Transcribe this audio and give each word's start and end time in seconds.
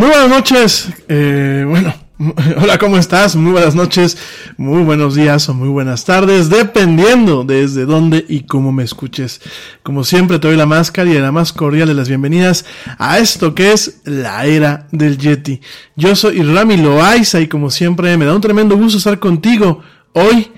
Muy 0.00 0.08
buenas 0.08 0.30
noches. 0.30 0.88
Eh, 1.08 1.62
bueno, 1.68 1.92
hola, 2.58 2.78
¿cómo 2.78 2.96
estás? 2.96 3.36
Muy 3.36 3.52
buenas 3.52 3.74
noches, 3.74 4.16
muy 4.56 4.82
buenos 4.82 5.14
días 5.14 5.46
o 5.50 5.52
muy 5.52 5.68
buenas 5.68 6.06
tardes, 6.06 6.48
dependiendo 6.48 7.44
desde 7.44 7.84
dónde 7.84 8.24
y 8.26 8.44
cómo 8.44 8.72
me 8.72 8.82
escuches. 8.82 9.42
Como 9.82 10.02
siempre, 10.02 10.38
te 10.38 10.48
doy 10.48 10.56
la 10.56 10.64
máscara 10.64 11.10
y 11.10 11.18
la 11.18 11.32
más 11.32 11.52
cordial 11.52 11.86
de 11.86 11.92
las 11.92 12.08
bienvenidas 12.08 12.64
a 12.96 13.18
esto 13.18 13.54
que 13.54 13.72
es 13.72 14.00
la 14.04 14.46
era 14.46 14.86
del 14.90 15.18
Yeti. 15.18 15.60
Yo 15.96 16.16
soy 16.16 16.40
Rami 16.40 16.78
Loaiza 16.78 17.38
y 17.38 17.46
como 17.46 17.68
siempre 17.68 18.16
me 18.16 18.24
da 18.24 18.34
un 18.34 18.40
tremendo 18.40 18.78
gusto 18.78 18.96
estar 18.96 19.18
contigo 19.18 19.82
hoy 20.14 20.50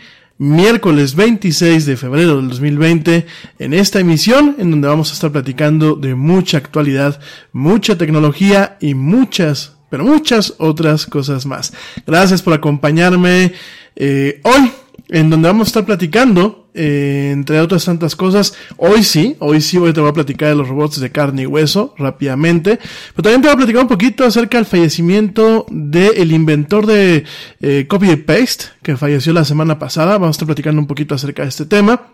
miércoles 0.43 1.15
26 1.15 1.87
de 1.87 1.97
febrero 1.97 2.37
del 2.39 2.49
2020 2.49 3.27
en 3.61 3.73
esta 3.73 4.01
emisión 4.01 4.57
en 4.59 4.73
donde 4.73 4.89
vamos 4.89 5.11
a 5.11 5.15
estar 5.15 5.31
platicando 5.31 5.95
de 5.95 6.17
mucha 6.17 6.59
actualidad, 6.59 7.21
mucha 7.53 7.97
tecnología 7.97 8.77
y 8.81 8.95
muchas, 8.95 9.77
pero 9.89 10.05
muchas 10.05 10.55
otras 10.59 11.07
cosas 11.07 11.47
más. 11.47 11.73
Gracias 12.05 12.43
por 12.43 12.55
acompañarme 12.55 13.53
eh, 13.95 14.41
hoy 14.43 14.73
en 15.13 15.29
donde 15.29 15.47
vamos 15.47 15.69
a 15.69 15.71
estar 15.71 15.85
platicando, 15.85 16.69
eh, 16.73 17.31
entre 17.33 17.61
otras 17.61 17.85
tantas 17.85 18.17
cosas. 18.17 18.55
Hoy 18.79 19.05
sí, 19.05 19.37
hoy 19.41 19.61
sí 19.61 19.77
voy, 19.77 19.93
te 19.93 20.01
voy 20.01 20.09
a 20.09 20.15
platicar 20.15 20.49
de 20.49 20.55
los 20.55 20.69
robots 20.69 20.99
de 20.99 21.13
carne 21.13 21.43
y 21.43 21.47
hueso 21.47 21.95
rápidamente, 21.99 22.79
pero 23.15 23.23
también 23.23 23.43
te 23.43 23.49
voy 23.49 23.55
a 23.55 23.57
platicar 23.59 23.83
un 23.83 23.89
poquito 23.89 24.25
acerca 24.25 24.57
del 24.57 24.65
fallecimiento 24.65 25.67
del 25.71 26.33
inventor 26.33 26.87
de 26.87 27.25
eh, 27.61 27.87
copy 27.87 28.11
y 28.11 28.17
paste, 28.17 28.65
que 28.83 28.97
falleció 28.97 29.35
la 29.35 29.45
semana 29.45 29.79
pasada. 29.79 30.13
Vamos 30.13 30.29
a 30.29 30.31
estar 30.31 30.47
platicando 30.47 30.81
un 30.81 30.87
poquito 30.87 31.15
acerca 31.15 31.43
de 31.43 31.51
este 31.51 31.67
tema. 31.67 32.09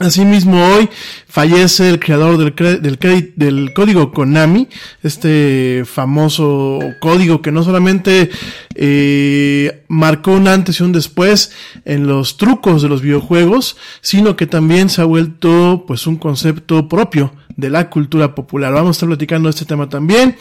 Asimismo, 0.00 0.64
hoy 0.64 0.88
fallece 1.28 1.90
el 1.90 2.00
creador 2.00 2.38
del, 2.38 2.80
del, 2.80 3.32
del, 3.36 3.74
código 3.74 4.12
Konami, 4.12 4.66
este 5.02 5.82
famoso 5.84 6.78
código 7.00 7.42
que 7.42 7.52
no 7.52 7.62
solamente 7.62 8.30
eh, 8.76 9.84
marcó 9.88 10.32
un 10.32 10.48
antes 10.48 10.80
y 10.80 10.84
un 10.84 10.92
después 10.92 11.52
en 11.84 12.06
los 12.06 12.38
trucos 12.38 12.80
de 12.80 12.88
los 12.88 13.02
videojuegos, 13.02 13.76
sino 14.00 14.36
que 14.36 14.46
también 14.46 14.88
se 14.88 15.02
ha 15.02 15.04
vuelto 15.04 15.84
pues 15.86 16.06
un 16.06 16.16
concepto 16.16 16.88
propio 16.88 17.34
de 17.56 17.70
la 17.70 17.90
cultura 17.90 18.34
popular. 18.34 18.72
Vamos 18.72 18.88
a 18.88 18.92
estar 18.92 19.08
platicando 19.08 19.48
este 19.48 19.64
tema 19.64 19.88
también. 19.88 20.36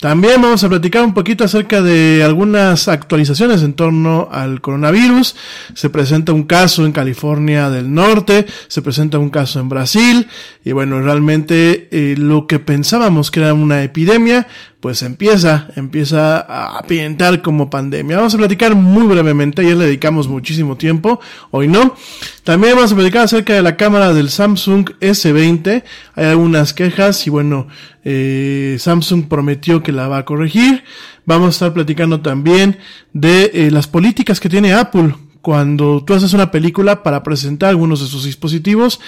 También 0.00 0.40
vamos 0.40 0.62
a 0.64 0.68
platicar 0.68 1.04
un 1.04 1.14
poquito 1.14 1.44
acerca 1.44 1.82
de 1.82 2.22
algunas 2.24 2.88
actualizaciones 2.88 3.62
en 3.62 3.74
torno 3.74 4.28
al 4.30 4.60
coronavirus. 4.60 5.36
Se 5.74 5.90
presenta 5.90 6.32
un 6.32 6.44
caso 6.44 6.84
en 6.86 6.92
California 6.92 7.70
del 7.70 7.92
Norte, 7.92 8.46
se 8.68 8.82
presenta 8.82 9.18
un 9.18 9.30
caso 9.30 9.60
en 9.60 9.68
Brasil 9.68 10.28
y 10.64 10.72
bueno, 10.72 11.00
realmente 11.00 11.88
eh, 11.90 12.16
lo 12.16 12.46
que 12.46 12.58
pensábamos 12.58 13.30
que 13.30 13.40
era 13.40 13.54
una 13.54 13.82
epidemia, 13.82 14.46
pues 14.82 15.02
empieza, 15.02 15.68
empieza 15.76 16.40
a 16.40 16.82
pintar 16.82 17.40
como 17.40 17.70
pandemia. 17.70 18.16
Vamos 18.16 18.34
a 18.34 18.38
platicar 18.38 18.74
muy 18.74 19.06
brevemente, 19.06 19.62
ayer 19.62 19.76
le 19.76 19.84
dedicamos 19.84 20.26
muchísimo 20.26 20.76
tiempo, 20.76 21.20
hoy 21.52 21.68
no. 21.68 21.94
También 22.42 22.74
vamos 22.74 22.90
a 22.90 22.96
platicar 22.96 23.22
acerca 23.22 23.54
de 23.54 23.62
la 23.62 23.76
cámara 23.76 24.12
del 24.12 24.28
Samsung 24.28 24.90
S20. 24.98 25.84
Hay 26.16 26.24
algunas 26.24 26.74
quejas 26.74 27.24
y 27.28 27.30
bueno, 27.30 27.68
eh, 28.04 28.74
Samsung 28.80 29.28
prometió 29.28 29.84
que 29.84 29.92
la 29.92 30.08
va 30.08 30.18
a 30.18 30.24
corregir. 30.24 30.82
Vamos 31.26 31.46
a 31.46 31.50
estar 31.50 31.72
platicando 31.72 32.20
también 32.20 32.78
de 33.12 33.52
eh, 33.54 33.70
las 33.70 33.86
políticas 33.86 34.40
que 34.40 34.48
tiene 34.48 34.74
Apple 34.74 35.14
cuando 35.42 36.02
tú 36.04 36.12
haces 36.14 36.32
una 36.32 36.50
película 36.50 37.04
para 37.04 37.22
presentar 37.22 37.68
algunos 37.68 38.00
de 38.00 38.08
sus 38.08 38.24
dispositivos. 38.24 38.98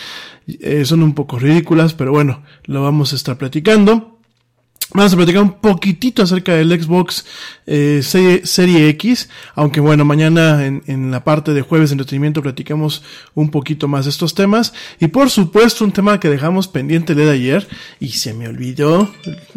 Eh, 0.46 0.84
son 0.84 1.02
un 1.02 1.14
poco 1.14 1.40
ridículas, 1.40 1.94
pero 1.94 2.12
bueno, 2.12 2.44
lo 2.62 2.80
vamos 2.80 3.12
a 3.12 3.16
estar 3.16 3.36
platicando. 3.38 4.13
Vamos 4.96 5.12
a 5.12 5.16
platicar 5.16 5.42
un 5.42 5.54
poquitito 5.54 6.22
acerca 6.22 6.54
del 6.54 6.80
Xbox 6.80 7.26
eh, 7.66 8.00
serie, 8.00 8.88
X, 8.90 9.28
aunque 9.56 9.80
bueno, 9.80 10.04
mañana 10.04 10.64
en, 10.64 10.84
en, 10.86 11.10
la 11.10 11.24
parte 11.24 11.52
de 11.52 11.62
jueves 11.62 11.90
de 11.90 11.94
entretenimiento 11.94 12.42
platicamos 12.42 13.02
un 13.34 13.50
poquito 13.50 13.88
más 13.88 14.04
de 14.04 14.12
estos 14.12 14.36
temas. 14.36 14.72
Y 15.00 15.08
por 15.08 15.30
supuesto 15.30 15.84
un 15.84 15.90
tema 15.90 16.20
que 16.20 16.28
dejamos 16.28 16.68
pendiente 16.68 17.16
de 17.16 17.28
ayer 17.28 17.66
y 17.98 18.10
se 18.10 18.34
me 18.34 18.46
olvidó, 18.46 19.12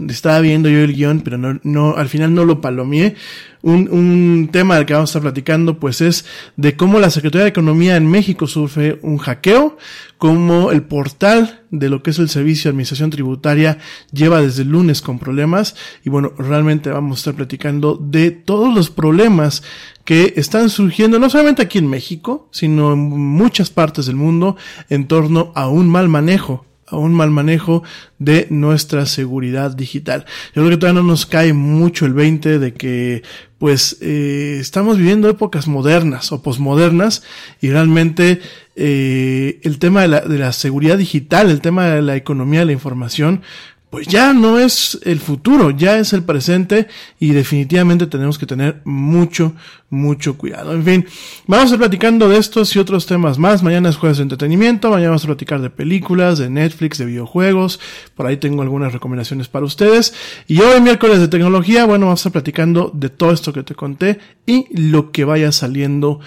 estaba 0.09 0.39
viendo 0.39 0.69
yo 0.69 0.79
el 0.79 0.95
guion, 0.95 1.21
pero 1.21 1.37
no, 1.37 1.59
no, 1.61 1.95
al 1.95 2.09
final 2.09 2.33
no 2.33 2.43
lo 2.43 2.59
palomeé. 2.59 3.15
Un, 3.61 3.89
un 3.91 4.49
tema 4.51 4.75
del 4.75 4.85
que 4.85 4.93
vamos 4.93 5.09
a 5.09 5.11
estar 5.11 5.21
platicando 5.21 5.79
pues 5.79 6.01
es 6.01 6.25
de 6.55 6.75
cómo 6.77 6.99
la 6.99 7.09
Secretaría 7.09 7.43
de 7.43 7.49
Economía 7.49 7.95
en 7.95 8.07
México 8.07 8.47
sufre 8.47 8.99
un 9.01 9.17
hackeo, 9.17 9.77
cómo 10.17 10.71
el 10.71 10.83
portal 10.83 11.61
de 11.71 11.89
lo 11.89 12.01
que 12.01 12.11
es 12.11 12.19
el 12.19 12.29
Servicio 12.29 12.69
de 12.69 12.73
Administración 12.73 13.09
Tributaria 13.09 13.77
lleva 14.11 14.41
desde 14.41 14.63
el 14.63 14.69
lunes 14.69 15.01
con 15.01 15.19
problemas. 15.19 15.75
Y 16.03 16.09
bueno, 16.09 16.33
realmente 16.37 16.89
vamos 16.89 17.17
a 17.17 17.19
estar 17.19 17.33
platicando 17.35 17.95
de 18.01 18.31
todos 18.31 18.73
los 18.73 18.89
problemas 18.89 19.63
que 20.05 20.33
están 20.37 20.69
surgiendo 20.69 21.19
no 21.19 21.29
solamente 21.29 21.61
aquí 21.61 21.79
en 21.79 21.89
México, 21.89 22.47
sino 22.51 22.93
en 22.93 22.99
muchas 22.99 23.69
partes 23.69 24.05
del 24.05 24.15
mundo 24.15 24.55
en 24.89 25.07
torno 25.07 25.51
a 25.55 25.67
un 25.67 25.89
mal 25.89 26.07
manejo 26.07 26.65
a 26.87 26.97
un 26.97 27.13
mal 27.13 27.29
manejo 27.29 27.83
de 28.17 28.47
nuestra 28.49 29.05
seguridad 29.05 29.75
digital. 29.75 30.25
Yo 30.55 30.61
creo 30.61 30.69
que 30.69 30.77
todavía 30.77 31.01
no 31.01 31.07
nos 31.07 31.25
cae 31.25 31.53
mucho 31.53 32.05
el 32.05 32.13
20 32.13 32.59
de 32.59 32.73
que 32.73 33.23
pues 33.57 33.97
eh, 34.01 34.57
estamos 34.59 34.97
viviendo 34.97 35.29
épocas 35.29 35.67
modernas 35.67 36.31
o 36.31 36.41
posmodernas 36.41 37.23
y 37.59 37.69
realmente 37.69 38.39
eh, 38.75 39.59
el 39.63 39.79
tema 39.79 40.03
de 40.03 40.07
la, 40.07 40.21
de 40.21 40.37
la 40.37 40.51
seguridad 40.53 40.97
digital, 40.97 41.49
el 41.49 41.61
tema 41.61 41.87
de 41.87 42.01
la 42.01 42.15
economía 42.15 42.59
de 42.61 42.67
la 42.67 42.71
información, 42.73 43.41
pues 43.89 44.07
ya 44.07 44.33
no 44.33 44.59
es 44.59 44.99
el 45.03 45.19
futuro, 45.19 45.71
ya 45.71 45.97
es 45.97 46.11
el 46.11 46.23
presente 46.23 46.87
y 47.19 47.31
definitivamente 47.31 48.05
tenemos 48.05 48.37
que 48.37 48.45
tener 48.45 48.81
mucho, 48.83 49.53
mucho 49.89 50.37
cuidado. 50.37 50.73
En 50.73 50.83
fin, 50.83 51.05
vamos 51.45 51.63
a 51.63 51.65
estar 51.67 51.79
platicando 51.79 52.27
de 52.27 52.37
estos 52.37 52.75
y 52.75 52.79
otros 52.79 53.05
temas 53.05 53.37
más. 53.37 53.63
Mañana 53.63 53.87
es 53.87 53.95
jueves 53.95 54.17
de 54.17 54.23
entretenimiento, 54.23 54.89
mañana 54.89 55.11
vamos 55.11 55.23
a 55.23 55.27
platicar 55.27 55.61
de 55.61 55.69
películas, 55.69 56.37
de 56.37 56.49
Netflix, 56.49 56.97
de 56.97 57.05
videojuegos. 57.05 57.79
Por 58.13 58.27
ahí 58.27 58.35
tengo 58.35 58.61
algunas 58.61 58.91
recomendaciones 58.91 59.47
para 59.47 59.65
ustedes. 59.65 60.13
Y 60.47 60.59
hoy 60.59 60.81
miércoles 60.81 61.19
de 61.19 61.29
tecnología, 61.29 61.85
bueno, 61.85 62.07
vamos 62.07 62.19
a 62.19 62.21
estar 62.21 62.33
platicando 62.33 62.91
de 62.93 63.09
todo 63.09 63.31
esto 63.31 63.53
que 63.53 63.63
te 63.63 63.73
conté 63.73 64.19
y 64.45 64.65
lo 64.77 65.11
que 65.11 65.23
vaya 65.23 65.53
saliendo 65.53 66.19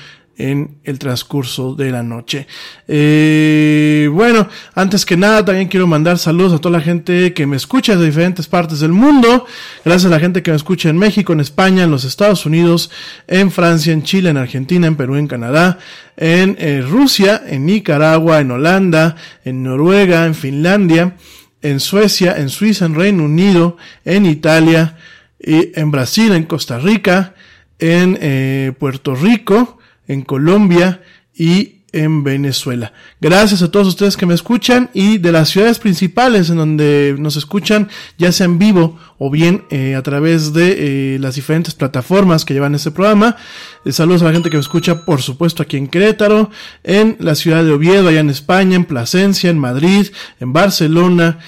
en 0.48 0.78
el 0.84 0.98
transcurso 0.98 1.74
de 1.74 1.90
la 1.90 2.02
noche. 2.02 2.46
Eh, 2.88 4.08
bueno, 4.12 4.48
antes 4.74 5.04
que 5.04 5.16
nada 5.16 5.44
también 5.44 5.68
quiero 5.68 5.86
mandar 5.86 6.18
saludos 6.18 6.54
a 6.54 6.58
toda 6.58 6.78
la 6.78 6.84
gente 6.84 7.34
que 7.34 7.46
me 7.46 7.56
escucha 7.56 7.96
de 7.96 8.06
diferentes 8.06 8.46
partes 8.46 8.80
del 8.80 8.92
mundo. 8.92 9.46
Gracias 9.84 10.06
a 10.06 10.14
la 10.14 10.20
gente 10.20 10.42
que 10.42 10.50
me 10.50 10.56
escucha 10.56 10.88
en 10.88 10.98
México, 10.98 11.32
en 11.32 11.40
España, 11.40 11.84
en 11.84 11.90
los 11.90 12.04
Estados 12.04 12.46
Unidos, 12.46 12.90
en 13.26 13.50
Francia, 13.50 13.92
en 13.92 14.02
Chile, 14.02 14.30
en 14.30 14.36
Argentina, 14.36 14.86
en 14.86 14.96
Perú, 14.96 15.16
en 15.16 15.28
Canadá, 15.28 15.78
en 16.16 16.56
eh, 16.58 16.82
Rusia, 16.86 17.42
en 17.46 17.66
Nicaragua, 17.66 18.40
en 18.40 18.50
Holanda, 18.50 19.16
en 19.44 19.62
Noruega, 19.62 20.26
en 20.26 20.34
Finlandia, 20.34 21.16
en 21.62 21.80
Suecia, 21.80 22.36
en 22.38 22.48
Suiza, 22.48 22.86
en 22.86 22.94
Reino 22.94 23.24
Unido, 23.24 23.76
en 24.04 24.26
Italia, 24.26 24.96
y 25.40 25.78
en 25.78 25.90
Brasil, 25.90 26.32
en 26.32 26.44
Costa 26.44 26.78
Rica, 26.78 27.34
en 27.78 28.18
eh, 28.20 28.72
Puerto 28.78 29.14
Rico, 29.14 29.78
en 30.10 30.22
Colombia 30.22 31.02
y 31.36 31.76
en 31.92 32.24
Venezuela. 32.24 32.92
Gracias 33.20 33.62
a 33.62 33.70
todos 33.70 33.86
ustedes 33.86 34.16
que 34.16 34.26
me 34.26 34.34
escuchan 34.34 34.90
y 34.92 35.18
de 35.18 35.30
las 35.30 35.50
ciudades 35.50 35.78
principales 35.78 36.50
en 36.50 36.56
donde 36.56 37.14
nos 37.16 37.36
escuchan, 37.36 37.88
ya 38.18 38.32
sea 38.32 38.46
en 38.46 38.58
vivo 38.58 38.98
o 39.22 39.28
bien 39.28 39.64
eh, 39.68 39.96
a 39.96 40.02
través 40.02 40.54
de 40.54 41.14
eh, 41.14 41.18
las 41.18 41.34
diferentes 41.34 41.74
plataformas 41.74 42.46
que 42.46 42.54
llevan 42.54 42.74
este 42.74 42.90
programa. 42.90 43.36
Eh, 43.84 43.92
saludos 43.92 44.22
a 44.22 44.24
la 44.24 44.32
gente 44.32 44.48
que 44.48 44.56
me 44.56 44.62
escucha, 44.62 45.04
por 45.04 45.20
supuesto, 45.20 45.62
aquí 45.62 45.76
en 45.76 45.88
Querétaro, 45.88 46.50
en 46.84 47.16
la 47.20 47.34
ciudad 47.34 47.62
de 47.62 47.70
Oviedo, 47.70 48.08
allá 48.08 48.20
en 48.20 48.30
España, 48.30 48.76
en 48.76 48.86
Plasencia, 48.86 49.50
en 49.50 49.58
Madrid, 49.58 50.06
en 50.40 50.54
Barcelona, 50.54 51.38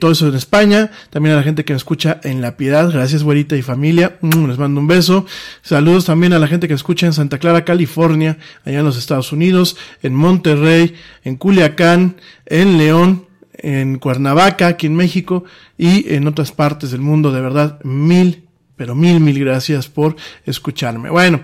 todo 0.00 0.12
eso 0.12 0.28
en 0.28 0.34
España. 0.34 0.90
También 1.08 1.34
a 1.34 1.38
la 1.38 1.42
gente 1.42 1.64
que 1.64 1.72
me 1.72 1.78
escucha 1.78 2.20
en 2.24 2.42
La 2.42 2.58
Piedad, 2.58 2.90
gracias, 2.90 3.22
güerita 3.22 3.56
y 3.56 3.62
familia. 3.62 4.18
Mm, 4.20 4.46
les 4.46 4.58
mando 4.58 4.78
un 4.80 4.86
beso. 4.86 5.24
Saludos 5.62 6.04
también 6.04 6.34
a 6.34 6.38
la 6.38 6.46
gente 6.46 6.68
que 6.68 6.74
escucha 6.74 7.06
en 7.06 7.14
Santa 7.14 7.38
Clara, 7.38 7.64
California, 7.64 8.36
allá 8.66 8.80
en 8.80 8.84
los 8.84 8.98
Estados 8.98 9.32
Unidos, 9.32 9.78
en 10.02 10.14
Monterrey, 10.14 10.94
en 11.24 11.36
Culiacán, 11.36 12.16
en 12.46 12.76
León, 12.76 13.27
en 13.58 13.98
Cuernavaca, 13.98 14.68
aquí 14.68 14.86
en 14.86 14.96
México 14.96 15.44
y 15.76 16.12
en 16.14 16.26
otras 16.26 16.52
partes 16.52 16.90
del 16.90 17.00
mundo. 17.00 17.32
De 17.32 17.40
verdad, 17.40 17.80
mil, 17.82 18.44
pero 18.76 18.94
mil, 18.94 19.20
mil 19.20 19.38
gracias 19.38 19.88
por 19.88 20.16
escucharme. 20.46 21.10
Bueno, 21.10 21.40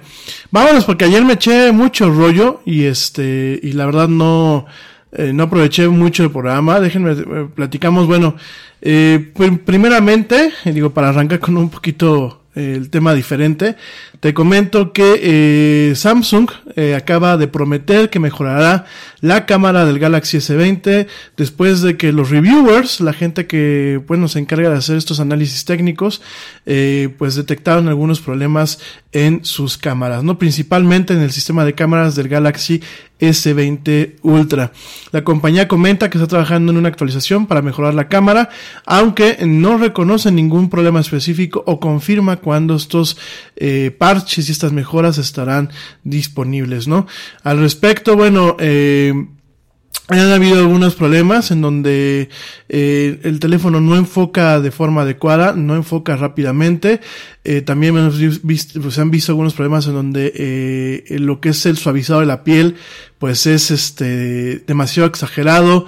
vámonos 0.50 0.85
porque 0.85 1.04
ayer 1.04 1.25
me 1.25 1.35
eché 1.35 1.73
mucho 1.73 2.11
rollo 2.11 2.62
y 2.64 2.85
este, 2.85 3.59
y 3.62 3.73
la 3.73 3.87
verdad 3.87 4.09
no, 4.09 4.66
eh, 5.12 5.33
no 5.33 5.44
aproveché 5.44 5.88
mucho 5.88 6.25
el 6.25 6.30
programa. 6.30 6.80
Déjenme, 6.80 7.12
eh, 7.12 7.49
platicamos, 7.54 8.06
bueno, 8.06 8.37
eh, 8.80 9.33
primeramente, 9.64 10.52
digo, 10.64 10.90
para 10.90 11.09
arrancar 11.09 11.40
con 11.40 11.56
un 11.56 11.71
poquito 11.71 12.42
el 12.54 12.88
tema 12.88 13.14
diferente, 13.14 13.75
te 14.25 14.33
comento 14.33 14.95
que 14.95 15.21
eh, 15.90 15.95
Samsung 15.95 16.49
eh, 16.76 16.95
acaba 16.95 17.37
de 17.37 17.47
prometer 17.47 18.09
que 18.09 18.19
mejorará 18.19 18.87
la 19.21 19.45
cámara 19.45 19.85
del 19.85 19.99
Galaxy 19.99 20.38
S20 20.38 21.07
después 21.37 21.83
de 21.83 21.99
que 21.99 22.11
los 22.11 22.31
reviewers, 22.31 23.02
la 23.02 23.12
gente 23.12 23.47
que 23.47 24.00
bueno 24.07 24.28
se 24.28 24.38
encarga 24.38 24.71
de 24.71 24.78
hacer 24.78 24.97
estos 24.97 25.21
análisis 25.21 25.66
técnicos, 25.66 26.23
eh, 26.64 27.14
pues 27.19 27.35
detectaron 27.35 27.87
algunos 27.88 28.23
problemas 28.23 28.78
en 29.12 29.45
sus 29.45 29.76
cámaras, 29.76 30.25
no 30.25 30.38
principalmente 30.38 31.12
en 31.12 31.21
el 31.21 31.31
sistema 31.31 31.64
de 31.66 31.75
cámaras 31.75 32.16
del 32.16 32.28
Galaxy 32.28 32.83
S20 33.21 34.16
Ultra. 34.23 34.73
La 35.12 35.23
compañía 35.23 35.69
comenta 35.69 36.11
que 36.11 36.19
está 36.19 36.26
trabajando 36.26 36.73
en 36.73 36.78
una 36.78 36.88
actualización 36.88 37.47
para 37.47 37.62
mejorar 37.62 37.95
la 37.95 38.09
cámara, 38.09 38.50
aunque 38.87 39.38
no 39.47 39.78
reconoce 39.78 40.33
ningún 40.33 40.69
problema 40.69 41.00
específico 41.00 41.62
o 41.66 41.78
confirma 41.78 42.38
cuando 42.38 42.75
estos 42.75 43.16
eh, 43.57 43.95
y 44.37 44.40
estas 44.40 44.73
mejoras 44.73 45.18
estarán 45.18 45.71
disponibles, 46.04 46.88
¿no? 46.88 47.06
Al 47.42 47.59
respecto, 47.59 48.16
bueno, 48.16 48.56
eh, 48.61 49.12
han 50.09 50.33
habido 50.33 50.59
algunos 50.59 50.94
problemas 50.94 51.50
en 51.50 51.62
donde 51.62 52.28
eh, 52.68 53.21
el 53.23 53.40
teléfono 53.40 53.80
no 53.80 53.97
enfoca 53.97 54.61
de 54.61 54.71
forma 54.71 55.02
adecuada, 55.02 55.54
no 55.54 55.76
enfoca 55.76 56.14
rápidamente. 56.16 57.00
Eh, 57.42 57.62
también 57.62 58.11
visto, 58.42 58.80
pues, 58.83 58.94
se 58.94 59.00
han 59.00 59.11
visto 59.11 59.33
algunos 59.33 59.54
problemas 59.54 59.87
en 59.87 59.94
donde 59.94 60.33
eh, 60.37 61.18
lo 61.21 61.40
que 61.40 61.50
es 61.50 61.64
el 61.64 61.78
suavizado 61.78 62.21
de 62.21 62.26
la 62.26 62.44
piel, 62.44 62.76
pues 63.18 63.47
es 63.47 63.71
este 63.71 64.59
demasiado 64.66 65.09
exagerado. 65.09 65.87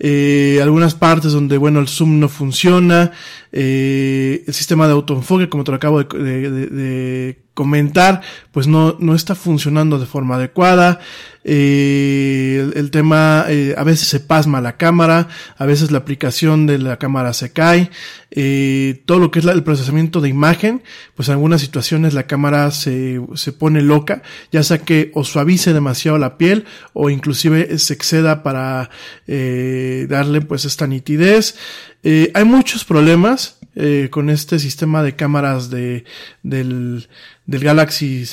Eh, 0.00 0.60
algunas 0.62 0.94
partes 0.94 1.32
donde, 1.32 1.58
bueno, 1.58 1.80
el 1.80 1.88
zoom 1.88 2.20
no 2.20 2.28
funciona, 2.28 3.10
eh, 3.52 4.44
el 4.46 4.54
sistema 4.54 4.86
de 4.86 4.92
autoenfoque, 4.92 5.48
como 5.48 5.64
te 5.64 5.72
lo 5.72 5.76
acabo 5.76 6.02
de, 6.02 6.50
de, 6.50 6.66
de 6.68 7.47
comentar, 7.58 8.20
pues 8.52 8.68
no, 8.68 8.96
no 9.00 9.16
está 9.16 9.34
funcionando 9.34 9.98
de 9.98 10.06
forma 10.06 10.36
adecuada. 10.36 11.00
Eh, 11.42 12.70
el, 12.76 12.92
tema, 12.92 13.46
eh, 13.48 13.74
a 13.76 13.82
veces 13.82 14.06
se 14.06 14.20
pasma 14.20 14.60
la 14.60 14.76
cámara, 14.76 15.26
a 15.56 15.66
veces 15.66 15.90
la 15.90 15.98
aplicación 15.98 16.66
de 16.68 16.78
la 16.78 16.98
cámara 16.98 17.32
se 17.32 17.50
cae. 17.50 17.90
Eh, 18.30 19.02
todo 19.06 19.18
lo 19.18 19.32
que 19.32 19.40
es 19.40 19.44
el 19.44 19.64
procesamiento 19.64 20.20
de 20.20 20.28
imagen, 20.28 20.84
pues 21.16 21.28
en 21.28 21.32
algunas 21.32 21.60
situaciones 21.60 22.14
la 22.14 22.28
cámara 22.28 22.70
se, 22.70 23.20
se 23.34 23.52
pone 23.52 23.82
loca, 23.82 24.22
ya 24.52 24.62
sea 24.62 24.78
que 24.78 25.10
o 25.14 25.24
suavice 25.24 25.72
demasiado 25.72 26.16
la 26.16 26.38
piel 26.38 26.64
o 26.92 27.10
inclusive 27.10 27.76
se 27.78 27.92
exceda 27.92 28.44
para 28.44 28.88
eh, 29.26 30.06
darle 30.08 30.42
pues 30.42 30.64
esta 30.64 30.86
nitidez. 30.86 31.56
Eh, 32.04 32.30
hay 32.34 32.44
muchos 32.44 32.84
problemas 32.84 33.58
eh, 33.80 34.08
con 34.10 34.28
este 34.28 34.58
sistema 34.58 35.04
de 35.04 35.14
cámaras 35.14 35.70
de, 35.70 36.04
del, 36.42 37.08
del 37.48 37.64
Galaxy, 37.64 38.24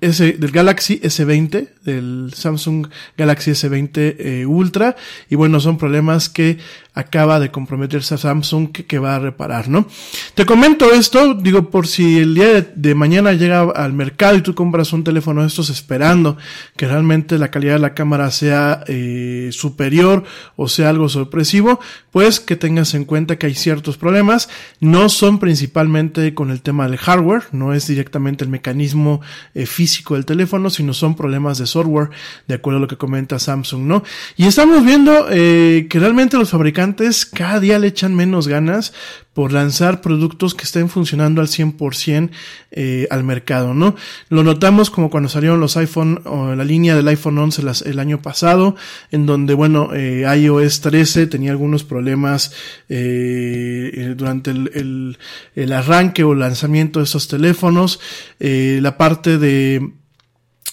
S, 0.00 0.32
del 0.32 0.50
Galaxy 0.50 0.98
S20, 0.98 1.68
del 1.84 2.32
Samsung 2.34 2.86
Galaxy 3.16 3.50
S20 3.50 4.16
eh, 4.18 4.46
Ultra. 4.46 4.96
Y 5.28 5.34
bueno, 5.34 5.60
son 5.60 5.76
problemas 5.76 6.30
que 6.30 6.56
acaba 6.94 7.38
de 7.38 7.50
comprometerse 7.50 8.14
a 8.14 8.18
Samsung 8.18 8.72
que, 8.72 8.98
va 8.98 9.16
a 9.16 9.18
reparar, 9.18 9.68
¿no? 9.68 9.86
Te 10.34 10.46
comento 10.46 10.90
esto, 10.94 11.34
digo, 11.34 11.68
por 11.68 11.86
si 11.86 12.16
el 12.18 12.34
día 12.34 12.46
de, 12.54 12.72
de, 12.74 12.94
mañana 12.94 13.34
llega 13.34 13.60
al 13.60 13.92
mercado 13.92 14.36
y 14.36 14.40
tú 14.40 14.54
compras 14.54 14.94
un 14.94 15.04
teléfono 15.04 15.42
de 15.42 15.48
estos 15.48 15.68
esperando 15.68 16.38
que 16.74 16.88
realmente 16.88 17.36
la 17.36 17.50
calidad 17.50 17.74
de 17.74 17.80
la 17.80 17.92
cámara 17.92 18.30
sea 18.30 18.82
eh, 18.86 19.50
superior 19.52 20.24
o 20.56 20.68
sea 20.68 20.88
algo 20.88 21.10
sorpresivo, 21.10 21.78
pues 22.10 22.40
que 22.40 22.56
tengas 22.56 22.94
en 22.94 23.04
cuenta 23.04 23.36
que 23.36 23.44
hay 23.44 23.54
ciertos 23.54 23.98
problemas. 23.98 24.48
No 24.80 25.10
son 25.10 25.38
principalmente 25.38 26.32
con 26.32 26.50
el 26.50 26.62
tema 26.62 26.88
del 26.88 26.96
hardware, 26.96 27.42
no 27.52 27.74
es 27.74 27.86
directamente 27.88 28.45
el 28.46 28.50
mecanismo 28.50 29.20
eh, 29.54 29.66
físico 29.66 30.14
del 30.14 30.24
teléfono, 30.24 30.70
sino 30.70 30.94
son 30.94 31.14
problemas 31.14 31.58
de 31.58 31.66
software, 31.66 32.10
de 32.46 32.54
acuerdo 32.54 32.78
a 32.78 32.80
lo 32.80 32.88
que 32.88 32.96
comenta 32.96 33.38
Samsung, 33.38 33.82
¿no? 33.82 34.02
Y 34.36 34.46
estamos 34.46 34.84
viendo 34.84 35.26
eh, 35.30 35.86
que 35.90 35.98
realmente 35.98 36.38
los 36.38 36.50
fabricantes 36.50 37.26
cada 37.26 37.60
día 37.60 37.78
le 37.78 37.88
echan 37.88 38.14
menos 38.14 38.48
ganas 38.48 38.92
por 39.36 39.52
lanzar 39.52 40.00
productos 40.00 40.54
que 40.54 40.64
estén 40.64 40.88
funcionando 40.88 41.42
al 41.42 41.48
100% 41.48 42.30
eh, 42.70 43.06
al 43.10 43.22
mercado, 43.22 43.74
¿no? 43.74 43.94
Lo 44.30 44.42
notamos 44.42 44.88
como 44.88 45.10
cuando 45.10 45.28
salieron 45.28 45.60
los 45.60 45.76
iPhone 45.76 46.22
o 46.24 46.54
la 46.54 46.64
línea 46.64 46.96
del 46.96 47.06
iPhone 47.06 47.36
11 47.36 47.62
las, 47.62 47.82
el 47.82 47.98
año 47.98 48.22
pasado, 48.22 48.76
en 49.10 49.26
donde, 49.26 49.52
bueno, 49.52 49.90
eh, 49.92 50.24
iOS 50.38 50.80
13 50.80 51.26
tenía 51.26 51.50
algunos 51.50 51.84
problemas 51.84 52.54
eh, 52.88 54.14
durante 54.16 54.52
el, 54.52 54.70
el, 54.72 55.18
el, 55.54 55.72
arranque 55.74 56.24
o 56.24 56.34
lanzamiento 56.34 57.00
de 57.00 57.04
esos 57.04 57.28
teléfonos, 57.28 58.00
eh, 58.40 58.78
la 58.80 58.96
parte 58.96 59.36
de 59.36 59.92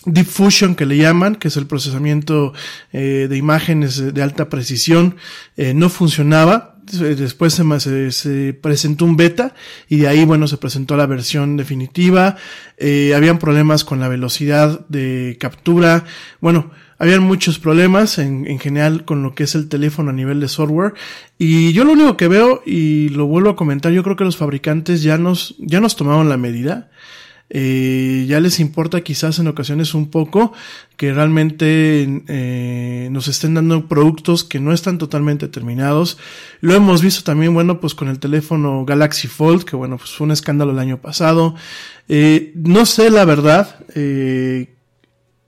Deep 0.06 0.26
Fusion 0.26 0.76
que 0.76 0.86
le 0.86 0.98
llaman, 0.98 1.36
que 1.36 1.48
es 1.48 1.58
el 1.58 1.68
procesamiento 1.68 2.54
eh, 2.92 3.28
de 3.30 3.38
imágenes 3.38 4.14
de 4.14 4.24
alta 4.24 4.48
precisión, 4.48 5.18
eh, 5.58 5.74
no 5.74 5.90
funcionaba. 5.90 6.73
Después 6.92 7.54
se, 7.54 7.80
se, 7.80 8.12
se, 8.12 8.54
presentó 8.54 9.06
un 9.06 9.16
beta 9.16 9.54
y 9.90 9.98
de 9.98 10.08
ahí, 10.08 10.26
bueno, 10.26 10.48
se 10.48 10.58
presentó 10.58 10.98
la 10.98 11.06
versión 11.06 11.58
definitiva. 11.58 12.36
Eh, 12.78 13.14
habían 13.16 13.40
problemas 13.40 13.84
con 13.84 14.00
la 14.00 14.08
velocidad 14.08 14.86
de 14.90 15.38
captura. 15.40 16.06
Bueno, 16.42 16.72
habían 16.98 17.24
muchos 17.24 17.60
problemas 17.60 18.18
en, 18.18 18.46
en, 18.48 18.60
general 18.60 19.06
con 19.06 19.24
lo 19.24 19.34
que 19.36 19.44
es 19.44 19.56
el 19.56 19.70
teléfono 19.70 20.10
a 20.10 20.14
nivel 20.14 20.40
de 20.40 20.48
software. 20.48 20.94
Y 21.38 21.74
yo 21.74 21.84
lo 21.84 21.94
único 21.94 22.18
que 22.18 22.28
veo, 22.28 22.62
y 22.66 23.10
lo 23.10 23.26
vuelvo 23.28 23.50
a 23.50 23.56
comentar, 23.56 23.92
yo 23.92 24.04
creo 24.04 24.16
que 24.16 24.24
los 24.24 24.38
fabricantes 24.38 25.04
ya 25.04 25.18
nos, 25.18 25.56
ya 25.60 25.80
nos 25.80 25.96
tomaron 25.96 26.30
la 26.30 26.38
medida 26.38 26.90
eh, 27.56 28.26
ya 28.28 28.40
les 28.40 28.60
importa 28.60 29.02
quizás 29.02 29.38
en 29.38 29.48
ocasiones 29.48 29.94
un 29.94 30.10
poco 30.10 30.54
que 30.98 31.14
realmente 31.14 32.24
eh, 32.28 33.10
nos 33.12 33.28
estén 33.28 33.54
dando 33.54 33.88
productos 33.88 34.44
que 34.44 34.60
no 34.60 34.74
están 34.74 34.98
totalmente 34.98 35.48
terminados. 35.48 36.18
Lo 36.62 36.74
hemos 36.74 37.04
visto 37.04 37.24
también, 37.24 37.54
bueno, 37.54 37.80
pues 37.80 37.94
con 37.94 38.08
el 38.08 38.18
teléfono 38.18 38.86
Galaxy 38.86 39.28
Fold, 39.28 39.66
que 39.66 39.76
bueno, 39.76 39.98
pues 39.98 40.10
fue 40.10 40.26
un 40.26 40.32
escándalo 40.32 40.72
el 40.72 40.80
año 40.80 41.00
pasado. 41.00 41.54
Eh, 42.10 42.54
no 42.56 42.88
sé 42.88 43.12
la 43.12 43.24
verdad, 43.24 43.76
eh, 43.94 44.74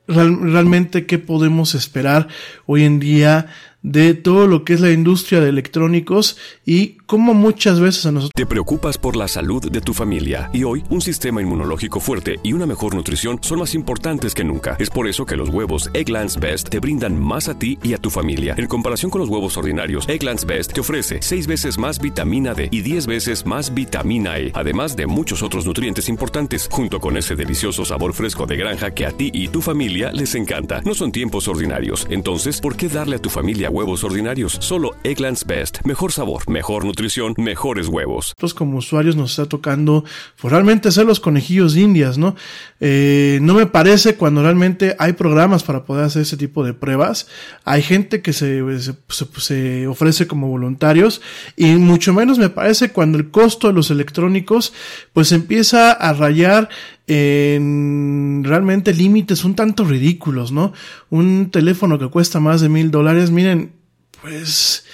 real, 0.07 0.37
realmente 0.51 1.07
qué 1.07 1.17
podemos 1.17 1.73
esperar 1.73 2.27
hoy 2.67 2.83
en 2.83 2.99
día 2.99 3.47
de 3.85 4.15
todo 4.15 4.47
lo 4.47 4.63
que 4.63 4.73
es 4.73 4.81
la 4.81 4.91
industria 4.91 5.39
de 5.39 5.49
electrónicos 5.49 6.37
y 6.65 6.97
cómo 7.05 7.35
muchas 7.35 7.79
veces 7.79 8.07
a 8.07 8.11
nosotros... 8.11 8.31
Te 8.33 8.47
preocupas 8.47 8.97
por 8.97 9.15
la 9.15 9.27
salud 9.27 9.69
de 9.69 9.79
tu 9.79 9.93
familia 9.93 10.49
y 10.53 10.63
hoy 10.63 10.83
un 10.89 11.01
sistema 11.01 11.39
inmunológico 11.39 11.99
fuerte 11.99 12.39
y 12.41 12.53
una 12.53 12.65
mejor 12.65 12.95
nutrición 12.95 13.37
son 13.41 13.59
más 13.59 13.75
importantes 13.75 14.33
que 14.33 14.43
nunca. 14.43 14.75
Es 14.79 14.89
por 14.89 15.07
eso 15.07 15.27
que 15.27 15.37
los 15.37 15.49
huevos 15.49 15.91
Egglands 15.93 16.39
Best 16.39 16.69
te 16.69 16.79
brindan 16.79 17.21
más 17.21 17.47
a 17.47 17.59
ti 17.59 17.77
y 17.83 17.93
a 17.93 17.99
tu 17.99 18.09
familia. 18.09 18.55
En 18.57 18.65
comparación 18.65 19.11
con 19.11 19.21
los 19.21 19.29
huevos 19.29 19.55
ordinarios, 19.55 20.09
Egglands 20.09 20.45
Best 20.45 20.73
te 20.73 20.81
ofrece 20.81 21.19
6 21.21 21.45
veces 21.45 21.77
más 21.77 21.99
vitamina 21.99 22.55
D 22.55 22.69
y 22.71 22.81
10 22.81 23.05
veces 23.05 23.45
más 23.45 23.71
vitamina 23.71 24.39
E, 24.39 24.51
además 24.55 24.95
de 24.95 25.05
muchos 25.05 25.43
otros 25.43 25.67
nutrientes 25.67 26.09
importantes, 26.09 26.67
junto 26.71 26.99
con 26.99 27.17
ese 27.17 27.35
delicioso 27.35 27.85
sabor 27.85 28.15
fresco 28.15 28.47
de 28.47 28.57
granja 28.57 28.95
que 28.95 29.05
a 29.05 29.11
ti 29.11 29.29
y 29.31 29.49
tu 29.49 29.61
familia 29.61 30.11
les 30.11 30.33
encanta. 30.33 30.81
No 30.83 30.95
son 30.95 31.11
tiempos 31.11 31.47
ordinarios, 31.47 32.07
entonces, 32.09 32.59
¿por 32.61 32.75
qué 32.75 32.89
darle 32.89 33.17
a 33.17 33.21
tu 33.21 33.29
familia 33.29 33.69
huevos 33.75 34.05
ordinarios. 34.05 34.57
Solo 34.61 34.95
Eggland's 35.03 35.45
Best. 35.45 35.79
Mejor 35.83 36.13
sabor, 36.13 36.49
mejor 36.49 36.85
nutrición, 36.85 37.33
mejores 37.37 37.89
huevos. 37.89 38.27
Nosotros 38.27 38.53
como 38.53 38.77
usuarios 38.77 39.17
nos 39.17 39.31
está 39.31 39.47
tocando 39.47 40.05
pues, 40.39 40.51
realmente 40.51 40.91
ser 40.91 41.05
los 41.05 41.19
conejillos 41.19 41.75
indias, 41.75 42.17
¿no? 42.17 42.35
Eh, 42.79 43.39
no 43.41 43.53
me 43.53 43.65
parece 43.65 44.15
cuando 44.15 44.41
realmente 44.41 44.95
hay 44.97 45.13
programas 45.13 45.63
para 45.63 45.83
poder 45.83 46.05
hacer 46.05 46.21
ese 46.21 46.37
tipo 46.37 46.63
de 46.63 46.73
pruebas. 46.73 47.27
Hay 47.65 47.81
gente 47.81 48.21
que 48.21 48.31
se, 48.31 48.63
se, 48.79 48.95
se 49.37 49.87
ofrece 49.87 50.25
como 50.25 50.47
voluntarios 50.47 51.21
y 51.57 51.75
mucho 51.75 52.13
menos 52.13 52.39
me 52.39 52.49
parece 52.49 52.91
cuando 52.93 53.17
el 53.17 53.29
costo 53.29 53.67
de 53.67 53.73
los 53.73 53.91
electrónicos 53.91 54.71
pues 55.11 55.33
empieza 55.33 55.91
a 55.91 56.13
rayar 56.13 56.69
en 57.07 58.43
realmente 58.43 58.93
límites 58.93 59.43
un 59.43 59.55
tanto 59.55 59.85
ridículos, 59.85 60.51
¿no? 60.51 60.73
Un 61.09 61.49
teléfono 61.51 61.99
que 61.99 62.09
cuesta 62.09 62.39
más 62.39 62.61
de 62.61 62.69
mil 62.69 62.91
dólares, 62.91 63.31
miren, 63.31 63.73
pues, 64.21 64.85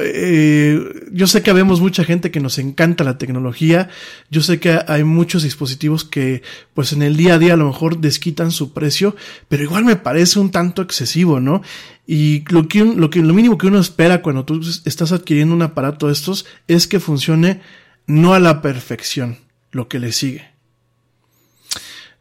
eh, 0.00 1.08
yo 1.12 1.26
sé 1.26 1.42
que 1.42 1.52
vemos 1.52 1.80
mucha 1.80 2.04
gente 2.04 2.30
que 2.30 2.40
nos 2.40 2.58
encanta 2.58 3.04
la 3.04 3.18
tecnología, 3.18 3.88
yo 4.30 4.40
sé 4.40 4.60
que 4.60 4.78
hay 4.86 5.04
muchos 5.04 5.42
dispositivos 5.42 6.04
que 6.04 6.42
pues 6.74 6.92
en 6.92 7.02
el 7.02 7.16
día 7.16 7.34
a 7.34 7.38
día 7.38 7.54
a 7.54 7.56
lo 7.56 7.66
mejor 7.66 7.98
desquitan 7.98 8.50
su 8.50 8.72
precio, 8.72 9.16
pero 9.48 9.64
igual 9.64 9.84
me 9.84 9.96
parece 9.96 10.38
un 10.38 10.50
tanto 10.50 10.82
excesivo, 10.82 11.40
¿no? 11.40 11.62
Y 12.06 12.44
lo 12.50 12.68
que, 12.68 12.84
lo 12.84 13.10
que, 13.10 13.20
lo 13.20 13.34
mínimo 13.34 13.58
que 13.58 13.66
uno 13.66 13.80
espera 13.80 14.22
cuando 14.22 14.44
tú 14.44 14.60
estás 14.84 15.12
adquiriendo 15.12 15.54
un 15.54 15.62
aparato 15.62 16.06
de 16.06 16.12
estos 16.12 16.46
es 16.68 16.86
que 16.86 17.00
funcione 17.00 17.60
no 18.06 18.34
a 18.34 18.40
la 18.40 18.62
perfección, 18.62 19.38
lo 19.70 19.88
que 19.88 19.98
le 19.98 20.12
sigue. 20.12 20.51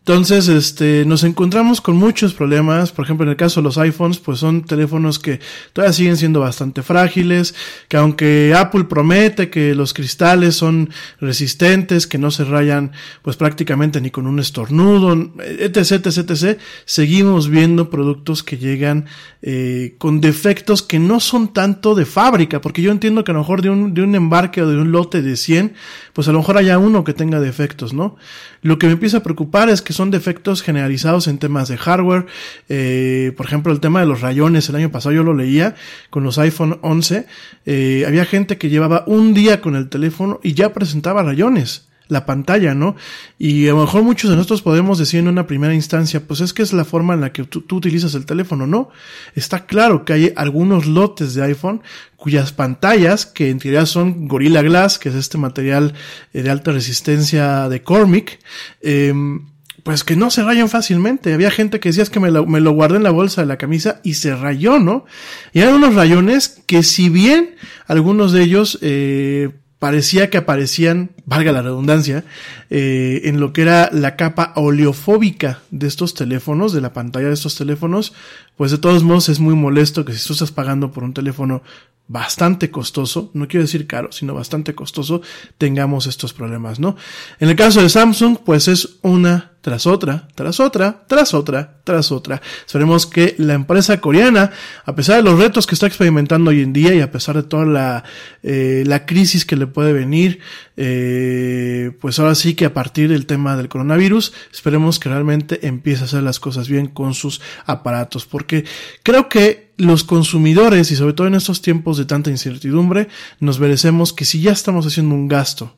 Entonces, 0.03 0.47
este, 0.47 1.05
nos 1.05 1.23
encontramos 1.23 1.79
con 1.79 1.95
muchos 1.95 2.33
problemas. 2.33 2.91
Por 2.91 3.05
ejemplo, 3.05 3.23
en 3.23 3.29
el 3.29 3.35
caso 3.35 3.59
de 3.59 3.65
los 3.65 3.77
iPhones, 3.77 4.17
pues 4.17 4.39
son 4.39 4.63
teléfonos 4.63 5.19
que 5.19 5.39
todavía 5.73 5.93
siguen 5.93 6.17
siendo 6.17 6.39
bastante 6.39 6.81
frágiles, 6.81 7.53
que 7.87 7.97
aunque 7.97 8.51
Apple 8.57 8.85
promete 8.85 9.51
que 9.51 9.75
los 9.75 9.93
cristales 9.93 10.55
son 10.55 10.89
resistentes, 11.19 12.07
que 12.07 12.17
no 12.17 12.31
se 12.31 12.45
rayan, 12.45 12.93
pues 13.21 13.37
prácticamente 13.37 14.01
ni 14.01 14.09
con 14.09 14.25
un 14.25 14.39
estornudo, 14.39 15.13
etc, 15.45 15.77
etc, 15.77 16.17
etc, 16.17 16.59
seguimos 16.85 17.47
viendo 17.47 17.91
productos 17.91 18.41
que 18.41 18.57
llegan 18.57 19.05
eh, 19.43 19.97
con 19.99 20.19
defectos 20.19 20.81
que 20.81 20.97
no 20.97 21.19
son 21.19 21.53
tanto 21.53 21.93
de 21.93 22.05
fábrica, 22.05 22.59
porque 22.59 22.81
yo 22.81 22.91
entiendo 22.91 23.23
que 23.23 23.31
a 23.31 23.35
lo 23.35 23.41
mejor 23.41 23.61
de 23.61 23.69
un, 23.69 23.93
de 23.93 24.01
un 24.01 24.15
embarque 24.15 24.63
o 24.63 24.67
de 24.67 24.77
un 24.77 24.91
lote 24.91 25.21
de 25.21 25.37
100, 25.37 25.75
pues 26.13 26.27
a 26.27 26.31
lo 26.31 26.39
mejor 26.39 26.57
haya 26.57 26.79
uno 26.79 27.03
que 27.03 27.13
tenga 27.13 27.39
defectos, 27.39 27.93
¿no? 27.93 28.17
Lo 28.61 28.77
que 28.77 28.87
me 28.87 28.93
empieza 28.93 29.17
a 29.17 29.23
preocupar 29.23 29.69
es 29.69 29.81
que 29.81 29.93
son 29.93 30.11
defectos 30.11 30.61
generalizados 30.61 31.27
en 31.27 31.39
temas 31.39 31.67
de 31.67 31.77
hardware. 31.77 32.27
Eh, 32.69 33.33
por 33.35 33.45
ejemplo, 33.45 33.73
el 33.73 33.79
tema 33.79 34.01
de 34.01 34.05
los 34.05 34.21
rayones. 34.21 34.69
El 34.69 34.75
año 34.75 34.91
pasado 34.91 35.15
yo 35.15 35.23
lo 35.23 35.33
leía 35.33 35.75
con 36.09 36.23
los 36.23 36.37
iPhone 36.37 36.79
11. 36.81 37.25
Eh, 37.65 38.05
había 38.07 38.25
gente 38.25 38.57
que 38.57 38.69
llevaba 38.69 39.03
un 39.07 39.33
día 39.33 39.61
con 39.61 39.75
el 39.75 39.89
teléfono 39.89 40.39
y 40.43 40.53
ya 40.53 40.73
presentaba 40.73 41.23
rayones 41.23 41.90
la 42.11 42.25
pantalla, 42.25 42.75
¿no? 42.75 42.97
Y 43.39 43.67
a 43.67 43.71
lo 43.71 43.79
mejor 43.79 44.03
muchos 44.03 44.29
de 44.29 44.35
nosotros 44.35 44.61
podemos 44.61 44.97
decir 44.97 45.21
en 45.21 45.29
una 45.29 45.47
primera 45.47 45.73
instancia, 45.73 46.19
pues 46.27 46.41
es 46.41 46.53
que 46.53 46.61
es 46.61 46.73
la 46.73 46.83
forma 46.83 47.13
en 47.13 47.21
la 47.21 47.31
que 47.31 47.45
tú, 47.45 47.63
utilizas 47.71 48.15
el 48.15 48.25
teléfono, 48.25 48.67
¿no? 48.67 48.89
Está 49.33 49.65
claro 49.65 50.03
que 50.03 50.11
hay 50.11 50.33
algunos 50.35 50.87
lotes 50.87 51.35
de 51.35 51.43
iPhone 51.43 51.81
cuyas 52.17 52.51
pantallas, 52.51 53.25
que 53.25 53.49
en 53.49 53.59
teoría 53.59 53.85
son 53.85 54.27
Gorilla 54.27 54.61
Glass, 54.61 54.99
que 54.99 55.07
es 55.07 55.15
este 55.15 55.37
material 55.37 55.93
eh, 56.33 56.43
de 56.43 56.49
alta 56.49 56.73
resistencia 56.73 57.69
de 57.69 57.81
Cormic, 57.81 58.39
em, 58.81 59.47
pues 59.83 60.03
que 60.03 60.17
no 60.17 60.29
se 60.31 60.43
rayan 60.43 60.67
fácilmente. 60.67 61.33
Había 61.33 61.49
gente 61.49 61.79
que 61.79 61.89
decía 61.89 62.03
es 62.03 62.09
que 62.09 62.19
me 62.19 62.29
lo, 62.29 62.45
me 62.45 62.59
lo 62.59 62.71
guardé 62.71 62.97
en 62.97 63.03
la 63.03 63.11
bolsa 63.11 63.39
de 63.39 63.47
la 63.47 63.57
camisa 63.57 64.01
y 64.03 64.15
se 64.15 64.35
rayó, 64.35 64.79
¿no? 64.79 65.05
Y 65.53 65.61
eran 65.61 65.75
unos 65.75 65.95
rayones 65.95 66.61
que 66.67 66.83
si 66.83 67.07
bien 67.07 67.55
algunos 67.87 68.33
de 68.33 68.43
ellos 68.43 68.79
eh, 68.81 69.60
parecía 69.81 70.29
que 70.29 70.37
aparecían, 70.37 71.09
valga 71.25 71.51
la 71.51 71.63
redundancia, 71.63 72.23
eh, 72.69 73.21
en 73.23 73.39
lo 73.39 73.51
que 73.51 73.63
era 73.63 73.89
la 73.91 74.15
capa 74.15 74.53
oleofóbica 74.55 75.63
de 75.71 75.87
estos 75.87 76.13
teléfonos, 76.13 76.71
de 76.71 76.81
la 76.81 76.93
pantalla 76.93 77.29
de 77.29 77.33
estos 77.33 77.55
teléfonos, 77.55 78.13
pues 78.57 78.69
de 78.69 78.77
todos 78.77 79.01
modos 79.01 79.27
es 79.29 79.39
muy 79.39 79.55
molesto 79.55 80.05
que 80.05 80.13
si 80.13 80.23
tú 80.27 80.33
estás 80.33 80.51
pagando 80.51 80.91
por 80.91 81.03
un 81.03 81.15
teléfono 81.15 81.63
bastante 82.11 82.69
costoso, 82.69 83.31
no 83.33 83.47
quiero 83.47 83.63
decir 83.63 83.87
caro, 83.87 84.11
sino 84.11 84.33
bastante 84.33 84.75
costoso, 84.75 85.21
tengamos 85.57 86.07
estos 86.07 86.33
problemas, 86.33 86.77
¿no? 86.77 86.97
En 87.39 87.49
el 87.49 87.55
caso 87.55 87.81
de 87.81 87.87
Samsung, 87.87 88.39
pues 88.43 88.67
es 88.67 88.97
una 89.01 89.51
tras 89.61 89.87
otra, 89.87 90.27
tras 90.35 90.59
otra, 90.59 91.05
tras 91.07 91.33
otra, 91.33 91.79
tras 91.85 92.11
otra. 92.11 92.41
Esperemos 92.65 93.05
que 93.05 93.35
la 93.37 93.53
empresa 93.53 94.01
coreana, 94.01 94.51
a 94.83 94.93
pesar 94.93 95.17
de 95.17 95.23
los 95.23 95.39
retos 95.39 95.67
que 95.67 95.75
está 95.75 95.87
experimentando 95.87 96.49
hoy 96.49 96.61
en 96.61 96.73
día 96.73 96.93
y 96.93 96.99
a 96.99 97.11
pesar 97.11 97.37
de 97.37 97.43
toda 97.43 97.65
la, 97.65 98.03
eh, 98.43 98.83
la 98.85 99.05
crisis 99.05 99.45
que 99.45 99.55
le 99.55 99.67
puede 99.67 99.93
venir, 99.93 100.39
eh, 100.75 101.91
pues 102.01 102.19
ahora 102.19 102.35
sí 102.35 102.55
que 102.55 102.65
a 102.65 102.73
partir 102.73 103.07
del 103.07 103.25
tema 103.25 103.55
del 103.55 103.69
coronavirus, 103.69 104.33
esperemos 104.51 104.99
que 104.99 105.09
realmente 105.09 105.65
empiece 105.65 106.01
a 106.01 106.05
hacer 106.05 106.23
las 106.23 106.41
cosas 106.41 106.67
bien 106.67 106.87
con 106.87 107.13
sus 107.13 107.39
aparatos, 107.65 108.25
porque 108.25 108.65
creo 109.03 109.29
que 109.29 109.70
los 109.81 110.03
consumidores 110.03 110.91
y 110.91 110.95
sobre 110.95 111.13
todo 111.13 111.27
en 111.27 111.35
estos 111.35 111.61
tiempos 111.61 111.97
de 111.97 112.05
tanta 112.05 112.29
incertidumbre, 112.29 113.07
nos 113.39 113.59
merecemos 113.59 114.13
que 114.13 114.25
si 114.25 114.41
ya 114.41 114.51
estamos 114.51 114.85
haciendo 114.85 115.15
un 115.15 115.27
gasto 115.27 115.77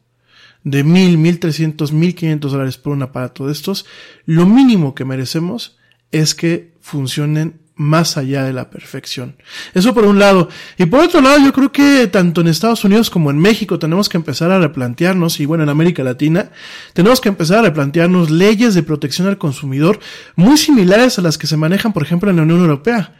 de 0.63 0.83
mil, 0.83 1.17
mil 1.17 1.39
trescientos, 1.39 1.91
mil 1.91 2.13
quinientos 2.13 2.51
dólares 2.51 2.77
por 2.77 2.93
un 2.93 3.01
aparato 3.01 3.47
de 3.47 3.53
estos, 3.53 3.85
lo 4.25 4.45
mínimo 4.45 4.93
que 4.93 5.05
merecemos 5.05 5.77
es 6.11 6.35
que 6.35 6.73
funcionen 6.81 7.61
más 7.75 8.17
allá 8.17 8.43
de 8.43 8.53
la 8.53 8.69
perfección. 8.69 9.35
Eso 9.73 9.93
por 9.93 10.05
un 10.05 10.19
lado. 10.19 10.47
Y 10.77 10.85
por 10.85 10.99
otro 10.99 11.21
lado, 11.21 11.39
yo 11.39 11.51
creo 11.53 11.71
que 11.71 12.07
tanto 12.07 12.41
en 12.41 12.47
Estados 12.47 12.83
Unidos 12.83 13.09
como 13.09 13.31
en 13.31 13.39
México 13.39 13.79
tenemos 13.79 14.09
que 14.09 14.17
empezar 14.17 14.51
a 14.51 14.59
replantearnos, 14.59 15.39
y 15.39 15.45
bueno, 15.45 15.63
en 15.63 15.69
América 15.69 16.03
Latina, 16.03 16.51
tenemos 16.93 17.19
que 17.19 17.29
empezar 17.29 17.59
a 17.59 17.61
replantearnos 17.63 18.29
leyes 18.29 18.75
de 18.75 18.83
protección 18.83 19.27
al 19.27 19.37
consumidor 19.37 19.99
muy 20.35 20.57
similares 20.57 21.17
a 21.17 21.21
las 21.21 21.37
que 21.37 21.47
se 21.47 21.57
manejan, 21.57 21.93
por 21.93 22.03
ejemplo, 22.03 22.29
en 22.29 22.37
la 22.37 22.43
Unión 22.43 22.59
Europea, 22.59 23.15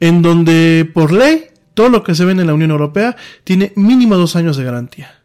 en 0.00 0.22
donde 0.22 0.90
por 0.92 1.12
ley 1.12 1.46
todo 1.74 1.88
lo 1.88 2.02
que 2.02 2.14
se 2.14 2.24
vende 2.24 2.42
en 2.42 2.46
la 2.48 2.54
Unión 2.54 2.70
Europea 2.70 3.16
tiene 3.42 3.72
mínimo 3.76 4.16
dos 4.16 4.36
años 4.36 4.56
de 4.56 4.64
garantía. 4.64 5.22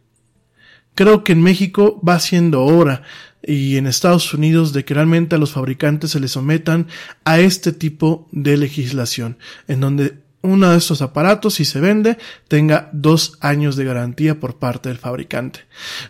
Creo 0.96 1.24
que 1.24 1.32
en 1.32 1.42
México 1.42 2.02
va 2.06 2.20
siendo 2.20 2.64
hora 2.64 3.04
y 3.42 3.78
en 3.78 3.88
Estados 3.88 4.34
Unidos 4.34 4.74
de 4.74 4.84
que 4.84 4.94
realmente 4.94 5.36
a 5.36 5.40
los 5.40 5.52
fabricantes 5.52 6.12
se 6.12 6.20
les 6.20 6.32
sometan 6.32 6.88
a 7.24 7.40
este 7.40 7.72
tipo 7.72 8.28
de 8.32 8.58
legislación, 8.58 9.38
en 9.68 9.80
donde 9.80 10.18
uno 10.42 10.70
de 10.70 10.78
estos 10.78 11.02
aparatos, 11.02 11.56
si 11.56 11.66
se 11.66 11.80
vende, 11.80 12.18
tenga 12.48 12.90
dos 12.94 13.38
años 13.42 13.76
de 13.76 13.86
garantía 13.86 14.40
por 14.40 14.58
parte 14.58 14.90
del 14.90 14.98
fabricante. 14.98 15.62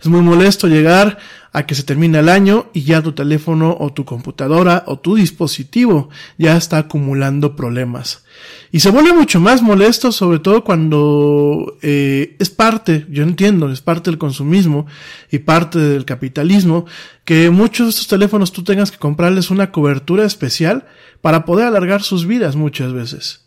Es 0.01 0.07
muy 0.07 0.21
molesto 0.21 0.67
llegar 0.67 1.17
a 1.51 1.65
que 1.65 1.75
se 1.75 1.83
termine 1.83 2.19
el 2.19 2.29
año 2.29 2.67
y 2.73 2.83
ya 2.83 3.01
tu 3.01 3.13
teléfono 3.13 3.75
o 3.79 3.91
tu 3.91 4.05
computadora 4.05 4.83
o 4.87 4.99
tu 4.99 5.15
dispositivo 5.15 6.09
ya 6.37 6.55
está 6.55 6.77
acumulando 6.77 7.55
problemas. 7.55 8.23
Y 8.71 8.81
se 8.81 8.91
vuelve 8.91 9.13
mucho 9.13 9.39
más 9.39 9.61
molesto, 9.61 10.11
sobre 10.11 10.39
todo 10.39 10.63
cuando 10.63 11.77
eh, 11.81 12.35
es 12.39 12.49
parte, 12.49 13.07
yo 13.09 13.23
entiendo, 13.23 13.71
es 13.71 13.81
parte 13.81 14.11
del 14.11 14.19
consumismo 14.19 14.85
y 15.31 15.39
parte 15.39 15.79
del 15.79 16.05
capitalismo, 16.05 16.85
que 17.25 17.49
muchos 17.49 17.87
de 17.87 17.89
estos 17.91 18.07
teléfonos 18.07 18.51
tú 18.51 18.63
tengas 18.63 18.91
que 18.91 18.99
comprarles 18.99 19.49
una 19.49 19.71
cobertura 19.71 20.25
especial 20.25 20.85
para 21.21 21.45
poder 21.45 21.67
alargar 21.67 22.03
sus 22.03 22.27
vidas 22.27 22.55
muchas 22.55 22.93
veces. 22.93 23.45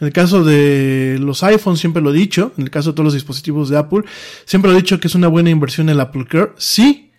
En 0.00 0.08
el 0.08 0.12
caso 0.12 0.42
de 0.42 1.18
los 1.20 1.42
iPhones, 1.42 1.80
siempre 1.80 2.02
lo 2.02 2.10
he 2.10 2.14
dicho, 2.14 2.52
en 2.56 2.64
el 2.64 2.70
caso 2.70 2.90
de 2.90 2.94
todos 2.94 3.04
los 3.04 3.14
dispositivos 3.14 3.68
de 3.68 3.78
Apple, 3.78 4.02
siempre 4.44 4.70
lo 4.70 4.76
he 4.76 4.80
dicho 4.80 4.98
que 4.98 5.06
es 5.06 5.14
una 5.14 5.28
buena 5.28 5.50
inversión 5.50 5.88
el 5.88 6.00
Apple 6.00 6.26
Care. 6.28 6.52
Sí, 6.56 7.12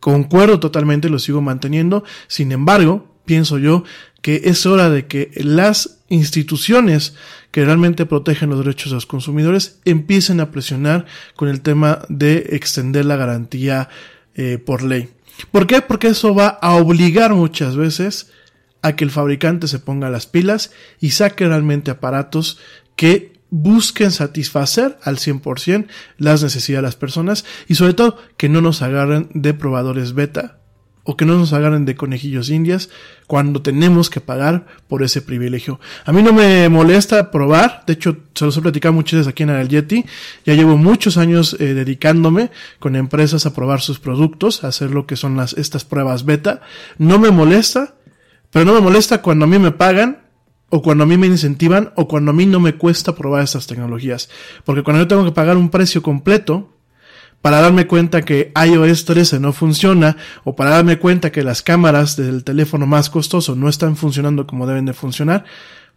concuerdo 0.00 0.60
totalmente, 0.60 1.08
lo 1.08 1.18
sigo 1.18 1.40
manteniendo. 1.40 2.04
Sin 2.28 2.52
embargo, 2.52 3.16
pienso 3.24 3.58
yo 3.58 3.84
que 4.22 4.42
es 4.44 4.66
hora 4.66 4.90
de 4.90 5.06
que 5.06 5.30
las 5.36 5.98
instituciones 6.08 7.14
que 7.50 7.64
realmente 7.64 8.06
protegen 8.06 8.50
los 8.50 8.58
derechos 8.58 8.90
de 8.90 8.96
los 8.96 9.06
consumidores 9.06 9.80
empiecen 9.84 10.40
a 10.40 10.50
presionar 10.50 11.06
con 11.36 11.48
el 11.48 11.60
tema 11.60 12.00
de 12.08 12.38
extender 12.50 13.04
la 13.04 13.16
garantía 13.16 13.88
eh, 14.34 14.58
por 14.58 14.82
ley. 14.82 15.10
¿Por 15.50 15.66
qué? 15.66 15.82
Porque 15.82 16.08
eso 16.08 16.34
va 16.34 16.48
a 16.48 16.74
obligar 16.74 17.34
muchas 17.34 17.76
veces 17.76 18.32
a 18.82 18.96
que 18.96 19.04
el 19.04 19.10
fabricante 19.10 19.68
se 19.68 19.78
ponga 19.78 20.10
las 20.10 20.26
pilas 20.26 20.72
y 21.00 21.10
saque 21.10 21.46
realmente 21.46 21.90
aparatos 21.90 22.58
que 22.94 23.35
busquen 23.50 24.10
satisfacer 24.10 24.98
al 25.02 25.16
100% 25.18 25.86
las 26.18 26.42
necesidades 26.42 26.82
de 26.82 26.88
las 26.88 26.96
personas 26.96 27.44
y 27.68 27.74
sobre 27.76 27.94
todo 27.94 28.18
que 28.36 28.48
no 28.48 28.60
nos 28.60 28.82
agarren 28.82 29.28
de 29.34 29.54
probadores 29.54 30.14
beta 30.14 30.58
o 31.06 31.16
que 31.16 31.24
no 31.24 31.38
nos 31.38 31.52
agarren 31.52 31.84
de 31.84 31.94
conejillos 31.94 32.50
indias 32.50 32.90
cuando 33.28 33.62
tenemos 33.62 34.10
que 34.10 34.20
pagar 34.20 34.66
por 34.88 35.04
ese 35.04 35.22
privilegio. 35.22 35.78
A 36.04 36.12
mí 36.12 36.22
no 36.22 36.32
me 36.32 36.68
molesta 36.68 37.30
probar, 37.30 37.84
de 37.86 37.92
hecho 37.92 38.16
se 38.34 38.44
los 38.44 38.56
he 38.56 38.60
platicado 38.60 38.92
muchas 38.92 39.20
veces 39.20 39.28
aquí 39.28 39.44
en 39.44 39.50
el 39.50 39.68
Yeti, 39.68 40.04
ya 40.44 40.54
llevo 40.54 40.76
muchos 40.76 41.16
años 41.16 41.56
eh, 41.60 41.74
dedicándome 41.74 42.50
con 42.80 42.96
empresas 42.96 43.46
a 43.46 43.54
probar 43.54 43.80
sus 43.80 44.00
productos, 44.00 44.64
a 44.64 44.68
hacer 44.68 44.90
lo 44.90 45.06
que 45.06 45.14
son 45.14 45.36
las, 45.36 45.52
estas 45.52 45.84
pruebas 45.84 46.24
beta, 46.24 46.60
no 46.98 47.20
me 47.20 47.30
molesta, 47.30 47.94
pero 48.50 48.64
no 48.64 48.74
me 48.74 48.80
molesta 48.80 49.22
cuando 49.22 49.44
a 49.44 49.48
mí 49.48 49.60
me 49.60 49.70
pagan 49.70 50.25
o 50.68 50.82
cuando 50.82 51.04
a 51.04 51.06
mí 51.06 51.16
me 51.16 51.26
incentivan 51.26 51.92
o 51.96 52.08
cuando 52.08 52.30
a 52.30 52.34
mí 52.34 52.46
no 52.46 52.60
me 52.60 52.74
cuesta 52.74 53.14
probar 53.14 53.44
estas 53.44 53.66
tecnologías. 53.66 54.28
Porque 54.64 54.82
cuando 54.82 55.02
yo 55.02 55.08
tengo 55.08 55.24
que 55.24 55.32
pagar 55.32 55.56
un 55.56 55.70
precio 55.70 56.02
completo 56.02 56.72
para 57.40 57.60
darme 57.60 57.86
cuenta 57.86 58.22
que 58.22 58.52
iOS 58.56 59.04
13 59.04 59.38
no 59.38 59.52
funciona 59.52 60.16
o 60.44 60.56
para 60.56 60.70
darme 60.70 60.98
cuenta 60.98 61.30
que 61.30 61.44
las 61.44 61.62
cámaras 61.62 62.16
del 62.16 62.42
teléfono 62.42 62.86
más 62.86 63.10
costoso 63.10 63.54
no 63.54 63.68
están 63.68 63.96
funcionando 63.96 64.46
como 64.46 64.66
deben 64.66 64.86
de 64.86 64.94
funcionar, 64.94 65.44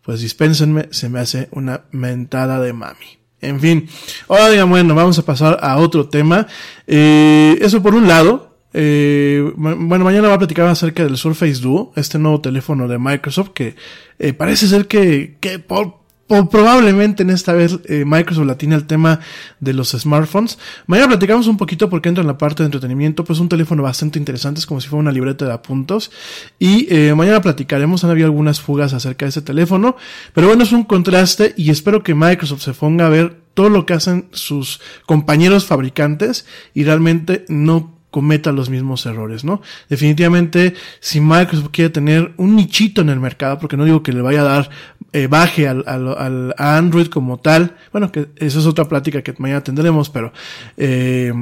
pues 0.04 0.22
dispénsenme, 0.22 0.90
se 0.92 1.10
me 1.10 1.20
hace 1.20 1.50
una 1.52 1.86
mentada 1.92 2.60
de 2.60 2.74
mami. 2.74 3.20
En 3.42 3.60
fin, 3.60 3.88
ahora 4.28 4.50
digan, 4.50 4.70
bueno, 4.70 4.94
vamos 4.96 5.18
a 5.18 5.24
pasar 5.24 5.58
a 5.62 5.78
otro 5.78 6.10
tema. 6.10 6.46
Eh, 6.86 7.58
eso 7.62 7.82
por 7.82 7.96
un 7.96 8.08
lado, 8.08 8.49
eh, 8.74 9.52
bueno, 9.56 10.06
mañana 10.06 10.28
va 10.28 10.36
a 10.36 10.40
platicar 10.40 10.68
acerca 10.68 11.04
del 11.04 11.18
Surface 11.18 11.62
Duo, 11.62 11.92
este 11.96 12.20
nuevo 12.20 12.42
teléfono 12.42 12.88
de 12.88 13.00
Microsoft 13.00 13.50
que 13.50 13.76
eh, 14.20 14.34
parece 14.34 14.68
ser 14.68 14.88
que, 14.88 15.38
que 15.40 15.60
por, 15.60 16.00
probablemente 16.28 17.24
en 17.24 17.32
esta 17.32 17.54
vez 17.54 17.80
eh, 17.86 18.04
Microsoft 18.06 18.46
la 18.46 18.58
tiene 18.58 18.76
el 18.76 18.86
tema 18.86 19.20
de 19.60 19.74
los 19.74 19.90
smartphones. 19.90 20.60
Mañana 20.86 21.08
platicamos 21.08 21.48
un 21.48 21.58
poquito 21.58 21.90
porque 21.90 22.10
entra 22.10 22.22
en 22.22 22.28
la 22.28 22.38
parte 22.38 22.62
de 22.62 22.66
entretenimiento, 22.66 23.24
pues 23.24 23.40
un 23.40 23.50
teléfono 23.50 23.82
bastante 23.82 24.20
interesante, 24.20 24.60
es 24.60 24.68
como 24.68 24.80
si 24.80 24.88
fuera 24.88 25.02
una 25.02 25.12
libreta 25.12 25.46
de 25.46 25.54
apuntos. 25.54 26.12
Y 26.60 26.88
eh, 26.94 27.16
mañana 27.16 27.42
platicaremos, 27.42 28.04
han 28.04 28.12
habido 28.12 28.28
algunas 28.28 28.62
fugas 28.62 28.94
acerca 28.94 29.26
de 29.26 29.30
ese 29.30 29.42
teléfono, 29.42 29.96
pero 30.34 30.48
bueno, 30.48 30.64
es 30.64 30.72
un 30.72 30.84
contraste 30.84 31.56
y 31.58 31.72
espero 31.72 32.04
que 32.04 32.14
Microsoft 32.14 32.62
se 32.62 32.74
ponga 32.74 33.08
a 33.08 33.10
ver 33.10 33.42
todo 33.56 33.70
lo 33.70 33.88
que 33.88 33.94
hacen 33.94 34.30
sus 34.32 34.80
compañeros 35.08 35.66
fabricantes 35.66 36.46
y 36.76 36.84
realmente 36.84 37.46
no 37.50 37.99
cometa 38.12 38.52
los 38.52 38.70
mismos 38.70 39.06
errores, 39.06 39.44
¿no? 39.44 39.62
Definitivamente, 39.90 40.74
si 41.00 41.22
Microsoft 41.22 41.70
quiere 41.72 41.90
tener 41.90 42.34
un 42.38 42.56
nichito 42.56 43.02
en 43.02 43.10
el 43.10 43.20
mercado, 43.20 43.60
porque 43.60 43.78
no 43.78 43.86
digo 43.86 44.04
que 44.04 44.14
le 44.14 44.22
vaya 44.22 44.42
a 44.42 44.46
dar 44.46 44.70
eh, 45.14 45.28
baje 45.28 45.68
al, 45.68 45.84
al, 45.88 46.54
a 46.58 46.78
Android 46.78 47.08
como 47.08 47.38
tal, 47.40 47.76
bueno, 47.92 48.12
que 48.12 48.30
eso 48.38 48.60
es 48.60 48.66
otra 48.66 48.86
plática 48.86 49.22
que 49.22 49.34
mañana 49.38 49.64
tendremos, 49.64 50.10
pero 50.10 50.34
eh, 50.78 51.34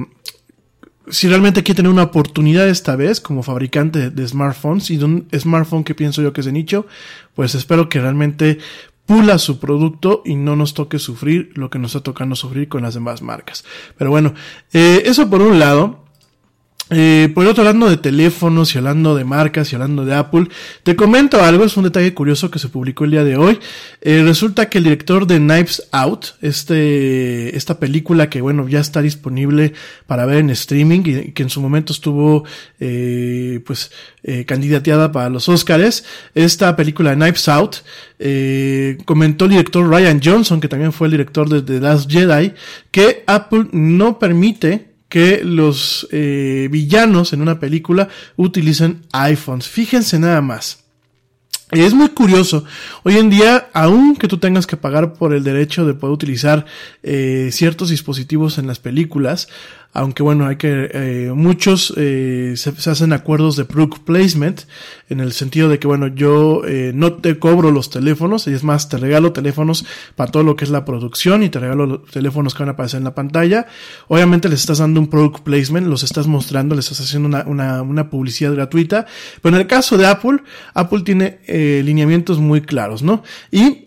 si 1.10 1.27
realmente 1.27 1.63
quiere 1.63 1.77
tener 1.77 1.91
una 1.91 2.03
oportunidad 2.03 2.67
esta 2.67 2.95
vez 2.95 3.21
como 3.21 3.43
fabricante 3.43 4.10
de, 4.10 4.27
smartphones 4.27 4.89
y 4.91 4.97
de 4.97 5.06
un 5.06 5.27
smartphone 5.38 5.84
que 5.84 5.95
pienso 5.95 6.21
yo 6.21 6.34
que 6.34 6.41
es 6.41 6.45
de 6.45 6.51
nicho, 6.51 6.86
pues 7.34 7.56
espero 7.56 7.89
que 7.89 8.01
realmente 8.01 8.60
pula 9.06 9.38
su 9.38 9.60
producto 9.60 10.21
y 10.25 10.36
no 10.36 10.56
nos 10.56 10.73
toque 10.73 10.99
sufrir 10.99 11.51
lo 11.56 11.69
que 11.69 11.80
nos 11.80 11.91
está 11.91 12.03
tocando 12.03 12.36
sufrir 12.36 12.67
con 12.67 12.84
las 12.84 12.93
demás 12.93 13.21
marcas. 13.21 13.63
Pero 13.97 14.12
bueno, 14.12 14.34
eh, 14.73 15.03
eso 15.06 15.30
por 15.30 15.41
un 15.41 15.60
lado. 15.60 16.07
Eh, 16.89 17.30
por 17.36 17.45
otro, 17.45 17.63
hablando 17.63 17.89
de 17.89 17.97
teléfonos 17.97 18.73
y 18.73 18.78
hablando 18.78 19.13
de 19.15 19.26
marcas 19.26 19.71
y 19.71 19.76
hablando 19.76 20.06
de 20.06 20.15
Apple, 20.15 20.47
te 20.84 20.95
comento 20.95 21.43
algo, 21.43 21.65
es 21.65 21.76
un 21.76 21.84
detalle 21.84 22.13
curioso 22.13 22.50
que 22.50 22.60
se 22.60 22.69
publicó 22.69 23.04
el 23.04 23.12
día 23.12 23.23
de 23.26 23.36
hoy. 23.36 23.60
Eh, 24.02 24.23
resulta 24.23 24.69
que 24.69 24.78
el 24.78 24.86
director 24.86 25.28
de 25.28 25.38
Knives 25.38 25.84
Out, 25.91 26.28
este, 26.41 27.58
esta 27.58 27.78
película 27.80 28.30
que 28.30 28.39
bueno, 28.39 28.69
ya 28.69 28.80
está 28.80 29.02
disponible 29.02 29.73
para 30.06 30.26
ver 30.26 30.38
en 30.38 30.50
streaming 30.52 31.02
y, 31.06 31.32
que 31.34 31.43
en 31.43 31.50
su 31.50 31.62
momento 31.62 31.91
estuvo, 31.91 32.45
eh, 32.80 33.60
pues, 33.65 33.91
eh, 34.23 34.45
candidateada 34.45 35.12
para 35.12 35.30
los 35.30 35.50
Oscars, 35.50 36.06
esta 36.36 36.76
película 36.76 37.10
de 37.12 37.15
Knives 37.17 37.47
Out, 37.50 37.78
eh, 38.19 38.97
comentó 39.06 39.45
el 39.45 39.52
director 39.52 39.88
Ryan 39.88 40.19
Johnson, 40.23 40.60
que 40.60 40.67
también 40.67 40.93
fue 40.93 41.08
el 41.08 41.12
director 41.12 41.50
de 41.50 41.62
The 41.62 41.80
Last 41.80 42.10
Jedi, 42.10 42.54
que 42.91 43.23
Apple 43.28 43.67
no 43.71 44.19
permite 44.19 44.87
que 45.10 45.41
los 45.43 46.08
eh, 46.12 46.67
villanos 46.72 47.34
en 47.34 47.41
una 47.41 47.60
película 47.60 48.10
utilicen 48.36 49.04
iPhones. 49.13 49.67
Fíjense 49.67 50.20
nada 50.20 50.41
más. 50.41 50.84
Es 51.72 51.93
muy 51.93 52.08
curioso. 52.10 52.63
Hoy 53.04 53.17
en 53.17 53.30
día, 53.30 53.67
aun 53.74 54.15
que 54.15 54.30
tú 54.30 54.38
tengas 54.38 54.65
que 54.65 54.78
pagar 54.78 55.15
por 55.15 55.34
el 55.34 55.43
derecho 55.43 55.86
de 55.86 55.93
poder 55.93 56.13
utilizar 56.13 56.65
eh, 57.04 57.50
ciertos 57.52 57.89
dispositivos 57.89 58.58
en 58.58 58.67
las 58.67 58.80
películas, 58.80 59.50
aunque 59.97 60.21
bueno, 60.21 60.45
hay 60.45 60.57
que, 60.57 60.91
eh, 60.93 61.31
muchos 61.33 61.91
eh, 61.97 62.53
se, 62.55 62.69
hacen 62.69 63.13
acuerdos 63.13 63.55
de 63.55 63.65
product 63.65 64.03
placement, 64.03 64.62
en 65.10 65.19
el 65.19 65.33
sentido 65.33 65.69
de 65.69 65.79
que 65.79 65.88
bueno, 65.88 66.05
yo 66.07 66.62
eh, 66.67 66.91
no 66.93 67.13
te 67.13 67.39
cobro 67.39 67.71
los 67.71 67.89
teléfonos, 67.89 68.47
y 68.47 68.53
es 68.53 68.63
más, 68.63 68.89
te 68.89 68.97
regalo 68.97 69.33
teléfonos 69.33 69.86
para 70.15 70.31
todo 70.31 70.43
lo 70.43 70.55
que 70.55 70.65
es 70.65 70.69
la 70.69 70.86
producción 70.86 71.41
y 71.41 71.49
te 71.49 71.60
regalo 71.60 71.88
los 71.88 72.05
teléfonos 72.12 72.53
que 72.53 72.60
van 72.60 72.69
a 72.69 72.71
aparecer 72.73 72.99
en 72.99 73.05
la 73.05 73.15
pantalla. 73.15 73.65
Obviamente 74.07 74.49
les 74.49 74.60
estás 74.60 74.77
dando 74.77 74.99
un 74.99 75.07
product 75.07 75.39
placement, 75.39 75.88
los 75.88 76.03
estás 76.03 76.27
mostrando, 76.27 76.75
les 76.75 76.91
estás 76.91 77.07
haciendo 77.07 77.27
una, 77.27 77.43
una, 77.47 77.81
una 77.81 78.12
publicidad 78.12 78.53
gratuita, 78.53 79.07
pero 79.41 79.55
en 79.55 79.62
el 79.62 79.67
caso 79.67 79.97
de 79.97 80.05
Apple, 80.05 80.43
Apple 80.75 81.01
tiene 81.01 81.39
lineamientos 81.47 82.38
muy 82.38 82.62
claros, 82.62 83.01
¿no? 83.01 83.23
Y 83.51 83.87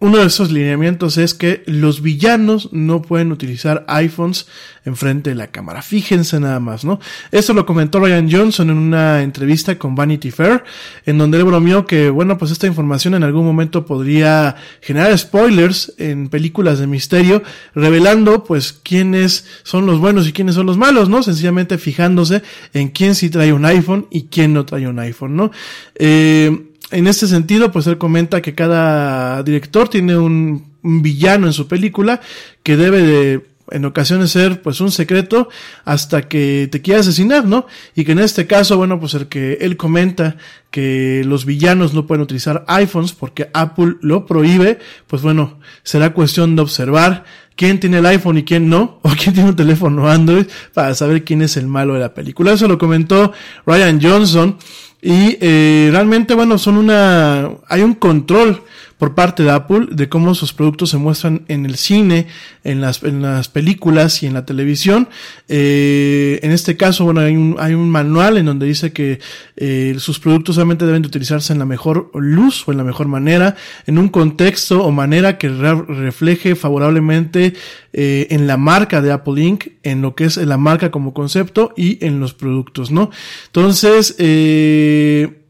uno 0.00 0.16
de 0.16 0.26
esos 0.26 0.50
lineamientos 0.50 1.18
es 1.18 1.34
que 1.34 1.62
los 1.66 2.00
villanos 2.00 2.70
no 2.72 3.02
pueden 3.02 3.32
utilizar 3.32 3.84
iPhones 3.86 4.46
enfrente 4.86 5.28
de 5.28 5.36
la 5.36 5.48
cámara. 5.48 5.82
Fíjense 5.82 6.40
nada 6.40 6.58
más, 6.58 6.86
¿no? 6.86 7.00
Eso 7.30 7.52
lo 7.52 7.66
comentó 7.66 8.00
Ryan 8.00 8.30
Johnson 8.32 8.70
en 8.70 8.78
una 8.78 9.22
entrevista 9.22 9.78
con 9.78 9.94
Vanity 9.94 10.30
Fair, 10.30 10.64
en 11.04 11.18
donde 11.18 11.36
él 11.36 11.44
bromeó 11.44 11.86
que, 11.86 12.08
bueno, 12.08 12.38
pues 12.38 12.50
esta 12.50 12.66
información 12.66 13.12
en 13.12 13.24
algún 13.24 13.44
momento 13.44 13.84
podría 13.84 14.56
generar 14.80 15.16
spoilers 15.18 15.92
en 15.98 16.30
películas 16.30 16.78
de 16.78 16.86
misterio, 16.86 17.42
revelando, 17.74 18.44
pues, 18.44 18.72
quiénes 18.72 19.44
son 19.64 19.84
los 19.84 19.98
buenos 19.98 20.26
y 20.26 20.32
quiénes 20.32 20.54
son 20.54 20.64
los 20.64 20.78
malos, 20.78 21.10
¿no? 21.10 21.22
Sencillamente 21.22 21.76
fijándose 21.76 22.42
en 22.72 22.88
quién 22.88 23.14
sí 23.14 23.28
trae 23.28 23.52
un 23.52 23.66
iPhone 23.66 24.06
y 24.10 24.28
quién 24.28 24.54
no 24.54 24.64
trae 24.64 24.88
un 24.88 24.98
iPhone, 24.98 25.36
¿no? 25.36 25.50
Eh, 25.96 26.69
en 26.90 27.06
este 27.06 27.26
sentido, 27.26 27.70
pues 27.72 27.86
él 27.86 27.98
comenta 27.98 28.42
que 28.42 28.54
cada 28.54 29.42
director 29.42 29.88
tiene 29.88 30.16
un, 30.16 30.68
villano 30.82 31.46
en 31.46 31.52
su 31.52 31.68
película 31.68 32.22
que 32.62 32.74
debe 32.74 33.02
de 33.02 33.46
en 33.70 33.84
ocasiones 33.84 34.30
ser 34.30 34.62
pues 34.62 34.80
un 34.80 34.90
secreto 34.90 35.50
hasta 35.84 36.22
que 36.22 36.68
te 36.72 36.80
quiera 36.80 37.00
asesinar, 37.00 37.44
¿no? 37.44 37.66
Y 37.94 38.04
que 38.04 38.12
en 38.12 38.18
este 38.18 38.46
caso, 38.46 38.78
bueno, 38.78 38.98
pues 38.98 39.12
el 39.12 39.28
que 39.28 39.58
él 39.60 39.76
comenta 39.76 40.36
que 40.70 41.22
los 41.26 41.44
villanos 41.44 41.92
no 41.92 42.06
pueden 42.06 42.22
utilizar 42.22 42.64
iPhones 42.66 43.12
porque 43.12 43.50
Apple 43.52 43.96
lo 44.00 44.24
prohíbe, 44.24 44.78
pues 45.06 45.20
bueno, 45.20 45.60
será 45.82 46.14
cuestión 46.14 46.56
de 46.56 46.62
observar 46.62 47.24
quién 47.54 47.78
tiene 47.78 47.98
el 47.98 48.06
iPhone 48.06 48.38
y 48.38 48.44
quién 48.44 48.70
no, 48.70 48.98
o 49.02 49.10
quién 49.10 49.34
tiene 49.34 49.50
un 49.50 49.56
teléfono 49.56 50.08
Android 50.08 50.46
para 50.72 50.94
saber 50.94 51.24
quién 51.24 51.42
es 51.42 51.58
el 51.58 51.66
malo 51.66 51.94
de 51.94 52.00
la 52.00 52.14
película. 52.14 52.52
Eso 52.52 52.66
lo 52.66 52.78
comentó 52.78 53.32
Ryan 53.66 54.00
Johnson 54.02 54.56
y 55.02 55.38
eh, 55.40 55.88
realmente, 55.92 56.34
bueno, 56.34 56.58
son 56.58 56.76
una, 56.76 57.50
hay 57.68 57.82
un 57.82 57.94
control 57.94 58.62
por 59.00 59.14
parte 59.14 59.42
de 59.42 59.50
Apple 59.50 59.88
de 59.90 60.10
cómo 60.10 60.34
sus 60.34 60.52
productos 60.52 60.90
se 60.90 60.98
muestran 60.98 61.46
en 61.48 61.64
el 61.64 61.76
cine, 61.76 62.26
en 62.64 62.82
las, 62.82 63.02
en 63.02 63.22
las 63.22 63.48
películas 63.48 64.22
y 64.22 64.26
en 64.26 64.34
la 64.34 64.44
televisión. 64.44 65.08
Eh, 65.48 66.38
en 66.42 66.50
este 66.50 66.76
caso, 66.76 67.06
bueno, 67.06 67.22
hay 67.22 67.34
un, 67.34 67.56
hay 67.58 67.72
un 67.72 67.88
manual 67.88 68.36
en 68.36 68.44
donde 68.44 68.66
dice 68.66 68.92
que 68.92 69.18
eh, 69.56 69.96
sus 69.98 70.20
productos 70.20 70.56
solamente 70.56 70.84
deben 70.84 71.00
de 71.00 71.08
utilizarse 71.08 71.50
en 71.54 71.58
la 71.58 71.64
mejor 71.64 72.10
luz 72.12 72.68
o 72.68 72.72
en 72.72 72.76
la 72.76 72.84
mejor 72.84 73.08
manera, 73.08 73.56
en 73.86 73.96
un 73.96 74.10
contexto 74.10 74.84
o 74.84 74.90
manera 74.90 75.38
que 75.38 75.48
refleje 75.48 76.54
favorablemente 76.54 77.54
eh, 77.94 78.26
en 78.28 78.46
la 78.46 78.58
marca 78.58 79.00
de 79.00 79.12
Apple 79.12 79.42
Inc., 79.42 79.66
en 79.82 80.02
lo 80.02 80.14
que 80.14 80.24
es 80.24 80.36
la 80.36 80.58
marca 80.58 80.90
como 80.90 81.14
concepto 81.14 81.72
y 81.74 82.04
en 82.04 82.20
los 82.20 82.34
productos, 82.34 82.90
¿no? 82.90 83.10
Entonces, 83.46 84.14
eh, 84.18 85.40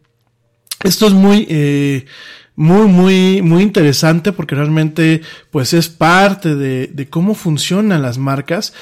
esto 0.83 1.07
es 1.07 1.13
muy, 1.13 1.47
eh, 1.51 2.07
muy, 2.61 2.89
muy, 2.89 3.41
muy 3.41 3.63
interesante 3.63 4.33
porque 4.33 4.55
realmente 4.55 5.23
pues 5.51 5.73
es 5.73 5.89
parte 5.89 6.57
de, 6.57 6.89
de 6.89 7.09
cómo 7.09 7.35
funcionan 7.35 8.03
las 8.03 8.19
marcas. 8.19 8.75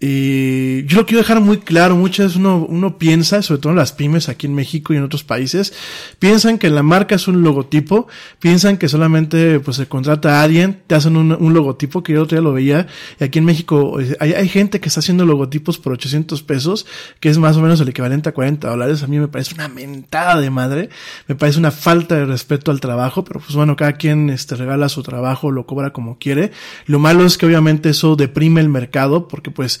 Y 0.00 0.84
yo 0.86 0.98
lo 0.98 1.06
quiero 1.06 1.22
dejar 1.22 1.40
muy 1.40 1.58
claro, 1.58 1.96
muchas 1.96 2.26
veces 2.26 2.36
uno, 2.36 2.66
uno 2.68 2.98
piensa, 2.98 3.40
sobre 3.42 3.60
todo 3.60 3.72
en 3.72 3.78
las 3.78 3.92
pymes 3.92 4.28
aquí 4.28 4.46
en 4.46 4.54
México 4.54 4.92
y 4.92 4.96
en 4.96 5.04
otros 5.04 5.22
países, 5.22 5.72
piensan 6.18 6.58
que 6.58 6.68
la 6.68 6.82
marca 6.82 7.14
es 7.14 7.28
un 7.28 7.42
logotipo, 7.42 8.08
piensan 8.40 8.76
que 8.76 8.88
solamente 8.88 9.60
pues 9.60 9.76
se 9.76 9.86
contrata 9.86 10.40
a 10.40 10.42
alguien, 10.42 10.82
te 10.88 10.96
hacen 10.96 11.16
un, 11.16 11.32
un 11.32 11.54
logotipo, 11.54 12.02
que 12.02 12.12
yo 12.12 12.22
otro 12.24 12.36
día 12.36 12.42
lo 12.42 12.52
veía, 12.52 12.88
y 13.20 13.24
aquí 13.24 13.38
en 13.38 13.44
México 13.44 14.00
eh, 14.00 14.16
hay, 14.18 14.32
hay, 14.32 14.48
gente 14.48 14.80
que 14.80 14.88
está 14.88 15.00
haciendo 15.00 15.24
logotipos 15.24 15.78
por 15.78 15.92
800 15.92 16.42
pesos, 16.42 16.86
que 17.20 17.28
es 17.28 17.38
más 17.38 17.56
o 17.56 17.62
menos 17.62 17.80
el 17.80 17.88
equivalente 17.88 18.28
a 18.28 18.32
40 18.32 18.68
dólares, 18.68 19.02
a 19.04 19.06
mí 19.06 19.18
me 19.18 19.28
parece 19.28 19.54
una 19.54 19.68
mentada 19.68 20.40
de 20.40 20.50
madre, 20.50 20.90
me 21.28 21.36
parece 21.36 21.58
una 21.58 21.70
falta 21.70 22.16
de 22.16 22.26
respeto 22.26 22.72
al 22.72 22.80
trabajo, 22.80 23.24
pero 23.24 23.38
pues 23.40 23.54
bueno, 23.54 23.76
cada 23.76 23.92
quien 23.92 24.28
este, 24.28 24.56
regala 24.56 24.88
su 24.88 25.04
trabajo, 25.04 25.52
lo 25.52 25.66
cobra 25.66 25.92
como 25.92 26.18
quiere, 26.18 26.50
lo 26.86 26.98
malo 26.98 27.24
es 27.24 27.38
que 27.38 27.46
obviamente 27.46 27.90
eso 27.90 28.16
deprime 28.16 28.60
el 28.60 28.68
mercado, 28.68 29.28
porque 29.28 29.50
pues 29.50 29.80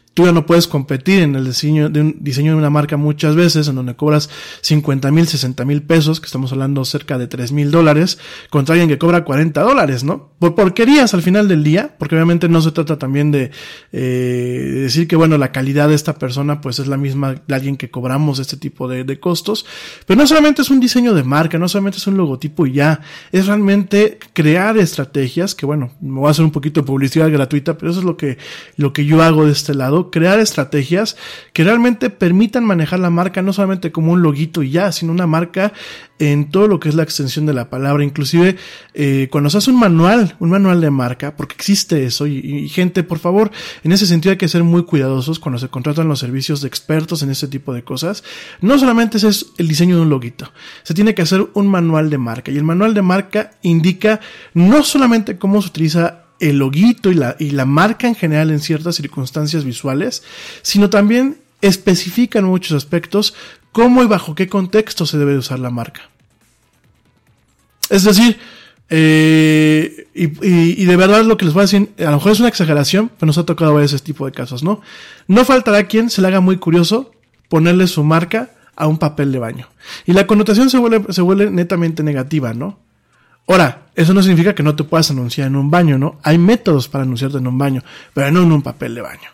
Tú 0.13 0.25
ya 0.25 0.33
no 0.33 0.45
puedes 0.45 0.67
competir 0.67 1.21
en 1.21 1.35
el 1.35 1.45
diseño 1.45 1.89
de 1.89 2.01
un 2.01 2.17
diseño 2.19 2.51
de 2.51 2.57
una 2.57 2.69
marca 2.69 2.97
muchas 2.97 3.33
veces, 3.33 3.69
en 3.69 3.75
donde 3.75 3.95
cobras 3.95 4.29
50 4.59 5.09
mil, 5.09 5.25
60 5.25 5.63
mil 5.63 5.83
pesos, 5.83 6.19
que 6.19 6.25
estamos 6.25 6.51
hablando 6.51 6.83
cerca 6.83 7.17
de 7.17 7.27
3 7.27 7.53
mil 7.53 7.71
dólares, 7.71 8.19
contra 8.49 8.73
alguien 8.73 8.89
que 8.89 8.97
cobra 8.97 9.23
40 9.23 9.61
dólares, 9.61 10.03
¿no? 10.03 10.31
Por 10.37 10.53
porquerías 10.53 11.13
al 11.13 11.21
final 11.21 11.47
del 11.47 11.63
día, 11.63 11.95
porque 11.97 12.15
obviamente 12.15 12.49
no 12.49 12.61
se 12.61 12.71
trata 12.71 12.99
también 12.99 13.31
de, 13.31 13.51
eh, 13.93 14.79
decir 14.81 15.07
que, 15.07 15.15
bueno, 15.15 15.37
la 15.37 15.53
calidad 15.53 15.87
de 15.87 15.95
esta 15.95 16.15
persona 16.15 16.59
pues 16.59 16.79
es 16.79 16.87
la 16.87 16.97
misma 16.97 17.35
de 17.47 17.55
alguien 17.55 17.77
que 17.77 17.89
cobramos 17.89 18.39
este 18.39 18.57
tipo 18.57 18.89
de, 18.89 19.05
de 19.05 19.17
costos, 19.17 19.65
pero 20.05 20.19
no 20.19 20.27
solamente 20.27 20.61
es 20.61 20.69
un 20.69 20.81
diseño 20.81 21.13
de 21.13 21.23
marca, 21.23 21.57
no 21.57 21.69
solamente 21.69 21.99
es 21.99 22.07
un 22.07 22.17
logotipo 22.17 22.65
y 22.65 22.73
ya, 22.73 22.99
es 23.31 23.47
realmente 23.47 24.19
crear 24.33 24.77
estrategias, 24.77 25.55
que 25.55 25.65
bueno, 25.65 25.91
me 26.01 26.19
voy 26.19 26.27
a 26.27 26.31
hacer 26.31 26.43
un 26.43 26.51
poquito 26.51 26.81
de 26.81 26.87
publicidad 26.87 27.31
gratuita, 27.31 27.77
pero 27.77 27.91
eso 27.91 28.01
es 28.01 28.05
lo 28.05 28.17
que, 28.17 28.37
lo 28.75 28.91
que 28.91 29.05
yo 29.05 29.21
hago 29.21 29.45
de 29.45 29.53
este 29.53 29.73
lado 29.73 30.00
crear 30.09 30.39
estrategias 30.39 31.17
que 31.53 31.63
realmente 31.63 32.09
permitan 32.09 32.63
manejar 32.63 32.99
la 32.99 33.09
marca 33.09 33.41
no 33.41 33.53
solamente 33.53 33.91
como 33.91 34.13
un 34.13 34.21
loguito 34.21 34.63
y 34.63 34.71
ya, 34.71 34.91
sino 34.91 35.11
una 35.11 35.27
marca 35.27 35.73
en 36.17 36.49
todo 36.49 36.67
lo 36.67 36.79
que 36.79 36.87
es 36.87 36.95
la 36.95 37.03
extensión 37.03 37.45
de 37.45 37.53
la 37.53 37.69
palabra. 37.69 38.03
Inclusive 38.03 38.55
eh, 38.93 39.27
cuando 39.31 39.49
se 39.49 39.57
hace 39.57 39.71
un 39.71 39.79
manual, 39.79 40.35
un 40.39 40.49
manual 40.49 40.79
de 40.79 40.91
marca, 40.91 41.35
porque 41.35 41.55
existe 41.55 42.05
eso 42.05 42.27
y, 42.27 42.69
gente, 42.69 43.03
por 43.03 43.19
favor, 43.19 43.51
en 43.83 43.91
ese 43.91 44.05
sentido 44.05 44.31
hay 44.31 44.37
que 44.37 44.47
ser 44.47 44.63
muy 44.63 44.83
cuidadosos 44.83 45.39
cuando 45.39 45.59
se 45.59 45.67
contratan 45.67 46.07
los 46.07 46.19
servicios 46.19 46.61
de 46.61 46.67
expertos 46.67 47.23
en 47.23 47.31
ese 47.31 47.47
tipo 47.47 47.73
de 47.73 47.83
cosas. 47.83 48.23
No 48.61 48.77
solamente 48.77 49.17
ese 49.17 49.29
es 49.29 49.47
el 49.57 49.67
diseño 49.67 49.95
de 49.95 50.03
un 50.03 50.09
loguito, 50.09 50.51
se 50.83 50.93
tiene 50.93 51.15
que 51.15 51.23
hacer 51.23 51.47
un 51.53 51.67
manual 51.67 52.09
de 52.09 52.17
marca 52.17 52.51
y 52.51 52.57
el 52.57 52.63
manual 52.63 52.93
de 52.93 53.01
marca 53.01 53.51
indica 53.61 54.19
no 54.53 54.83
solamente 54.83 55.37
cómo 55.37 55.61
se 55.61 55.69
utiliza 55.69 56.20
el 56.41 56.57
loguito 56.57 57.11
y 57.11 57.15
la, 57.15 57.35
y 57.39 57.51
la 57.51 57.65
marca 57.65 58.07
en 58.07 58.15
general 58.15 58.49
en 58.49 58.59
ciertas 58.59 58.95
circunstancias 58.95 59.63
visuales, 59.63 60.23
sino 60.61 60.89
también 60.89 61.37
especifica 61.61 62.39
en 62.39 62.45
muchos 62.45 62.75
aspectos 62.75 63.35
cómo 63.71 64.03
y 64.03 64.07
bajo 64.07 64.35
qué 64.35 64.47
contexto 64.47 65.05
se 65.05 65.17
debe 65.17 65.37
usar 65.37 65.59
la 65.59 65.69
marca. 65.69 66.09
Es 67.89 68.03
decir, 68.03 68.39
eh, 68.89 70.07
y, 70.13 70.85
de 70.85 70.95
verdad 70.97 71.23
lo 71.23 71.37
que 71.37 71.45
les 71.45 71.53
voy 71.53 71.61
a 71.61 71.63
decir, 71.63 71.91
a 71.99 72.03
lo 72.03 72.17
mejor 72.17 72.31
es 72.31 72.39
una 72.39 72.49
exageración, 72.49 73.11
pero 73.17 73.27
nos 73.27 73.37
ha 73.37 73.45
tocado 73.45 73.75
ver 73.75 73.85
ese 73.85 73.99
tipo 73.99 74.25
de 74.25 74.31
casos, 74.31 74.63
¿no? 74.63 74.81
No 75.27 75.45
faltará 75.45 75.83
quien 75.83 76.09
se 76.09 76.21
le 76.21 76.27
haga 76.27 76.41
muy 76.41 76.57
curioso 76.57 77.11
ponerle 77.49 77.87
su 77.87 78.03
marca 78.03 78.51
a 78.75 78.87
un 78.87 78.97
papel 78.97 79.31
de 79.31 79.39
baño. 79.39 79.67
Y 80.05 80.13
la 80.13 80.25
connotación 80.25 80.69
se 80.69 80.77
vuelve, 80.77 81.13
se 81.13 81.21
vuelve 81.21 81.51
netamente 81.51 82.03
negativa, 82.03 82.53
¿no? 82.53 82.79
Ahora, 83.47 83.87
eso 83.95 84.13
no 84.13 84.21
significa 84.21 84.55
que 84.55 84.63
no 84.63 84.75
te 84.75 84.83
puedas 84.83 85.11
anunciar 85.11 85.47
en 85.47 85.55
un 85.55 85.69
baño, 85.69 85.97
¿no? 85.97 86.17
Hay 86.23 86.37
métodos 86.37 86.87
para 86.87 87.03
anunciarte 87.03 87.37
en 87.37 87.47
un 87.47 87.57
baño, 87.57 87.83
pero 88.13 88.31
no 88.31 88.43
en 88.43 88.51
un 88.51 88.61
papel 88.61 88.95
de 88.95 89.01
baño. 89.01 89.29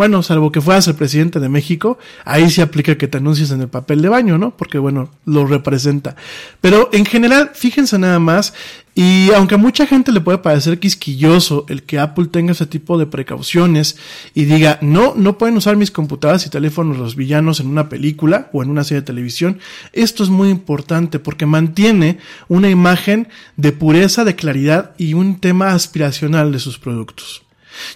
Bueno, 0.00 0.22
salvo 0.22 0.50
que 0.50 0.62
fueras 0.62 0.88
el 0.88 0.94
presidente 0.94 1.40
de 1.40 1.50
México, 1.50 1.98
ahí 2.24 2.48
se 2.48 2.62
aplica 2.62 2.96
que 2.96 3.06
te 3.06 3.18
anuncies 3.18 3.50
en 3.50 3.60
el 3.60 3.68
papel 3.68 4.00
de 4.00 4.08
baño, 4.08 4.38
¿no? 4.38 4.56
Porque 4.56 4.78
bueno, 4.78 5.10
lo 5.26 5.46
representa. 5.46 6.16
Pero 6.62 6.88
en 6.94 7.04
general, 7.04 7.50
fíjense 7.52 7.98
nada 7.98 8.18
más, 8.18 8.54
y 8.94 9.30
aunque 9.36 9.56
a 9.56 9.58
mucha 9.58 9.86
gente 9.86 10.10
le 10.10 10.22
puede 10.22 10.38
parecer 10.38 10.78
quisquilloso 10.78 11.66
el 11.68 11.82
que 11.82 11.98
Apple 11.98 12.28
tenga 12.28 12.52
ese 12.52 12.64
tipo 12.64 12.96
de 12.96 13.04
precauciones 13.04 13.98
y 14.32 14.46
diga, 14.46 14.78
no, 14.80 15.12
no 15.16 15.36
pueden 15.36 15.58
usar 15.58 15.76
mis 15.76 15.90
computadoras 15.90 16.46
y 16.46 16.48
teléfonos 16.48 16.96
los 16.96 17.14
villanos 17.14 17.60
en 17.60 17.66
una 17.66 17.90
película 17.90 18.48
o 18.54 18.62
en 18.62 18.70
una 18.70 18.84
serie 18.84 19.02
de 19.02 19.06
televisión, 19.06 19.58
esto 19.92 20.24
es 20.24 20.30
muy 20.30 20.48
importante 20.48 21.18
porque 21.18 21.44
mantiene 21.44 22.16
una 22.48 22.70
imagen 22.70 23.28
de 23.58 23.72
pureza, 23.72 24.24
de 24.24 24.34
claridad 24.34 24.92
y 24.96 25.12
un 25.12 25.40
tema 25.40 25.72
aspiracional 25.74 26.52
de 26.52 26.58
sus 26.58 26.78
productos. 26.78 27.42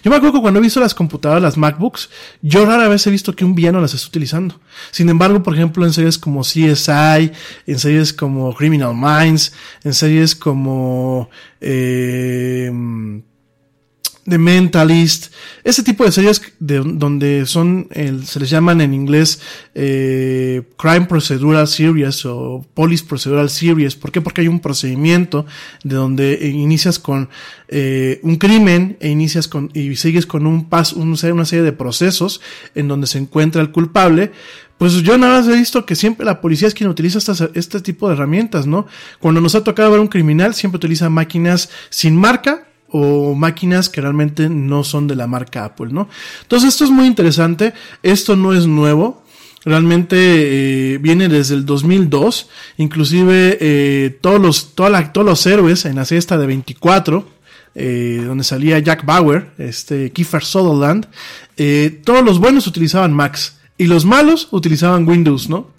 Yo 0.03 0.11
me 0.11 0.17
acuerdo 0.17 0.35
que 0.37 0.41
cuando 0.41 0.59
he 0.59 0.63
visto 0.63 0.79
las 0.79 0.93
computadoras, 0.93 1.41
las 1.41 1.57
MacBooks, 1.57 2.09
yo 2.41 2.65
rara 2.65 2.87
vez 2.87 3.05
he 3.07 3.11
visto 3.11 3.35
que 3.35 3.45
un 3.45 3.55
villano 3.55 3.81
las 3.81 3.93
esté 3.93 4.07
utilizando. 4.07 4.59
Sin 4.91 5.09
embargo, 5.09 5.43
por 5.43 5.53
ejemplo, 5.53 5.85
en 5.85 5.93
series 5.93 6.17
como 6.17 6.41
CSI, 6.41 7.31
en 7.67 7.79
series 7.79 8.13
como 8.13 8.53
Criminal 8.53 8.95
Minds, 8.95 9.53
en 9.83 9.93
series 9.93 10.35
como 10.35 11.29
eh, 11.61 12.71
The 14.27 14.39
Mentalist, 14.39 15.31
ese 15.63 15.83
tipo 15.83 16.03
de 16.03 16.11
series 16.11 16.41
de, 16.59 16.79
donde 16.79 17.45
son, 17.45 17.87
el, 17.91 18.25
se 18.25 18.39
les 18.39 18.49
llaman 18.49 18.81
en 18.81 18.93
inglés 18.93 19.39
eh, 19.75 20.63
Crime 20.77 21.05
Procedural 21.05 21.67
Series 21.67 22.25
o 22.25 22.65
Police 22.73 23.05
Procedural 23.05 23.51
Series. 23.51 23.95
¿Por 23.95 24.11
qué? 24.11 24.21
Porque 24.21 24.41
hay 24.41 24.47
un 24.47 24.61
procedimiento 24.61 25.45
de 25.83 25.95
donde 25.95 26.49
inicias 26.49 26.97
con 26.97 27.29
eh, 27.67 28.19
un 28.23 28.37
crimen 28.37 28.97
e 28.99 29.09
inicias 29.09 29.47
con 29.47 29.69
y 29.75 29.95
sigues 29.95 30.25
con 30.25 30.47
un 30.47 30.69
paso, 30.69 30.95
un, 30.95 31.09
una 31.09 31.45
serie 31.45 31.63
de 31.63 31.73
procesos 31.73 32.41
en 32.73 32.87
donde 32.87 33.05
se 33.05 33.19
encuentra 33.19 33.61
el 33.61 33.71
culpable. 33.71 34.31
Pues 34.79 35.03
yo 35.03 35.19
nada 35.19 35.39
más 35.39 35.47
he 35.47 35.55
visto 35.55 35.85
que 35.85 35.95
siempre 35.95 36.25
la 36.25 36.41
policía 36.41 36.67
es 36.67 36.73
quien 36.73 36.89
utiliza 36.89 37.19
estas, 37.19 37.41
este 37.53 37.79
tipo 37.79 38.07
de 38.07 38.15
herramientas, 38.15 38.65
¿no? 38.65 38.87
Cuando 39.19 39.39
nos 39.39 39.53
ha 39.53 39.63
tocado 39.63 39.91
ver 39.91 39.99
un 39.99 40.07
criminal, 40.07 40.55
siempre 40.55 40.77
utiliza 40.77 41.09
máquinas 41.09 41.69
sin 41.89 42.15
marca, 42.17 42.67
o 42.89 43.33
máquinas 43.33 43.89
que 43.89 44.01
realmente 44.01 44.49
no 44.49 44.83
son 44.83 45.07
de 45.07 45.15
la 45.15 45.27
marca 45.27 45.65
Apple, 45.65 45.87
¿no? 45.91 46.07
Entonces 46.43 46.69
esto 46.69 46.85
es 46.85 46.91
muy 46.91 47.07
interesante, 47.07 47.73
esto 48.03 48.35
no 48.35 48.53
es 48.53 48.67
nuevo, 48.67 49.23
realmente 49.63 50.15
eh, 50.93 50.97
viene 50.99 51.27
desde 51.27 51.55
el 51.55 51.65
2002, 51.65 52.49
inclusive 52.77 53.57
eh, 53.59 54.17
todos 54.21 54.39
los 54.39 54.75
toda 54.75 55.11
todos 55.11 55.25
los 55.25 55.45
héroes 55.45 55.85
en 55.85 55.95
la 55.95 56.05
cesta 56.05 56.37
de 56.37 56.45
24 56.45 57.27
eh, 57.77 58.23
donde 58.25 58.45
salía 58.45 58.79
Jack 58.79 59.05
Bauer, 59.05 59.51
este 59.57 60.11
Kiefer 60.11 60.45
Sutherland, 60.45 61.07
todos 62.05 62.23
los 62.23 62.39
buenos 62.39 62.67
utilizaban 62.67 63.13
Macs 63.13 63.57
y 63.77 63.87
los 63.87 64.05
malos 64.05 64.47
utilizaban 64.51 65.07
Windows, 65.07 65.49
¿no? 65.49 65.71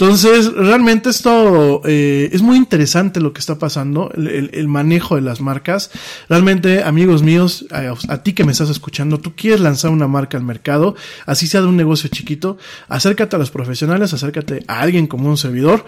Entonces, 0.00 0.50
realmente 0.54 1.10
esto 1.10 1.82
eh, 1.84 2.30
es 2.32 2.40
muy 2.40 2.56
interesante 2.56 3.20
lo 3.20 3.34
que 3.34 3.40
está 3.40 3.58
pasando, 3.58 4.10
el, 4.14 4.48
el, 4.54 4.66
manejo 4.66 5.16
de 5.16 5.20
las 5.20 5.42
marcas. 5.42 5.90
Realmente, 6.26 6.82
amigos 6.82 7.22
míos, 7.22 7.66
a, 7.70 7.92
a, 8.08 8.22
ti 8.22 8.32
que 8.32 8.44
me 8.44 8.52
estás 8.52 8.70
escuchando, 8.70 9.20
tú 9.20 9.34
quieres 9.36 9.60
lanzar 9.60 9.90
una 9.90 10.08
marca 10.08 10.38
al 10.38 10.44
mercado, 10.44 10.96
así 11.26 11.46
sea 11.46 11.60
de 11.60 11.66
un 11.66 11.76
negocio 11.76 12.08
chiquito, 12.08 12.56
acércate 12.88 13.36
a 13.36 13.38
los 13.38 13.50
profesionales, 13.50 14.14
acércate 14.14 14.64
a 14.68 14.80
alguien 14.80 15.06
como 15.06 15.28
un 15.28 15.36
servidor. 15.36 15.84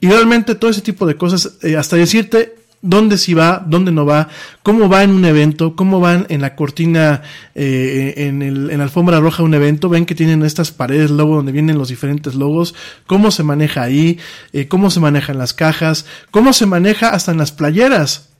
Y 0.00 0.08
realmente 0.08 0.54
todo 0.54 0.70
ese 0.70 0.80
tipo 0.80 1.04
de 1.04 1.16
cosas, 1.16 1.58
eh, 1.60 1.76
hasta 1.76 1.96
decirte, 1.96 2.54
dónde 2.82 3.16
sí 3.16 3.32
va, 3.32 3.64
dónde 3.64 3.92
no 3.92 4.04
va, 4.04 4.28
cómo 4.62 4.88
va 4.88 5.04
en 5.04 5.10
un 5.10 5.24
evento, 5.24 5.76
cómo 5.76 6.00
van 6.00 6.26
en 6.28 6.40
la 6.40 6.56
cortina, 6.56 7.22
eh, 7.54 8.14
en, 8.16 8.42
el, 8.42 8.70
en 8.70 8.78
la 8.78 8.84
alfombra 8.84 9.20
roja 9.20 9.44
un 9.44 9.54
evento, 9.54 9.88
ven 9.88 10.04
que 10.04 10.16
tienen 10.16 10.42
estas 10.42 10.72
paredes 10.72 11.10
logo 11.10 11.36
donde 11.36 11.52
vienen 11.52 11.78
los 11.78 11.88
diferentes 11.88 12.34
logos, 12.34 12.74
cómo 13.06 13.30
se 13.30 13.44
maneja 13.44 13.82
ahí, 13.82 14.18
eh, 14.52 14.66
cómo 14.66 14.90
se 14.90 15.00
maneja 15.00 15.32
en 15.32 15.38
las 15.38 15.54
cajas, 15.54 16.06
cómo 16.30 16.52
se 16.52 16.66
maneja 16.66 17.10
hasta 17.10 17.30
en 17.30 17.38
las 17.38 17.52
playeras. 17.52 18.30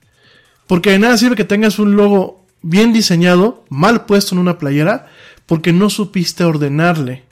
Porque 0.67 0.91
de 0.91 0.99
nada 0.99 1.17
sirve 1.17 1.37
que 1.37 1.45
tengas 1.45 1.79
un 1.79 1.97
logo 1.97 2.45
bien 2.63 2.93
diseñado, 2.93 3.65
mal 3.69 4.07
puesto 4.07 4.35
en 4.35 4.41
una 4.41 4.59
playera, 4.59 5.07
porque 5.47 5.73
no 5.73 5.89
supiste 5.89 6.45
ordenarle 6.45 7.25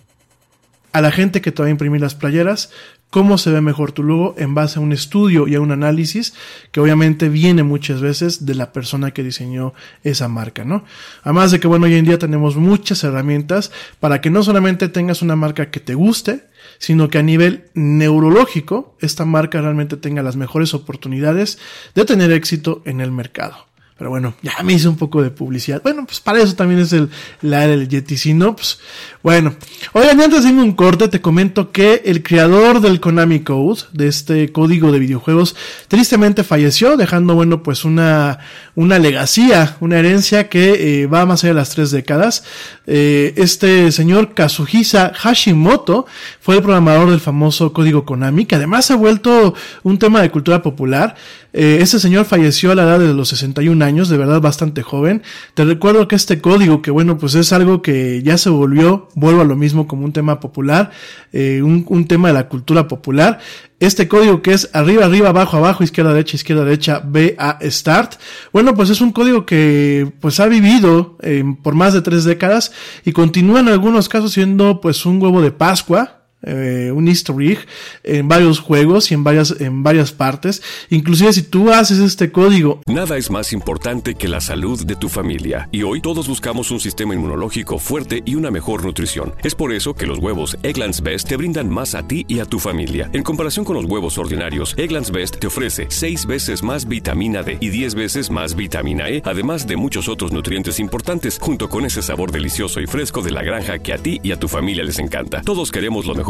a 0.92 1.00
la 1.00 1.10
gente 1.10 1.40
que 1.40 1.52
te 1.52 1.62
va 1.62 1.68
a 1.68 1.70
imprimir 1.70 2.00
las 2.00 2.14
playeras 2.14 2.70
cómo 3.10 3.38
se 3.38 3.50
ve 3.50 3.60
mejor 3.60 3.92
tu 3.92 4.02
logo 4.02 4.34
en 4.38 4.54
base 4.54 4.78
a 4.78 4.82
un 4.82 4.92
estudio 4.92 5.48
y 5.48 5.56
a 5.56 5.60
un 5.60 5.72
análisis 5.72 6.32
que 6.70 6.80
obviamente 6.80 7.28
viene 7.28 7.62
muchas 7.62 8.00
veces 8.00 8.46
de 8.46 8.54
la 8.54 8.72
persona 8.72 9.10
que 9.10 9.24
diseñó 9.24 9.74
esa 10.04 10.28
marca, 10.28 10.64
¿no? 10.64 10.84
Además 11.22 11.50
de 11.50 11.60
que, 11.60 11.66
bueno, 11.66 11.86
hoy 11.86 11.94
en 11.94 12.04
día 12.04 12.18
tenemos 12.18 12.56
muchas 12.56 13.02
herramientas 13.04 13.72
para 13.98 14.20
que 14.20 14.30
no 14.30 14.42
solamente 14.42 14.88
tengas 14.88 15.22
una 15.22 15.36
marca 15.36 15.70
que 15.70 15.80
te 15.80 15.94
guste, 15.94 16.44
sino 16.78 17.08
que 17.08 17.18
a 17.18 17.22
nivel 17.22 17.64
neurológico 17.74 18.96
esta 19.00 19.24
marca 19.24 19.60
realmente 19.60 19.96
tenga 19.96 20.22
las 20.22 20.36
mejores 20.36 20.72
oportunidades 20.72 21.58
de 21.94 22.04
tener 22.04 22.32
éxito 22.32 22.82
en 22.84 23.00
el 23.00 23.10
mercado. 23.10 23.69
Pero 24.00 24.08
bueno, 24.08 24.32
ya 24.40 24.54
me 24.64 24.72
hice 24.72 24.88
un 24.88 24.96
poco 24.96 25.22
de 25.22 25.28
publicidad. 25.28 25.82
Bueno, 25.82 26.06
pues 26.06 26.20
para 26.20 26.40
eso 26.40 26.54
también 26.54 26.80
es 26.80 26.90
el, 26.94 27.10
la 27.42 27.66
del 27.66 27.86
Yeti. 27.86 28.16
Si 28.16 28.32
pues 28.32 28.78
bueno. 29.22 29.54
Oigan, 29.92 30.18
antes 30.18 30.42
de 30.42 30.48
irme 30.48 30.62
un 30.62 30.72
corte, 30.72 31.08
te 31.08 31.20
comento 31.20 31.70
que 31.70 32.00
el 32.06 32.22
creador 32.22 32.80
del 32.80 32.98
Konami 32.98 33.40
Code, 33.40 33.82
de 33.92 34.08
este 34.08 34.52
código 34.52 34.90
de 34.90 35.00
videojuegos, 35.00 35.54
tristemente 35.88 36.44
falleció, 36.44 36.96
dejando, 36.96 37.34
bueno, 37.34 37.62
pues 37.62 37.84
una, 37.84 38.38
una 38.74 38.98
legacía, 38.98 39.76
una 39.80 39.98
herencia 39.98 40.48
que 40.48 41.02
eh, 41.02 41.06
va 41.06 41.26
más 41.26 41.44
allá 41.44 41.52
de 41.52 41.60
las 41.60 41.68
tres 41.68 41.90
décadas. 41.90 42.44
Eh, 42.86 43.34
este 43.36 43.92
señor 43.92 44.32
Kazuhisa 44.32 45.12
Hashimoto 45.14 46.06
fue 46.40 46.56
el 46.56 46.62
programador 46.62 47.10
del 47.10 47.20
famoso 47.20 47.74
código 47.74 48.06
Konami, 48.06 48.46
que 48.46 48.54
además 48.54 48.90
ha 48.90 48.96
vuelto 48.96 49.52
un 49.82 49.98
tema 49.98 50.22
de 50.22 50.30
cultura 50.30 50.62
popular. 50.62 51.16
Eh, 51.52 51.78
este 51.80 51.98
señor 51.98 52.24
falleció 52.26 52.70
a 52.70 52.74
la 52.76 52.84
edad 52.84 53.00
de 53.00 53.12
los 53.12 53.28
61 53.28 53.84
años 53.84 53.89
de 53.96 54.16
verdad 54.16 54.40
bastante 54.40 54.82
joven. 54.82 55.22
Te 55.54 55.64
recuerdo 55.64 56.06
que 56.08 56.16
este 56.16 56.40
código, 56.40 56.80
que 56.80 56.90
bueno, 56.90 57.18
pues 57.18 57.34
es 57.34 57.52
algo 57.52 57.82
que 57.82 58.22
ya 58.22 58.38
se 58.38 58.50
volvió, 58.50 59.08
vuelvo 59.14 59.40
a 59.40 59.44
lo 59.44 59.56
mismo 59.56 59.86
como 59.86 60.04
un 60.04 60.12
tema 60.12 60.40
popular, 60.40 60.90
eh, 61.32 61.60
un, 61.62 61.84
un 61.88 62.06
tema 62.06 62.28
de 62.28 62.34
la 62.34 62.48
cultura 62.48 62.88
popular. 62.88 63.40
Este 63.80 64.08
código 64.08 64.42
que 64.42 64.52
es 64.52 64.70
arriba, 64.74 65.06
arriba, 65.06 65.30
abajo, 65.30 65.56
abajo, 65.56 65.82
izquierda, 65.82 66.12
derecha, 66.12 66.36
izquierda, 66.36 66.64
derecha, 66.64 67.02
B, 67.04 67.34
A, 67.38 67.58
start. 67.64 68.14
Bueno, 68.52 68.74
pues 68.74 68.90
es 68.90 69.00
un 69.00 69.10
código 69.10 69.46
que 69.46 70.12
pues 70.20 70.38
ha 70.38 70.46
vivido 70.46 71.16
eh, 71.22 71.42
por 71.62 71.74
más 71.74 71.94
de 71.94 72.02
tres 72.02 72.24
décadas 72.24 72.72
y 73.04 73.12
continúa 73.12 73.60
en 73.60 73.68
algunos 73.68 74.08
casos 74.08 74.32
siendo 74.32 74.80
pues 74.80 75.04
un 75.06 75.20
huevo 75.20 75.40
de 75.42 75.50
Pascua, 75.50 76.19
eh, 76.42 76.90
un 76.94 77.08
easter 77.08 77.36
egg 77.40 77.58
en 78.02 78.28
varios 78.28 78.60
juegos 78.60 79.10
y 79.10 79.14
en 79.14 79.24
varias, 79.24 79.54
en 79.60 79.82
varias 79.82 80.12
partes. 80.12 80.62
Inclusive 80.88 81.32
si 81.32 81.42
tú 81.42 81.70
haces 81.70 81.98
este 81.98 82.30
código. 82.32 82.80
Nada 82.86 83.16
es 83.16 83.30
más 83.30 83.52
importante 83.52 84.14
que 84.14 84.28
la 84.28 84.40
salud 84.40 84.84
de 84.84 84.96
tu 84.96 85.08
familia. 85.08 85.68
Y 85.72 85.82
hoy 85.82 86.00
todos 86.00 86.28
buscamos 86.28 86.70
un 86.70 86.80
sistema 86.80 87.14
inmunológico 87.14 87.78
fuerte 87.78 88.22
y 88.24 88.34
una 88.34 88.50
mejor 88.50 88.84
nutrición. 88.84 89.34
Es 89.42 89.54
por 89.54 89.72
eso 89.72 89.94
que 89.94 90.06
los 90.06 90.18
huevos 90.18 90.56
Egglands 90.62 91.02
Best 91.02 91.28
te 91.28 91.36
brindan 91.36 91.68
más 91.68 91.94
a 91.94 92.06
ti 92.06 92.24
y 92.28 92.40
a 92.40 92.44
tu 92.44 92.58
familia. 92.58 93.10
En 93.12 93.22
comparación 93.22 93.64
con 93.64 93.76
los 93.76 93.84
huevos 93.84 94.18
ordinarios, 94.18 94.74
Egglands 94.76 95.10
Best 95.10 95.38
te 95.38 95.46
ofrece 95.46 95.86
6 95.88 96.26
veces 96.26 96.62
más 96.62 96.88
vitamina 96.88 97.42
D 97.42 97.58
y 97.60 97.68
10 97.68 97.94
veces 97.94 98.30
más 98.30 98.54
vitamina 98.54 99.08
E, 99.08 99.22
además 99.24 99.66
de 99.66 99.76
muchos 99.76 100.08
otros 100.08 100.32
nutrientes 100.32 100.80
importantes, 100.80 101.38
junto 101.40 101.68
con 101.68 101.84
ese 101.84 102.02
sabor 102.02 102.32
delicioso 102.32 102.80
y 102.80 102.86
fresco 102.86 103.22
de 103.22 103.30
la 103.30 103.42
granja 103.42 103.78
que 103.78 103.92
a 103.92 103.98
ti 103.98 104.20
y 104.22 104.32
a 104.32 104.38
tu 104.38 104.48
familia 104.48 104.84
les 104.84 104.98
encanta. 104.98 105.42
Todos 105.42 105.70
queremos 105.70 106.06
lo 106.06 106.14
mejor 106.14 106.29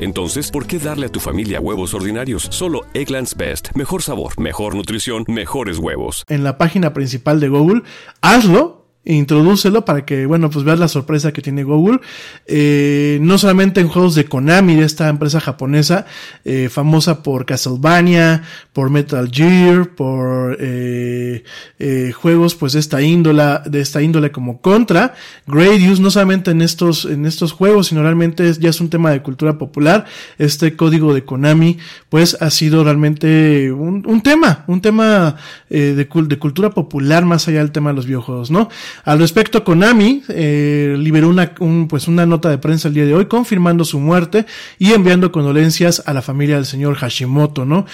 entonces, 0.00 0.50
¿por 0.50 0.66
qué 0.66 0.78
darle 0.78 1.06
a 1.06 1.08
tu 1.08 1.20
familia 1.20 1.60
huevos 1.60 1.94
ordinarios? 1.94 2.48
Solo 2.50 2.82
Egglands 2.94 3.36
Best. 3.36 3.68
Mejor 3.74 4.02
sabor, 4.02 4.38
mejor 4.40 4.74
nutrición, 4.74 5.24
mejores 5.28 5.78
huevos. 5.78 6.24
En 6.28 6.42
la 6.42 6.56
página 6.56 6.94
principal 6.94 7.38
de 7.40 7.48
Google, 7.48 7.82
hazlo 8.22 8.82
introdúcelo 9.04 9.84
para 9.84 10.04
que, 10.04 10.26
bueno, 10.26 10.48
pues 10.50 10.64
veas 10.64 10.78
la 10.78 10.88
sorpresa 10.88 11.32
que 11.32 11.42
tiene 11.42 11.64
Google. 11.64 12.00
Eh, 12.46 13.18
no 13.20 13.36
solamente 13.36 13.80
en 13.80 13.88
juegos 13.88 14.14
de 14.14 14.26
Konami, 14.26 14.76
de 14.76 14.84
esta 14.84 15.08
empresa 15.08 15.40
japonesa, 15.40 16.06
eh, 16.44 16.68
famosa 16.70 17.22
por 17.22 17.44
Castlevania, 17.44 18.42
por 18.72 18.88
Metal 18.88 19.28
Gear, 19.30 19.90
por 19.90 20.56
eh, 20.58 21.44
eh, 21.78 22.12
juegos 22.12 22.54
pues 22.54 22.72
de 22.72 22.80
esta 22.80 23.02
índole, 23.02 23.42
de 23.66 23.80
esta 23.80 24.00
índole 24.00 24.32
como 24.32 24.60
Contra, 24.60 25.14
Gradius, 25.46 26.00
no 26.00 26.10
solamente 26.10 26.52
en 26.52 26.62
estos, 26.62 27.04
en 27.04 27.26
estos 27.26 27.52
juegos, 27.52 27.88
sino 27.88 28.02
realmente 28.02 28.48
es, 28.48 28.58
ya 28.58 28.70
es 28.70 28.80
un 28.80 28.88
tema 28.88 29.10
de 29.10 29.22
cultura 29.22 29.58
popular. 29.58 30.06
Este 30.38 30.74
código 30.74 31.12
de 31.12 31.24
Konami, 31.24 31.78
pues 32.08 32.36
ha 32.40 32.50
sido 32.50 32.82
realmente 32.82 33.70
un, 33.72 34.04
un 34.06 34.22
tema, 34.22 34.64
un 34.66 34.80
tema 34.80 35.36
eh, 35.68 35.94
de, 35.94 36.22
de 36.24 36.38
cultura 36.38 36.70
popular 36.70 37.24
más 37.26 37.48
allá 37.48 37.58
del 37.58 37.72
tema 37.72 37.90
de 37.90 37.96
los 37.96 38.06
videojuegos, 38.06 38.50
¿no? 38.50 38.70
Al 39.04 39.18
respecto, 39.18 39.64
Konami 39.64 40.22
eh, 40.28 40.96
liberó 40.98 41.28
una, 41.28 41.52
un, 41.60 41.88
pues 41.88 42.08
una 42.08 42.24
nota 42.24 42.48
de 42.48 42.58
prensa 42.58 42.88
el 42.88 42.94
día 42.94 43.04
de 43.04 43.14
hoy 43.14 43.26
confirmando 43.26 43.84
su 43.84 44.00
muerte 44.00 44.46
y 44.78 44.92
enviando 44.92 45.30
condolencias 45.30 46.02
a 46.06 46.14
la 46.14 46.22
familia 46.22 46.56
del 46.56 46.66
señor 46.66 46.94
Hashimoto, 46.94 47.64
¿no? 47.64 47.84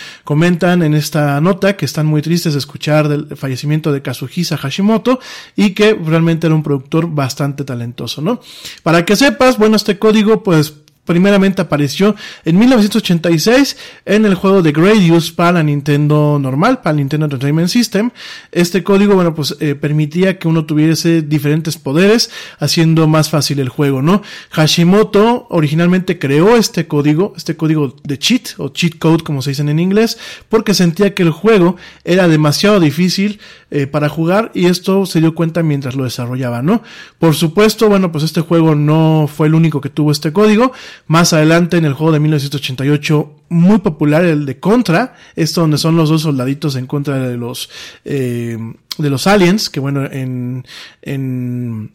En 0.72 0.94
esta 0.94 1.40
nota 1.40 1.76
que 1.76 1.84
están 1.84 2.06
muy 2.06 2.22
tristes 2.22 2.52
de 2.52 2.58
escuchar 2.58 3.08
del 3.08 3.36
fallecimiento 3.36 3.92
de 3.92 4.02
Kazuhisa 4.02 4.56
Hashimoto 4.56 5.18
y 5.56 5.70
que 5.70 5.94
realmente 5.94 6.46
era 6.46 6.54
un 6.54 6.62
productor 6.62 7.08
bastante 7.10 7.64
talentoso, 7.64 8.20
¿no? 8.20 8.40
Para 8.82 9.04
que 9.04 9.16
sepas, 9.16 9.56
bueno, 9.58 9.76
este 9.76 9.98
código 9.98 10.42
pues 10.42 10.74
primeramente 11.08 11.62
apareció 11.62 12.14
en 12.44 12.58
1986 12.58 13.78
en 14.04 14.26
el 14.26 14.34
juego 14.34 14.60
de 14.60 14.72
Gradius 14.72 15.32
para 15.32 15.52
la 15.52 15.62
Nintendo 15.62 16.38
normal, 16.38 16.82
para 16.82 16.90
el 16.90 16.98
Nintendo 16.98 17.24
Entertainment 17.24 17.70
System. 17.70 18.10
Este 18.52 18.84
código, 18.84 19.14
bueno, 19.14 19.34
pues 19.34 19.56
eh, 19.60 19.74
permitía 19.74 20.38
que 20.38 20.48
uno 20.48 20.66
tuviese 20.66 21.22
diferentes 21.22 21.78
poderes, 21.78 22.30
haciendo 22.58 23.08
más 23.08 23.30
fácil 23.30 23.58
el 23.58 23.70
juego, 23.70 24.02
¿no? 24.02 24.20
Hashimoto 24.50 25.46
originalmente 25.48 26.18
creó 26.18 26.56
este 26.56 26.86
código, 26.86 27.32
este 27.38 27.56
código 27.56 27.96
de 28.04 28.18
cheat 28.18 28.50
o 28.58 28.68
cheat 28.68 28.98
code, 28.98 29.24
como 29.24 29.40
se 29.40 29.50
dicen 29.50 29.70
en 29.70 29.78
inglés, 29.78 30.18
porque 30.50 30.74
sentía 30.74 31.14
que 31.14 31.22
el 31.22 31.30
juego 31.30 31.76
era 32.04 32.28
demasiado 32.28 32.80
difícil 32.80 33.40
eh, 33.70 33.86
para 33.86 34.10
jugar 34.10 34.50
y 34.52 34.66
esto 34.66 35.06
se 35.06 35.20
dio 35.20 35.34
cuenta 35.34 35.62
mientras 35.62 35.94
lo 35.94 36.04
desarrollaba, 36.04 36.60
¿no? 36.60 36.82
Por 37.18 37.34
supuesto, 37.34 37.88
bueno, 37.88 38.12
pues 38.12 38.24
este 38.24 38.42
juego 38.42 38.74
no 38.74 39.26
fue 39.26 39.46
el 39.46 39.54
único 39.54 39.80
que 39.80 39.88
tuvo 39.88 40.12
este 40.12 40.32
código. 40.32 40.72
Más 41.06 41.32
adelante 41.32 41.76
en 41.76 41.84
el 41.84 41.94
juego 41.94 42.12
de 42.12 42.20
1988, 42.20 43.34
muy 43.50 43.78
popular, 43.78 44.24
el 44.24 44.46
de 44.46 44.58
Contra, 44.58 45.14
esto 45.36 45.62
donde 45.62 45.78
son 45.78 45.96
los 45.96 46.08
dos 46.08 46.22
soldaditos 46.22 46.76
en 46.76 46.86
contra 46.86 47.18
de 47.18 47.36
los, 47.36 47.70
eh, 48.04 48.58
de 48.98 49.10
los 49.10 49.26
aliens, 49.26 49.70
que 49.70 49.80
bueno, 49.80 50.04
en, 50.04 50.66
en, 51.02 51.92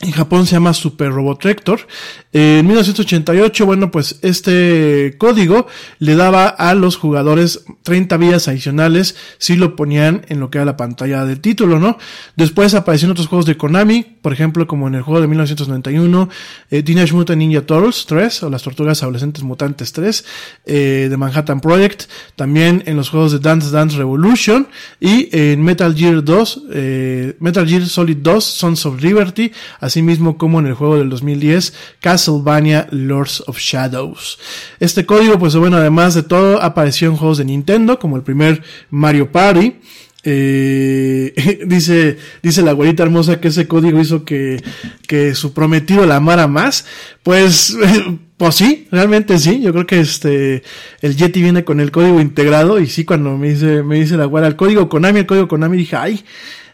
en 0.00 0.12
Japón 0.12 0.46
se 0.46 0.52
llama 0.52 0.74
Super 0.74 1.10
Robot 1.10 1.42
Rector. 1.42 1.80
en 2.32 2.64
1988, 2.64 3.66
bueno, 3.66 3.90
pues 3.90 4.20
este 4.22 5.16
código 5.18 5.66
le 5.98 6.14
daba 6.14 6.46
a 6.46 6.74
los 6.74 6.96
jugadores 6.96 7.64
30 7.82 8.16
vías 8.16 8.46
adicionales 8.46 9.16
si 9.38 9.56
lo 9.56 9.74
ponían 9.74 10.22
en 10.28 10.38
lo 10.38 10.50
que 10.50 10.58
era 10.58 10.64
la 10.64 10.76
pantalla 10.76 11.24
del 11.24 11.40
título, 11.40 11.80
¿no? 11.80 11.98
Después 12.36 12.74
aparecieron 12.74 13.12
otros 13.12 13.26
juegos 13.26 13.46
de 13.46 13.56
Konami, 13.56 14.04
por 14.22 14.32
ejemplo, 14.32 14.68
como 14.68 14.86
en 14.86 14.94
el 14.94 15.02
juego 15.02 15.20
de 15.20 15.26
1991, 15.26 16.28
eh, 16.70 17.08
Mutant 17.12 17.38
Ninja 17.38 17.62
Turtles 17.62 18.04
3, 18.06 18.42
o 18.44 18.50
las 18.50 18.62
Tortugas 18.62 19.02
Adolescentes 19.02 19.42
Mutantes 19.42 19.92
3, 19.92 20.24
eh, 20.66 21.06
de 21.10 21.16
Manhattan 21.16 21.60
Project, 21.60 22.04
también 22.36 22.84
en 22.86 22.96
los 22.96 23.08
juegos 23.08 23.32
de 23.32 23.40
Dance 23.40 23.70
Dance 23.70 23.96
Revolution, 23.96 24.68
y 25.00 25.28
en 25.36 25.62
Metal 25.62 25.94
Gear 25.94 26.22
2, 26.22 26.62
eh, 26.72 27.36
Metal 27.40 27.66
Gear 27.66 27.86
Solid 27.86 28.18
2, 28.18 28.44
Sons 28.44 28.86
of 28.86 29.02
Liberty, 29.02 29.50
asimismo 29.88 30.38
como 30.38 30.60
en 30.60 30.66
el 30.66 30.74
juego 30.74 30.98
del 30.98 31.10
2010, 31.10 31.74
Castlevania 32.00 32.86
Lords 32.90 33.42
of 33.46 33.58
Shadows. 33.58 34.38
Este 34.80 35.04
código, 35.04 35.38
pues 35.38 35.56
bueno, 35.56 35.76
además 35.78 36.14
de 36.14 36.22
todo, 36.22 36.62
apareció 36.62 37.08
en 37.08 37.16
juegos 37.16 37.38
de 37.38 37.44
Nintendo, 37.44 37.98
como 37.98 38.16
el 38.16 38.22
primer 38.22 38.62
Mario 38.90 39.32
Party, 39.32 39.74
eh, 40.24 41.62
dice, 41.66 42.18
dice 42.42 42.62
la 42.62 42.72
güerita 42.72 43.02
hermosa 43.02 43.40
que 43.40 43.48
ese 43.48 43.68
código 43.68 44.00
hizo 44.00 44.24
que, 44.24 44.62
que 45.06 45.34
su 45.34 45.52
prometido 45.52 46.06
la 46.06 46.16
amara 46.16 46.46
más. 46.46 46.84
Pues, 47.22 47.76
pues 48.36 48.54
sí, 48.54 48.88
realmente 48.90 49.38
sí. 49.38 49.60
Yo 49.60 49.72
creo 49.72 49.86
que 49.86 50.00
este, 50.00 50.62
el 51.00 51.16
Yeti 51.16 51.42
viene 51.42 51.64
con 51.64 51.80
el 51.80 51.90
código 51.90 52.20
integrado 52.20 52.80
y 52.80 52.86
sí, 52.86 53.04
cuando 53.04 53.36
me 53.36 53.50
dice, 53.50 53.82
me 53.82 53.96
dice 53.96 54.16
la 54.16 54.26
güera, 54.26 54.46
el 54.46 54.56
código 54.56 54.88
Konami, 54.88 55.20
el 55.20 55.26
código 55.26 55.48
Konami, 55.48 55.76
dije, 55.76 55.96
ay, 55.96 56.24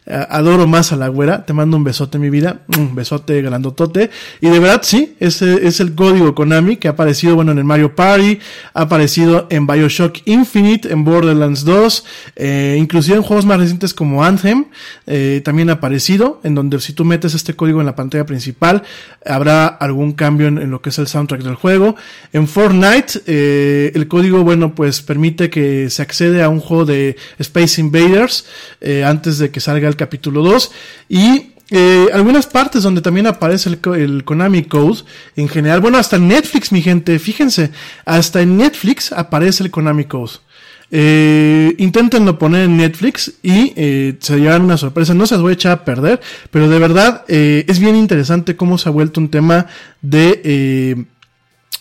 adoro 0.06 0.66
más 0.66 0.92
a 0.92 0.96
la 0.96 1.08
güera, 1.08 1.46
te 1.46 1.52
mando 1.52 1.76
un 1.76 1.84
besote 1.84 2.18
mi 2.18 2.30
vida, 2.30 2.60
un 2.78 2.94
besote 2.94 3.40
grandotote, 3.40 4.10
y 4.40 4.48
de 4.48 4.58
verdad 4.58 4.80
sí, 4.82 5.16
ese 5.20 5.66
es 5.66 5.80
el 5.80 5.94
código 5.94 6.34
Konami 6.34 6.76
que 6.76 6.88
ha 6.88 6.92
aparecido, 6.92 7.34
bueno, 7.36 7.52
en 7.52 7.58
el 7.58 7.64
Mario 7.64 7.94
Party, 7.94 8.38
ha 8.74 8.82
aparecido 8.82 9.46
en 9.50 9.66
Bioshock 9.66 10.18
Infinite, 10.26 10.92
en 10.92 11.04
Borderlands 11.04 11.64
2, 11.64 12.04
eh, 12.36 12.76
inclusive 12.78 13.16
en 13.16 13.22
juegos 13.22 13.46
más 13.46 13.58
recientes 13.58 13.94
como 13.94 14.24
Anthem, 14.24 14.66
eh, 15.06 15.40
también 15.44 15.70
ha 15.70 15.74
aparecido, 15.74 16.40
en 16.44 16.54
donde 16.54 16.80
si 16.80 16.92
tú 16.92 17.04
metes 17.04 17.34
este 17.34 17.54
código 17.54 17.80
en 17.80 17.86
la 17.86 17.96
pantalla 17.96 18.26
principal, 18.26 18.82
habrá 19.24 19.66
algún 19.66 20.12
cambio 20.12 20.48
en, 20.48 20.70
lo 20.70 20.82
que 20.82 20.90
es 20.90 20.98
el 20.98 21.06
soundtrack 21.06 21.42
del 21.42 21.54
juego. 21.54 21.96
En 22.32 22.48
Fortnite, 22.48 23.20
eh, 23.26 23.92
el 23.94 24.08
código, 24.08 24.42
bueno, 24.42 24.74
pues 24.74 25.02
permite 25.02 25.50
que 25.50 25.90
se 25.90 26.02
accede 26.02 26.42
a 26.42 26.48
un 26.48 26.60
juego 26.60 26.84
de 26.84 27.16
Space 27.38 27.80
Invaders, 27.80 28.46
eh, 28.80 29.04
antes 29.04 29.38
de 29.38 29.50
que 29.50 29.60
salga 29.60 29.88
el 29.88 29.93
capítulo 29.96 30.42
2 30.42 30.72
y 31.08 31.54
eh, 31.70 32.08
algunas 32.12 32.46
partes 32.46 32.82
donde 32.82 33.00
también 33.00 33.26
aparece 33.26 33.70
el, 33.70 34.24
Konami 34.24 34.64
Code 34.64 35.02
en 35.36 35.48
general. 35.48 35.80
Bueno, 35.80 35.98
hasta 35.98 36.16
en 36.16 36.28
Netflix, 36.28 36.72
mi 36.72 36.82
gente, 36.82 37.18
fíjense, 37.18 37.70
hasta 38.04 38.42
en 38.42 38.56
Netflix 38.56 39.12
aparece 39.12 39.64
el 39.64 39.70
Konami 39.70 40.04
Code. 40.04 40.32
Eh, 40.90 41.74
inténtenlo 41.78 42.38
poner 42.38 42.66
en 42.66 42.76
Netflix 42.76 43.32
y 43.42 43.72
eh, 43.74 44.16
se 44.20 44.38
llevan 44.38 44.62
una 44.62 44.76
sorpresa. 44.76 45.14
No 45.14 45.26
se 45.26 45.34
las 45.34 45.42
voy 45.42 45.50
a 45.50 45.54
echar 45.54 45.72
a 45.72 45.84
perder, 45.84 46.20
pero 46.50 46.68
de 46.68 46.78
verdad 46.78 47.24
eh, 47.26 47.64
es 47.66 47.80
bien 47.80 47.96
interesante 47.96 48.54
cómo 48.54 48.78
se 48.78 48.88
ha 48.88 48.92
vuelto 48.92 49.20
un 49.20 49.30
tema 49.30 49.66
de 50.02 51.06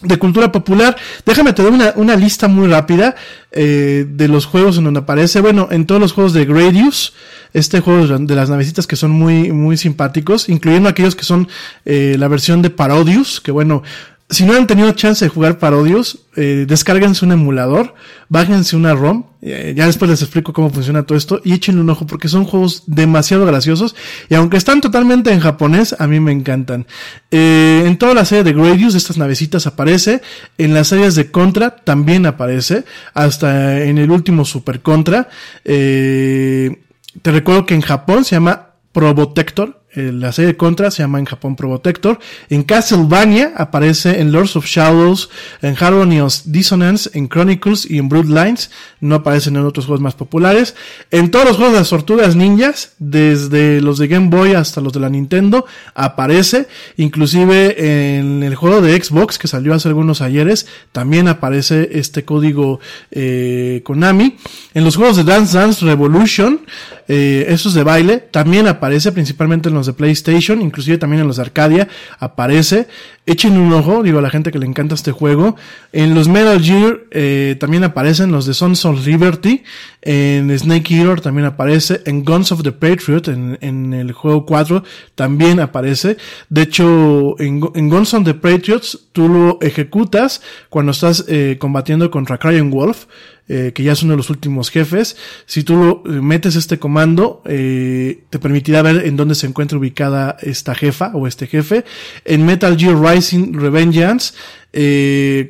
de 0.03 0.17
cultura 0.17 0.51
popular. 0.51 0.95
Déjame 1.25 1.53
te 1.53 1.63
doy 1.63 1.71
una, 1.71 1.93
una 1.95 2.15
lista 2.15 2.47
muy 2.47 2.67
rápida 2.67 3.15
eh, 3.51 4.05
de 4.07 4.27
los 4.27 4.45
juegos 4.45 4.77
en 4.77 4.85
donde 4.85 5.01
aparece. 5.01 5.41
Bueno, 5.41 5.67
en 5.71 5.85
todos 5.85 6.01
los 6.01 6.13
juegos 6.13 6.33
de 6.33 6.45
Gradius, 6.45 7.13
este 7.53 7.79
juego 7.79 8.17
de 8.17 8.35
las 8.35 8.49
navecitas 8.49 8.87
que 8.87 8.95
son 8.95 9.11
muy, 9.11 9.51
muy 9.51 9.77
simpáticos, 9.77 10.49
incluyendo 10.49 10.89
aquellos 10.89 11.15
que 11.15 11.23
son 11.23 11.47
eh, 11.85 12.15
la 12.17 12.27
versión 12.27 12.61
de 12.61 12.69
Parodius, 12.69 13.41
que 13.41 13.51
bueno, 13.51 13.83
si 14.29 14.45
no 14.45 14.53
han 14.53 14.67
tenido 14.67 14.91
chance 14.93 15.25
de 15.25 15.29
jugar 15.29 15.59
Parodius, 15.59 16.19
eh, 16.35 16.65
descárguense 16.67 17.25
un 17.25 17.33
emulador, 17.33 17.93
bájense 18.29 18.75
una 18.75 18.93
ROM, 18.93 19.25
eh, 19.41 19.73
ya 19.75 19.85
después 19.85 20.09
les 20.09 20.21
explico 20.21 20.53
cómo 20.53 20.69
funciona 20.69 21.03
todo 21.03 21.17
esto 21.17 21.41
y 21.43 21.53
échenle 21.53 21.81
un 21.81 21.89
ojo 21.89 22.07
porque 22.07 22.29
son 22.29 22.45
juegos 22.45 22.83
demasiado 22.87 23.45
graciosos 23.45 23.93
y 24.29 24.35
aunque 24.35 24.55
están 24.55 24.79
totalmente 24.79 25.31
en 25.31 25.41
japonés, 25.41 25.95
a 25.99 26.07
mí 26.07 26.19
me 26.19 26.31
encantan. 26.31 26.87
Eh, 27.29 27.83
en 27.85 27.97
toda 27.97 28.13
la 28.13 28.25
serie 28.25 28.45
de 28.45 28.53
Gradius, 28.53 28.95
estas 28.95 29.17
navecitas 29.17 29.67
aparece, 29.67 30.21
en 30.57 30.73
las 30.73 30.87
series 30.87 31.15
de 31.15 31.29
Contra 31.29 31.75
también 31.75 32.25
aparece, 32.25 32.85
hasta 33.13 33.83
en 33.83 33.97
el 33.97 34.09
último 34.09 34.45
Super 34.45 34.81
Contra. 34.81 35.29
Eh, 35.65 36.81
te 37.21 37.31
recuerdo 37.31 37.65
que 37.65 37.75
en 37.75 37.81
Japón 37.81 38.23
se 38.23 38.35
llama 38.35 38.69
Probotector, 38.93 39.82
la 39.95 40.31
serie 40.31 40.57
Contra 40.57 40.91
se 40.91 41.03
llama 41.03 41.19
en 41.19 41.25
Japón 41.25 41.55
Probotector. 41.55 42.19
En 42.49 42.63
Castlevania 42.63 43.53
aparece 43.55 44.19
en 44.19 44.31
Lords 44.31 44.55
of 44.55 44.65
Shadows, 44.65 45.29
en 45.61 45.75
Harmony 45.79 46.19
of 46.19 46.41
Dissonance, 46.45 47.09
en 47.13 47.27
Chronicles 47.27 47.89
y 47.89 47.97
en 47.97 48.09
Bloodlines. 48.09 48.71
No 48.99 49.15
aparecen 49.15 49.55
en 49.55 49.65
otros 49.65 49.85
juegos 49.85 50.01
más 50.01 50.15
populares. 50.15 50.75
En 51.11 51.31
todos 51.31 51.45
los 51.45 51.57
juegos 51.57 51.73
de 51.73 51.79
las 51.79 51.89
tortugas 51.89 52.35
ninjas, 52.35 52.93
desde 52.99 53.81
los 53.81 53.97
de 53.97 54.07
Game 54.07 54.29
Boy 54.29 54.53
hasta 54.53 54.81
los 54.81 54.93
de 54.93 54.99
la 54.99 55.09
Nintendo, 55.09 55.65
aparece. 55.93 56.67
Inclusive 56.97 58.17
en 58.17 58.43
el 58.43 58.55
juego 58.55 58.81
de 58.81 59.01
Xbox 59.01 59.37
que 59.37 59.47
salió 59.47 59.73
hace 59.73 59.89
algunos 59.89 60.21
ayeres, 60.21 60.67
también 60.91 61.27
aparece 61.27 61.89
este 61.93 62.25
código 62.25 62.79
eh, 63.11 63.81
Konami. 63.83 64.37
En 64.73 64.83
los 64.83 64.95
juegos 64.95 65.17
de 65.17 65.23
Dance 65.23 65.57
Dance 65.57 65.85
Revolution, 65.85 66.61
eh, 67.07 67.45
esos 67.49 67.73
de 67.73 67.83
baile, 67.83 68.17
también 68.17 68.67
aparece 68.67 69.11
principalmente 69.11 69.69
en 69.69 69.75
los 69.75 69.82
de 69.85 69.93
PlayStation, 69.93 70.61
inclusive 70.61 70.97
también 70.97 71.21
en 71.21 71.27
los 71.27 71.37
de 71.37 71.43
Arcadia, 71.43 71.87
aparece. 72.19 72.87
Echen 73.25 73.57
un 73.57 73.71
ojo, 73.71 74.03
digo 74.03 74.19
a 74.19 74.21
la 74.21 74.29
gente 74.29 74.51
que 74.51 74.59
le 74.59 74.65
encanta 74.65 74.95
este 74.95 75.13
juego. 75.13 75.55
En 75.93 76.13
los 76.13 76.27
Metal 76.27 76.61
Gear 76.61 76.99
eh, 77.11 77.55
también 77.57 77.85
aparecen 77.85 78.33
los 78.33 78.45
de 78.45 78.53
Sons 78.53 78.83
of 78.83 79.05
Liberty. 79.05 79.63
En 80.01 80.57
Snake 80.59 80.93
Eater 80.93 81.21
también 81.21 81.45
aparece. 81.45 82.01
En 82.05 82.25
Guns 82.25 82.51
of 82.51 82.63
the 82.63 82.73
Patriot, 82.73 83.29
en, 83.29 83.93
el 83.93 84.11
juego 84.11 84.45
4, 84.45 84.83
también 85.15 85.61
aparece. 85.61 86.17
De 86.49 86.63
hecho, 86.63 87.39
en, 87.39 87.61
en, 87.75 87.89
Guns 87.89 88.13
of 88.13 88.25
the 88.25 88.33
Patriots, 88.33 88.99
tú 89.13 89.29
lo 89.29 89.57
ejecutas 89.61 90.41
cuando 90.69 90.91
estás 90.91 91.23
eh, 91.29 91.55
combatiendo 91.59 92.11
contra 92.11 92.37
Crying 92.37 92.71
Wolf. 92.71 93.05
Eh, 93.49 93.73
que 93.75 93.83
ya 93.83 93.91
es 93.91 94.01
uno 94.01 94.13
de 94.13 94.17
los 94.17 94.29
últimos 94.29 94.69
jefes. 94.71 95.17
Si 95.45 95.63
tú 95.65 95.75
lo, 95.75 96.03
eh, 96.05 96.21
metes 96.21 96.55
este 96.55 96.79
comando, 96.79 97.41
eh, 97.45 98.23
te 98.29 98.39
permitirá 98.39 98.81
ver 98.81 99.05
en 99.05 99.17
dónde 99.17 99.35
se 99.35 99.47
encuentra 99.47 99.77
ubicada 99.77 100.37
esta 100.41 100.73
jefa 100.73 101.11
o 101.13 101.27
este 101.27 101.47
jefe. 101.47 101.83
En 102.23 102.45
Metal 102.45 102.77
Gear 102.77 102.95
Rising 102.97 103.53
Revengeance, 103.53 104.33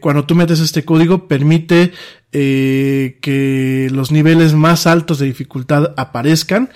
cuando 0.01 0.25
tú 0.25 0.33
metes 0.33 0.59
este 0.59 0.83
código, 0.83 1.27
permite 1.27 1.91
que 2.31 3.89
los 3.91 4.11
niveles 4.11 4.53
más 4.53 4.87
altos 4.87 5.19
de 5.19 5.27
dificultad 5.27 5.93
aparezcan. 5.95 6.71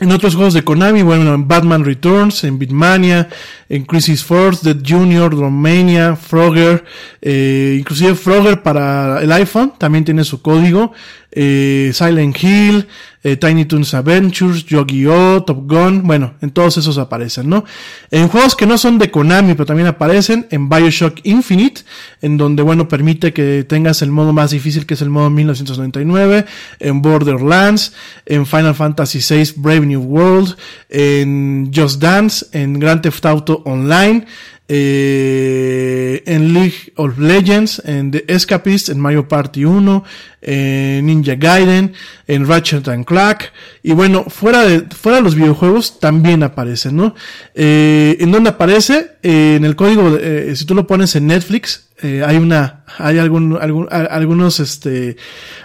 En 0.00 0.12
otros 0.12 0.34
juegos 0.34 0.54
de 0.54 0.64
Konami, 0.64 1.02
bueno, 1.02 1.34
en 1.34 1.46
Batman 1.46 1.84
Returns, 1.84 2.44
en 2.44 2.58
Bitmania, 2.58 3.28
en 3.68 3.84
Crisis 3.84 4.24
Force, 4.24 4.60
Dead 4.62 4.82
Junior, 4.86 5.32
Romania, 5.32 6.16
Frogger, 6.16 6.84
eh, 7.20 7.76
inclusive 7.78 8.14
Frogger 8.14 8.62
para 8.62 9.22
el 9.22 9.30
iPhone 9.32 9.74
también 9.78 10.04
tiene 10.04 10.24
su 10.24 10.40
código, 10.40 10.92
eh, 11.32 11.90
Silent 11.94 12.42
Hill, 12.42 12.86
eh, 13.22 13.36
Tiny 13.36 13.66
Toons 13.66 13.92
Adventures, 13.94 14.64
Yu-Gi-Oh, 14.64 15.44
Top 15.44 15.70
Gun, 15.70 16.06
bueno, 16.06 16.34
en 16.40 16.50
todos 16.50 16.78
esos 16.78 16.96
aparecen, 16.98 17.48
¿no? 17.48 17.64
En 18.10 18.28
juegos 18.28 18.56
que 18.56 18.66
no 18.66 18.78
son 18.78 18.98
de 18.98 19.10
Konami, 19.10 19.54
pero 19.54 19.66
también 19.66 19.88
aparecen 19.88 20.46
en 20.50 20.68
Bioshock 20.68 21.20
Infinite, 21.24 21.82
en 22.22 22.36
donde, 22.36 22.62
bueno, 22.62 22.88
permite 22.88 23.32
que 23.32 23.64
tengas 23.68 24.02
el 24.02 24.10
modo 24.10 24.32
más 24.32 24.50
difícil, 24.50 24.86
que 24.86 24.94
es 24.94 25.02
el 25.02 25.10
modo 25.10 25.28
1999, 25.30 26.46
en 26.80 27.02
Borderlands, 27.02 27.92
en 28.26 28.46
Final 28.46 28.74
Fantasy 28.74 29.18
VI 29.18 29.52
Brave 29.56 29.86
New 29.86 30.02
World, 30.02 30.56
en 30.88 31.70
Just 31.74 32.00
Dance, 32.00 32.46
en 32.52 32.78
Grand 32.80 33.02
Theft 33.02 33.26
Auto 33.26 33.62
Online, 33.66 34.24
eh, 34.72 36.22
en 36.26 36.54
League 36.54 36.92
of 36.94 37.18
Legends, 37.18 37.82
en 37.84 38.12
The 38.12 38.24
Escapist, 38.28 38.88
en 38.88 39.00
Mario 39.00 39.26
Party 39.26 39.64
1, 39.64 40.04
en 40.42 41.06
Ninja 41.06 41.34
Gaiden, 41.34 41.92
en 42.28 42.46
Ratchet 42.46 42.86
and 42.86 43.04
Clank, 43.04 43.46
y 43.82 43.92
bueno, 43.94 44.24
fuera 44.28 44.62
de, 44.62 44.82
fuera 44.82 45.18
de 45.18 45.24
los 45.24 45.34
videojuegos 45.34 45.98
también 45.98 46.44
aparece, 46.44 46.92
¿no? 46.92 47.16
Eh, 47.52 48.16
¿En 48.20 48.30
dónde 48.30 48.50
aparece? 48.50 49.16
Eh, 49.24 49.56
en 49.56 49.64
el 49.64 49.74
código, 49.74 50.16
eh, 50.16 50.54
si 50.54 50.64
tú 50.66 50.76
lo 50.76 50.86
pones 50.86 51.16
en 51.16 51.26
Netflix, 51.26 51.88
hay 52.02 52.36
una, 52.38 52.84
hay 52.96 53.18
algún, 53.18 53.58
algún, 53.60 53.86
algunos, 53.90 54.58
este, 54.58 55.18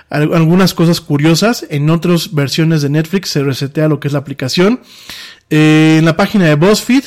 algunas 0.09 0.73
cosas 0.73 0.99
curiosas. 0.99 1.65
En 1.69 1.89
otras 1.89 2.33
versiones 2.33 2.81
de 2.81 2.89
Netflix 2.89 3.29
se 3.29 3.41
resetea 3.41 3.87
lo 3.87 4.01
que 4.01 4.09
es 4.09 4.13
la 4.13 4.19
aplicación. 4.19 4.81
Eh, 5.49 5.97
en 5.99 6.05
la 6.05 6.17
página 6.17 6.45
de 6.45 6.55
BuzzFeed 6.55 7.03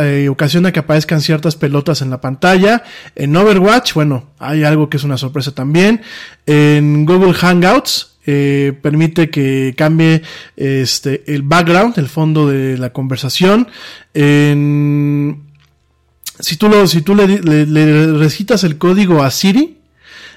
eh, 0.00 0.28
ocasiona 0.28 0.72
que 0.72 0.80
aparezcan 0.80 1.20
ciertas 1.20 1.54
pelotas 1.56 2.02
en 2.02 2.10
la 2.10 2.20
pantalla. 2.20 2.82
En 3.14 3.36
Overwatch, 3.36 3.94
bueno, 3.94 4.30
hay 4.38 4.64
algo 4.64 4.88
que 4.88 4.96
es 4.96 5.04
una 5.04 5.16
sorpresa 5.16 5.52
también. 5.54 6.02
En 6.46 7.06
Google 7.06 7.34
Hangouts, 7.34 8.16
eh, 8.26 8.76
permite 8.82 9.30
que 9.30 9.74
cambie 9.76 10.22
este 10.56 11.22
el 11.32 11.42
background, 11.42 11.96
el 11.98 12.08
fondo 12.08 12.48
de 12.48 12.76
la 12.76 12.90
conversación. 12.90 13.68
Si 16.40 16.56
tú 16.56 16.68
le, 17.14 18.18
recitas 18.18 18.64
el 18.64 18.78
código 18.78 19.22
a 19.22 19.30
Siri, 19.30 19.78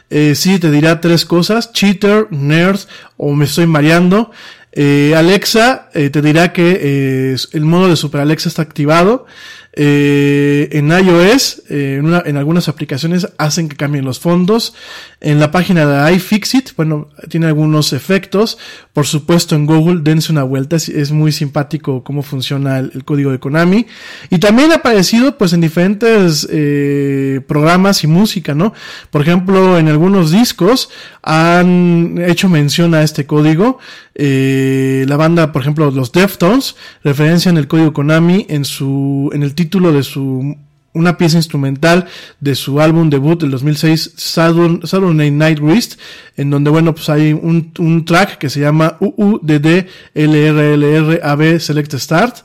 eh, 0.10 0.34
sí 0.34 0.58
te 0.60 0.72
dirá 0.72 1.02
tres 1.02 1.26
cosas, 1.26 1.72
cheater, 1.72 2.28
nerd 2.32 2.80
o 3.18 3.34
me 3.34 3.46
estoy 3.46 3.68
mareando. 3.68 4.32
Eh, 4.72 5.14
Alexa 5.16 5.90
eh, 5.94 6.10
te 6.10 6.22
dirá 6.22 6.54
que 6.54 6.80
eh, 6.82 7.36
el 7.54 7.66
modo 7.66 7.90
de 7.90 7.96
Super 7.96 8.22
Alexa 8.22 8.50
está 8.50 8.62
activado. 8.62 9.26
Eh, 9.74 10.68
en 10.72 10.90
iOS, 10.90 11.64
eh, 11.70 11.98
en, 12.00 12.06
una, 12.06 12.24
en, 12.26 12.38
algunas 12.38 12.68
aplicaciones 12.68 13.30
hacen 13.38 13.70
que 13.70 13.78
cambien 13.78 14.04
los 14.04 14.20
fondos. 14.20 14.74
En 15.22 15.38
la 15.42 15.52
página 15.52 15.86
de 15.86 16.14
iFixit, 16.14 16.74
bueno, 16.78 17.10
tiene 17.28 17.48
algunos 17.48 17.92
efectos. 17.92 18.58
Por 18.94 19.06
supuesto, 19.06 19.54
en 19.54 19.66
Google, 19.66 20.00
dense 20.02 20.32
una 20.32 20.44
vuelta. 20.44 20.78
Es, 20.78 21.12
muy 21.12 21.34
simpático 21.34 22.06
cómo 22.06 22.24
funciona 22.24 22.80
el, 22.80 22.92
el, 22.96 23.04
código 23.04 23.32
de 23.32 23.40
Konami. 23.40 23.86
Y 24.30 24.38
también 24.38 24.72
ha 24.72 24.76
aparecido, 24.76 25.38
pues, 25.38 25.52
en 25.52 25.60
diferentes 25.60 26.48
eh, 26.50 27.42
programas 27.50 28.02
y 28.06 28.08
música, 28.08 28.56
¿no? 28.56 28.74
Por 29.12 29.22
ejemplo, 29.22 29.78
en 29.78 29.90
algunos 29.90 30.32
discos 30.32 30.90
han 31.22 32.16
hecho 32.26 32.48
mención 32.48 32.96
a 32.96 33.04
este 33.04 33.26
código. 33.26 33.80
Eh, 34.16 35.04
la 35.06 35.18
banda, 35.18 35.52
por 35.52 35.64
ejemplo, 35.64 35.92
los 35.92 36.14
Deftones, 36.14 36.78
referencian 37.04 37.58
el 37.58 37.68
código 37.68 37.92
Konami 37.92 38.46
en 38.48 38.64
su, 38.64 39.30
en 39.34 39.44
el 39.44 39.54
título 39.54 39.92
de 39.92 40.04
su 40.04 40.56
una 41.00 41.18
pieza 41.18 41.38
instrumental 41.38 42.06
de 42.40 42.56
su 42.56 42.80
álbum 42.82 43.10
debut 43.10 43.40
del 43.40 43.52
2006 43.52 44.14
Saturn, 44.16 44.82
Saturday 44.84 45.32
Night 45.32 45.60
Wrist 45.60 46.00
en 46.38 46.50
donde 46.50 46.70
bueno 46.70 46.94
pues 46.94 47.10
hay 47.10 47.34
un, 47.34 47.72
un 47.80 48.06
track 48.06 48.38
que 48.38 48.50
se 48.50 48.60
llama 48.60 48.98
UUDD 49.00 49.86
LRLR 50.14 51.60
Select 51.60 51.96
Start 51.96 52.38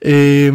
eh, 0.00 0.52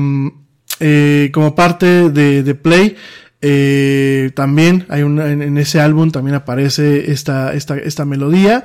eh, 0.80 1.32
como 1.34 1.56
parte 1.56 2.10
de, 2.10 2.44
de 2.44 2.56
Play 2.56 2.96
eh, 3.40 4.32
también 4.36 4.86
hay 4.90 5.04
una, 5.04 5.32
en, 5.32 5.44
en, 5.44 5.58
ese 5.60 5.80
álbum 5.80 6.10
también 6.10 6.36
aparece 6.36 7.12
esta, 7.12 7.54
esta, 7.54 7.78
esta 7.78 8.04
melodía. 8.04 8.64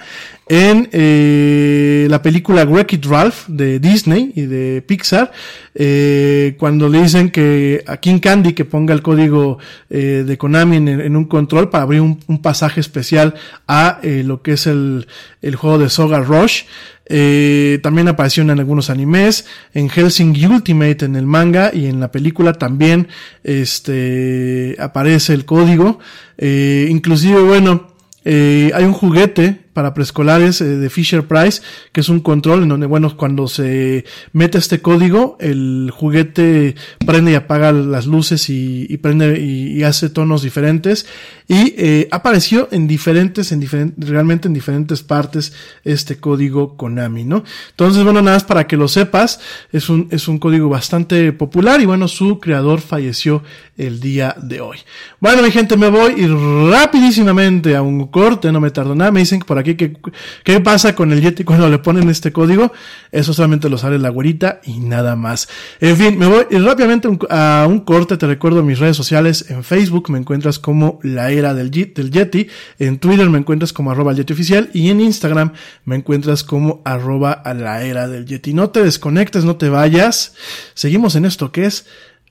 En 0.53 0.91
eh, 0.93 2.07
la 2.11 2.21
película 2.21 2.67
Wreck-It 2.67 3.07
Ralph 3.07 3.47
de 3.49 3.79
Disney 3.79 4.33
y 4.37 4.43
de 4.43 4.83
Pixar, 4.83 5.33
eh, 5.75 6.57
cuando 6.59 6.91
le 6.91 7.01
dicen 7.01 7.31
que 7.31 7.83
a 7.87 7.97
King 7.97 8.19
Candy 8.19 8.53
que 8.53 8.67
ponga 8.67 8.93
el 8.93 9.01
código 9.01 9.57
eh, 9.89 10.25
de 10.27 10.37
Konami 10.37 10.77
en, 10.77 11.17
un 11.17 11.25
control 11.25 11.71
para 11.71 11.85
abrir 11.85 12.03
un, 12.03 12.43
pasaje 12.43 12.81
especial 12.81 13.33
a 13.67 13.99
eh, 14.03 14.25
lo 14.27 14.43
que 14.43 14.53
es 14.53 14.67
el, 14.67 15.07
el 15.41 15.57
juego 15.57 15.79
de 15.79 15.89
Soga 15.89 16.21
Rush, 16.21 16.65
eh, 17.07 17.81
también 17.83 18.09
apareció 18.09 18.43
en 18.43 18.51
algunos 18.51 18.89
animes, 18.89 19.47
en 19.75 19.89
Helsing 19.89 20.35
Ultimate 20.47 21.05
en 21.05 21.17
el 21.17 21.27
manga 21.27 21.71
y 21.75 21.87
en 21.87 21.99
la 22.01 22.13
película 22.13 22.53
también 22.55 23.09
este 23.43 24.77
aparece 24.79 25.35
el 25.35 25.45
código. 25.45 25.99
Eh, 26.39 26.87
inclusive, 26.91 27.41
bueno, 27.43 27.89
eh, 28.25 28.71
hay 28.75 28.85
un 28.85 28.93
juguete 28.93 29.62
para 29.73 29.95
preescolares 29.95 30.61
eh, 30.61 30.65
de 30.65 30.91
Fisher 30.91 31.27
Price, 31.27 31.63
que 31.93 32.01
es 32.01 32.09
un 32.09 32.21
control 32.21 32.63
en 32.63 32.69
donde, 32.69 32.87
bueno, 32.87 33.17
cuando 33.17 33.49
se 33.49 34.05
mete 34.33 34.59
este 34.59 34.81
código, 34.81 35.37
el 35.41 35.91
juguete 35.93 36.75
prende 37.05 37.33
y 37.33 37.35
apaga 37.35 37.73
las 37.73 38.07
luces 38.07 38.49
y, 38.51 38.87
y 38.89 38.97
prende 38.99 39.41
y, 39.41 39.83
hace 39.83 40.11
tonos 40.11 40.43
diferentes. 40.43 41.07
Y 41.49 41.75
eh, 41.77 42.09
apareció 42.11 42.69
en 42.71 42.87
diferentes, 42.87 43.53
en 43.53 43.61
diferentes, 43.61 44.09
realmente 44.09 44.49
en 44.49 44.55
diferentes 44.55 45.03
partes 45.03 45.53
este 45.85 46.17
código 46.17 46.77
Konami, 46.77 47.25
¿no? 47.25 47.43
Entonces, 47.71 48.05
bueno, 48.05 48.23
nada 48.23 48.37
más 48.37 48.45
para 48.45 48.67
que 48.67 48.77
lo 48.77 48.89
sepas, 48.89 49.41
es 49.73 49.89
un, 49.89 50.09
es 50.11 50.29
un 50.29 50.39
código 50.39 50.69
bastante 50.69 51.33
popular 51.33 51.81
y 51.81 51.87
bueno, 51.87 52.09
su 52.09 52.39
creador 52.39 52.81
falleció 52.81 53.43
el 53.77 54.01
día 54.01 54.37
de 54.41 54.61
hoy. 54.61 54.79
Bueno, 55.21 55.43
mi 55.43 55.51
gente, 55.51 55.77
me 55.77 55.89
voy 55.89 56.15
y 56.17 56.27
rapidísimamente 56.71 57.75
a 57.75 57.83
un 57.83 58.07
corte, 58.09 58.53
no 58.53 58.61
me 58.61 58.71
tardo 58.71 58.95
nada. 58.95 59.11
Me 59.11 59.21
dicen 59.21 59.41
por 59.41 59.59
qué 59.65 60.61
pasa 60.61 60.95
con 60.95 61.13
el 61.13 61.21
Yeti 61.21 61.45
cuando 61.45 61.69
le 61.69 61.79
ponen 61.79 62.09
este 62.09 62.33
código. 62.33 62.73
Eso 63.11 63.33
solamente 63.33 63.69
lo 63.69 63.79
sale 63.79 63.99
la 63.99 64.09
güerita 64.09 64.61
y 64.65 64.81
nada 64.81 65.17
más. 65.17 65.49
En 65.81 65.97
fin, 65.97 66.19
me 66.19 66.27
voy 66.27 66.45
rápidamente 66.51 67.09
a 67.31 67.67
un 67.69 67.81
corte. 67.81 68.17
Te 68.17 68.27
recuerdo 68.27 68.63
mis 68.63 68.79
redes 68.79 68.97
sociales. 68.97 69.47
En 69.49 69.65
Facebook 69.65 70.11
me 70.11 70.19
encuentras 70.19 70.59
como 70.59 70.99
la 71.03 71.31
era 71.31 71.55
del, 71.55 71.71
Yeti. 71.71 72.49
En 72.79 72.99
Twitter 72.99 73.29
me 73.31 73.39
encuentras 73.39 73.73
como 73.73 73.91
arroba 73.91 74.13
Yeti 74.13 74.33
oficial. 74.33 74.71
Y 74.73 74.91
en 74.91 75.01
Instagram 75.01 75.53
me 75.85 75.97
encuentras 75.97 76.45
como 76.45 76.83
arroba 76.85 77.33
a 77.33 77.55
la 77.55 77.83
era 77.85 78.09
del 78.09 78.27
Yeti. 78.27 78.55
No 78.55 78.71
te 78.71 78.83
desconectes, 78.83 79.45
no 79.45 79.57
te 79.57 79.69
vayas. 79.69 80.35
Seguimos 80.75 81.15
en 81.17 81.25
esto 81.25 81.53
que 81.53 81.67
es 81.67 81.87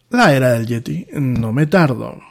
la 0.10 0.34
era 0.34 0.52
del 0.52 0.68
Yeti. 0.68 1.08
No 1.14 1.54
me 1.54 1.68
tardo. 1.68 2.31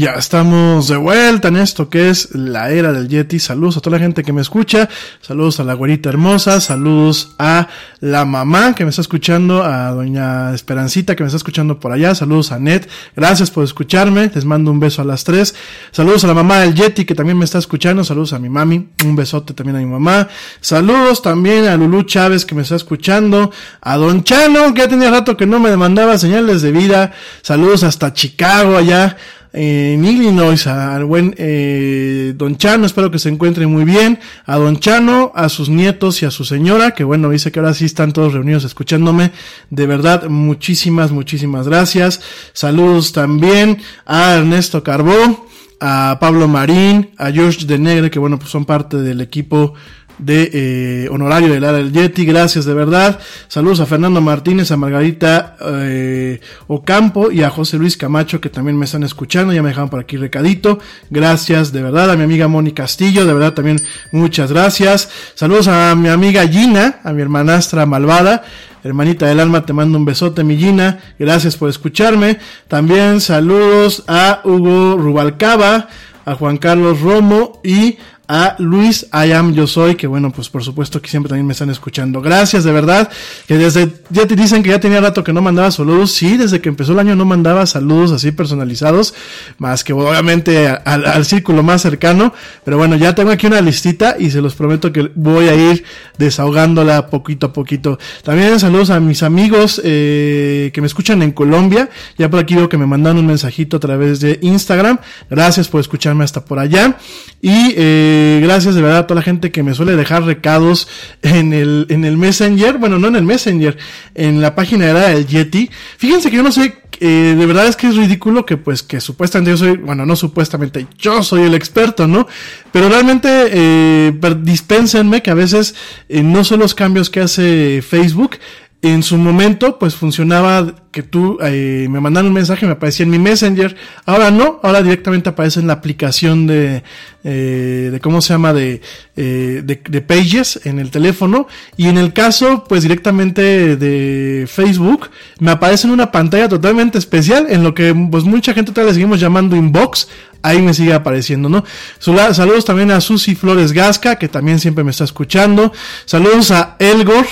Ya 0.00 0.12
estamos 0.12 0.88
de 0.88 0.96
vuelta 0.96 1.48
en 1.48 1.58
esto 1.58 1.90
que 1.90 2.08
es 2.08 2.34
la 2.34 2.70
era 2.70 2.90
del 2.90 3.06
Yeti. 3.06 3.38
Saludos 3.38 3.76
a 3.76 3.80
toda 3.82 3.98
la 3.98 4.02
gente 4.02 4.22
que 4.22 4.32
me 4.32 4.40
escucha. 4.40 4.88
Saludos 5.20 5.60
a 5.60 5.64
la 5.64 5.74
güerita 5.74 6.08
hermosa. 6.08 6.58
Saludos 6.62 7.34
a 7.38 7.68
la 8.00 8.24
mamá 8.24 8.74
que 8.74 8.84
me 8.84 8.88
está 8.88 9.02
escuchando. 9.02 9.62
A 9.62 9.90
doña 9.90 10.54
Esperancita 10.54 11.14
que 11.14 11.22
me 11.22 11.26
está 11.26 11.36
escuchando 11.36 11.78
por 11.78 11.92
allá. 11.92 12.14
Saludos 12.14 12.50
a 12.50 12.58
Net. 12.58 12.88
Gracias 13.14 13.50
por 13.50 13.62
escucharme. 13.62 14.30
Les 14.34 14.46
mando 14.46 14.70
un 14.70 14.80
beso 14.80 15.02
a 15.02 15.04
las 15.04 15.22
tres. 15.22 15.54
Saludos 15.90 16.24
a 16.24 16.28
la 16.28 16.34
mamá 16.34 16.60
del 16.60 16.74
Yeti 16.74 17.04
que 17.04 17.14
también 17.14 17.36
me 17.36 17.44
está 17.44 17.58
escuchando. 17.58 18.02
Saludos 18.02 18.32
a 18.32 18.38
mi 18.38 18.48
mami. 18.48 18.88
Un 19.04 19.14
besote 19.14 19.52
también 19.52 19.76
a 19.76 19.80
mi 19.80 19.86
mamá. 19.86 20.28
Saludos 20.62 21.20
también 21.20 21.66
a 21.66 21.76
Lulu 21.76 22.04
Chávez 22.04 22.46
que 22.46 22.54
me 22.54 22.62
está 22.62 22.76
escuchando. 22.76 23.52
A 23.82 23.98
Don 23.98 24.24
Chano 24.24 24.72
que 24.72 24.80
ya 24.80 24.88
tenía 24.88 25.10
rato 25.10 25.36
que 25.36 25.44
no 25.44 25.60
me 25.60 25.68
demandaba 25.68 26.16
señales 26.16 26.62
de 26.62 26.72
vida. 26.72 27.12
Saludos 27.42 27.82
hasta 27.82 28.14
Chicago 28.14 28.78
allá 28.78 29.18
en 29.52 30.04
Illinois, 30.04 30.66
al 30.66 31.04
buen 31.04 31.34
eh, 31.36 32.34
Don 32.36 32.56
Chano, 32.56 32.86
espero 32.86 33.10
que 33.10 33.18
se 33.18 33.28
encuentre 33.28 33.66
muy 33.66 33.84
bien, 33.84 34.20
a 34.46 34.56
Don 34.56 34.78
Chano, 34.78 35.32
a 35.34 35.48
sus 35.48 35.68
nietos 35.68 36.22
y 36.22 36.26
a 36.26 36.30
su 36.30 36.44
señora, 36.44 36.92
que 36.92 37.02
bueno, 37.02 37.30
dice 37.30 37.50
que 37.50 37.58
ahora 37.58 37.74
sí 37.74 37.84
están 37.84 38.12
todos 38.12 38.32
reunidos 38.32 38.64
escuchándome, 38.64 39.32
de 39.70 39.86
verdad, 39.86 40.28
muchísimas, 40.28 41.10
muchísimas 41.10 41.66
gracias, 41.66 42.20
saludos 42.52 43.12
también 43.12 43.78
a 44.06 44.34
Ernesto 44.34 44.84
Carbó, 44.84 45.48
a 45.80 46.18
Pablo 46.20 46.46
Marín, 46.46 47.10
a 47.16 47.32
George 47.32 47.64
de 47.66 47.78
Negre, 47.78 48.10
que 48.10 48.18
bueno, 48.18 48.38
pues 48.38 48.50
son 48.50 48.66
parte 48.66 48.98
del 48.98 49.20
equipo 49.20 49.74
de 50.20 50.50
eh, 50.52 51.08
honorario 51.10 51.52
del 51.52 51.64
área 51.64 51.78
del 51.78 51.92
Yeti, 51.92 52.24
gracias 52.24 52.64
de 52.64 52.74
verdad. 52.74 53.18
Saludos 53.48 53.80
a 53.80 53.86
Fernando 53.86 54.20
Martínez, 54.20 54.70
a 54.70 54.76
Margarita 54.76 55.56
eh, 55.60 56.40
Ocampo 56.66 57.30
y 57.30 57.42
a 57.42 57.50
José 57.50 57.78
Luis 57.78 57.96
Camacho 57.96 58.40
que 58.40 58.50
también 58.50 58.78
me 58.78 58.84
están 58.84 59.02
escuchando, 59.02 59.52
ya 59.52 59.62
me 59.62 59.70
dejaron 59.70 59.88
por 59.90 60.00
aquí 60.00 60.16
recadito. 60.16 60.78
Gracias 61.08 61.72
de 61.72 61.82
verdad 61.82 62.10
a 62.10 62.16
mi 62.16 62.22
amiga 62.22 62.48
Moni 62.48 62.72
Castillo, 62.72 63.24
de 63.24 63.32
verdad 63.32 63.54
también 63.54 63.80
muchas 64.12 64.52
gracias. 64.52 65.10
Saludos 65.34 65.68
a 65.68 65.94
mi 65.94 66.08
amiga 66.08 66.46
Gina, 66.46 67.00
a 67.02 67.12
mi 67.12 67.22
hermanastra 67.22 67.86
malvada. 67.86 68.44
Hermanita 68.82 69.26
del 69.26 69.40
alma, 69.40 69.66
te 69.66 69.74
mando 69.74 69.98
un 69.98 70.06
besote, 70.06 70.42
mi 70.42 70.56
Gina. 70.56 71.00
Gracias 71.18 71.56
por 71.56 71.68
escucharme. 71.68 72.38
También 72.66 73.20
saludos 73.20 74.04
a 74.06 74.40
Hugo 74.42 74.96
Rubalcaba, 74.96 75.88
a 76.24 76.34
Juan 76.34 76.56
Carlos 76.56 77.00
Romo 77.00 77.60
y 77.62 77.98
a 78.32 78.54
Luis 78.60 79.08
I 79.12 79.32
am 79.32 79.52
yo 79.54 79.66
soy, 79.66 79.96
que 79.96 80.06
bueno, 80.06 80.30
pues 80.30 80.48
por 80.48 80.62
supuesto 80.62 81.02
que 81.02 81.10
siempre 81.10 81.28
también 81.28 81.48
me 81.48 81.52
están 81.52 81.68
escuchando. 81.68 82.22
Gracias, 82.22 82.62
de 82.62 82.70
verdad, 82.70 83.10
que 83.48 83.58
desde, 83.58 83.92
ya 84.10 84.24
te 84.24 84.36
dicen 84.36 84.62
que 84.62 84.70
ya 84.70 84.78
tenía 84.78 85.00
rato 85.00 85.24
que 85.24 85.32
no 85.32 85.42
mandaba 85.42 85.72
saludos, 85.72 86.12
sí, 86.12 86.36
desde 86.36 86.60
que 86.60 86.68
empezó 86.68 86.92
el 86.92 87.00
año 87.00 87.16
no 87.16 87.24
mandaba 87.24 87.66
saludos 87.66 88.12
así 88.12 88.30
personalizados, 88.30 89.14
más 89.58 89.82
que 89.82 89.92
obviamente 89.92 90.68
al, 90.68 91.06
al 91.06 91.24
círculo 91.24 91.64
más 91.64 91.82
cercano, 91.82 92.32
pero 92.64 92.78
bueno, 92.78 92.94
ya 92.94 93.16
tengo 93.16 93.32
aquí 93.32 93.48
una 93.48 93.60
listita 93.60 94.14
y 94.16 94.30
se 94.30 94.40
los 94.40 94.54
prometo 94.54 94.92
que 94.92 95.10
voy 95.16 95.48
a 95.48 95.54
ir 95.56 95.82
desahogándola 96.16 97.08
poquito 97.08 97.46
a 97.46 97.52
poquito. 97.52 97.98
También 98.22 98.60
saludos 98.60 98.90
a 98.90 99.00
mis 99.00 99.24
amigos 99.24 99.80
eh, 99.82 100.70
que 100.72 100.80
me 100.80 100.86
escuchan 100.86 101.20
en 101.22 101.32
Colombia, 101.32 101.90
ya 102.16 102.30
por 102.30 102.38
aquí 102.38 102.54
veo 102.54 102.68
que 102.68 102.78
me 102.78 102.86
mandan 102.86 103.18
un 103.18 103.26
mensajito 103.26 103.78
a 103.78 103.80
través 103.80 104.20
de 104.20 104.38
Instagram, 104.40 104.98
gracias 105.28 105.66
por 105.66 105.80
escucharme 105.80 106.22
hasta 106.22 106.44
por 106.44 106.60
allá, 106.60 106.96
y 107.42 107.74
eh, 107.76 108.18
gracias 108.42 108.74
de 108.74 108.82
verdad 108.82 108.98
a 108.98 109.06
toda 109.06 109.20
la 109.20 109.24
gente 109.24 109.50
que 109.50 109.62
me 109.62 109.74
suele 109.74 109.96
dejar 109.96 110.24
recados 110.24 110.88
en 111.22 111.52
el, 111.52 111.86
en 111.88 112.04
el 112.04 112.16
Messenger. 112.16 112.78
Bueno, 112.78 112.98
no 112.98 113.08
en 113.08 113.16
el 113.16 113.24
Messenger, 113.24 113.76
en 114.14 114.40
la 114.40 114.54
página 114.54 114.86
era 114.86 115.08
del 115.08 115.26
Yeti. 115.26 115.70
Fíjense 115.98 116.30
que 116.30 116.36
yo 116.36 116.42
no 116.42 116.52
sé, 116.52 116.76
eh, 117.00 117.34
de 117.38 117.46
verdad 117.46 117.66
es 117.66 117.76
que 117.76 117.88
es 117.88 117.96
ridículo 117.96 118.44
que 118.44 118.56
pues 118.56 118.82
que 118.82 119.00
supuestamente 119.00 119.50
yo 119.50 119.56
soy, 119.56 119.76
bueno, 119.76 120.04
no 120.04 120.16
supuestamente, 120.16 120.86
yo 120.98 121.22
soy 121.22 121.42
el 121.42 121.54
experto, 121.54 122.06
¿no? 122.06 122.26
Pero 122.72 122.88
realmente 122.88 123.28
eh, 123.50 124.12
dispénsenme 124.42 125.22
que 125.22 125.30
a 125.30 125.34
veces 125.34 125.74
eh, 126.08 126.22
no 126.22 126.44
son 126.44 126.60
los 126.60 126.74
cambios 126.74 127.10
que 127.10 127.20
hace 127.20 127.82
Facebook, 127.82 128.36
en 128.82 129.02
su 129.02 129.18
momento, 129.18 129.78
pues 129.78 129.94
funcionaba 129.94 130.74
que 130.90 131.04
tú 131.04 131.38
eh, 131.40 131.86
me 131.88 132.00
mandaron 132.00 132.28
un 132.28 132.34
mensaje, 132.34 132.66
me 132.66 132.72
aparecía 132.72 133.04
en 133.04 133.10
mi 133.10 133.18
Messenger. 133.18 133.76
Ahora 134.06 134.30
no, 134.30 134.58
ahora 134.62 134.82
directamente 134.82 135.28
aparece 135.28 135.60
en 135.60 135.68
la 135.68 135.74
aplicación 135.74 136.48
de, 136.48 136.82
eh, 137.22 137.90
de 137.92 138.00
¿cómo 138.00 138.20
se 138.20 138.32
llama? 138.34 138.52
De, 138.52 138.80
eh, 139.16 139.62
de, 139.64 139.80
de, 139.88 140.00
Pages 140.00 140.60
en 140.64 140.80
el 140.80 140.90
teléfono. 140.90 141.46
Y 141.76 141.86
en 141.86 141.96
el 141.96 142.12
caso, 142.12 142.64
pues 142.68 142.82
directamente 142.82 143.76
de 143.76 144.46
Facebook, 144.48 145.10
me 145.38 145.52
aparece 145.52 145.86
en 145.86 145.92
una 145.92 146.10
pantalla 146.10 146.48
totalmente 146.48 146.98
especial, 146.98 147.46
en 147.48 147.62
lo 147.62 147.72
que 147.72 147.94
pues 148.10 148.24
mucha 148.24 148.52
gente 148.52 148.72
todavía 148.72 148.90
le 148.90 148.94
seguimos 148.94 149.20
llamando 149.20 149.54
inbox. 149.54 150.08
Ahí 150.42 150.60
me 150.60 150.74
sigue 150.74 150.94
apareciendo, 150.94 151.48
¿no? 151.48 151.64
Saludos 151.98 152.64
también 152.64 152.90
a 152.90 153.00
Susi 153.00 153.34
Flores 153.36 153.72
Gasca, 153.72 154.16
que 154.16 154.26
también 154.26 154.58
siempre 154.58 154.82
me 154.82 154.90
está 154.90 155.04
escuchando. 155.04 155.70
Saludos 156.06 156.50
a 156.50 156.76
Elgor 156.78 157.26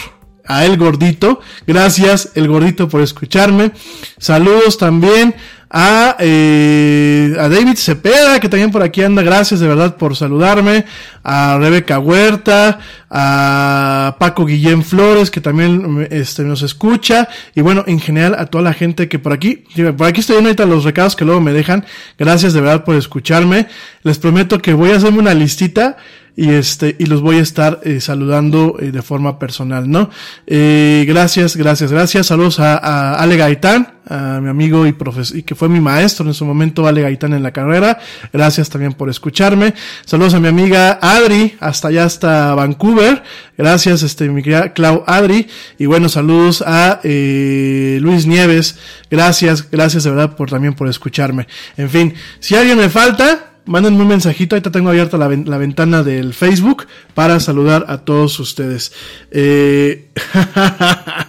a 0.49 0.65
El 0.65 0.77
Gordito. 0.77 1.41
Gracias, 1.67 2.33
El 2.35 2.49
Gordito, 2.49 2.89
por 2.89 3.03
escucharme. 3.03 3.71
Saludos 4.19 4.79
también 4.79 5.35
a, 5.71 6.17
eh, 6.19 7.37
a 7.39 7.49
David 7.51 7.77
Cepeda, 7.77 8.41
que 8.41 8.49
también 8.49 8.71
por 8.71 8.83
aquí 8.83 9.03
anda. 9.03 9.23
Gracias 9.23 9.61
de 9.61 9.69
verdad 9.69 9.97
por 9.97 10.17
saludarme. 10.17 10.87
A 11.23 11.59
Rebeca 11.59 11.99
Huerta, 11.99 12.79
a 13.11 14.17
Paco 14.19 14.47
Guillén 14.47 14.83
Flores, 14.83 15.31
que 15.31 15.43
también 15.43 16.09
este, 16.11 16.43
nos 16.43 16.63
escucha. 16.63 17.29
Y 17.55 17.61
bueno, 17.61 17.85
en 17.87 18.01
general 18.01 18.35
a 18.39 18.47
toda 18.47 18.65
la 18.65 18.73
gente 18.73 19.09
que 19.09 19.19
por 19.19 19.35
aquí, 19.35 19.65
por 19.99 20.07
aquí 20.07 20.21
estoy 20.21 20.37
ahorita 20.37 20.65
los 20.65 20.85
recados 20.85 21.15
que 21.15 21.27
luego 21.27 21.43
me 21.43 21.53
dejan. 21.53 21.85
Gracias 22.19 22.55
de 22.55 22.63
verdad 22.63 22.85
por 22.85 22.97
escucharme. 22.97 23.67
Les 24.03 24.19
prometo 24.19 24.63
que 24.63 24.73
voy 24.73 24.93
a 24.93 24.97
hacerme 24.97 25.19
una 25.19 25.35
listita 25.35 25.99
y 26.39 26.51
este 26.51 26.95
y 27.01 27.07
los 27.07 27.21
voy 27.21 27.39
a 27.39 27.43
estar 27.43 27.81
eh, 27.83 28.01
saludando 28.01 28.77
eh, 28.79 28.93
de 28.93 29.03
forma 29.03 29.41
personal, 29.41 29.91
¿no? 29.91 30.09
Eh, 30.47 31.05
gracias, 31.09 31.57
gracias, 31.57 31.91
gracias. 31.91 32.29
Saludos 32.29 32.61
a, 32.61 32.77
a, 32.77 33.15
Ale 33.15 33.37
Gaitán, 33.37 33.95
a 34.07 34.39
mi 34.41 34.49
amigo 34.49 34.87
y 34.87 34.93
profesor 34.93 35.37
y 35.37 35.43
que 35.43 35.57
fue 35.57 35.69
mi 35.69 35.81
maestro 35.81 36.25
en 36.27 36.35
su 36.35 36.45
momento, 36.45 36.87
Ale 36.87 37.03
Gaitán 37.03 37.33
en 37.33 37.43
la 37.43 37.51
carrera. 37.51 37.99
Gracias 38.33 38.71
también 38.71 38.93
por 38.93 39.11
escucharme. 39.11 39.75
Saludos 40.05 40.35
a 40.35 40.39
mi 40.39 40.47
amiga 40.47 41.01
Adri, 41.03 41.57
hasta 41.59 41.89
allá 41.89 42.05
hasta 42.05 42.55
Vancouver. 42.55 43.25
Gracias, 43.57 44.05
este 44.05 44.29
mi 44.29 44.41
querida 44.41 44.73
Clau 44.73 45.03
Adri 45.09 45.49
y 45.77 45.87
bueno, 45.87 46.09
saludos 46.09 46.63
a 46.65 47.01
eh, 47.03 47.99
Luis 48.01 48.27
Nieves. 48.27 48.79
Gracias, 49.11 49.69
gracias 49.69 50.05
de 50.05 50.11
verdad 50.11 50.37
por 50.37 50.49
también 50.49 50.75
por 50.75 50.87
escucharme. 50.87 51.49
En 51.77 51.91
fin, 51.91 52.15
si 52.39 52.55
alguien 52.55 52.79
me 52.79 52.89
falta, 52.91 53.48
mándenme 53.69 54.03
un 54.03 54.09
mensajito, 54.09 54.57
ahorita 54.57 54.73
tengo 54.73 54.89
abierta 54.89 55.19
la, 55.19 55.29
la, 55.29 55.59
ventana 55.59 56.03
del 56.03 56.35
Facebook 56.35 56.87
para 57.15 57.39
saludar 57.39 57.85
a 57.89 57.99
todos 57.99 58.41
ustedes. 58.41 58.93
Eh, 59.31 60.09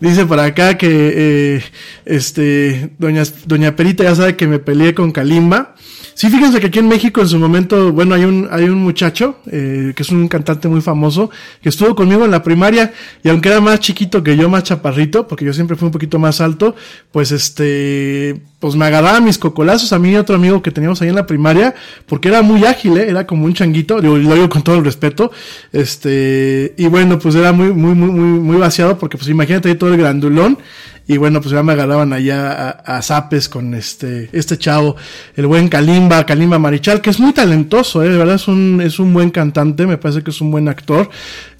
dice 0.00 0.26
por 0.26 0.38
acá 0.38 0.76
que 0.76 1.12
eh, 1.16 1.64
este 2.04 2.90
doña, 2.98 3.22
doña 3.46 3.74
Perita 3.74 4.04
ya 4.04 4.14
sabe 4.14 4.36
que 4.36 4.46
me 4.46 4.58
peleé 4.58 4.94
con 4.94 5.10
Kalimba. 5.10 5.74
Sí, 6.14 6.30
fíjense 6.30 6.60
que 6.60 6.68
aquí 6.68 6.78
en 6.78 6.86
México 6.86 7.20
en 7.20 7.28
su 7.28 7.38
momento, 7.40 7.92
bueno, 7.92 8.14
hay 8.14 8.24
un, 8.24 8.48
hay 8.52 8.64
un 8.64 8.78
muchacho, 8.78 9.38
eh, 9.50 9.92
que 9.96 10.02
es 10.04 10.10
un 10.10 10.28
cantante 10.28 10.68
muy 10.68 10.80
famoso, 10.80 11.28
que 11.60 11.68
estuvo 11.68 11.96
conmigo 11.96 12.24
en 12.24 12.30
la 12.30 12.42
primaria, 12.44 12.92
y 13.24 13.28
aunque 13.30 13.48
era 13.48 13.60
más 13.60 13.80
chiquito 13.80 14.22
que 14.22 14.36
yo, 14.36 14.48
más 14.48 14.62
chaparrito, 14.62 15.26
porque 15.26 15.44
yo 15.44 15.52
siempre 15.52 15.76
fui 15.76 15.86
un 15.86 15.92
poquito 15.92 16.20
más 16.20 16.40
alto, 16.40 16.76
pues 17.10 17.32
este, 17.32 18.40
pues 18.60 18.76
me 18.76 18.84
agarraba 18.84 19.20
mis 19.20 19.38
cocolazos 19.38 19.92
a 19.92 19.98
mí 19.98 20.12
y 20.12 20.16
otro 20.16 20.36
amigo 20.36 20.62
que 20.62 20.70
teníamos 20.70 21.02
ahí 21.02 21.08
en 21.08 21.16
la 21.16 21.26
primaria, 21.26 21.74
porque 22.06 22.28
era 22.28 22.42
muy 22.42 22.64
ágil, 22.64 22.96
¿eh? 22.96 23.08
era 23.08 23.26
como 23.26 23.44
un 23.44 23.54
changuito, 23.54 24.00
digo, 24.00 24.16
lo 24.16 24.34
digo 24.34 24.48
con 24.48 24.62
todo 24.62 24.76
el 24.76 24.84
respeto, 24.84 25.32
este, 25.72 26.74
y 26.76 26.86
bueno, 26.86 27.18
pues 27.18 27.34
era 27.34 27.52
muy, 27.52 27.72
muy, 27.72 27.94
muy, 27.94 28.10
muy, 28.10 28.38
muy 28.38 28.56
vaciado, 28.56 28.98
porque 28.98 29.16
pues 29.16 29.28
imagínate 29.28 29.68
ahí 29.68 29.74
todo 29.74 29.92
el 29.92 29.98
grandulón, 29.98 30.58
y 31.06 31.18
bueno, 31.18 31.40
pues 31.40 31.52
ya 31.52 31.62
me 31.62 31.74
agarraban 31.74 32.12
allá 32.14 32.70
a, 32.70 33.02
zapes 33.02 33.48
con 33.50 33.74
este, 33.74 34.30
este 34.32 34.56
chavo, 34.56 34.96
el 35.36 35.46
buen 35.46 35.68
Kalimba, 35.68 36.24
Kalimba 36.24 36.58
Marichal, 36.58 37.02
que 37.02 37.10
es 37.10 37.20
muy 37.20 37.32
talentoso, 37.34 38.02
¿eh? 38.02 38.08
de 38.08 38.16
verdad 38.16 38.36
es 38.36 38.48
un, 38.48 38.80
es 38.82 38.98
un 38.98 39.12
buen 39.12 39.30
cantante, 39.30 39.86
me 39.86 39.98
parece 39.98 40.22
que 40.22 40.30
es 40.30 40.40
un 40.40 40.50
buen 40.50 40.66
actor, 40.66 41.10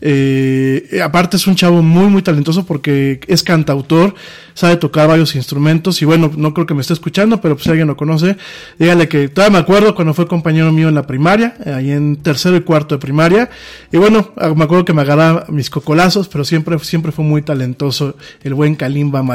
eh, 0.00 0.98
aparte 1.04 1.36
es 1.36 1.46
un 1.46 1.56
chavo 1.56 1.82
muy, 1.82 2.06
muy 2.06 2.22
talentoso 2.22 2.64
porque 2.64 3.20
es 3.26 3.42
cantautor, 3.42 4.14
sabe 4.54 4.76
tocar 4.76 5.08
varios 5.08 5.34
instrumentos, 5.36 6.00
y 6.00 6.06
bueno, 6.06 6.30
no 6.34 6.54
creo 6.54 6.66
que 6.66 6.72
me 6.72 6.80
esté 6.80 6.94
escuchando, 6.94 7.42
pero 7.42 7.54
pues 7.54 7.64
si 7.64 7.70
alguien 7.70 7.88
lo 7.88 7.98
conoce, 7.98 8.38
dígale 8.78 9.08
que 9.08 9.28
todavía 9.28 9.58
me 9.58 9.62
acuerdo 9.62 9.94
cuando 9.94 10.14
fue 10.14 10.26
compañero 10.26 10.72
mío 10.72 10.88
en 10.88 10.94
la 10.94 11.06
primaria, 11.06 11.54
ahí 11.66 11.90
en 11.90 12.16
tercero 12.16 12.56
y 12.56 12.62
cuarto 12.62 12.94
de 12.94 12.98
primaria, 12.98 13.50
y 13.92 13.98
bueno, 13.98 14.32
me 14.56 14.64
acuerdo 14.64 14.86
que 14.86 14.94
me 14.94 15.02
agarraba 15.02 15.44
mis 15.48 15.68
cocolazos, 15.68 16.28
pero 16.28 16.44
siempre, 16.44 16.78
siempre 16.78 17.12
fue 17.12 17.26
muy 17.26 17.42
talentoso 17.42 18.16
el 18.42 18.54
buen 18.54 18.74
Kalimba 18.74 19.22
Marichal. 19.22 19.33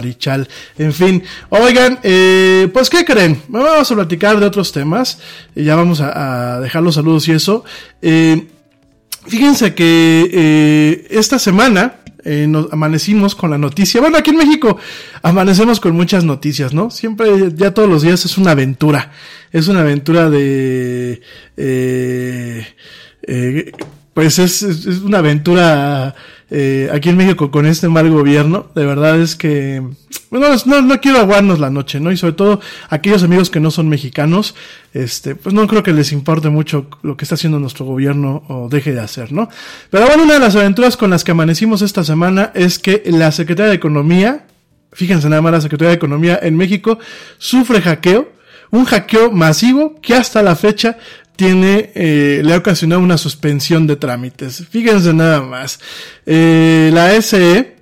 En 0.78 0.94
fin, 0.94 1.24
oigan, 1.50 2.00
eh, 2.04 2.68
pues 2.74 2.90
¿qué 2.90 3.06
creen? 3.06 3.42
Vamos 3.48 3.92
a 3.92 3.96
platicar 3.96 4.40
de 4.40 4.46
otros 4.46 4.72
temas, 4.72 5.20
ya 5.56 5.76
vamos 5.76 6.02
a, 6.02 6.60
dejar 6.62 6.84
los 6.84 6.96
saludos 6.96 7.28
y 7.28 7.32
eso. 7.34 7.64
Eh, 8.02 8.48
fíjense 9.28 9.74
que 9.74 10.30
eh, 10.32 11.08
esta 11.10 11.40
semana, 11.40 11.96
nos 12.26 12.72
amanecimos 12.72 13.34
con 13.34 13.50
la 13.50 13.58
noticia. 13.58 14.02
Bueno, 14.02 14.18
aquí 14.18 14.30
en 14.30 14.36
México 14.36 14.78
amanecemos 15.24 15.80
con 15.80 15.96
muchas 15.96 16.26
noticias, 16.26 16.74
¿no? 16.74 16.92
Siempre, 16.92 17.54
ya 17.56 17.74
todos 17.74 17.90
los 17.90 18.04
días 18.04 18.24
es 18.26 18.38
una 18.38 18.52
aventura. 18.52 19.12
Es 19.52 19.68
una 19.68 19.80
aventura 19.80 20.30
de... 20.30 21.22
Pues 24.20 24.38
es, 24.38 24.64
es, 24.64 24.86
es, 24.86 25.00
una 25.00 25.20
aventura 25.20 26.14
eh, 26.52 26.90
aquí 26.94 27.10
en 27.10 27.18
México 27.18 27.52
con 27.52 27.66
este 27.66 27.88
mal 27.88 28.10
gobierno. 28.10 28.68
De 28.76 28.86
verdad 28.86 29.20
es 29.20 29.36
que... 29.36 29.84
Bueno, 30.30 30.48
no, 30.66 30.82
no 30.82 31.02
quiero 31.02 31.20
aguarnos 31.20 31.60
la 31.60 31.70
noche, 31.72 32.00
¿no? 32.00 32.12
Y 32.12 32.18
sobre 32.18 32.34
todo 32.34 32.60
aquellos 32.90 33.24
amigos 33.24 33.50
que 33.50 33.60
no 33.60 33.72
son 33.72 33.90
mexicanos, 33.90 34.54
este, 34.94 35.36
pues 35.36 35.56
no 35.56 35.68
creo 35.68 35.82
que 35.82 35.92
les 35.92 36.12
importe 36.12 36.50
mucho 36.50 36.88
lo 37.02 37.18
que 37.18 37.26
está 37.26 37.36
haciendo 37.36 37.60
nuestro 37.60 37.86
gobierno 37.86 38.44
o 38.48 38.70
deje 38.70 38.94
de 38.94 39.00
hacer, 39.00 39.32
¿no? 39.32 39.50
Pero 39.90 40.06
bueno, 40.06 40.24
una 40.24 40.36
de 40.36 40.40
las 40.40 40.56
aventuras 40.56 40.98
con 40.98 41.10
las 41.10 41.24
que 41.24 41.32
amanecimos 41.32 41.82
esta 41.82 42.04
semana 42.04 42.52
es 42.54 42.78
que 42.78 43.02
la 43.08 43.32
Secretaría 43.32 43.70
de 43.70 43.76
Economía, 43.76 44.46
fíjense 44.92 45.30
nada 45.30 45.42
más, 45.42 45.52
la 45.52 45.62
Secretaría 45.62 45.90
de 45.90 45.96
Economía 45.96 46.40
en 46.42 46.56
México 46.56 47.00
sufre 47.40 47.82
hackeo 47.82 48.40
un 48.72 48.86
hackeo 48.86 49.32
masivo 49.32 50.00
que 50.02 50.16
hasta 50.16 50.42
la 50.44 50.56
fecha 50.56 50.98
tiene, 51.40 51.92
eh, 51.96 52.42
le 52.44 52.54
ha 52.54 52.58
ocasionado 52.58 53.02
una 53.02 53.18
suspensión 53.18 53.88
de 53.88 53.96
trámites. 53.96 54.68
Fíjense 54.70 55.14
nada 55.14 55.42
más. 55.42 55.80
Eh, 56.26 56.92
la 56.94 57.14
SE 57.22 57.78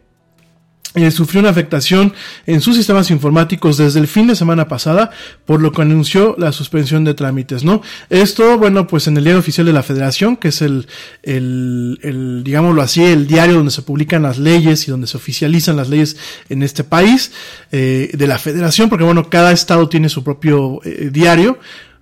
eh, 0.94 1.10
sufrió 1.10 1.42
una 1.42 1.50
afectación 1.50 2.14
en 2.46 2.62
sus 2.62 2.76
sistemas 2.76 3.10
informáticos 3.10 3.78
desde 3.78 4.00
el 4.00 4.08
fin 4.08 4.28
de 4.28 4.36
semana 4.36 4.68
pasada, 4.68 5.10
por 5.46 5.60
lo 5.60 5.72
que 5.72 5.82
anunció 5.82 6.36
la 6.38 6.52
suspensión 6.52 7.04
de 7.04 7.16
trámites, 7.16 7.64
¿no? 7.64 7.82
Esto, 8.12 8.60
bueno, 8.60 8.86
pues 8.86 9.08
en 9.08 9.18
el 9.18 9.24
diario 9.24 9.40
oficial 9.40 9.66
de 9.66 9.74
la 9.74 9.82
Federación, 9.82 10.38
que 10.38 10.50
es 10.50 10.62
el, 10.62 10.88
el, 11.24 12.00
el 12.04 12.44
digámoslo 12.44 12.84
así, 12.84 13.04
el 13.04 13.26
diario 13.26 13.56
donde 13.56 13.72
se 13.72 13.82
publican 13.82 14.22
las 14.22 14.38
leyes 14.38 14.88
y 14.88 14.92
donde 14.92 15.08
se 15.08 15.18
oficializan 15.18 15.78
las 15.78 15.90
leyes 15.90 16.16
en 16.50 16.62
este 16.62 16.84
país, 16.84 17.32
eh, 17.72 18.12
de 18.14 18.28
la 18.28 18.38
Federación, 18.38 18.88
porque 18.88 19.04
bueno, 19.04 19.32
cada 19.32 19.52
estado 19.52 19.90
tiene 19.90 20.10
su 20.10 20.24
propio 20.24 20.80
eh, 20.84 21.10
diario, 21.12 21.58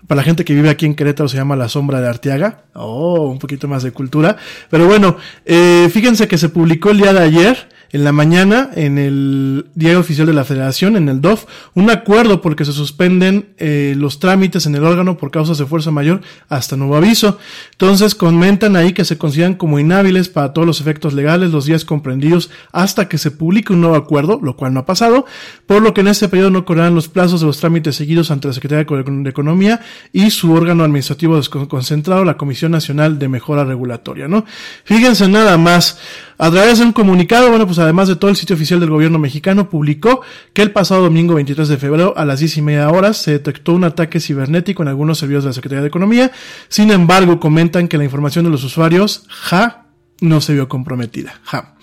para 0.07 0.17
la 0.17 0.23
gente 0.23 0.45
que 0.45 0.53
vive 0.53 0.69
aquí 0.69 0.85
en 0.85 0.95
Querétaro 0.95 1.29
se 1.29 1.37
llama 1.37 1.55
La 1.55 1.69
Sombra 1.69 2.01
de 2.01 2.07
Arteaga. 2.07 2.65
Oh, 2.73 3.29
un 3.29 3.39
poquito 3.39 3.67
más 3.67 3.83
de 3.83 3.91
cultura. 3.91 4.37
Pero 4.69 4.85
bueno, 4.85 5.17
eh, 5.45 5.89
fíjense 5.91 6.27
que 6.27 6.37
se 6.37 6.49
publicó 6.49 6.91
el 6.91 6.97
día 6.97 7.13
de 7.13 7.19
ayer 7.19 7.74
en 7.91 8.03
la 8.03 8.11
mañana 8.11 8.69
en 8.75 8.97
el 8.97 9.67
diario 9.75 9.99
oficial 9.99 10.27
de 10.27 10.33
la 10.33 10.43
Federación, 10.43 10.95
en 10.95 11.09
el 11.09 11.21
DOF, 11.21 11.45
un 11.73 11.89
acuerdo 11.89 12.41
porque 12.41 12.65
se 12.65 12.73
suspenden 12.73 13.49
eh, 13.57 13.93
los 13.97 14.19
trámites 14.19 14.65
en 14.65 14.75
el 14.75 14.83
órgano 14.83 15.17
por 15.17 15.31
causas 15.31 15.57
de 15.57 15.65
fuerza 15.65 15.91
mayor 15.91 16.21
hasta 16.49 16.75
nuevo 16.75 16.95
aviso. 16.95 17.37
Entonces 17.71 18.15
comentan 18.15 18.75
ahí 18.75 18.93
que 18.93 19.05
se 19.05 19.17
consideran 19.17 19.55
como 19.55 19.79
inhábiles 19.79 20.29
para 20.29 20.53
todos 20.53 20.67
los 20.67 20.81
efectos 20.81 21.13
legales 21.13 21.51
los 21.51 21.65
días 21.65 21.85
comprendidos 21.85 22.49
hasta 22.71 23.07
que 23.07 23.17
se 23.17 23.31
publique 23.31 23.73
un 23.73 23.81
nuevo 23.81 23.95
acuerdo, 23.95 24.39
lo 24.41 24.55
cual 24.55 24.73
no 24.73 24.81
ha 24.81 24.85
pasado, 24.85 25.25
por 25.65 25.81
lo 25.81 25.93
que 25.93 26.01
en 26.01 26.07
este 26.07 26.27
periodo 26.27 26.49
no 26.49 26.65
correrán 26.65 26.95
los 26.95 27.07
plazos 27.07 27.41
de 27.41 27.47
los 27.47 27.59
trámites 27.59 27.95
seguidos 27.95 28.31
ante 28.31 28.47
la 28.47 28.53
Secretaría 28.53 28.85
de 28.85 29.29
Economía 29.29 29.81
y 30.11 30.29
su 30.31 30.53
órgano 30.53 30.83
administrativo 30.83 31.37
desconcentrado, 31.37 32.25
la 32.25 32.37
Comisión 32.37 32.71
Nacional 32.71 33.19
de 33.19 33.27
Mejora 33.27 33.63
Regulatoria, 33.63 34.27
¿no? 34.27 34.45
Fíjense 34.83 35.27
nada 35.27 35.57
más. 35.57 35.99
A 36.37 36.51
través 36.51 36.79
de 36.79 36.85
un 36.85 36.91
comunicado, 36.91 37.49
bueno, 37.49 37.65
pues 37.65 37.79
además 37.79 38.09
de 38.09 38.17
todo 38.17 38.29
el 38.29 38.35
sitio 38.35 38.55
oficial 38.55 38.79
del 38.81 38.89
gobierno 38.89 39.19
mexicano, 39.19 39.69
publicó 39.69 40.21
que 40.53 40.61
el 40.61 40.71
pasado 40.71 41.03
domingo 41.03 41.35
23 41.35 41.67
de 41.67 41.77
febrero 41.77 42.13
a 42.17 42.25
las 42.25 42.39
10 42.39 42.57
y 42.57 42.61
media 42.61 42.89
horas 42.89 43.17
se 43.17 43.31
detectó 43.31 43.73
un 43.73 43.85
ataque 43.85 44.19
cibernético 44.19 44.83
en 44.83 44.89
algunos 44.89 45.19
servidores 45.19 45.45
de 45.45 45.49
la 45.49 45.53
Secretaría 45.53 45.81
de 45.81 45.87
Economía. 45.87 46.31
Sin 46.67 46.91
embargo, 46.91 47.39
comentan 47.39 47.87
que 47.87 47.97
la 47.97 48.03
información 48.03 48.43
de 48.43 48.51
los 48.51 48.63
usuarios, 48.65 49.23
ja, 49.29 49.84
no 50.21 50.41
se 50.41 50.53
vio 50.53 50.69
comprometida. 50.69 51.39
Ja. 51.43 51.75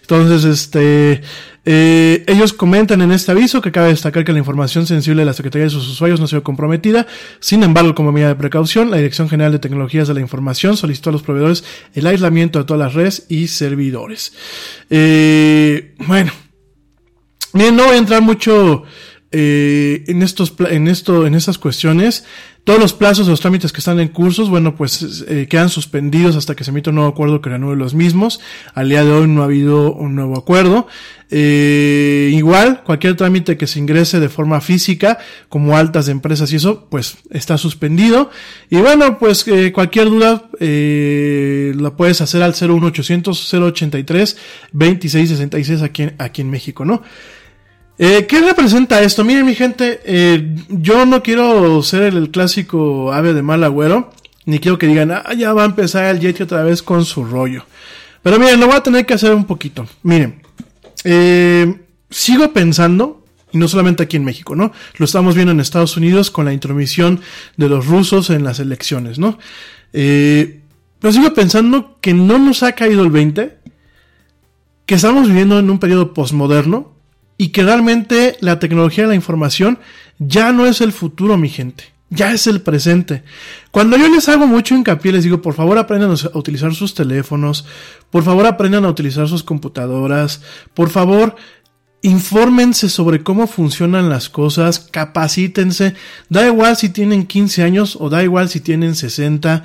Entonces, 0.00 0.44
este, 0.44 1.22
eh, 1.64 2.24
ellos 2.26 2.52
comentan 2.52 3.02
en 3.02 3.12
este 3.12 3.32
aviso 3.32 3.60
que 3.60 3.72
cabe 3.72 3.88
destacar 3.88 4.24
que 4.24 4.32
la 4.32 4.38
información 4.38 4.86
sensible 4.86 5.22
de 5.22 5.26
la 5.26 5.32
Secretaría 5.32 5.64
de 5.64 5.70
sus 5.70 5.88
usuarios 5.88 6.20
no 6.20 6.26
se 6.26 6.36
vio 6.36 6.42
comprometida. 6.42 7.06
Sin 7.40 7.62
embargo, 7.62 7.94
como 7.94 8.12
medida 8.12 8.28
de 8.28 8.34
precaución, 8.36 8.90
la 8.90 8.96
Dirección 8.96 9.28
General 9.28 9.52
de 9.52 9.58
Tecnologías 9.58 10.08
de 10.08 10.14
la 10.14 10.20
Información 10.20 10.76
solicitó 10.76 11.10
a 11.10 11.12
los 11.12 11.22
proveedores 11.22 11.64
el 11.94 12.06
aislamiento 12.06 12.58
de 12.58 12.64
todas 12.64 12.80
las 12.80 12.94
redes 12.94 13.26
y 13.28 13.48
servidores. 13.48 14.32
Eh, 14.88 15.94
bueno, 16.06 16.32
bien, 17.52 17.76
no 17.76 17.84
voy 17.84 17.96
a 17.96 17.98
entrar 17.98 18.22
mucho 18.22 18.84
eh, 19.32 20.02
en 20.08 20.22
estos, 20.22 20.54
en 20.70 20.88
esto, 20.88 21.26
en 21.26 21.34
estas 21.34 21.58
cuestiones. 21.58 22.24
Todos 22.64 22.78
los 22.78 22.92
plazos 22.92 23.26
de 23.26 23.30
los 23.30 23.40
trámites 23.40 23.72
que 23.72 23.78
están 23.78 24.00
en 24.00 24.08
cursos, 24.08 24.50
bueno, 24.50 24.76
pues 24.76 25.24
eh, 25.28 25.46
quedan 25.48 25.70
suspendidos 25.70 26.36
hasta 26.36 26.54
que 26.54 26.62
se 26.62 26.70
emita 26.70 26.90
un 26.90 26.96
nuevo 26.96 27.10
acuerdo 27.10 27.40
que 27.40 27.48
renueve 27.48 27.76
los 27.76 27.94
mismos. 27.94 28.38
Al 28.74 28.90
día 28.90 29.02
de 29.02 29.12
hoy 29.12 29.28
no 29.28 29.40
ha 29.40 29.46
habido 29.46 29.92
un 29.94 30.14
nuevo 30.14 30.38
acuerdo. 30.38 30.86
Eh, 31.30 32.30
igual, 32.34 32.82
cualquier 32.84 33.16
trámite 33.16 33.56
que 33.56 33.66
se 33.66 33.78
ingrese 33.78 34.20
de 34.20 34.28
forma 34.28 34.60
física, 34.60 35.18
como 35.48 35.76
altas 35.76 36.06
de 36.06 36.12
empresas 36.12 36.52
y 36.52 36.56
eso, 36.56 36.86
pues 36.90 37.16
está 37.30 37.56
suspendido. 37.56 38.30
Y 38.68 38.76
bueno, 38.76 39.18
pues 39.18 39.48
eh, 39.48 39.72
cualquier 39.72 40.10
duda 40.10 40.50
la 40.60 41.96
puedes 41.96 42.20
hacer 42.20 42.42
al 42.42 42.52
01800 42.52 43.54
083 43.54 44.36
2666 44.72 45.82
aquí, 45.82 46.08
aquí 46.18 46.42
en 46.42 46.50
México, 46.50 46.84
¿no? 46.84 47.02
Eh, 48.02 48.24
¿Qué 48.26 48.40
representa 48.40 49.02
esto? 49.02 49.24
Miren 49.24 49.44
mi 49.44 49.54
gente, 49.54 50.00
eh, 50.06 50.56
yo 50.70 51.04
no 51.04 51.22
quiero 51.22 51.82
ser 51.82 52.04
el, 52.04 52.30
clásico 52.30 53.12
ave 53.12 53.34
de 53.34 53.42
mal 53.42 53.62
agüero, 53.62 54.10
ni 54.46 54.58
quiero 54.58 54.78
que 54.78 54.86
digan, 54.86 55.10
ah, 55.10 55.34
ya 55.36 55.52
va 55.52 55.64
a 55.64 55.66
empezar 55.66 56.06
el 56.06 56.18
Yeti 56.18 56.42
otra 56.42 56.62
vez 56.62 56.82
con 56.82 57.04
su 57.04 57.26
rollo. 57.26 57.66
Pero 58.22 58.38
miren, 58.38 58.58
lo 58.58 58.68
voy 58.68 58.76
a 58.76 58.82
tener 58.82 59.04
que 59.04 59.12
hacer 59.12 59.34
un 59.34 59.44
poquito. 59.44 59.86
Miren, 60.02 60.40
eh, 61.04 61.78
sigo 62.08 62.50
pensando, 62.54 63.22
y 63.52 63.58
no 63.58 63.68
solamente 63.68 64.02
aquí 64.04 64.16
en 64.16 64.24
México, 64.24 64.56
¿no? 64.56 64.72
Lo 64.96 65.04
estamos 65.04 65.34
viendo 65.34 65.52
en 65.52 65.60
Estados 65.60 65.98
Unidos 65.98 66.30
con 66.30 66.46
la 66.46 66.54
intromisión 66.54 67.20
de 67.58 67.68
los 67.68 67.84
rusos 67.84 68.30
en 68.30 68.44
las 68.44 68.60
elecciones, 68.60 69.18
¿no? 69.18 69.38
Pero 69.92 71.12
sigo 71.12 71.34
pensando 71.34 71.98
que 72.00 72.14
no 72.14 72.38
nos 72.38 72.62
ha 72.62 72.72
caído 72.72 73.02
el 73.02 73.10
20, 73.10 73.58
que 74.86 74.94
estamos 74.94 75.28
viviendo 75.28 75.58
en 75.58 75.68
un 75.68 75.78
periodo 75.78 76.14
posmoderno, 76.14 76.89
y 77.40 77.48
que 77.48 77.62
realmente 77.62 78.36
la 78.40 78.58
tecnología 78.58 79.04
de 79.04 79.08
la 79.08 79.14
información 79.14 79.78
ya 80.18 80.52
no 80.52 80.66
es 80.66 80.82
el 80.82 80.92
futuro, 80.92 81.38
mi 81.38 81.48
gente. 81.48 81.84
Ya 82.10 82.34
es 82.34 82.46
el 82.46 82.60
presente. 82.60 83.22
Cuando 83.70 83.96
yo 83.96 84.10
les 84.10 84.28
hago 84.28 84.46
mucho 84.46 84.74
hincapié, 84.74 85.10
les 85.10 85.24
digo, 85.24 85.40
por 85.40 85.54
favor 85.54 85.78
aprendan 85.78 86.10
a 86.10 86.38
utilizar 86.38 86.74
sus 86.74 86.92
teléfonos, 86.92 87.64
por 88.10 88.24
favor 88.24 88.44
aprendan 88.44 88.84
a 88.84 88.90
utilizar 88.90 89.26
sus 89.26 89.42
computadoras, 89.42 90.42
por 90.74 90.90
favor 90.90 91.34
infórmense 92.02 92.90
sobre 92.90 93.22
cómo 93.22 93.46
funcionan 93.46 94.10
las 94.10 94.28
cosas, 94.28 94.78
capacítense, 94.78 95.94
da 96.28 96.46
igual 96.46 96.76
si 96.76 96.90
tienen 96.90 97.24
15 97.26 97.62
años 97.62 97.96
o 97.98 98.10
da 98.10 98.22
igual 98.22 98.50
si 98.50 98.60
tienen 98.60 98.94
60. 98.94 99.62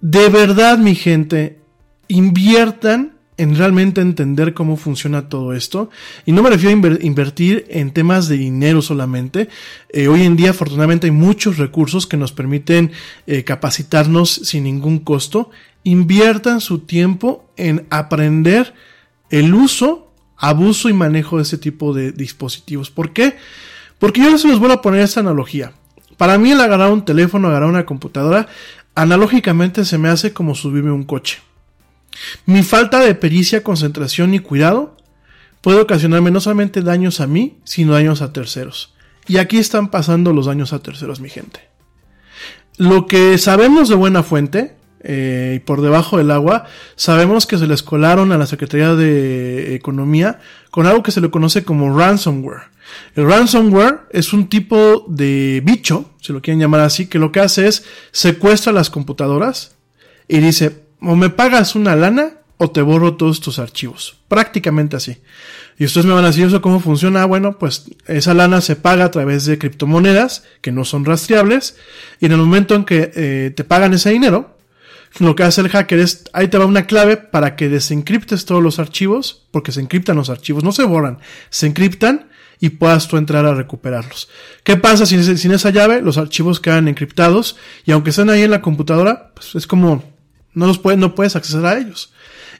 De 0.00 0.28
verdad, 0.28 0.78
mi 0.78 0.94
gente, 0.94 1.58
inviertan 2.06 3.19
en 3.40 3.56
realmente 3.56 4.02
entender 4.02 4.52
cómo 4.52 4.76
funciona 4.76 5.30
todo 5.30 5.54
esto. 5.54 5.88
Y 6.26 6.32
no 6.32 6.42
me 6.42 6.50
refiero 6.50 6.76
a 6.76 6.98
invertir 7.00 7.64
en 7.70 7.90
temas 7.90 8.28
de 8.28 8.36
dinero 8.36 8.82
solamente. 8.82 9.48
Eh, 9.88 10.08
hoy 10.08 10.24
en 10.24 10.36
día, 10.36 10.50
afortunadamente, 10.50 11.06
hay 11.06 11.10
muchos 11.10 11.56
recursos 11.56 12.06
que 12.06 12.18
nos 12.18 12.32
permiten 12.32 12.92
eh, 13.26 13.42
capacitarnos 13.42 14.30
sin 14.30 14.64
ningún 14.64 14.98
costo. 14.98 15.50
Inviertan 15.84 16.60
su 16.60 16.80
tiempo 16.80 17.50
en 17.56 17.86
aprender 17.88 18.74
el 19.30 19.54
uso, 19.54 20.12
abuso 20.36 20.90
y 20.90 20.92
manejo 20.92 21.38
de 21.38 21.44
ese 21.44 21.56
tipo 21.56 21.94
de 21.94 22.12
dispositivos. 22.12 22.90
¿Por 22.90 23.14
qué? 23.14 23.38
Porque 23.98 24.20
yo 24.20 24.36
se 24.36 24.48
los 24.48 24.58
voy 24.58 24.70
a 24.70 24.82
poner 24.82 25.00
esta 25.00 25.20
analogía. 25.20 25.72
Para 26.18 26.36
mí 26.36 26.50
el 26.50 26.60
agarrar 26.60 26.92
un 26.92 27.06
teléfono, 27.06 27.48
agarrar 27.48 27.70
una 27.70 27.86
computadora, 27.86 28.48
analógicamente 28.94 29.86
se 29.86 29.96
me 29.96 30.10
hace 30.10 30.34
como 30.34 30.54
subirme 30.54 30.92
un 30.92 31.04
coche. 31.04 31.38
Mi 32.46 32.62
falta 32.62 33.00
de 33.00 33.14
pericia, 33.14 33.62
concentración 33.62 34.34
y 34.34 34.40
cuidado 34.40 34.96
puede 35.60 35.80
ocasionarme 35.80 36.30
no 36.30 36.40
solamente 36.40 36.82
daños 36.82 37.20
a 37.20 37.26
mí, 37.26 37.58
sino 37.64 37.92
daños 37.92 38.22
a 38.22 38.32
terceros. 38.32 38.94
Y 39.28 39.38
aquí 39.38 39.58
están 39.58 39.90
pasando 39.90 40.32
los 40.32 40.46
daños 40.46 40.72
a 40.72 40.80
terceros, 40.80 41.20
mi 41.20 41.28
gente. 41.28 41.60
Lo 42.78 43.06
que 43.06 43.36
sabemos 43.38 43.88
de 43.88 43.94
buena 43.94 44.22
fuente, 44.22 44.76
eh, 45.02 45.54
y 45.56 45.58
por 45.60 45.82
debajo 45.82 46.18
del 46.18 46.30
agua, 46.30 46.66
sabemos 46.96 47.46
que 47.46 47.58
se 47.58 47.66
les 47.66 47.82
colaron 47.82 48.32
a 48.32 48.38
la 48.38 48.46
Secretaría 48.46 48.94
de 48.94 49.74
Economía 49.74 50.40
con 50.70 50.86
algo 50.86 51.02
que 51.02 51.10
se 51.10 51.20
le 51.20 51.30
conoce 51.30 51.64
como 51.64 51.96
ransomware. 51.96 52.70
El 53.14 53.26
ransomware 53.26 54.00
es 54.10 54.32
un 54.32 54.48
tipo 54.48 55.04
de 55.08 55.62
bicho, 55.64 56.10
si 56.20 56.32
lo 56.32 56.42
quieren 56.42 56.60
llamar 56.60 56.80
así, 56.80 57.06
que 57.06 57.18
lo 57.18 57.32
que 57.32 57.40
hace 57.40 57.68
es 57.68 57.84
secuestra 58.12 58.72
las 58.72 58.90
computadoras 58.90 59.76
y 60.26 60.38
dice, 60.38 60.84
o 61.00 61.16
me 61.16 61.30
pagas 61.30 61.74
una 61.74 61.96
lana 61.96 62.34
o 62.56 62.70
te 62.70 62.82
borro 62.82 63.16
todos 63.16 63.40
tus 63.40 63.58
archivos. 63.58 64.18
Prácticamente 64.28 64.96
así. 64.96 65.16
Y 65.78 65.86
ustedes 65.86 66.04
me 66.04 66.12
van 66.12 66.24
a 66.24 66.28
decir 66.28 66.46
eso 66.46 66.60
cómo 66.60 66.78
funciona. 66.78 67.24
Bueno, 67.24 67.58
pues 67.58 67.86
esa 68.06 68.34
lana 68.34 68.60
se 68.60 68.76
paga 68.76 69.06
a 69.06 69.10
través 69.10 69.46
de 69.46 69.56
criptomonedas 69.56 70.44
que 70.60 70.70
no 70.70 70.84
son 70.84 71.06
rastreables. 71.06 71.76
Y 72.20 72.26
en 72.26 72.32
el 72.32 72.38
momento 72.38 72.74
en 72.74 72.84
que 72.84 73.12
eh, 73.14 73.52
te 73.56 73.64
pagan 73.64 73.94
ese 73.94 74.10
dinero, 74.10 74.58
lo 75.18 75.34
que 75.34 75.42
hace 75.42 75.62
el 75.62 75.70
hacker 75.70 75.98
es, 75.98 76.24
ahí 76.34 76.48
te 76.48 76.58
va 76.58 76.66
una 76.66 76.86
clave 76.86 77.16
para 77.16 77.56
que 77.56 77.70
desencriptes 77.70 78.44
todos 78.44 78.62
los 78.62 78.78
archivos, 78.78 79.46
porque 79.50 79.72
se 79.72 79.80
encriptan 79.80 80.16
los 80.16 80.28
archivos, 80.28 80.62
no 80.62 80.72
se 80.72 80.84
borran, 80.84 81.18
se 81.48 81.66
encriptan 81.66 82.28
y 82.60 82.68
puedas 82.68 83.08
tú 83.08 83.16
entrar 83.16 83.46
a 83.46 83.54
recuperarlos. 83.54 84.28
¿Qué 84.62 84.76
pasa 84.76 85.06
si 85.06 85.36
sin 85.38 85.52
esa 85.52 85.70
llave? 85.70 86.02
Los 86.02 86.18
archivos 86.18 86.60
quedan 86.60 86.88
encriptados 86.88 87.56
y 87.86 87.92
aunque 87.92 88.10
estén 88.10 88.28
ahí 88.28 88.42
en 88.42 88.50
la 88.50 88.60
computadora, 88.60 89.32
pues 89.34 89.54
es 89.54 89.66
como 89.66 90.04
no 90.54 90.66
los 90.66 90.78
puedes, 90.78 90.98
no 90.98 91.14
puedes 91.14 91.36
acceder 91.36 91.66
a 91.66 91.78
ellos. 91.78 92.12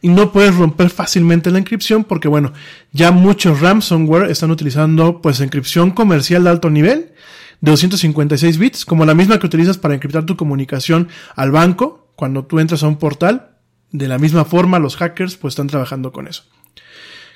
Y 0.02 0.08
no 0.08 0.32
puedes 0.32 0.54
romper 0.54 0.88
fácilmente 0.88 1.50
la 1.50 1.58
encripción 1.58 2.04
porque, 2.04 2.28
bueno, 2.28 2.52
ya 2.92 3.10
muchos 3.10 3.60
ransomware 3.60 4.30
están 4.30 4.50
utilizando, 4.50 5.20
pues, 5.20 5.40
encripción 5.40 5.90
comercial 5.90 6.44
de 6.44 6.50
alto 6.50 6.70
nivel 6.70 7.12
de 7.60 7.70
256 7.70 8.58
bits, 8.58 8.84
como 8.86 9.04
la 9.04 9.14
misma 9.14 9.38
que 9.38 9.46
utilizas 9.46 9.76
para 9.76 9.94
encriptar 9.94 10.24
tu 10.24 10.36
comunicación 10.36 11.08
al 11.36 11.50
banco 11.50 12.12
cuando 12.16 12.46
tú 12.46 12.58
entras 12.60 12.82
a 12.82 12.88
un 12.88 12.96
portal. 12.96 13.56
De 13.92 14.08
la 14.08 14.18
misma 14.18 14.44
forma, 14.44 14.78
los 14.78 14.96
hackers, 14.96 15.36
pues, 15.36 15.52
están 15.52 15.66
trabajando 15.66 16.12
con 16.12 16.28
eso. 16.28 16.44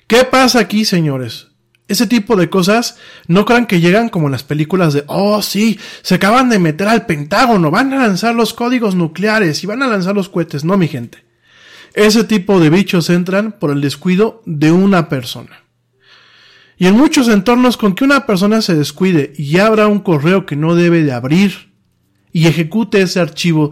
¿Qué 0.06 0.24
pasa 0.24 0.60
aquí, 0.60 0.84
señores? 0.84 1.48
Ese 1.86 2.06
tipo 2.06 2.36
de 2.36 2.48
cosas 2.48 2.96
no 3.26 3.44
crean 3.44 3.66
que 3.66 3.80
llegan 3.80 4.08
como 4.08 4.26
en 4.26 4.32
las 4.32 4.42
películas 4.42 4.94
de, 4.94 5.04
oh 5.06 5.42
sí, 5.42 5.78
se 6.02 6.14
acaban 6.14 6.48
de 6.48 6.58
meter 6.58 6.88
al 6.88 7.04
Pentágono, 7.04 7.70
van 7.70 7.92
a 7.92 8.06
lanzar 8.06 8.34
los 8.34 8.54
códigos 8.54 8.94
nucleares 8.94 9.62
y 9.62 9.66
van 9.66 9.82
a 9.82 9.86
lanzar 9.86 10.14
los 10.14 10.30
cohetes. 10.30 10.64
No, 10.64 10.78
mi 10.78 10.88
gente. 10.88 11.24
Ese 11.92 12.24
tipo 12.24 12.58
de 12.58 12.70
bichos 12.70 13.10
entran 13.10 13.52
por 13.52 13.70
el 13.70 13.80
descuido 13.80 14.42
de 14.46 14.72
una 14.72 15.08
persona. 15.08 15.64
Y 16.76 16.86
en 16.86 16.96
muchos 16.96 17.28
entornos 17.28 17.76
con 17.76 17.94
que 17.94 18.04
una 18.04 18.26
persona 18.26 18.62
se 18.62 18.74
descuide 18.74 19.32
y 19.36 19.58
abra 19.58 19.86
un 19.86 20.00
correo 20.00 20.44
que 20.44 20.56
no 20.56 20.74
debe 20.74 21.02
de 21.02 21.12
abrir 21.12 21.72
y 22.32 22.48
ejecute 22.48 23.00
ese 23.00 23.20
archivo 23.20 23.70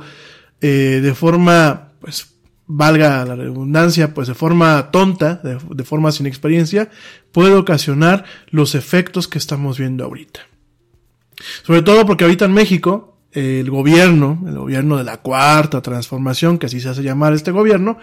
eh, 0.61 1.01
de 1.03 1.15
forma, 1.15 1.89
pues, 2.01 2.32
valga 2.75 3.25
la 3.25 3.37
redundancia, 3.37 4.15
pues 4.15 4.29
de 4.29 4.35
forma 4.35 4.91
tonta, 4.91 5.41
de, 5.43 5.85
forma 5.85 6.11
sin 6.11 6.27
experiencia, 6.27 6.91
puede 7.31 7.55
ocasionar 7.55 8.25
los 8.51 8.75
efectos 8.75 9.29
que 9.29 9.39
estamos 9.39 9.79
viendo 9.79 10.05
ahorita. 10.05 10.41
Sobre 11.63 11.83
todo 11.83 12.07
porque 12.07 12.25
ahorita 12.25 12.47
en 12.47 12.55
México, 12.55 13.19
el 13.33 13.71
gobierno, 13.71 14.43
el 14.47 14.59
gobierno 14.59 14.97
de 14.97 15.05
la 15.05 15.19
cuarta 15.19 15.83
transformación, 15.83 16.59
que 16.59 16.67
así 16.67 16.81
se 16.81 16.89
hace 16.89 17.03
llamar 17.03 17.35
este 17.35 17.51
gobierno, 17.51 17.99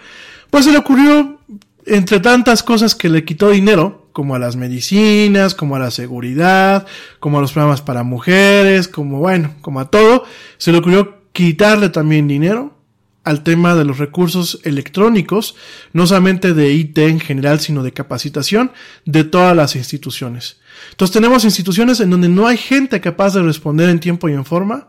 pues 0.50 0.64
se 0.66 0.72
le 0.72 0.78
ocurrió, 0.78 1.40
entre 1.86 2.20
tantas 2.20 2.62
cosas 2.62 2.94
que 2.94 3.08
le 3.08 3.24
quitó 3.24 3.50
dinero, 3.50 4.08
como 4.12 4.34
a 4.34 4.38
las 4.38 4.56
medicinas, 4.56 5.54
como 5.54 5.76
a 5.76 5.78
la 5.78 5.90
seguridad, 5.90 6.86
como 7.18 7.38
a 7.38 7.40
los 7.40 7.52
programas 7.52 7.80
para 7.80 8.02
mujeres, 8.02 8.86
como 8.88 9.18
bueno, 9.18 9.54
como 9.62 9.80
a 9.80 9.90
todo, 9.90 10.24
se 10.58 10.72
le 10.72 10.78
ocurrió 10.78 11.22
quitarle 11.32 11.88
también 11.88 12.28
dinero 12.28 12.79
al 13.24 13.42
tema 13.42 13.74
de 13.74 13.84
los 13.84 13.98
recursos 13.98 14.60
electrónicos, 14.64 15.54
no 15.92 16.06
solamente 16.06 16.54
de 16.54 16.72
IT 16.72 16.98
en 16.98 17.20
general, 17.20 17.60
sino 17.60 17.82
de 17.82 17.92
capacitación 17.92 18.72
de 19.04 19.24
todas 19.24 19.54
las 19.54 19.76
instituciones. 19.76 20.58
Entonces 20.90 21.12
tenemos 21.12 21.44
instituciones 21.44 22.00
en 22.00 22.10
donde 22.10 22.28
no 22.28 22.46
hay 22.46 22.56
gente 22.56 23.00
capaz 23.00 23.34
de 23.34 23.42
responder 23.42 23.90
en 23.90 24.00
tiempo 24.00 24.28
y 24.28 24.32
en 24.32 24.44
forma, 24.44 24.88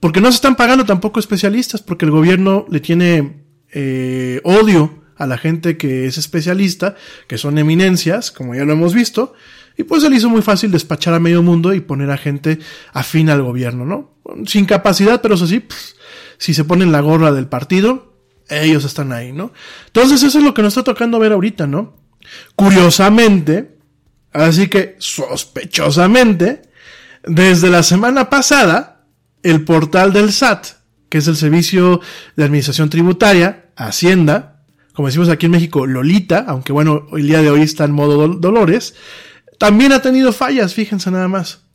porque 0.00 0.20
no 0.20 0.30
se 0.30 0.36
están 0.36 0.56
pagando 0.56 0.84
tampoco 0.84 1.20
especialistas, 1.20 1.82
porque 1.82 2.04
el 2.04 2.10
gobierno 2.10 2.66
le 2.70 2.80
tiene 2.80 3.42
eh, 3.72 4.40
odio 4.44 5.04
a 5.16 5.26
la 5.26 5.36
gente 5.36 5.76
que 5.76 6.06
es 6.06 6.16
especialista, 6.16 6.94
que 7.26 7.38
son 7.38 7.58
eminencias, 7.58 8.30
como 8.30 8.54
ya 8.54 8.64
lo 8.64 8.72
hemos 8.72 8.94
visto, 8.94 9.34
y 9.76 9.84
pues 9.84 10.02
se 10.02 10.10
le 10.10 10.16
hizo 10.16 10.28
muy 10.28 10.42
fácil 10.42 10.70
despachar 10.70 11.14
a 11.14 11.20
medio 11.20 11.42
mundo 11.42 11.74
y 11.74 11.80
poner 11.80 12.10
a 12.10 12.16
gente 12.16 12.58
afín 12.92 13.28
al 13.28 13.42
gobierno, 13.42 13.84
¿no? 13.84 14.14
Sin 14.46 14.64
capacidad, 14.64 15.20
pero 15.20 15.34
eso 15.34 15.46
sí, 15.46 15.60
pues, 15.60 15.96
si 16.38 16.54
se 16.54 16.64
ponen 16.64 16.92
la 16.92 17.00
gorra 17.00 17.32
del 17.32 17.48
partido, 17.48 18.14
ellos 18.48 18.84
están 18.84 19.12
ahí, 19.12 19.32
¿no? 19.32 19.52
Entonces 19.86 20.22
eso 20.22 20.38
es 20.38 20.44
lo 20.44 20.54
que 20.54 20.62
nos 20.62 20.72
está 20.72 20.84
tocando 20.84 21.18
ver 21.18 21.32
ahorita, 21.32 21.66
¿no? 21.66 21.96
Curiosamente, 22.56 23.78
así 24.32 24.68
que 24.68 24.96
sospechosamente, 24.98 26.62
desde 27.24 27.70
la 27.70 27.82
semana 27.82 28.30
pasada, 28.30 29.06
el 29.42 29.64
portal 29.64 30.12
del 30.12 30.32
SAT, 30.32 30.66
que 31.08 31.18
es 31.18 31.28
el 31.28 31.36
Servicio 31.36 32.00
de 32.36 32.44
Administración 32.44 32.90
Tributaria, 32.90 33.70
Hacienda, 33.76 34.64
como 34.92 35.08
decimos 35.08 35.28
aquí 35.28 35.46
en 35.46 35.52
México, 35.52 35.86
Lolita, 35.86 36.44
aunque 36.48 36.72
bueno, 36.72 37.06
el 37.12 37.26
día 37.26 37.40
de 37.40 37.50
hoy 37.50 37.62
está 37.62 37.84
en 37.84 37.92
modo 37.92 38.16
dol 38.16 38.40
Dolores, 38.40 38.94
también 39.58 39.92
ha 39.92 40.02
tenido 40.02 40.32
fallas, 40.32 40.74
fíjense 40.74 41.10
nada 41.10 41.28
más. 41.28 41.67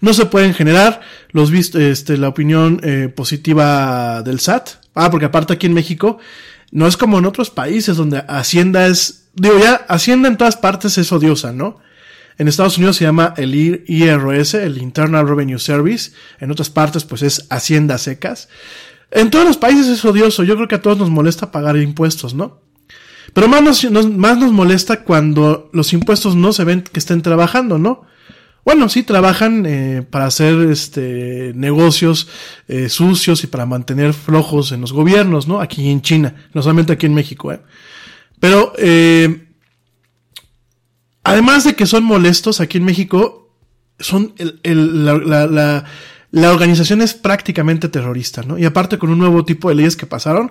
No 0.00 0.12
se 0.12 0.26
pueden 0.26 0.54
generar 0.54 1.00
los 1.30 1.52
este, 1.52 2.16
la 2.16 2.28
opinión 2.28 2.80
eh, 2.82 3.12
positiva 3.14 4.22
del 4.22 4.40
SAT. 4.40 4.70
Ah, 4.94 5.10
porque 5.10 5.26
aparte 5.26 5.54
aquí 5.54 5.66
en 5.66 5.74
México 5.74 6.18
no 6.70 6.86
es 6.86 6.96
como 6.96 7.18
en 7.18 7.26
otros 7.26 7.50
países 7.50 7.96
donde 7.96 8.24
Hacienda 8.28 8.86
es, 8.86 9.28
digo 9.34 9.58
ya, 9.58 9.86
Hacienda 9.88 10.28
en 10.28 10.36
todas 10.36 10.56
partes 10.56 10.98
es 10.98 11.10
odiosa, 11.12 11.52
¿no? 11.52 11.78
En 12.36 12.46
Estados 12.46 12.78
Unidos 12.78 12.96
se 12.96 13.04
llama 13.04 13.34
el 13.36 13.54
IRS, 13.54 14.54
el 14.54 14.78
Internal 14.78 15.26
Revenue 15.26 15.58
Service. 15.58 16.12
En 16.38 16.52
otras 16.52 16.70
partes, 16.70 17.04
pues 17.04 17.22
es 17.22 17.46
Hacienda 17.50 17.98
secas. 17.98 18.48
En 19.10 19.30
todos 19.30 19.44
los 19.44 19.56
países 19.56 19.88
es 19.88 20.04
odioso. 20.04 20.44
Yo 20.44 20.54
creo 20.54 20.68
que 20.68 20.76
a 20.76 20.82
todos 20.82 20.98
nos 20.98 21.10
molesta 21.10 21.50
pagar 21.50 21.76
impuestos, 21.76 22.34
¿no? 22.34 22.60
Pero 23.32 23.48
más 23.48 23.62
nos, 23.62 24.10
más 24.10 24.38
nos 24.38 24.52
molesta 24.52 25.02
cuando 25.02 25.68
los 25.72 25.92
impuestos 25.92 26.36
no 26.36 26.52
se 26.52 26.64
ven 26.64 26.82
que 26.82 27.00
estén 27.00 27.22
trabajando, 27.22 27.76
¿no? 27.76 28.06
Bueno, 28.68 28.90
sí 28.90 29.02
trabajan 29.02 29.64
eh, 29.64 30.02
para 30.02 30.26
hacer 30.26 30.68
este 30.70 31.52
negocios 31.54 32.28
eh, 32.68 32.90
sucios 32.90 33.42
y 33.42 33.46
para 33.46 33.64
mantener 33.64 34.12
flojos 34.12 34.72
en 34.72 34.82
los 34.82 34.92
gobiernos, 34.92 35.48
¿no? 35.48 35.62
Aquí 35.62 35.88
en 35.88 36.02
China, 36.02 36.34
no 36.52 36.60
solamente 36.60 36.92
aquí 36.92 37.06
en 37.06 37.14
México, 37.14 37.50
¿eh? 37.50 37.62
Pero 38.38 38.74
eh, 38.76 39.46
además 41.24 41.64
de 41.64 41.76
que 41.76 41.86
son 41.86 42.04
molestos 42.04 42.60
aquí 42.60 42.76
en 42.76 42.84
México, 42.84 43.56
son 44.00 44.34
el, 44.36 44.60
el, 44.62 45.02
la, 45.02 45.16
la, 45.16 45.46
la 45.46 45.84
la 46.30 46.50
organización 46.50 47.00
es 47.00 47.14
prácticamente 47.14 47.88
terrorista, 47.88 48.42
¿no? 48.42 48.58
Y 48.58 48.64
aparte 48.66 48.98
con 48.98 49.10
un 49.10 49.18
nuevo 49.18 49.44
tipo 49.44 49.70
de 49.70 49.76
leyes 49.76 49.96
que 49.96 50.06
pasaron, 50.06 50.50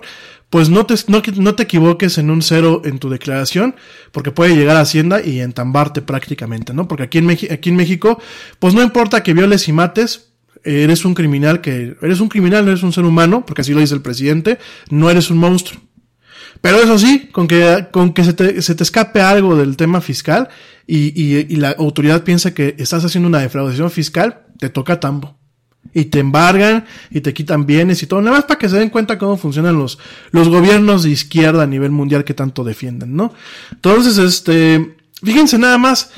pues 0.50 0.70
no 0.70 0.86
te, 0.86 0.94
no, 1.06 1.22
no, 1.36 1.54
te 1.54 1.62
equivoques 1.62 2.18
en 2.18 2.30
un 2.30 2.42
cero 2.42 2.82
en 2.84 2.98
tu 2.98 3.08
declaración, 3.08 3.76
porque 4.10 4.32
puede 4.32 4.56
llegar 4.56 4.76
a 4.76 4.80
Hacienda 4.80 5.22
y 5.22 5.40
entambarte 5.40 6.02
prácticamente, 6.02 6.74
¿no? 6.74 6.88
Porque 6.88 7.04
aquí 7.04 7.18
en, 7.18 7.30
aquí 7.30 7.68
en 7.68 7.76
México, 7.76 8.20
pues 8.58 8.74
no 8.74 8.82
importa 8.82 9.22
que 9.22 9.34
violes 9.34 9.68
y 9.68 9.72
mates, 9.72 10.32
eres 10.64 11.04
un 11.04 11.14
criminal 11.14 11.60
que, 11.60 11.96
eres 12.02 12.18
un 12.18 12.28
criminal, 12.28 12.64
no 12.64 12.72
eres 12.72 12.82
un 12.82 12.92
ser 12.92 13.04
humano, 13.04 13.46
porque 13.46 13.60
así 13.60 13.72
lo 13.72 13.80
dice 13.80 13.94
el 13.94 14.02
presidente, 14.02 14.58
no 14.90 15.10
eres 15.10 15.30
un 15.30 15.38
monstruo. 15.38 15.80
Pero 16.60 16.78
eso 16.78 16.98
sí, 16.98 17.28
con 17.30 17.46
que, 17.46 17.86
con 17.92 18.14
que 18.14 18.24
se 18.24 18.32
te, 18.32 18.62
se 18.62 18.74
te 18.74 18.82
escape 18.82 19.20
algo 19.20 19.54
del 19.54 19.76
tema 19.76 20.00
fiscal 20.00 20.48
y, 20.88 21.12
y, 21.14 21.46
y 21.48 21.56
la 21.56 21.70
autoridad 21.70 22.24
piensa 22.24 22.52
que 22.52 22.74
estás 22.78 23.04
haciendo 23.04 23.28
una 23.28 23.38
defraudación 23.38 23.92
fiscal, 23.92 24.40
te 24.58 24.70
toca 24.70 24.98
tambo 24.98 25.37
y 25.94 26.06
te 26.06 26.20
embargan 26.20 26.84
y 27.10 27.20
te 27.20 27.32
quitan 27.32 27.66
bienes 27.66 28.02
y 28.02 28.06
todo, 28.06 28.20
nada 28.20 28.36
más 28.36 28.44
para 28.44 28.58
que 28.58 28.68
se 28.68 28.78
den 28.78 28.90
cuenta 28.90 29.18
cómo 29.18 29.36
funcionan 29.36 29.78
los, 29.78 29.98
los 30.30 30.48
gobiernos 30.48 31.02
de 31.02 31.10
izquierda 31.10 31.62
a 31.62 31.66
nivel 31.66 31.90
mundial 31.90 32.24
que 32.24 32.34
tanto 32.34 32.64
defienden, 32.64 33.16
¿no? 33.16 33.32
Entonces, 33.72 34.18
este, 34.18 34.96
fíjense 35.22 35.58
nada 35.58 35.78
más, 35.78 36.10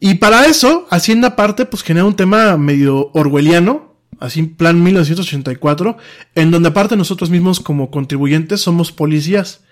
y 0.00 0.14
para 0.14 0.46
eso, 0.46 0.86
Hacienda 0.90 1.28
aparte, 1.28 1.66
pues 1.66 1.82
genera 1.82 2.06
un 2.06 2.14
tema 2.14 2.56
medio 2.56 3.10
orwelliano, 3.14 3.96
así 4.20 4.40
en 4.40 4.54
plan 4.54 4.82
1984, 4.82 5.96
en 6.34 6.50
donde 6.50 6.68
aparte 6.68 6.96
nosotros 6.96 7.30
mismos 7.30 7.60
como 7.60 7.90
contribuyentes 7.90 8.60
somos 8.60 8.92
policías. 8.92 9.62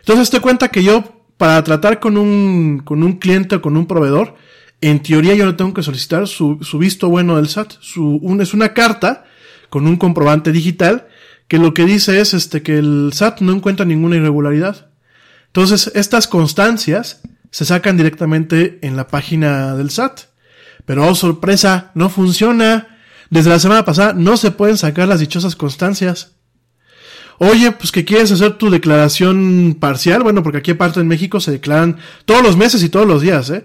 Entonces 0.00 0.30
te 0.30 0.40
cuenta 0.40 0.68
que 0.68 0.84
yo, 0.84 1.22
para 1.36 1.62
tratar 1.64 1.98
con 1.98 2.16
un, 2.16 2.82
con 2.84 3.02
un 3.02 3.14
cliente 3.14 3.56
o 3.56 3.62
con 3.62 3.76
un 3.76 3.86
proveedor, 3.86 4.36
en 4.88 5.02
teoría 5.02 5.34
yo 5.34 5.44
no 5.46 5.56
tengo 5.56 5.72
que 5.72 5.82
solicitar 5.82 6.26
su, 6.28 6.58
visto 6.78 7.08
bueno 7.08 7.36
del 7.36 7.48
SAT. 7.48 7.74
Su, 7.80 8.18
un, 8.22 8.40
es 8.40 8.54
una 8.54 8.74
carta 8.74 9.24
con 9.70 9.86
un 9.86 9.96
comprobante 9.96 10.52
digital 10.52 11.08
que 11.48 11.58
lo 11.58 11.74
que 11.74 11.84
dice 11.84 12.20
es 12.20 12.34
este, 12.34 12.62
que 12.62 12.78
el 12.78 13.10
SAT 13.12 13.40
no 13.40 13.52
encuentra 13.52 13.86
ninguna 13.86 14.16
irregularidad. 14.16 14.90
Entonces, 15.46 15.90
estas 15.94 16.26
constancias 16.26 17.22
se 17.50 17.64
sacan 17.64 17.96
directamente 17.96 18.78
en 18.82 18.96
la 18.96 19.06
página 19.08 19.74
del 19.76 19.90
SAT. 19.90 20.20
Pero, 20.84 21.06
oh 21.06 21.14
sorpresa, 21.14 21.92
no 21.94 22.10
funciona. 22.10 22.98
Desde 23.30 23.50
la 23.50 23.58
semana 23.58 23.84
pasada 23.84 24.12
no 24.12 24.36
se 24.36 24.50
pueden 24.50 24.76
sacar 24.76 25.08
las 25.08 25.20
dichosas 25.20 25.56
constancias. 25.56 26.32
Oye, 27.38 27.72
pues 27.72 27.90
que 27.90 28.04
quieres 28.04 28.30
hacer 28.30 28.58
tu 28.58 28.70
declaración 28.70 29.76
parcial, 29.80 30.22
bueno, 30.22 30.42
porque 30.42 30.58
aquí 30.58 30.72
aparte 30.72 31.00
en 31.00 31.08
México 31.08 31.40
se 31.40 31.50
declaran 31.50 31.98
todos 32.26 32.42
los 32.42 32.56
meses 32.56 32.82
y 32.82 32.88
todos 32.88 33.06
los 33.06 33.22
días, 33.22 33.50
¿eh? 33.50 33.64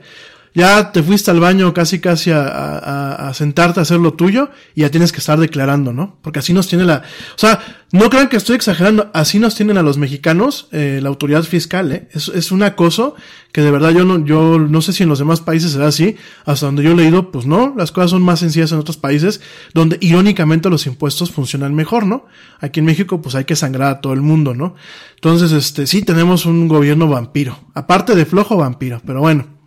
Ya 0.54 0.91
te 0.91 1.04
fuiste 1.04 1.32
al 1.32 1.39
baño 1.39 1.74
casi 1.74 2.00
casi 2.00 2.32
a, 2.32 2.41
a, 2.41 3.30
a, 3.30 3.34
sentarte 3.34 3.80
a 3.80 3.84
hacer 3.84 4.00
lo 4.00 4.14
tuyo 4.14 4.50
y 4.76 4.82
ya 4.82 4.91
tienes 4.91 5.12
que 5.12 5.20
estar 5.20 5.39
declarando, 5.39 5.93
¿no? 5.93 6.18
Porque 6.22 6.39
así 6.39 6.54
nos 6.54 6.68
tiene 6.68 6.86
la... 6.86 7.04
O 7.36 7.38
sea, 7.38 7.60
no 7.91 8.10
crean 8.10 8.30
que 8.30 8.38
estoy 8.38 8.56
exagerando, 8.56 9.10
así 9.14 9.39
nos 9.39 9.56
tienen 9.56 9.78
a 9.78 9.84
los 9.84 9.97
mexicanos 9.97 10.68
eh, 10.72 11.00
la 11.02 11.10
autoridad 11.10 11.43
fiscal, 11.43 11.91
¿eh? 11.91 12.08
Es, 12.14 12.30
es 12.30 12.52
un 12.52 12.64
acoso 12.64 13.16
que 13.52 13.62
de 13.62 13.72
verdad 13.72 13.91
yo 13.91 14.06
no, 14.06 14.24
yo 14.24 14.60
no 14.60 14.82
sé 14.82 14.93
si 14.93 15.04
en 15.04 15.10
los 15.10 15.20
demás 15.20 15.41
países 15.41 15.72
será 15.72 15.88
así, 15.88 16.16
hasta 16.45 16.66
donde 16.66 16.84
yo 16.84 16.91
he 16.91 16.95
leído, 16.95 17.32
pues 17.32 17.45
no, 17.45 17.74
las 17.78 17.91
cosas 17.91 18.12
son 18.12 18.22
más 18.22 18.39
sencillas 18.39 18.72
en 18.72 18.80
otros 18.80 18.97
países 18.97 19.41
donde 19.74 19.97
irónicamente 20.02 20.70
los 20.70 20.86
impuestos 20.86 21.32
funcionan 21.32 21.74
mejor, 21.74 22.06
¿no? 22.06 22.26
Aquí 22.60 22.80
en 22.80 22.86
México 22.86 23.22
pues 23.22 23.36
hay 23.36 23.45
que 23.45 23.56
sangrar 23.56 23.91
a 23.91 24.02
todo 24.02 24.14
el 24.14 24.22
mundo, 24.22 24.54
¿no? 24.54 24.76
Entonces, 25.16 25.52
este, 25.52 25.88
sí 25.88 26.02
tenemos 26.04 26.45
un 26.45 26.68
gobierno 26.68 27.08
vampiro, 27.08 27.60
aparte 27.74 28.16
de 28.16 28.26
flojo 28.26 28.58
vampiro, 28.58 29.02
pero 29.06 29.20
bueno. 29.20 29.59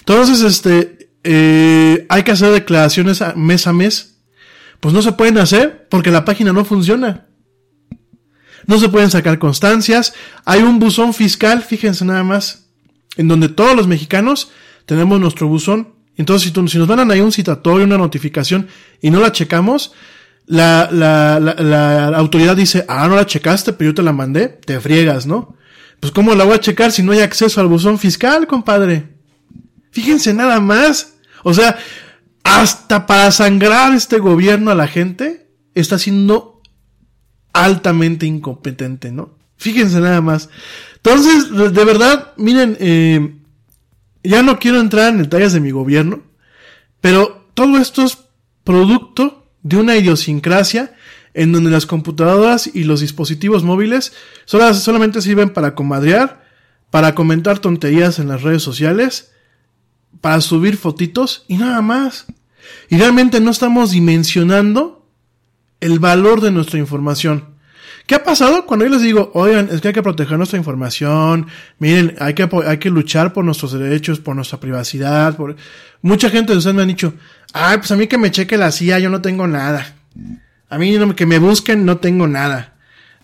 Entonces, 0.00 0.42
este, 0.42 1.10
eh, 1.24 2.06
hay 2.08 2.22
que 2.22 2.32
hacer 2.32 2.52
declaraciones 2.52 3.22
mes 3.34 3.66
a 3.66 3.72
mes. 3.72 4.18
Pues 4.80 4.94
no 4.94 5.02
se 5.02 5.12
pueden 5.12 5.38
hacer 5.38 5.88
porque 5.90 6.10
la 6.10 6.24
página 6.24 6.52
no 6.52 6.64
funciona. 6.64 7.26
No 8.66 8.78
se 8.78 8.88
pueden 8.88 9.10
sacar 9.10 9.38
constancias. 9.38 10.14
Hay 10.44 10.62
un 10.62 10.78
buzón 10.78 11.14
fiscal, 11.14 11.62
fíjense 11.62 12.04
nada 12.04 12.24
más, 12.24 12.66
en 13.16 13.28
donde 13.28 13.48
todos 13.48 13.76
los 13.76 13.86
mexicanos 13.86 14.50
tenemos 14.86 15.20
nuestro 15.20 15.48
buzón. 15.48 15.94
Entonces, 16.16 16.52
si, 16.52 16.68
si 16.68 16.78
nos 16.78 16.88
mandan 16.88 17.10
ahí 17.10 17.20
un 17.20 17.32
citatorio, 17.32 17.84
una 17.84 17.98
notificación 17.98 18.68
y 19.00 19.10
no 19.10 19.20
la 19.20 19.32
checamos, 19.32 19.92
la, 20.46 20.88
la, 20.90 21.40
la, 21.40 21.54
la, 21.54 22.16
autoridad 22.16 22.56
dice, 22.56 22.84
ah, 22.88 23.06
no 23.08 23.16
la 23.16 23.26
checaste, 23.26 23.72
pero 23.72 23.90
yo 23.90 23.94
te 23.94 24.02
la 24.02 24.12
mandé, 24.12 24.48
te 24.48 24.80
friegas, 24.80 25.26
¿no? 25.26 25.56
Pues 26.00 26.12
¿cómo 26.12 26.34
la 26.34 26.44
voy 26.44 26.54
a 26.54 26.60
checar 26.60 26.92
si 26.92 27.02
no 27.02 27.12
hay 27.12 27.20
acceso 27.20 27.60
al 27.60 27.66
buzón 27.66 27.98
fiscal, 27.98 28.46
compadre? 28.46 29.15
Fíjense 29.96 30.34
nada 30.34 30.60
más. 30.60 31.14
O 31.42 31.54
sea, 31.54 31.78
hasta 32.44 33.06
para 33.06 33.30
sangrar 33.32 33.94
este 33.94 34.18
gobierno 34.18 34.70
a 34.70 34.74
la 34.74 34.88
gente, 34.88 35.48
está 35.74 35.98
siendo 35.98 36.60
altamente 37.54 38.26
incompetente, 38.26 39.10
¿no? 39.10 39.38
Fíjense 39.56 39.98
nada 40.00 40.20
más. 40.20 40.50
Entonces, 40.96 41.50
de 41.50 41.84
verdad, 41.86 42.34
miren, 42.36 42.76
eh, 42.78 43.36
ya 44.22 44.42
no 44.42 44.58
quiero 44.58 44.80
entrar 44.80 45.08
en 45.08 45.22
detalles 45.22 45.54
de 45.54 45.60
mi 45.60 45.70
gobierno, 45.70 46.20
pero 47.00 47.48
todo 47.54 47.78
esto 47.78 48.02
es 48.02 48.18
producto 48.64 49.48
de 49.62 49.78
una 49.78 49.96
idiosincrasia 49.96 50.94
en 51.32 51.52
donde 51.52 51.70
las 51.70 51.86
computadoras 51.86 52.68
y 52.70 52.84
los 52.84 53.00
dispositivos 53.00 53.64
móviles 53.64 54.12
solamente 54.44 55.22
sirven 55.22 55.48
para 55.48 55.74
comadrear, 55.74 56.44
para 56.90 57.14
comentar 57.14 57.60
tonterías 57.60 58.18
en 58.18 58.28
las 58.28 58.42
redes 58.42 58.62
sociales, 58.62 59.32
para 60.20 60.40
subir 60.40 60.76
fotitos 60.76 61.44
y 61.48 61.56
nada 61.56 61.82
más. 61.82 62.26
Y 62.88 62.98
realmente 62.98 63.40
no 63.40 63.50
estamos 63.50 63.90
dimensionando 63.90 65.06
el 65.80 65.98
valor 65.98 66.40
de 66.40 66.50
nuestra 66.50 66.78
información. 66.78 67.56
¿Qué 68.06 68.14
ha 68.14 68.22
pasado 68.22 68.66
cuando 68.66 68.84
yo 68.84 68.92
les 68.92 69.02
digo, 69.02 69.32
oigan, 69.34 69.68
es 69.70 69.80
que 69.80 69.88
hay 69.88 69.94
que 69.94 70.02
proteger 70.02 70.38
nuestra 70.38 70.58
información, 70.58 71.48
miren, 71.80 72.14
hay 72.20 72.34
que, 72.34 72.48
hay 72.64 72.78
que 72.78 72.88
luchar 72.88 73.32
por 73.32 73.44
nuestros 73.44 73.72
derechos, 73.72 74.20
por 74.20 74.36
nuestra 74.36 74.60
privacidad, 74.60 75.36
por... 75.36 75.56
Mucha 76.02 76.30
gente 76.30 76.52
de 76.52 76.58
ustedes 76.58 76.76
me 76.76 76.82
han 76.82 76.88
dicho, 76.88 77.14
ay, 77.52 77.78
pues 77.78 77.90
a 77.90 77.96
mí 77.96 78.06
que 78.06 78.16
me 78.16 78.30
cheque 78.30 78.56
la 78.56 78.70
CIA, 78.70 79.00
yo 79.00 79.10
no 79.10 79.22
tengo 79.22 79.48
nada. 79.48 79.96
A 80.68 80.78
mí 80.78 80.96
que 81.16 81.26
me 81.26 81.38
busquen, 81.40 81.84
no 81.84 81.96
tengo 81.96 82.28
nada. 82.28 82.75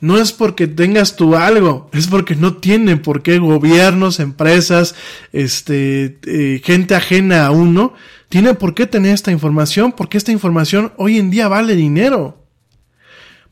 No 0.03 0.18
es 0.18 0.32
porque 0.32 0.66
tengas 0.66 1.14
tú 1.14 1.36
algo, 1.36 1.88
es 1.92 2.09
porque 2.09 2.34
no 2.34 2.57
tienen 2.57 3.03
por 3.03 3.22
qué 3.22 3.38
gobiernos, 3.38 4.18
empresas, 4.18 4.96
este, 5.32 6.18
eh, 6.26 6.61
gente 6.64 6.96
ajena 6.96 7.46
a 7.46 7.53
uno, 7.53 7.94
tiene 8.28 8.55
por 8.55 8.74
qué 8.74 8.88
tener 8.88 9.14
esta 9.14 9.30
información, 9.30 9.92
porque 9.92 10.18
esta 10.18 10.32
información 10.32 10.92
hoy 10.96 11.18
en 11.18 11.30
día 11.30 11.46
vale 11.46 11.76
dinero. 11.76 12.44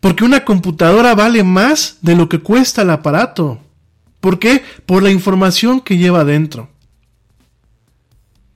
Porque 0.00 0.24
una 0.24 0.44
computadora 0.44 1.14
vale 1.14 1.44
más 1.44 1.98
de 2.02 2.16
lo 2.16 2.28
que 2.28 2.40
cuesta 2.40 2.82
el 2.82 2.90
aparato. 2.90 3.60
¿Por 4.18 4.40
qué? 4.40 4.64
Por 4.86 5.04
la 5.04 5.10
información 5.12 5.80
que 5.80 5.98
lleva 5.98 6.24
dentro. 6.24 6.68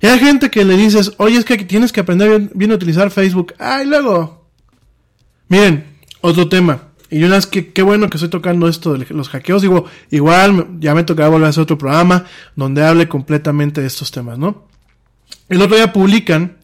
Y 0.00 0.06
hay 0.06 0.18
gente 0.18 0.50
que 0.50 0.64
le 0.64 0.76
dices, 0.76 1.12
oye, 1.18 1.38
es 1.38 1.44
que 1.44 1.56
tienes 1.58 1.92
que 1.92 2.00
aprender 2.00 2.50
bien, 2.54 2.72
a 2.72 2.74
utilizar 2.74 3.10
Facebook. 3.10 3.54
Ay, 3.58 3.86
luego. 3.86 4.48
Miren, 5.48 5.84
otro 6.20 6.48
tema. 6.48 6.88
Y 7.08 7.20
yo 7.20 7.34
es 7.34 7.46
que 7.46 7.72
qué 7.72 7.82
bueno 7.82 8.08
que 8.08 8.16
estoy 8.16 8.30
tocando 8.30 8.66
esto 8.68 8.94
de 8.94 9.06
los 9.10 9.28
hackeos. 9.28 9.62
Digo, 9.62 9.84
igual 10.10 10.78
ya 10.80 10.94
me 10.94 11.04
tocará 11.04 11.28
volver 11.28 11.46
a 11.46 11.50
hacer 11.50 11.62
otro 11.62 11.78
programa 11.78 12.24
donde 12.56 12.82
hable 12.82 13.06
completamente 13.06 13.82
de 13.82 13.86
estos 13.86 14.10
temas, 14.10 14.38
¿no? 14.38 14.66
El 15.48 15.60
otro 15.60 15.76
día 15.76 15.92
publican, 15.92 16.56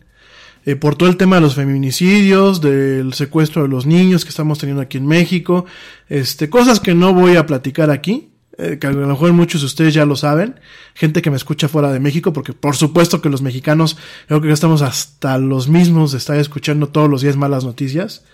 eh, 0.64 0.74
por 0.74 0.96
todo 0.96 1.08
el 1.08 1.18
tema 1.18 1.36
de 1.36 1.42
los 1.42 1.54
feminicidios, 1.54 2.60
del 2.62 3.12
secuestro 3.12 3.62
de 3.62 3.68
los 3.68 3.84
niños 3.84 4.24
que 4.24 4.30
estamos 4.30 4.58
teniendo 4.58 4.82
aquí 4.82 4.96
en 4.96 5.06
México, 5.06 5.66
este, 6.08 6.48
cosas 6.48 6.80
que 6.80 6.94
no 6.94 7.12
voy 7.12 7.36
a 7.36 7.46
platicar 7.46 7.90
aquí, 7.90 8.27
eh, 8.58 8.78
que 8.80 8.88
a 8.88 8.90
lo 8.90 9.06
mejor 9.06 9.32
muchos 9.32 9.60
de 9.60 9.66
ustedes 9.66 9.94
ya 9.94 10.04
lo 10.04 10.16
saben, 10.16 10.58
gente 10.94 11.22
que 11.22 11.30
me 11.30 11.36
escucha 11.36 11.68
fuera 11.68 11.92
de 11.92 12.00
México, 12.00 12.32
porque 12.32 12.52
por 12.52 12.74
supuesto 12.74 13.22
que 13.22 13.28
los 13.28 13.40
mexicanos, 13.40 13.96
creo 14.26 14.40
que 14.40 14.48
ya 14.48 14.54
estamos 14.54 14.82
hasta 14.82 15.38
los 15.38 15.68
mismos 15.68 16.10
de 16.10 16.18
estar 16.18 16.36
escuchando 16.36 16.88
todos 16.88 17.08
los 17.08 17.22
días 17.22 17.36
malas 17.36 17.62
noticias, 17.64 18.24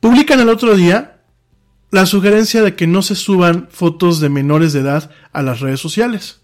publican 0.00 0.40
el 0.40 0.48
otro 0.48 0.74
día 0.74 1.20
la 1.92 2.04
sugerencia 2.04 2.62
de 2.62 2.74
que 2.74 2.88
no 2.88 3.02
se 3.02 3.14
suban 3.14 3.68
fotos 3.70 4.18
de 4.18 4.28
menores 4.28 4.72
de 4.72 4.80
edad 4.80 5.12
a 5.32 5.42
las 5.42 5.60
redes 5.60 5.78
sociales. 5.78 6.40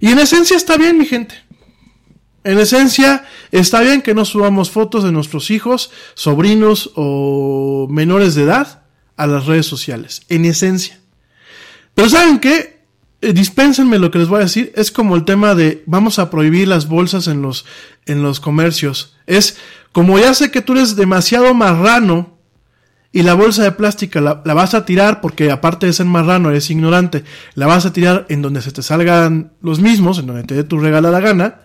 Y 0.00 0.08
en 0.08 0.18
esencia 0.18 0.56
está 0.56 0.78
bien, 0.78 0.96
mi 0.96 1.04
gente. 1.04 1.34
En 2.44 2.58
esencia, 2.58 3.26
está 3.52 3.82
bien 3.82 4.00
que 4.00 4.14
no 4.14 4.24
subamos 4.24 4.70
fotos 4.70 5.04
de 5.04 5.12
nuestros 5.12 5.50
hijos, 5.50 5.90
sobrinos 6.14 6.92
o 6.94 7.86
menores 7.90 8.34
de 8.34 8.44
edad 8.44 8.84
a 9.18 9.26
las 9.26 9.44
redes 9.44 9.66
sociales. 9.66 10.22
En 10.30 10.46
esencia. 10.46 10.99
Pero 12.00 12.08
¿saben 12.08 12.38
qué? 12.38 12.80
Eh, 13.20 13.34
dispénsenme 13.34 13.98
lo 13.98 14.10
que 14.10 14.18
les 14.18 14.28
voy 14.28 14.38
a 14.38 14.44
decir. 14.44 14.72
Es 14.74 14.90
como 14.90 15.16
el 15.16 15.26
tema 15.26 15.54
de 15.54 15.82
vamos 15.84 16.18
a 16.18 16.30
prohibir 16.30 16.66
las 16.66 16.88
bolsas 16.88 17.26
en 17.26 17.42
los, 17.42 17.66
en 18.06 18.22
los 18.22 18.40
comercios. 18.40 19.16
Es 19.26 19.58
como 19.92 20.18
ya 20.18 20.32
sé 20.32 20.50
que 20.50 20.62
tú 20.62 20.72
eres 20.72 20.96
demasiado 20.96 21.52
marrano 21.52 22.38
y 23.12 23.22
la 23.22 23.34
bolsa 23.34 23.64
de 23.64 23.72
plástico 23.72 24.18
la, 24.18 24.40
la, 24.46 24.54
vas 24.54 24.72
a 24.72 24.86
tirar 24.86 25.20
porque 25.20 25.50
aparte 25.50 25.84
de 25.84 25.92
ser 25.92 26.06
marrano 26.06 26.48
eres 26.48 26.70
ignorante, 26.70 27.22
la 27.52 27.66
vas 27.66 27.84
a 27.84 27.92
tirar 27.92 28.24
en 28.30 28.40
donde 28.40 28.62
se 28.62 28.72
te 28.72 28.80
salgan 28.80 29.52
los 29.60 29.80
mismos, 29.80 30.18
en 30.20 30.28
donde 30.28 30.44
te 30.44 30.54
dé 30.54 30.64
tu 30.64 30.78
regalada 30.78 31.20
gana. 31.20 31.56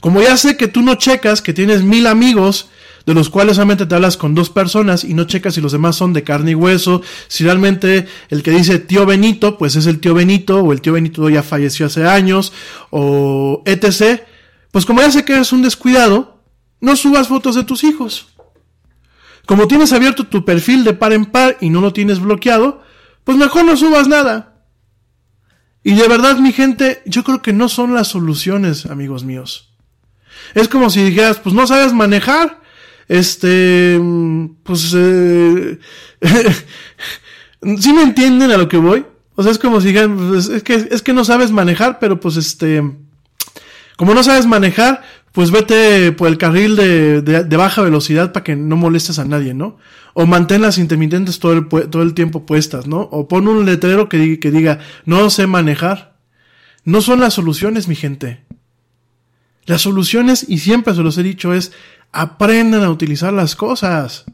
Como 0.00 0.20
ya 0.20 0.36
sé 0.36 0.58
que 0.58 0.68
tú 0.68 0.82
no 0.82 0.96
checas 0.96 1.40
que 1.40 1.54
tienes 1.54 1.82
mil 1.82 2.06
amigos 2.08 2.68
de 3.06 3.14
los 3.14 3.30
cuales 3.30 3.56
solamente 3.56 3.86
te 3.86 3.94
hablas 3.94 4.16
con 4.16 4.34
dos 4.34 4.50
personas 4.50 5.04
y 5.04 5.14
no 5.14 5.24
checas 5.24 5.54
si 5.54 5.60
los 5.60 5.72
demás 5.72 5.96
son 5.96 6.12
de 6.12 6.22
carne 6.22 6.52
y 6.52 6.54
hueso, 6.54 7.02
si 7.28 7.44
realmente 7.44 8.06
el 8.28 8.42
que 8.42 8.50
dice 8.50 8.78
tío 8.78 9.06
Benito, 9.06 9.58
pues 9.58 9.76
es 9.76 9.86
el 9.86 10.00
tío 10.00 10.14
Benito, 10.14 10.60
o 10.60 10.72
el 10.72 10.80
tío 10.80 10.92
Benito 10.92 11.28
ya 11.28 11.42
falleció 11.42 11.86
hace 11.86 12.06
años, 12.06 12.52
o 12.90 13.62
etc. 13.66 14.22
Pues 14.70 14.86
como 14.86 15.00
ya 15.00 15.10
sé 15.10 15.24
que 15.24 15.34
eres 15.34 15.52
un 15.52 15.62
descuidado, 15.62 16.42
no 16.80 16.96
subas 16.96 17.28
fotos 17.28 17.54
de 17.54 17.64
tus 17.64 17.84
hijos. 17.84 18.28
Como 19.46 19.66
tienes 19.66 19.92
abierto 19.92 20.26
tu 20.26 20.44
perfil 20.44 20.84
de 20.84 20.94
par 20.94 21.12
en 21.12 21.26
par 21.26 21.58
y 21.60 21.70
no 21.70 21.80
lo 21.80 21.92
tienes 21.92 22.20
bloqueado, 22.20 22.82
pues 23.24 23.36
mejor 23.36 23.64
no 23.64 23.76
subas 23.76 24.08
nada. 24.08 24.64
Y 25.84 25.94
de 25.94 26.06
verdad, 26.06 26.38
mi 26.38 26.52
gente, 26.52 27.02
yo 27.06 27.24
creo 27.24 27.42
que 27.42 27.52
no 27.52 27.68
son 27.68 27.94
las 27.94 28.08
soluciones, 28.08 28.86
amigos 28.86 29.24
míos. 29.24 29.74
Es 30.54 30.68
como 30.68 30.90
si 30.90 31.02
dijeras, 31.02 31.38
pues 31.38 31.54
no 31.54 31.66
sabes 31.66 31.92
manejar, 31.92 32.61
este, 33.08 34.00
pues, 34.62 34.92
eh, 34.96 35.78
¿sí 37.78 37.92
me 37.92 38.02
entienden 38.02 38.50
a 38.50 38.56
lo 38.56 38.68
que 38.68 38.76
voy? 38.76 39.04
O 39.34 39.42
sea, 39.42 39.52
es 39.52 39.58
como 39.58 39.80
si 39.80 39.88
digan, 39.88 40.16
pues, 40.16 40.48
es 40.48 40.62
que, 40.62 40.74
es 40.90 41.02
que 41.02 41.12
no 41.12 41.24
sabes 41.24 41.50
manejar, 41.50 41.98
pero 41.98 42.20
pues 42.20 42.36
este, 42.36 42.82
como 43.96 44.14
no 44.14 44.22
sabes 44.22 44.46
manejar, 44.46 45.02
pues 45.32 45.50
vete 45.50 46.12
por 46.12 46.28
el 46.28 46.38
carril 46.38 46.76
de, 46.76 47.22
de, 47.22 47.56
baja 47.56 47.82
velocidad 47.82 48.32
para 48.32 48.44
que 48.44 48.54
no 48.54 48.76
molestes 48.76 49.18
a 49.18 49.24
nadie, 49.24 49.54
¿no? 49.54 49.78
O 50.12 50.26
mantén 50.26 50.60
las 50.60 50.76
intermitentes 50.76 51.38
todo 51.38 51.52
el, 51.54 51.68
todo 51.68 52.02
el 52.02 52.12
tiempo 52.12 52.44
puestas, 52.44 52.86
¿no? 52.86 53.00
O 53.00 53.28
pon 53.28 53.48
un 53.48 53.64
letrero 53.64 54.10
que, 54.10 54.38
que 54.38 54.50
diga, 54.50 54.80
no 55.06 55.30
sé 55.30 55.46
manejar. 55.46 56.16
No 56.84 57.00
son 57.00 57.20
las 57.20 57.34
soluciones, 57.34 57.88
mi 57.88 57.94
gente. 57.94 58.44
Las 59.64 59.80
soluciones, 59.80 60.44
y 60.48 60.58
siempre 60.58 60.94
se 60.94 61.02
los 61.02 61.16
he 61.16 61.22
dicho, 61.22 61.54
es 61.54 61.72
aprendan 62.12 62.82
a 62.82 62.90
utilizar 62.90 63.32
las 63.32 63.56
cosas. 63.56 64.24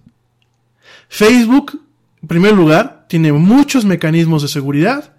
Facebook, 1.08 1.80
en 2.20 2.28
primer 2.28 2.52
lugar, 2.52 3.06
tiene 3.08 3.32
muchos 3.32 3.84
mecanismos 3.84 4.42
de 4.42 4.48
seguridad 4.48 5.14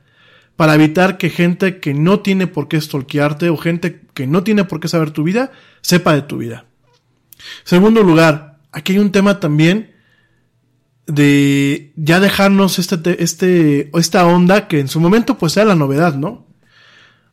para 0.55 0.75
evitar 0.75 1.17
que 1.17 1.29
gente 1.29 1.79
que 1.79 1.93
no 1.93 2.19
tiene 2.19 2.45
por 2.45 2.67
qué 2.67 2.79
stalkearte 2.79 3.49
o 3.49 3.57
gente 3.57 4.01
que 4.13 4.27
no 4.27 4.43
tiene 4.43 4.65
por 4.65 4.81
qué 4.81 4.89
saber 4.89 5.11
tu 5.11 5.23
vida, 5.23 5.51
sepa 5.81 6.13
de 6.13 6.21
tu 6.21 6.37
vida. 6.37 6.65
Segundo 7.63 8.03
lugar, 8.03 8.59
aquí 8.71 8.93
hay 8.93 8.99
un 8.99 9.13
tema 9.13 9.39
también 9.39 9.95
de 11.07 11.93
ya 11.95 12.19
dejarnos 12.19 12.77
este, 12.77 13.23
este, 13.23 13.89
esta 13.97 14.25
onda 14.27 14.67
que 14.67 14.79
en 14.79 14.89
su 14.89 14.99
momento 14.99 15.37
pues 15.37 15.55
era 15.57 15.65
la 15.65 15.75
novedad, 15.75 16.15
¿no? 16.15 16.45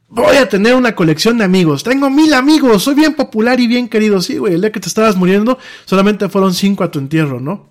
Voy 0.08 0.36
a 0.36 0.48
tener 0.48 0.74
una 0.74 0.94
colección 0.94 1.38
de 1.38 1.44
amigos. 1.44 1.82
Tengo 1.82 2.10
mil 2.10 2.32
amigos, 2.34 2.82
soy 2.82 2.94
bien 2.94 3.14
popular 3.14 3.60
y 3.60 3.66
bien 3.66 3.88
querido. 3.88 4.20
Sí, 4.20 4.38
güey, 4.38 4.54
el 4.54 4.60
día 4.60 4.72
que 4.72 4.80
te 4.80 4.88
estabas 4.88 5.16
muriendo, 5.16 5.58
solamente 5.84 6.28
fueron 6.28 6.54
cinco 6.54 6.84
a 6.84 6.90
tu 6.90 6.98
entierro, 6.98 7.40
¿no? 7.40 7.70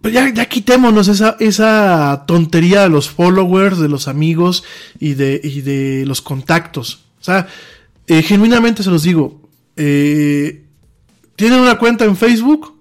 Pero 0.00 0.14
ya, 0.14 0.32
ya 0.32 0.46
quitémonos 0.46 1.08
esa, 1.08 1.36
esa 1.40 2.24
tontería 2.26 2.82
de 2.82 2.88
los 2.88 3.10
followers, 3.10 3.78
de 3.78 3.88
los 3.88 4.06
amigos 4.06 4.62
y 5.00 5.14
de, 5.14 5.40
y 5.42 5.60
de 5.62 6.04
los 6.06 6.22
contactos. 6.22 7.04
O 7.20 7.24
sea, 7.24 7.48
eh, 8.06 8.22
genuinamente 8.22 8.82
se 8.82 8.90
los 8.90 9.02
digo. 9.02 9.42
Eh, 9.76 10.64
¿Tienen 11.34 11.60
una 11.60 11.78
cuenta 11.78 12.04
en 12.04 12.16
Facebook? 12.16 12.77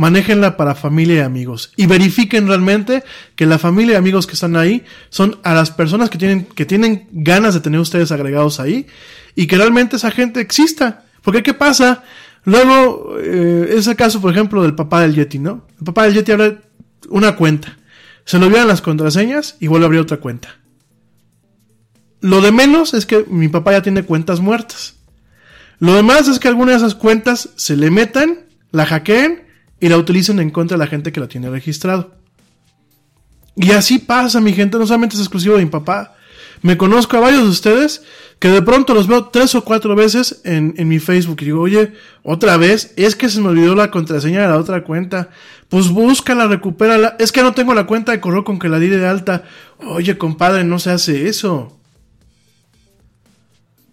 Manéjenla 0.00 0.56
para 0.56 0.74
familia 0.74 1.16
y 1.16 1.18
amigos 1.18 1.74
y 1.76 1.84
verifiquen 1.84 2.48
realmente 2.48 3.04
que 3.36 3.44
la 3.44 3.58
familia 3.58 3.92
y 3.92 3.96
amigos 3.96 4.26
que 4.26 4.32
están 4.32 4.56
ahí 4.56 4.82
son 5.10 5.38
a 5.42 5.52
las 5.52 5.70
personas 5.72 6.08
que 6.08 6.16
tienen, 6.16 6.46
que 6.46 6.64
tienen 6.64 7.06
ganas 7.12 7.52
de 7.52 7.60
tener 7.60 7.78
ustedes 7.78 8.10
agregados 8.10 8.60
ahí 8.60 8.86
y 9.34 9.46
que 9.46 9.58
realmente 9.58 9.96
esa 9.96 10.10
gente 10.10 10.40
exista. 10.40 11.04
Porque 11.20 11.42
¿qué 11.42 11.52
pasa? 11.52 12.02
Luego, 12.44 13.18
eh, 13.20 13.74
es 13.76 13.88
el 13.88 13.96
caso, 13.96 14.22
por 14.22 14.32
ejemplo, 14.32 14.62
del 14.62 14.74
papá 14.74 15.02
del 15.02 15.14
Yeti, 15.14 15.38
¿no? 15.38 15.66
El 15.78 15.84
papá 15.84 16.04
del 16.04 16.14
Yeti 16.14 16.32
abre 16.32 16.60
una 17.10 17.36
cuenta, 17.36 17.76
se 18.24 18.38
lo 18.38 18.46
olvidan 18.46 18.68
las 18.68 18.80
contraseñas 18.80 19.58
y 19.60 19.66
vuelve 19.66 19.84
a 19.84 19.88
abrir 19.88 20.00
otra 20.00 20.16
cuenta. 20.16 20.56
Lo 22.22 22.40
de 22.40 22.52
menos 22.52 22.94
es 22.94 23.04
que 23.04 23.26
mi 23.28 23.48
papá 23.48 23.72
ya 23.72 23.82
tiene 23.82 24.02
cuentas 24.04 24.40
muertas. 24.40 24.94
Lo 25.78 25.94
demás 25.94 26.26
es 26.26 26.38
que 26.38 26.48
algunas 26.48 26.80
de 26.80 26.86
esas 26.86 26.94
cuentas 26.94 27.50
se 27.56 27.76
le 27.76 27.90
metan, 27.90 28.46
la 28.72 28.86
hackeen 28.86 29.49
y 29.80 29.88
la 29.88 29.96
utilicen 29.96 30.38
en 30.38 30.50
contra 30.50 30.76
de 30.76 30.84
la 30.84 30.90
gente 30.90 31.10
que 31.10 31.20
la 31.20 31.28
tiene 31.28 31.50
registrado. 31.50 32.14
Y 33.56 33.72
así 33.72 33.98
pasa, 33.98 34.40
mi 34.40 34.52
gente, 34.52 34.78
no 34.78 34.86
solamente 34.86 35.16
es 35.16 35.20
exclusivo 35.20 35.56
de 35.56 35.64
mi 35.64 35.70
papá. 35.70 36.14
Me 36.62 36.76
conozco 36.76 37.16
a 37.16 37.20
varios 37.20 37.42
de 37.42 37.48
ustedes 37.48 38.02
que 38.38 38.48
de 38.48 38.62
pronto 38.62 38.94
los 38.94 39.06
veo 39.06 39.26
tres 39.26 39.54
o 39.54 39.64
cuatro 39.64 39.96
veces 39.96 40.40
en, 40.44 40.74
en 40.76 40.88
mi 40.88 40.98
Facebook 40.98 41.38
y 41.40 41.46
digo, 41.46 41.60
oye, 41.60 41.94
otra 42.22 42.56
vez, 42.56 42.92
es 42.96 43.16
que 43.16 43.28
se 43.28 43.40
me 43.40 43.48
olvidó 43.48 43.74
la 43.74 43.90
contraseña 43.90 44.42
de 44.42 44.48
la 44.48 44.58
otra 44.58 44.84
cuenta. 44.84 45.30
Pues 45.68 45.88
búscala, 45.88 46.46
recupérala. 46.46 47.16
Es 47.18 47.32
que 47.32 47.42
no 47.42 47.54
tengo 47.54 47.74
la 47.74 47.86
cuenta 47.86 48.12
de 48.12 48.20
correo 48.20 48.44
con 48.44 48.58
que 48.58 48.68
la 48.68 48.78
di 48.78 48.88
de 48.88 49.06
alta. 49.06 49.44
Oye, 49.78 50.18
compadre, 50.18 50.64
no 50.64 50.78
se 50.78 50.90
hace 50.90 51.28
eso. 51.28 51.78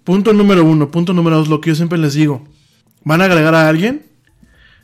Punto 0.04 0.34
número 0.34 0.64
uno. 0.64 0.92
Punto 0.92 1.14
número 1.14 1.38
dos, 1.38 1.50
lo 1.50 1.62
que 1.62 1.70
yo 1.70 1.76
siempre 1.76 1.98
les 1.98 2.14
digo. 2.14 2.48
¿Van 3.04 3.22
a 3.22 3.26
agregar 3.26 3.56
a 3.56 3.68
alguien? 3.68 4.06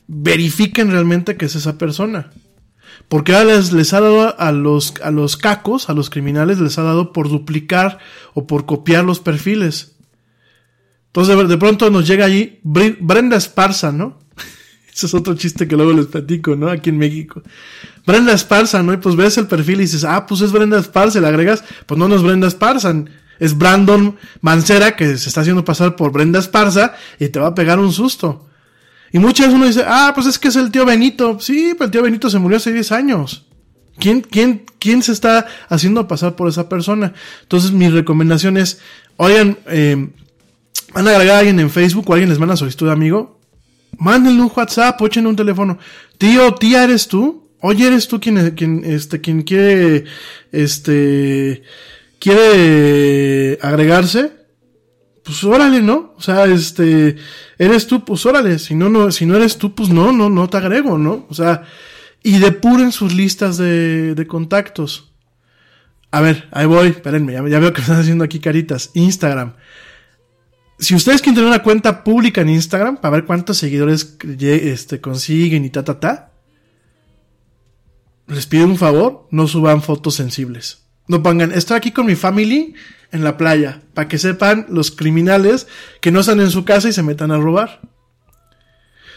Verifiquen 0.08 0.92
realmente 0.92 1.38
que 1.38 1.46
es 1.46 1.56
esa 1.56 1.78
persona. 1.78 2.32
Porque 3.08 3.34
ahora 3.34 3.56
les, 3.56 3.74
les, 3.74 3.94
ha 3.94 4.02
dado 4.02 4.40
a 4.40 4.52
los, 4.52 4.94
a 5.04 5.12
los 5.12 5.38
cacos, 5.38 5.90
a 5.90 5.94
los 5.94 6.10
criminales, 6.10 6.60
les 6.60 6.78
ha 6.78 6.84
dado 6.84 7.12
por 7.12 7.30
duplicar 7.30 8.00
o 8.34 8.48
por 8.48 8.66
copiar 8.66 9.04
los 9.04 9.20
perfiles. 9.20 9.94
Entonces 11.08 11.48
de, 11.48 11.58
pronto 11.58 11.90
nos 11.92 12.08
llega 12.08 12.26
allí 12.26 12.60
Brenda 12.64 13.38
Esparza, 13.38 13.92
¿no? 13.92 14.20
Ese 14.92 15.06
es 15.06 15.14
otro 15.14 15.36
chiste 15.36 15.68
que 15.68 15.76
luego 15.76 15.94
les 15.94 16.08
platico, 16.08 16.56
¿no? 16.56 16.70
Aquí 16.70 16.90
en 16.90 16.98
México. 16.98 17.44
Brenda 18.06 18.34
Esparza, 18.34 18.82
¿no? 18.82 18.94
Y 18.94 18.98
pues 18.98 19.16
ves 19.16 19.38
el 19.38 19.46
perfil 19.46 19.76
y 19.76 19.84
dices, 19.84 20.04
ah, 20.04 20.26
pues 20.26 20.42
es 20.42 20.52
Brenda 20.52 20.80
Esparza, 20.80 21.20
le 21.20 21.28
agregas, 21.28 21.64
pues 21.86 22.00
no, 22.00 22.08
no 22.08 22.16
es 22.16 22.24
Brenda 22.24 22.48
Esparza, 22.48 22.96
es 23.40 23.58
Brandon 23.58 24.18
Mancera 24.42 24.96
que 24.96 25.18
se 25.18 25.30
está 25.30 25.42
haciendo 25.42 25.64
pasar 25.64 25.96
por 25.96 26.12
Brenda 26.12 26.40
Esparza 26.40 26.96
y 27.20 27.30
te 27.30 27.40
va 27.40 27.48
a 27.48 27.56
pegar 27.56 27.78
un 27.78 27.92
susto. 27.92 28.50
Y 29.14 29.20
muchas 29.20 29.46
veces 29.46 29.56
uno 29.56 29.68
dice, 29.68 29.84
ah, 29.86 30.12
pues 30.16 30.26
es 30.26 30.40
que 30.40 30.48
es 30.48 30.56
el 30.56 30.72
tío 30.72 30.86
Benito. 30.86 31.40
Sí, 31.40 31.74
pero 31.74 31.86
el 31.86 31.92
tío 31.92 32.02
Benito 32.02 32.30
se 32.32 32.40
murió 32.40 32.58
hace 32.58 32.74
10 32.74 32.92
años. 32.92 33.46
¿Quién, 34.00 34.22
quién, 34.22 34.66
quién 34.80 35.04
se 35.04 35.12
está 35.12 35.46
haciendo 35.70 36.08
pasar 36.08 36.36
por 36.36 36.50
esa 36.50 36.68
persona? 36.68 37.14
Entonces 37.44 37.72
mi 37.72 37.90
recomendación 37.90 38.58
es, 38.58 38.80
oigan, 39.18 39.60
eh, 39.68 40.10
van 40.96 41.08
a 41.08 41.12
agregar 41.12 41.36
a 41.36 41.40
alguien 41.40 41.60
en 41.60 41.70
Facebook 41.70 42.10
o 42.10 42.14
alguien 42.14 42.30
les 42.30 42.40
manda 42.40 42.58
solicitud 42.58 42.88
de 42.88 42.94
amigo, 42.94 43.40
mándenle 44.00 44.42
un 44.42 44.52
WhatsApp 44.54 45.00
echen 45.04 45.28
un 45.28 45.36
teléfono. 45.36 45.78
Tío, 46.18 46.56
tía, 46.56 46.84
¿eres 46.84 47.08
tú? 47.08 47.52
Oye, 47.62 47.86
¿eres 47.86 48.08
tú 48.08 48.20
quien, 48.20 48.52
quien, 48.56 48.84
este, 48.84 49.22
quien 49.22 49.44
quiere, 49.44 50.06
este, 50.52 51.62
quiere 52.18 53.60
agregarse? 53.62 54.43
Pues 55.24 55.44
órale, 55.44 55.82
¿no? 55.82 56.14
O 56.18 56.22
sea, 56.22 56.46
este, 56.46 57.16
eres 57.58 57.88
tú, 57.88 58.04
pues 58.04 58.26
órale, 58.26 58.60
si 58.60 58.76
no, 58.76 58.90
no, 58.90 59.12
si 59.12 59.26
no 59.26 59.36
eres 59.36 59.58
tú, 59.58 59.74
pues 59.74 59.90
no, 59.90 60.12
no, 60.12 60.30
no 60.30 60.50
te 60.50 60.58
agrego, 60.58 60.98
¿no? 60.98 61.26
O 61.30 61.34
sea, 61.34 61.64
y 62.22 62.40
depuren 62.40 62.92
sus 62.92 63.14
listas 63.14 63.58
de, 63.58 64.16
de 64.16 64.28
contactos. 64.28 65.14
A 66.12 66.22
ver, 66.22 66.48
ahí 66.52 66.66
voy, 66.66 66.90
espérenme, 66.90 67.34
ya, 67.34 67.42
veo 67.42 67.74
que 67.74 67.82
están 67.82 68.00
haciendo 68.00 68.24
aquí 68.24 68.40
caritas. 68.40 68.92
Instagram. 68.94 69.56
Si 70.78 70.94
ustedes 70.94 71.22
quieren 71.22 71.36
tener 71.36 71.50
una 71.50 71.64
cuenta 71.64 72.04
pública 72.04 72.42
en 72.42 72.50
Instagram, 72.50 72.98
para 72.98 73.14
ver 73.14 73.26
cuántos 73.26 73.58
seguidores 73.58 74.18
este, 74.40 75.02
consiguen 75.02 75.66
y 75.66 75.70
ta, 75.70 75.84
ta, 75.84 76.00
ta, 76.00 76.32
les 78.28 78.46
pido 78.46 78.66
un 78.66 78.78
favor, 78.78 79.28
no 79.32 79.48
suban 79.48 79.82
fotos 79.82 80.16
sensibles. 80.16 80.86
No 81.08 81.24
pongan, 81.24 81.52
estoy 81.52 81.78
aquí 81.78 81.92
con 81.92 82.06
mi 82.06 82.16
family 82.16 82.76
en 83.14 83.24
la 83.24 83.38
playa, 83.38 83.82
para 83.94 84.08
que 84.10 84.18
sepan 84.18 84.66
los 84.70 84.92
criminales 84.92 85.68
que 86.02 86.12
no 86.12 86.20
están 86.20 86.42
en 86.42 86.52
su 86.52 86.66
casa 86.66 86.90
y 86.90 86.94
se 86.94 87.04
metan 87.04 87.32
a 87.32 87.38
robar. 87.38 87.80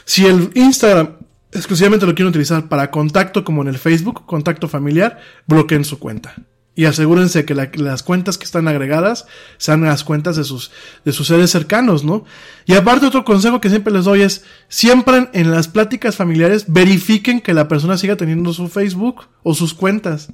Si 0.04 0.24
el 0.24 0.50
Instagram 0.54 1.16
exclusivamente 1.52 2.06
lo 2.06 2.14
quieren 2.14 2.28
utilizar 2.28 2.68
para 2.68 2.90
contacto 2.90 3.44
como 3.44 3.62
en 3.62 3.68
el 3.68 3.78
Facebook, 3.78 4.26
contacto 4.26 4.68
familiar, 4.68 5.18
bloqueen 5.46 5.84
su 5.84 5.98
cuenta. 5.98 6.34
Y 6.78 6.84
asegúrense 6.84 7.46
que 7.46 7.54
las 7.54 8.02
cuentas 8.02 8.36
que 8.36 8.44
están 8.44 8.68
agregadas 8.68 9.26
sean 9.56 9.80
las 9.80 10.04
cuentas 10.04 10.36
de 10.36 10.44
sus, 10.44 10.70
de 11.06 11.12
sus 11.12 11.26
seres 11.26 11.50
cercanos, 11.50 12.04
¿no? 12.04 12.26
Y 12.66 12.74
aparte 12.74 13.06
otro 13.06 13.24
consejo 13.24 13.62
que 13.62 13.70
siempre 13.70 13.94
les 13.94 14.04
doy 14.04 14.20
es, 14.20 14.44
siempre 14.68 15.30
en 15.32 15.50
las 15.50 15.68
pláticas 15.68 16.16
familiares 16.16 16.66
verifiquen 16.68 17.40
que 17.40 17.54
la 17.54 17.66
persona 17.66 17.96
siga 17.96 18.16
teniendo 18.16 18.52
su 18.52 18.68
Facebook 18.68 19.22
o 19.42 19.54
sus 19.54 19.72
cuentas. 19.72 20.28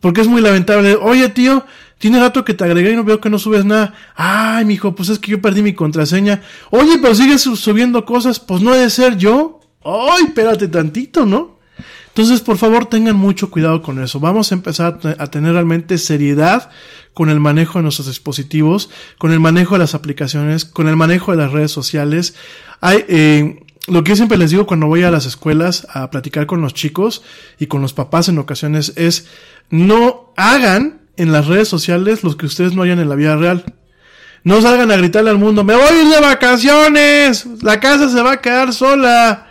Porque 0.00 0.20
es 0.20 0.26
muy 0.26 0.40
lamentable. 0.40 0.96
Oye, 0.96 1.28
tío, 1.28 1.64
tiene 1.98 2.20
rato 2.20 2.44
que 2.44 2.54
te 2.54 2.64
agregué 2.64 2.92
y 2.92 2.96
no 2.96 3.04
veo 3.04 3.20
que 3.20 3.30
no 3.30 3.38
subes 3.38 3.64
nada. 3.64 3.94
Ay, 4.14 4.64
mijo, 4.64 4.94
pues 4.94 5.08
es 5.08 5.18
que 5.18 5.30
yo 5.30 5.40
perdí 5.40 5.62
mi 5.62 5.72
contraseña. 5.72 6.42
Oye, 6.70 6.98
pero 7.00 7.14
sigues 7.14 7.42
subiendo 7.42 8.04
cosas. 8.04 8.38
Pues 8.38 8.60
no 8.60 8.74
he 8.74 8.78
de 8.78 8.90
ser 8.90 9.16
yo. 9.16 9.60
Ay, 9.82 10.24
espérate 10.26 10.68
tantito, 10.68 11.24
¿no? 11.24 11.56
Entonces, 12.08 12.40
por 12.40 12.56
favor, 12.56 12.86
tengan 12.86 13.16
mucho 13.16 13.50
cuidado 13.50 13.82
con 13.82 14.02
eso. 14.02 14.20
Vamos 14.20 14.50
a 14.50 14.54
empezar 14.54 14.98
a 15.18 15.26
tener 15.26 15.52
realmente 15.52 15.98
seriedad 15.98 16.70
con 17.12 17.30
el 17.30 17.40
manejo 17.40 17.78
de 17.78 17.84
nuestros 17.84 18.08
dispositivos, 18.08 18.90
con 19.18 19.32
el 19.32 19.40
manejo 19.40 19.74
de 19.74 19.80
las 19.80 19.94
aplicaciones, 19.94 20.64
con 20.64 20.88
el 20.88 20.96
manejo 20.96 21.32
de 21.32 21.38
las 21.38 21.52
redes 21.52 21.72
sociales. 21.72 22.34
Eh, 22.82 23.62
lo 23.88 24.02
que 24.02 24.10
yo 24.10 24.16
siempre 24.16 24.38
les 24.38 24.50
digo 24.50 24.66
cuando 24.66 24.86
voy 24.86 25.02
a 25.02 25.10
las 25.10 25.26
escuelas 25.26 25.86
a 25.90 26.10
platicar 26.10 26.46
con 26.46 26.60
los 26.60 26.74
chicos 26.74 27.22
y 27.58 27.66
con 27.66 27.82
los 27.82 27.92
papás 27.92 28.28
en 28.28 28.38
ocasiones 28.38 28.92
es 28.96 29.28
no 29.70 30.32
hagan 30.36 31.05
en 31.16 31.32
las 31.32 31.46
redes 31.46 31.68
sociales 31.68 32.22
los 32.22 32.36
que 32.36 32.46
ustedes 32.46 32.74
no 32.74 32.82
hayan 32.82 32.98
en 32.98 33.08
la 33.08 33.14
vida 33.14 33.36
real. 33.36 33.64
No 34.44 34.60
salgan 34.62 34.90
a 34.92 34.96
gritarle 34.96 35.30
al 35.30 35.38
mundo, 35.38 35.64
me 35.64 35.74
voy 35.74 35.84
a 35.84 36.02
ir 36.02 36.08
de 36.08 36.20
vacaciones, 36.20 37.46
la 37.62 37.80
casa 37.80 38.08
se 38.08 38.22
va 38.22 38.32
a 38.32 38.40
quedar 38.40 38.72
sola. 38.72 39.48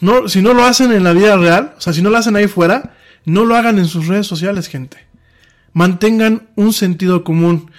No, 0.00 0.28
si 0.28 0.40
no 0.40 0.54
lo 0.54 0.64
hacen 0.64 0.92
en 0.92 1.04
la 1.04 1.12
vida 1.12 1.36
real, 1.36 1.74
o 1.76 1.80
sea, 1.80 1.92
si 1.92 2.00
no 2.00 2.08
lo 2.08 2.16
hacen 2.16 2.36
ahí 2.36 2.46
fuera, 2.46 2.94
no 3.24 3.44
lo 3.44 3.56
hagan 3.56 3.78
en 3.78 3.86
sus 3.86 4.06
redes 4.06 4.26
sociales, 4.26 4.68
gente. 4.68 4.96
Mantengan 5.74 6.48
un 6.56 6.72
sentido 6.72 7.24
común. 7.24 7.70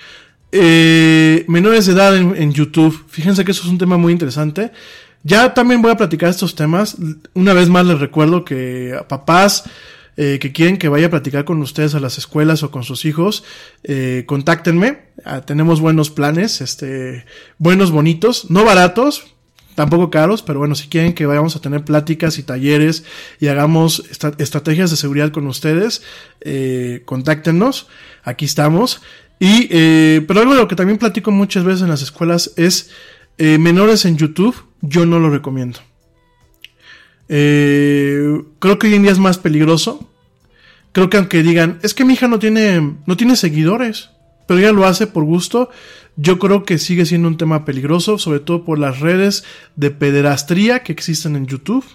Eh, 0.51 1.45
menores 1.47 1.85
de 1.87 1.93
edad 1.93 2.15
en, 2.15 2.35
en 2.35 2.53
YouTube, 2.53 3.05
fíjense 3.07 3.43
que 3.45 3.51
eso 3.51 3.63
es 3.63 3.69
un 3.69 3.77
tema 3.77 3.97
muy 3.97 4.13
interesante. 4.13 4.71
Ya 5.23 5.53
también 5.53 5.81
voy 5.81 5.91
a 5.91 5.97
platicar 5.97 6.29
estos 6.29 6.55
temas. 6.55 6.97
Una 7.33 7.53
vez 7.53 7.69
más 7.69 7.85
les 7.85 7.99
recuerdo 7.99 8.45
que 8.45 8.95
papás 9.07 9.63
eh, 10.21 10.37
que 10.37 10.51
quieren 10.51 10.75
que 10.75 10.89
vaya 10.89 11.07
a 11.07 11.09
platicar 11.09 11.45
con 11.45 11.61
ustedes 11.61 11.95
a 11.95 12.01
las 12.01 12.17
escuelas 12.17 12.61
o 12.61 12.71
con 12.71 12.83
sus 12.83 13.05
hijos, 13.05 13.45
eh, 13.85 14.25
contáctenme. 14.25 15.03
Ah, 15.23 15.39
tenemos 15.45 15.79
buenos 15.79 16.09
planes, 16.09 16.59
este, 16.59 17.23
buenos, 17.57 17.91
bonitos, 17.91 18.51
no 18.51 18.65
baratos, 18.65 19.33
tampoco 19.75 20.11
caros, 20.11 20.41
pero 20.41 20.59
bueno, 20.59 20.75
si 20.75 20.89
quieren 20.89 21.13
que 21.13 21.25
vayamos 21.25 21.55
a 21.55 21.61
tener 21.61 21.85
pláticas 21.85 22.37
y 22.37 22.43
talleres 22.43 23.05
y 23.39 23.47
hagamos 23.47 24.03
estrategias 24.39 24.91
de 24.91 24.97
seguridad 24.97 25.31
con 25.31 25.47
ustedes, 25.47 26.03
eh, 26.41 27.01
contáctenos. 27.05 27.87
Aquí 28.21 28.43
estamos. 28.43 29.01
Y, 29.39 29.69
eh, 29.71 30.25
pero 30.27 30.41
algo 30.41 30.53
de 30.53 30.59
lo 30.59 30.67
que 30.67 30.75
también 30.75 30.97
platico 30.97 31.31
muchas 31.31 31.63
veces 31.63 31.83
en 31.83 31.89
las 31.89 32.01
escuelas 32.01 32.51
es 32.57 32.91
menores 33.37 34.03
en 34.03 34.17
YouTube, 34.17 34.65
yo 34.81 35.05
no 35.05 35.17
lo 35.17 35.29
recomiendo. 35.29 35.79
Creo 37.29 38.79
que 38.79 38.87
hoy 38.87 38.95
en 38.95 39.03
día 39.03 39.13
es 39.13 39.19
más 39.19 39.37
peligroso. 39.37 40.08
Creo 40.91 41.09
que 41.09 41.17
aunque 41.17 41.43
digan, 41.43 41.79
es 41.83 41.93
que 41.93 42.05
mi 42.05 42.13
hija 42.13 42.27
no 42.27 42.39
tiene, 42.39 42.97
no 43.05 43.17
tiene 43.17 43.35
seguidores, 43.35 44.09
pero 44.47 44.59
ella 44.59 44.71
lo 44.71 44.85
hace 44.85 45.05
por 45.05 45.23
gusto, 45.23 45.69
yo 46.15 46.39
creo 46.39 46.63
que 46.63 46.79
sigue 46.79 47.05
siendo 47.05 47.27
un 47.27 47.37
tema 47.37 47.63
peligroso, 47.65 48.17
sobre 48.17 48.39
todo 48.39 48.65
por 48.65 48.79
las 48.79 48.99
redes 48.99 49.45
de 49.75 49.91
pederastría 49.91 50.83
que 50.83 50.91
existen 50.91 51.35
en 51.35 51.47
YouTube. 51.47 51.85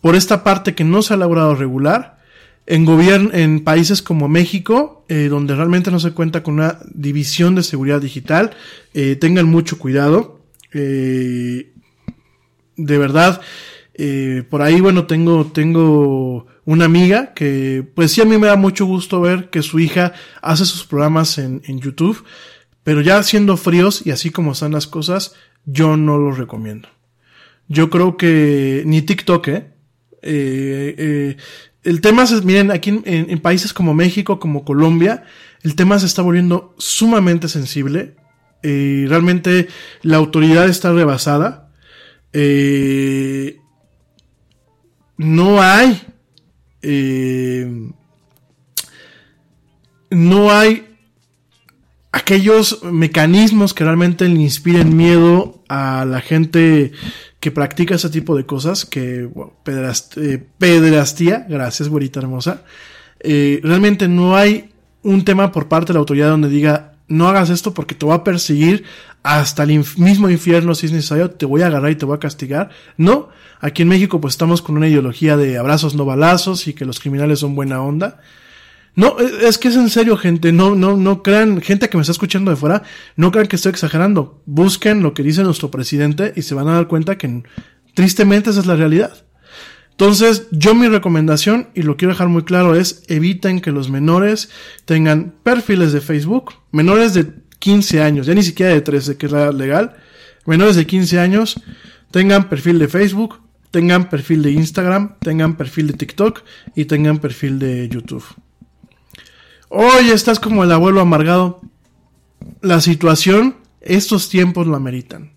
Por 0.00 0.16
esta 0.16 0.42
parte 0.42 0.74
que 0.74 0.84
no 0.84 1.02
se 1.02 1.14
ha 1.14 1.16
logrado 1.16 1.54
regular. 1.54 2.18
en 2.66 2.84
gobierno, 2.84 3.30
en 3.32 3.64
países 3.64 4.02
como 4.02 4.28
México, 4.28 5.06
eh, 5.08 5.28
donde 5.30 5.54
realmente 5.54 5.90
no 5.90 6.00
se 6.00 6.10
cuenta 6.10 6.42
con 6.42 6.54
una 6.54 6.78
división 6.92 7.54
de 7.54 7.62
seguridad 7.62 8.00
digital, 8.00 8.50
eh, 8.92 9.16
tengan 9.16 9.46
mucho 9.46 9.78
cuidado. 9.78 10.40
Eh, 10.74 11.72
de 12.76 12.98
verdad, 12.98 13.40
por 14.50 14.62
ahí, 14.62 14.80
bueno, 14.80 15.06
tengo, 15.06 15.46
tengo 15.46 16.46
una 16.68 16.84
amiga 16.84 17.32
que, 17.32 17.82
pues 17.94 18.12
sí, 18.12 18.20
a 18.20 18.26
mí 18.26 18.36
me 18.36 18.46
da 18.46 18.56
mucho 18.56 18.84
gusto 18.84 19.22
ver 19.22 19.48
que 19.48 19.62
su 19.62 19.80
hija 19.80 20.12
hace 20.42 20.66
sus 20.66 20.84
programas 20.84 21.38
en, 21.38 21.62
en 21.64 21.80
YouTube, 21.80 22.22
pero 22.84 23.00
ya 23.00 23.22
siendo 23.22 23.56
fríos 23.56 24.06
y 24.06 24.10
así 24.10 24.28
como 24.28 24.52
están 24.52 24.72
las 24.72 24.86
cosas, 24.86 25.34
yo 25.64 25.96
no 25.96 26.18
los 26.18 26.36
recomiendo. 26.36 26.90
Yo 27.68 27.88
creo 27.88 28.18
que 28.18 28.82
ni 28.84 29.00
TikTok, 29.00 29.48
¿eh? 29.48 29.72
eh, 30.20 30.94
eh 30.98 31.36
el 31.84 32.02
tema 32.02 32.24
es, 32.24 32.44
miren, 32.44 32.70
aquí 32.70 32.90
en, 32.90 33.02
en, 33.06 33.38
países 33.38 33.72
como 33.72 33.94
México, 33.94 34.38
como 34.38 34.62
Colombia, 34.62 35.24
el 35.62 35.74
tema 35.74 35.98
se 35.98 36.04
está 36.04 36.20
volviendo 36.20 36.74
sumamente 36.76 37.48
sensible. 37.48 38.14
Eh, 38.62 39.06
realmente 39.08 39.68
la 40.02 40.18
autoridad 40.18 40.68
está 40.68 40.92
rebasada. 40.92 41.70
Eh, 42.34 43.56
no 45.16 45.62
hay, 45.62 45.98
eh, 46.82 47.90
no 50.10 50.50
hay 50.50 50.86
aquellos 52.12 52.82
mecanismos 52.84 53.74
que 53.74 53.84
realmente 53.84 54.28
le 54.28 54.40
inspiren 54.40 54.96
miedo 54.96 55.62
a 55.68 56.04
la 56.04 56.20
gente 56.20 56.92
que 57.40 57.50
practica 57.50 57.94
ese 57.94 58.10
tipo 58.10 58.36
de 58.36 58.46
cosas, 58.46 58.84
que 58.84 59.24
bueno, 59.24 59.52
eh, 60.16 60.46
gracias, 61.48 61.88
güerita 61.88 62.20
hermosa, 62.20 62.62
eh, 63.20 63.60
realmente 63.62 64.08
no 64.08 64.36
hay 64.36 64.70
un 65.02 65.24
tema 65.24 65.52
por 65.52 65.68
parte 65.68 65.88
de 65.88 65.94
la 65.94 66.00
autoridad 66.00 66.30
donde 66.30 66.48
diga, 66.48 66.94
no 67.06 67.28
hagas 67.28 67.50
esto 67.50 67.72
porque 67.74 67.94
te 67.94 68.04
voy 68.04 68.14
a 68.14 68.24
perseguir 68.24 68.84
hasta 69.22 69.64
el 69.64 69.84
mismo 69.96 70.30
infierno 70.30 70.74
si 70.74 70.86
es 70.86 70.92
necesario, 70.92 71.30
te 71.30 71.46
voy 71.46 71.62
a 71.62 71.66
agarrar 71.66 71.90
y 71.90 71.96
te 71.96 72.04
voy 72.04 72.16
a 72.16 72.20
castigar. 72.20 72.70
No, 72.96 73.28
aquí 73.60 73.82
en 73.82 73.88
México 73.88 74.20
pues 74.20 74.34
estamos 74.34 74.62
con 74.62 74.76
una 74.76 74.88
ideología 74.88 75.36
de 75.36 75.58
abrazos 75.58 75.94
no 75.94 76.04
balazos 76.04 76.66
y 76.66 76.74
que 76.74 76.84
los 76.84 77.00
criminales 77.00 77.40
son 77.40 77.54
buena 77.54 77.82
onda. 77.82 78.20
No, 78.94 79.16
es 79.18 79.58
que 79.58 79.68
es 79.68 79.76
en 79.76 79.90
serio, 79.90 80.16
gente. 80.16 80.50
No, 80.50 80.74
no, 80.74 80.96
no 80.96 81.22
crean, 81.22 81.60
gente 81.60 81.88
que 81.88 81.96
me 81.96 82.00
está 82.00 82.10
escuchando 82.10 82.50
de 82.50 82.56
fuera, 82.56 82.82
no 83.14 83.30
crean 83.30 83.46
que 83.46 83.56
estoy 83.56 83.70
exagerando. 83.70 84.42
Busquen 84.44 85.02
lo 85.02 85.14
que 85.14 85.22
dice 85.22 85.44
nuestro 85.44 85.70
presidente 85.70 86.32
y 86.34 86.42
se 86.42 86.54
van 86.54 86.68
a 86.68 86.74
dar 86.74 86.88
cuenta 86.88 87.16
que 87.16 87.44
tristemente 87.94 88.50
esa 88.50 88.60
es 88.60 88.66
la 88.66 88.74
realidad. 88.74 89.24
Entonces, 89.92 90.46
yo 90.52 90.74
mi 90.74 90.88
recomendación, 90.88 91.68
y 91.74 91.82
lo 91.82 91.96
quiero 91.96 92.12
dejar 92.12 92.28
muy 92.28 92.44
claro, 92.44 92.76
es 92.76 93.02
eviten 93.08 93.60
que 93.60 93.72
los 93.72 93.90
menores 93.90 94.48
tengan 94.84 95.34
perfiles 95.42 95.92
de 95.92 96.00
Facebook, 96.00 96.54
menores 96.70 97.14
de 97.14 97.32
15 97.58 98.02
años, 98.02 98.26
ya 98.26 98.34
ni 98.34 98.42
siquiera 98.42 98.72
de 98.72 98.80
13, 98.80 99.16
que 99.16 99.26
es 99.26 99.32
la 99.32 99.52
legal, 99.52 99.96
menores 100.46 100.76
de 100.76 100.86
15 100.86 101.18
años, 101.18 101.60
tengan 102.10 102.48
perfil 102.48 102.78
de 102.78 102.88
Facebook, 102.88 103.40
tengan 103.70 104.08
perfil 104.08 104.42
de 104.42 104.52
Instagram, 104.52 105.16
tengan 105.20 105.56
perfil 105.56 105.88
de 105.88 105.94
TikTok 105.94 106.42
y 106.74 106.86
tengan 106.86 107.18
perfil 107.18 107.58
de 107.58 107.88
YouTube. 107.88 108.24
Oye, 109.68 110.12
estás 110.12 110.40
como 110.40 110.64
el 110.64 110.72
abuelo 110.72 111.00
amargado. 111.00 111.60
La 112.62 112.80
situación, 112.80 113.56
estos 113.80 114.30
tiempos 114.30 114.66
la 114.66 114.76
ameritan. 114.76 115.32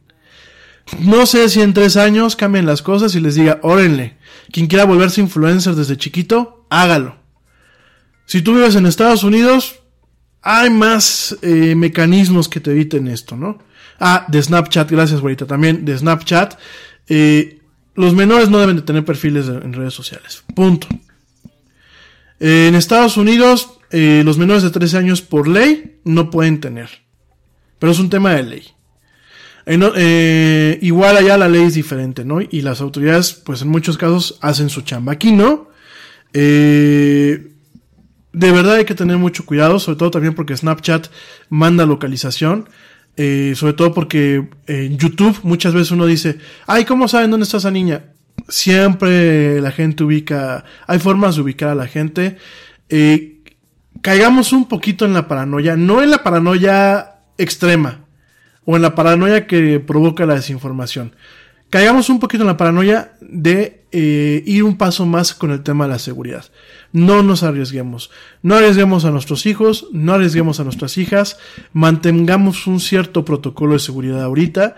No 1.00 1.26
sé 1.26 1.50
si 1.50 1.62
en 1.62 1.74
tres 1.74 1.98
años 1.98 2.36
cambien 2.36 2.66
las 2.66 2.82
cosas 2.82 3.16
y 3.16 3.20
les 3.20 3.36
diga, 3.36 3.60
órenle, 3.64 4.18
quien 4.52 4.68
quiera 4.68 4.86
volverse 4.86 5.22
influencer 5.22 5.76
desde 5.76 5.98
chiquito, 5.98 6.66
hágalo. 6.70 7.18
Si 8.26 8.42
tú 8.42 8.56
vives 8.56 8.76
en 8.76 8.86
Estados 8.86 9.24
Unidos, 9.24 9.81
hay 10.42 10.70
más 10.70 11.38
eh, 11.42 11.76
mecanismos 11.76 12.50
que 12.50 12.60
te 12.60 12.72
eviten 12.72 13.08
esto, 13.08 13.36
¿no? 13.36 13.60
Ah, 14.00 14.26
de 14.28 14.42
Snapchat, 14.42 14.90
gracias, 14.90 15.22
güerita, 15.22 15.46
también 15.46 15.86
de 15.86 15.98
Snapchat. 15.98 16.58
Eh, 17.08 17.60
los 17.96 18.14
menores 18.16 18.50
no 18.50 18.60
deben 18.60 18.78
de 18.78 18.82
tener 18.82 19.06
perfiles 19.06 19.48
en 19.48 19.74
redes 19.74 19.94
sociales. 19.94 20.44
Punto. 20.56 20.88
en 22.40 22.74
Estados 22.74 23.18
Unidos, 23.18 23.78
eh, 23.92 24.22
los 24.24 24.38
menores 24.38 24.64
de 24.64 24.70
13 24.70 24.98
años 24.98 25.22
por 25.22 25.48
ley 25.48 26.00
no 26.04 26.30
pueden 26.32 26.60
tener. 26.62 26.90
Pero 27.78 27.92
es 27.92 28.00
un 28.00 28.10
tema 28.10 28.34
de 28.34 28.44
ley. 28.44 28.64
Eh, 29.66 29.80
eh, 29.96 30.80
igual 30.82 31.18
allá 31.18 31.38
la 31.38 31.50
ley 31.50 31.64
es 31.64 31.74
diferente, 31.74 32.24
¿no? 32.24 32.40
Y 32.42 32.62
las 32.62 32.82
autoridades, 32.82 33.34
pues 33.34 33.62
en 33.62 33.68
muchos 33.68 33.98
casos, 33.98 34.38
hacen 34.42 34.70
su 34.70 34.82
chamba. 34.82 35.14
Aquí 35.14 35.32
no. 35.32 35.70
De 38.34 38.52
verdad 38.52 38.76
hay 38.76 38.86
que 38.86 38.96
tener 38.96 39.18
mucho 39.18 39.46
cuidado, 39.46 39.80
sobre 39.80 39.98
todo 39.98 40.12
también 40.12 40.34
porque 40.34 40.56
Snapchat 40.56 41.08
manda 41.50 41.86
localización. 41.86 42.70
sobre 43.16 43.74
todo 43.74 43.94
porque 43.94 44.50
en 44.68 44.98
YouTube 44.98 45.40
muchas 45.44 45.74
veces 45.74 45.92
uno 45.92 46.06
dice, 46.06 46.38
ay, 46.68 46.86
¿cómo 46.86 47.08
saben 47.08 47.30
dónde 47.32 47.44
está 47.44 47.58
esa 47.58 47.72
niña? 47.72 48.06
Siempre 48.48 49.62
la 49.62 49.72
gente 49.72 50.04
ubica, 50.04 50.66
hay 50.88 51.00
formas 51.00 51.36
de 51.36 51.42
ubicar 51.42 51.70
a 51.70 51.76
la 51.76 51.88
gente. 51.88 52.38
Eh, 52.90 53.42
caigamos 54.02 54.54
un 54.54 54.68
poquito 54.68 55.06
en 55.06 55.14
la 55.14 55.28
paranoia, 55.28 55.76
no 55.76 56.02
en 56.02 56.12
la 56.12 56.24
paranoia 56.24 57.16
extrema 57.38 58.06
o 58.66 58.76
en 58.76 58.82
la 58.82 58.96
paranoia 58.96 59.48
que 59.48 59.80
provoca 59.80 60.26
la 60.26 60.36
desinformación. 60.36 61.16
Caigamos 61.72 62.10
un 62.10 62.20
poquito 62.20 62.44
en 62.44 62.48
la 62.48 62.58
paranoia 62.58 63.14
de 63.22 63.86
eh, 63.94 64.44
ir 64.46 64.66
un 64.66 64.76
paso 64.76 65.06
más 65.06 65.34
con 65.34 65.52
el 65.52 65.64
tema 65.64 65.86
de 65.86 65.92
la 65.92 66.00
seguridad. 66.00 66.44
No 66.92 67.24
nos 67.24 67.44
arriesguemos. 67.44 68.12
No 68.42 68.56
arriesguemos 68.56 69.06
a 69.06 69.12
nuestros 69.12 69.46
hijos, 69.46 69.88
no 69.94 70.14
arriesguemos 70.14 70.60
a 70.60 70.66
nuestras 70.66 70.98
hijas, 70.98 71.38
mantengamos 71.72 72.68
un 72.68 72.82
cierto 72.82 73.24
protocolo 73.24 73.72
de 73.74 73.80
seguridad 73.80 74.22
ahorita. 74.22 74.76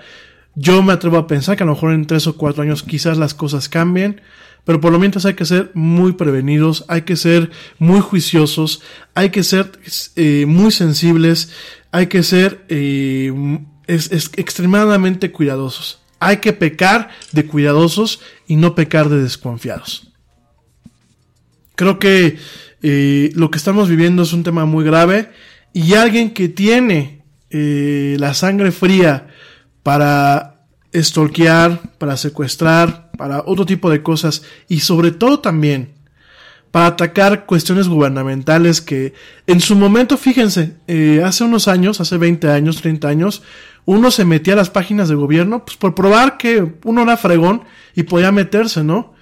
Yo 0.54 0.84
me 0.84 0.94
atrevo 0.94 1.18
a 1.18 1.26
pensar 1.26 1.58
que 1.58 1.64
a 1.64 1.66
lo 1.66 1.74
mejor 1.74 1.94
en 1.94 2.06
tres 2.06 2.28
o 2.28 2.38
cuatro 2.38 2.62
años 2.62 2.84
quizás 2.84 3.18
las 3.18 3.34
cosas 3.34 3.70
cambien. 3.70 4.22
Pero 4.64 4.80
por 4.80 4.92
lo 4.92 5.00
mientras 5.00 5.26
hay 5.26 5.34
que 5.34 5.46
ser 5.46 5.72
muy 5.74 6.14
prevenidos, 6.14 6.86
hay 6.90 7.02
que 7.02 7.16
ser 7.16 7.50
muy 7.80 8.02
juiciosos, 8.02 8.84
hay 9.16 9.32
que 9.32 9.42
ser 9.42 9.72
eh, 10.16 10.46
muy 10.48 10.72
sensibles, 10.72 11.52
hay 11.92 12.06
que 12.06 12.22
ser 12.22 12.64
eh, 12.70 13.34
extremadamente 13.88 15.32
cuidadosos. 15.32 16.03
Hay 16.28 16.38
que 16.38 16.54
pecar 16.54 17.10
de 17.32 17.46
cuidadosos 17.46 18.22
y 18.48 18.56
no 18.56 18.76
pecar 18.76 19.10
de 19.10 19.22
desconfiados. 19.22 20.12
Creo 21.76 22.00
que 22.00 22.38
eh, 22.82 23.32
lo 23.36 23.50
que 23.50 23.58
estamos 23.58 23.90
viviendo 23.90 24.24
es 24.24 24.34
un 24.34 24.44
tema 24.44 24.66
muy 24.66 24.84
grave 24.84 25.32
y 25.74 25.94
alguien 25.96 26.34
que 26.34 26.50
tiene 26.50 27.22
la 27.56 28.34
sangre 28.34 28.72
fría 28.72 29.28
para 29.84 30.54
estorquear, 30.92 31.82
para 31.98 32.18
secuestrar, 32.18 33.12
para 33.18 33.44
otro 33.46 33.66
tipo 33.66 33.90
de 33.90 34.02
cosas 34.02 34.44
y 34.68 34.80
sobre 34.80 35.12
todo 35.12 35.40
también 35.40 35.94
para 36.72 36.88
atacar 36.88 37.46
cuestiones 37.46 37.88
gubernamentales 37.88 38.82
que 38.82 39.14
en 39.46 39.60
su 39.60 39.76
momento, 39.76 40.18
fíjense, 40.18 40.78
eh, 40.88 41.22
hace 41.24 41.44
unos 41.44 41.68
años, 41.68 42.02
hace 42.02 42.18
20 42.18 42.50
años, 42.50 42.82
30 42.82 43.08
años, 43.08 43.44
uno 43.86 44.12
se 44.12 44.26
metía 44.26 44.54
a 44.54 44.58
las 44.58 44.70
páginas 44.70 45.10
de 45.10 45.16
gobierno 45.16 45.66
pues 45.66 45.78
por 45.78 45.96
probar 45.96 46.38
que 46.38 46.76
uno 46.84 47.02
era 47.02 47.18
fregón 47.18 47.64
y 47.96 48.04
podía 48.04 48.32
meterse, 48.32 48.84
¿no? 48.84 49.14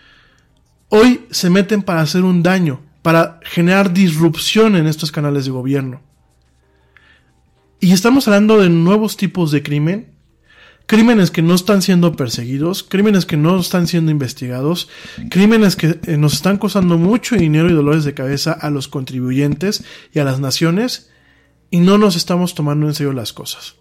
Hoy 0.89 1.25
se 1.31 1.49
meten 1.49 1.83
para 1.83 2.01
hacer 2.01 2.23
un 2.23 2.43
daño, 2.43 2.81
para 3.01 3.39
generar 3.43 3.93
disrupción 3.93 4.75
en 4.75 4.88
estos 4.88 5.11
canales 5.11 5.45
de 5.45 5.51
gobierno. 5.51 6.01
Y 7.79 7.93
estamos 7.93 8.27
hablando 8.27 8.59
de 8.59 8.69
nuevos 8.69 9.17
tipos 9.17 9.51
de 9.51 9.63
crimen 9.63 10.11
crímenes 10.91 11.31
que 11.31 11.41
no 11.41 11.55
están 11.55 11.81
siendo 11.81 12.17
perseguidos, 12.17 12.83
crímenes 12.83 13.25
que 13.25 13.38
no 13.38 13.57
están 13.57 13.88
siendo 13.88 14.11
investigados, 14.11 14.89
crímenes 15.29 15.77
que 15.77 15.99
eh, 16.05 16.17
nos 16.17 16.33
están 16.33 16.57
costando 16.57 16.97
mucho 16.97 17.38
dinero 17.38 17.69
y 17.69 17.73
dolores 17.73 18.03
de 18.03 18.13
cabeza 18.13 18.51
a 18.51 18.69
los 18.69 18.89
contribuyentes 18.89 19.85
y 20.13 20.19
a 20.19 20.25
las 20.25 20.41
naciones 20.41 21.09
y 21.69 21.79
no 21.79 21.97
nos 21.97 22.17
estamos 22.17 22.55
tomando 22.55 22.88
en 22.88 22.93
serio 22.93 23.13
las 23.13 23.31
cosas. 23.31 23.75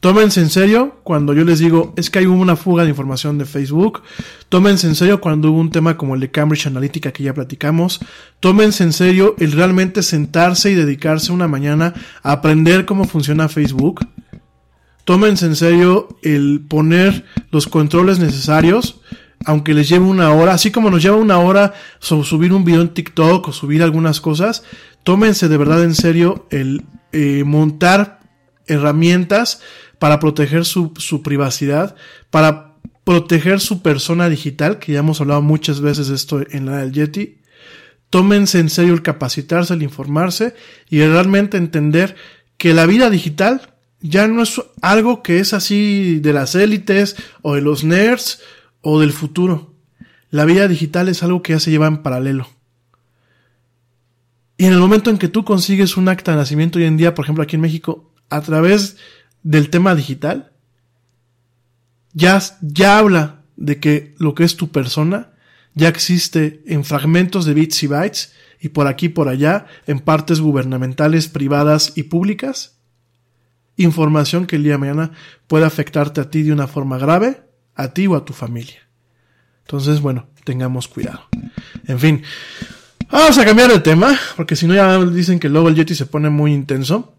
Tómense 0.00 0.40
en 0.40 0.50
serio 0.50 1.00
cuando 1.02 1.34
yo 1.34 1.44
les 1.44 1.58
digo 1.58 1.92
es 1.96 2.08
que 2.08 2.20
hay 2.20 2.26
una 2.26 2.56
fuga 2.56 2.84
de 2.84 2.90
información 2.90 3.36
de 3.38 3.44
Facebook. 3.44 4.02
Tómense 4.48 4.86
en 4.86 4.94
serio 4.94 5.20
cuando 5.20 5.50
hubo 5.50 5.58
un 5.58 5.70
tema 5.70 5.96
como 5.96 6.14
el 6.14 6.20
de 6.20 6.30
Cambridge 6.30 6.66
Analytica 6.66 7.12
que 7.12 7.24
ya 7.24 7.34
platicamos. 7.34 8.00
Tómense 8.40 8.84
en 8.84 8.92
serio 8.92 9.34
el 9.38 9.52
realmente 9.52 10.02
sentarse 10.02 10.70
y 10.70 10.74
dedicarse 10.74 11.32
una 11.32 11.48
mañana 11.48 11.94
a 12.22 12.32
aprender 12.32 12.86
cómo 12.86 13.04
funciona 13.04 13.48
Facebook 13.48 14.06
tómense 15.08 15.46
en 15.46 15.56
serio 15.56 16.18
el 16.22 16.66
poner 16.68 17.24
los 17.50 17.66
controles 17.66 18.18
necesarios, 18.18 19.00
aunque 19.46 19.72
les 19.72 19.88
lleve 19.88 20.04
una 20.04 20.30
hora, 20.34 20.52
así 20.52 20.70
como 20.70 20.90
nos 20.90 21.02
lleva 21.02 21.16
una 21.16 21.38
hora 21.38 21.72
subir 21.98 22.52
un 22.52 22.62
video 22.62 22.82
en 22.82 22.92
TikTok 22.92 23.48
o 23.48 23.52
subir 23.54 23.82
algunas 23.82 24.20
cosas, 24.20 24.64
tómense 25.04 25.48
de 25.48 25.56
verdad 25.56 25.82
en 25.82 25.94
serio 25.94 26.46
el 26.50 26.84
eh, 27.12 27.42
montar 27.46 28.20
herramientas 28.66 29.62
para 29.98 30.20
proteger 30.20 30.64
su, 30.64 30.92
su 30.96 31.22
privacidad, 31.22 31.96
para 32.30 32.74
proteger 33.04 33.60
su 33.60 33.80
persona 33.82 34.28
digital, 34.28 34.78
que 34.78 34.92
ya 34.92 34.98
hemos 34.98 35.20
hablado 35.20 35.40
muchas 35.40 35.80
veces 35.80 36.08
de 36.08 36.14
esto 36.14 36.42
en 36.50 36.66
la 36.66 36.78
del 36.78 36.92
Yeti. 36.92 37.38
tómense 38.10 38.58
en 38.58 38.70
serio 38.70 38.94
el 38.94 39.02
capacitarse, 39.02 39.74
el 39.74 39.82
informarse 39.82 40.54
y 40.90 41.00
realmente 41.00 41.56
entender 41.56 42.16
que 42.58 42.74
la 42.74 42.86
vida 42.86 43.08
digital 43.10 43.74
ya 44.00 44.28
no 44.28 44.42
es 44.42 44.60
algo 44.82 45.22
que 45.22 45.40
es 45.40 45.52
así 45.52 46.20
de 46.20 46.32
las 46.32 46.54
élites 46.54 47.16
o 47.42 47.54
de 47.54 47.62
los 47.62 47.84
nerds 47.84 48.40
o 48.80 49.00
del 49.00 49.12
futuro. 49.12 49.74
La 50.30 50.44
vida 50.44 50.68
digital 50.68 51.08
es 51.08 51.22
algo 51.22 51.42
que 51.42 51.54
ya 51.54 51.60
se 51.60 51.70
lleva 51.70 51.86
en 51.86 52.02
paralelo. 52.02 52.48
Y 54.58 54.66
en 54.66 54.72
el 54.72 54.80
momento 54.80 55.10
en 55.10 55.18
que 55.18 55.28
tú 55.28 55.44
consigues 55.44 55.96
un 55.96 56.08
acta 56.08 56.32
de 56.32 56.36
nacimiento 56.36 56.78
hoy 56.78 56.84
en 56.84 56.96
día, 56.96 57.14
por 57.14 57.24
ejemplo 57.24 57.42
aquí 57.42 57.56
en 57.56 57.62
México, 57.62 58.12
a 58.28 58.40
través 58.42 58.96
del 59.42 59.70
tema 59.70 59.94
digital, 59.94 60.52
ya, 62.12 62.40
ya 62.60 62.98
habla 62.98 63.42
de 63.56 63.80
que 63.80 64.14
lo 64.18 64.34
que 64.34 64.44
es 64.44 64.56
tu 64.56 64.70
persona 64.70 65.32
ya 65.74 65.88
existe 65.88 66.62
en 66.66 66.84
fragmentos 66.84 67.44
de 67.44 67.54
bits 67.54 67.82
y 67.82 67.86
bytes 67.86 68.32
y 68.60 68.70
por 68.70 68.86
aquí 68.86 69.06
y 69.06 69.10
por 69.10 69.28
allá 69.28 69.66
en 69.86 70.00
partes 70.00 70.40
gubernamentales, 70.40 71.28
privadas 71.28 71.92
y 71.94 72.04
públicas. 72.04 72.78
Información 73.76 74.46
que 74.46 74.56
el 74.56 74.64
día 74.64 74.72
de 74.72 74.78
mañana 74.78 75.12
puede 75.46 75.64
afectarte 75.64 76.20
a 76.20 76.30
ti 76.30 76.42
de 76.42 76.52
una 76.52 76.66
forma 76.66 76.98
grave, 76.98 77.42
a 77.74 77.88
ti 77.88 78.06
o 78.08 78.16
a 78.16 78.24
tu 78.24 78.32
familia. 78.32 78.88
Entonces, 79.60 80.00
bueno, 80.00 80.28
tengamos 80.44 80.88
cuidado. 80.88 81.20
En 81.86 82.00
fin, 82.00 82.22
vamos 83.10 83.38
a 83.38 83.44
cambiar 83.44 83.70
de 83.70 83.80
tema, 83.80 84.18
porque 84.36 84.56
si 84.56 84.66
no 84.66 84.74
ya 84.74 84.98
dicen 85.04 85.38
que 85.38 85.48
luego 85.48 85.68
el 85.68 85.76
Yeti 85.76 85.94
se 85.94 86.06
pone 86.06 86.30
muy 86.30 86.52
intenso. 86.52 87.17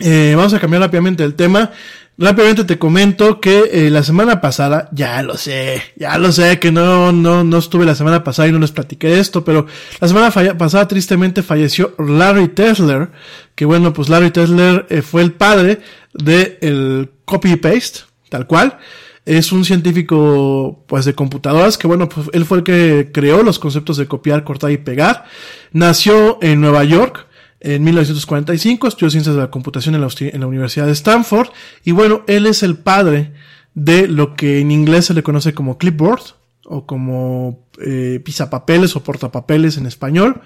Eh, 0.00 0.34
vamos 0.36 0.54
a 0.54 0.60
cambiar 0.60 0.82
rápidamente 0.82 1.22
el 1.24 1.34
tema. 1.34 1.70
Rápidamente 2.16 2.64
te 2.64 2.78
comento 2.78 3.40
que 3.40 3.70
eh, 3.72 3.88
la 3.88 4.02
semana 4.02 4.42
pasada, 4.42 4.90
ya 4.92 5.22
lo 5.22 5.38
sé, 5.38 5.82
ya 5.96 6.18
lo 6.18 6.32
sé 6.32 6.58
que 6.58 6.70
no, 6.70 7.12
no, 7.12 7.44
no 7.44 7.58
estuve 7.58 7.86
la 7.86 7.94
semana 7.94 8.22
pasada 8.22 8.48
y 8.48 8.52
no 8.52 8.58
les 8.58 8.72
platiqué 8.72 9.18
esto, 9.18 9.42
pero 9.42 9.66
la 10.00 10.06
semana 10.06 10.30
pasada 10.30 10.86
tristemente 10.86 11.42
falleció 11.42 11.94
Larry 11.98 12.48
Tesler, 12.48 13.08
que 13.54 13.64
bueno, 13.64 13.94
pues 13.94 14.10
Larry 14.10 14.32
Tesler 14.32 14.84
eh, 14.90 15.00
fue 15.00 15.22
el 15.22 15.32
padre 15.32 15.80
del 16.12 16.58
el 16.60 17.10
copy 17.24 17.56
paste, 17.56 18.00
tal 18.28 18.46
cual. 18.46 18.76
Es 19.24 19.52
un 19.52 19.64
científico, 19.64 20.84
pues, 20.86 21.04
de 21.04 21.14
computadoras, 21.14 21.78
que 21.78 21.86
bueno, 21.86 22.08
pues 22.08 22.28
él 22.32 22.44
fue 22.44 22.58
el 22.58 22.64
que 22.64 23.10
creó 23.14 23.42
los 23.42 23.58
conceptos 23.58 23.96
de 23.96 24.06
copiar, 24.06 24.44
cortar 24.44 24.72
y 24.72 24.78
pegar. 24.78 25.24
Nació 25.72 26.38
en 26.42 26.60
Nueva 26.60 26.84
York, 26.84 27.28
en 27.60 27.84
1945, 27.84 28.88
estudió 28.88 29.10
ciencias 29.10 29.34
de 29.34 29.42
la 29.42 29.50
computación 29.50 29.94
en 29.94 30.00
la, 30.00 30.46
Universidad 30.46 30.86
de 30.86 30.92
Stanford. 30.92 31.48
Y 31.84 31.92
bueno, 31.92 32.22
él 32.26 32.46
es 32.46 32.62
el 32.62 32.78
padre 32.78 33.32
de 33.74 34.08
lo 34.08 34.34
que 34.34 34.60
en 34.60 34.70
inglés 34.70 35.06
se 35.06 35.14
le 35.14 35.22
conoce 35.22 35.52
como 35.52 35.78
clipboard 35.78 36.22
o 36.64 36.86
como 36.86 37.66
eh, 37.84 38.20
pisapapeles 38.24 38.96
o 38.96 39.02
portapapeles 39.02 39.76
en 39.76 39.86
español. 39.86 40.40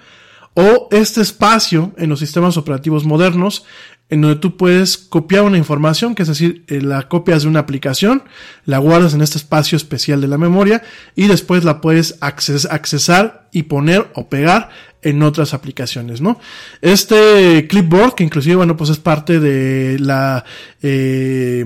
O 0.55 0.87
este 0.91 1.21
espacio 1.21 1.93
en 1.97 2.09
los 2.09 2.19
sistemas 2.19 2.57
operativos 2.57 3.05
modernos 3.05 3.65
en 4.09 4.21
donde 4.21 4.39
tú 4.39 4.55
puedes 4.55 4.97
copiar 4.97 5.43
una 5.43 5.57
información, 5.57 6.13
que 6.13 6.21
es 6.21 6.27
decir, 6.27 6.63
eh, 6.67 6.81
la 6.81 7.07
copias 7.07 7.43
de 7.43 7.49
una 7.49 7.61
aplicación, 7.61 8.23
la 8.65 8.77
guardas 8.77 9.13
en 9.13 9.21
este 9.21 9.37
espacio 9.37 9.75
especial 9.75 10.21
de 10.21 10.27
la 10.27 10.37
memoria 10.37 10.83
y 11.15 11.27
después 11.27 11.63
la 11.63 11.81
puedes 11.81 12.17
acces 12.21 12.67
accesar 12.69 13.49
y 13.51 13.63
poner 13.63 14.07
o 14.13 14.29
pegar 14.29 14.69
en 15.01 15.21
otras 15.21 15.53
aplicaciones, 15.53 16.19
¿no? 16.19 16.39
Este 16.81 17.67
clipboard, 17.67 18.15
que 18.15 18.23
inclusive, 18.23 18.55
bueno, 18.55 18.75
pues 18.75 18.89
es 18.89 18.97
parte 18.97 19.39
de 19.39 19.99
la 19.99 20.43
eh, 20.81 21.63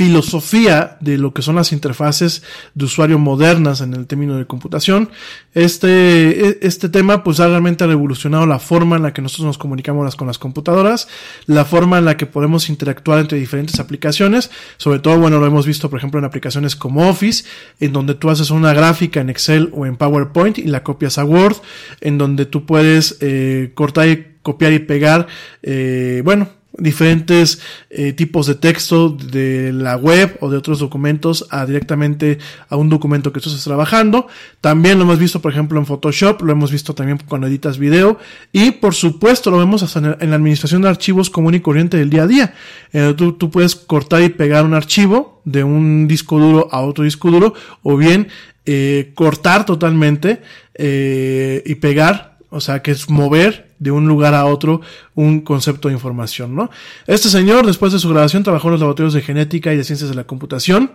filosofía 0.00 0.96
de 1.00 1.18
lo 1.18 1.34
que 1.34 1.42
son 1.42 1.56
las 1.56 1.72
interfaces 1.72 2.42
de 2.74 2.86
usuario 2.86 3.18
modernas 3.18 3.82
en 3.82 3.92
el 3.92 4.06
término 4.06 4.38
de 4.38 4.46
computación. 4.46 5.10
Este, 5.52 6.48
e, 6.48 6.58
este 6.62 6.88
tema 6.88 7.22
pues 7.22 7.38
ha 7.38 7.48
realmente 7.48 7.86
revolucionado 7.86 8.46
la 8.46 8.58
forma 8.58 8.96
en 8.96 9.02
la 9.02 9.12
que 9.12 9.20
nosotros 9.20 9.44
nos 9.44 9.58
comunicamos 9.58 10.16
con 10.16 10.26
las 10.26 10.38
computadoras, 10.38 11.06
la 11.44 11.66
forma 11.66 11.98
en 11.98 12.06
la 12.06 12.16
que 12.16 12.24
podemos 12.24 12.70
interactuar 12.70 13.18
entre 13.18 13.38
diferentes 13.38 13.78
aplicaciones, 13.78 14.50
sobre 14.78 15.00
todo 15.00 15.18
bueno 15.18 15.38
lo 15.38 15.44
hemos 15.44 15.66
visto 15.66 15.90
por 15.90 15.98
ejemplo 15.98 16.18
en 16.18 16.24
aplicaciones 16.24 16.76
como 16.76 17.06
Office, 17.06 17.44
en 17.78 17.92
donde 17.92 18.14
tú 18.14 18.30
haces 18.30 18.50
una 18.50 18.72
gráfica 18.72 19.20
en 19.20 19.28
Excel 19.28 19.68
o 19.74 19.84
en 19.84 19.96
PowerPoint 19.96 20.56
y 20.56 20.64
la 20.64 20.82
copias 20.82 21.18
a 21.18 21.26
Word, 21.26 21.56
en 22.00 22.16
donde 22.16 22.46
tú 22.46 22.64
puedes 22.64 23.18
eh, 23.20 23.72
cortar 23.74 24.08
y 24.08 24.28
copiar 24.40 24.72
y 24.72 24.78
pegar, 24.78 25.26
eh, 25.62 26.22
bueno, 26.24 26.48
diferentes 26.78 27.60
eh, 27.90 28.12
tipos 28.12 28.46
de 28.46 28.54
texto 28.54 29.10
de 29.10 29.72
la 29.72 29.96
web 29.96 30.36
o 30.40 30.50
de 30.50 30.56
otros 30.56 30.78
documentos 30.78 31.46
a 31.50 31.66
directamente 31.66 32.38
a 32.68 32.76
un 32.76 32.88
documento 32.88 33.32
que 33.32 33.40
tú 33.40 33.48
estás 33.48 33.64
trabajando. 33.64 34.28
También 34.60 34.98
lo 34.98 35.04
hemos 35.04 35.18
visto, 35.18 35.40
por 35.40 35.52
ejemplo, 35.52 35.78
en 35.78 35.86
Photoshop, 35.86 36.42
lo 36.42 36.52
hemos 36.52 36.70
visto 36.70 36.94
también 36.94 37.18
cuando 37.26 37.46
editas 37.46 37.78
video 37.78 38.18
y 38.52 38.70
por 38.72 38.94
supuesto 38.94 39.50
lo 39.50 39.58
vemos 39.58 39.82
hasta 39.82 40.16
en, 40.20 40.30
la 40.30 40.36
administración 40.36 40.82
de 40.82 40.88
archivos 40.88 41.28
común 41.28 41.54
y 41.54 41.60
corriente 41.60 41.96
del 41.96 42.10
día 42.10 42.22
a 42.22 42.26
día. 42.26 42.54
Eh, 42.92 43.14
tú, 43.16 43.32
tú, 43.32 43.50
puedes 43.50 43.74
cortar 43.74 44.22
y 44.22 44.28
pegar 44.28 44.64
un 44.64 44.74
archivo 44.74 45.42
de 45.44 45.64
un 45.64 46.06
disco 46.06 46.38
duro 46.38 46.68
a 46.70 46.80
otro 46.80 47.04
disco 47.04 47.30
duro 47.30 47.54
o 47.82 47.96
bien 47.96 48.28
eh, 48.64 49.12
cortar 49.14 49.66
totalmente 49.66 50.42
y 50.82 51.74
pegar, 51.74 52.29
o 52.50 52.60
sea, 52.60 52.82
que 52.82 52.90
es 52.90 53.08
mover 53.08 53.70
de 53.78 53.90
un 53.90 54.06
lugar 54.06 54.34
a 54.34 54.44
otro 54.44 54.80
un 55.14 55.40
concepto 55.40 55.88
de 55.88 55.94
información, 55.94 56.54
¿no? 56.54 56.70
Este 57.06 57.28
señor, 57.28 57.66
después 57.66 57.92
de 57.92 57.98
su 57.98 58.08
graduación, 58.08 58.42
trabajó 58.42 58.68
en 58.68 58.72
los 58.72 58.80
laboratorios 58.80 59.14
de 59.14 59.22
genética 59.22 59.72
y 59.72 59.76
de 59.76 59.84
ciencias 59.84 60.10
de 60.10 60.16
la 60.16 60.24
computación, 60.24 60.92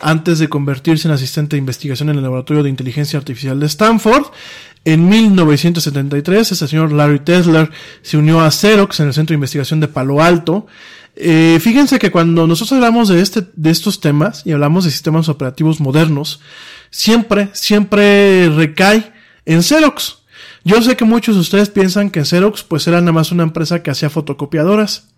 antes 0.00 0.38
de 0.38 0.48
convertirse 0.48 1.06
en 1.08 1.14
asistente 1.14 1.56
de 1.56 1.58
investigación 1.58 2.08
en 2.08 2.16
el 2.16 2.22
laboratorio 2.22 2.62
de 2.62 2.70
inteligencia 2.70 3.18
artificial 3.18 3.60
de 3.60 3.66
Stanford. 3.66 4.26
En 4.84 5.08
1973, 5.08 6.52
este 6.52 6.66
señor 6.66 6.92
Larry 6.92 7.20
Tesler 7.20 7.70
se 8.02 8.16
unió 8.16 8.40
a 8.40 8.50
Xerox 8.50 9.00
en 9.00 9.08
el 9.08 9.14
Centro 9.14 9.34
de 9.34 9.36
Investigación 9.36 9.78
de 9.80 9.88
Palo 9.88 10.22
Alto. 10.22 10.66
Eh, 11.16 11.58
fíjense 11.60 11.98
que 11.98 12.10
cuando 12.10 12.46
nosotros 12.46 12.72
hablamos 12.72 13.08
de, 13.08 13.20
este, 13.20 13.46
de 13.54 13.70
estos 13.70 14.00
temas 14.00 14.42
y 14.46 14.52
hablamos 14.52 14.84
de 14.84 14.90
sistemas 14.90 15.28
operativos 15.28 15.80
modernos, 15.80 16.40
siempre, 16.90 17.50
siempre 17.52 18.48
recae 18.48 19.12
en 19.44 19.62
Xerox. 19.62 20.19
Yo 20.64 20.82
sé 20.82 20.96
que 20.96 21.04
muchos 21.04 21.34
de 21.34 21.40
ustedes 21.40 21.70
piensan 21.70 22.10
que 22.10 22.24
Xerox 22.24 22.62
pues 22.64 22.86
era 22.86 23.00
nada 23.00 23.12
más 23.12 23.32
una 23.32 23.42
empresa 23.42 23.82
que 23.82 23.90
hacía 23.90 24.10
fotocopiadoras. 24.10 25.08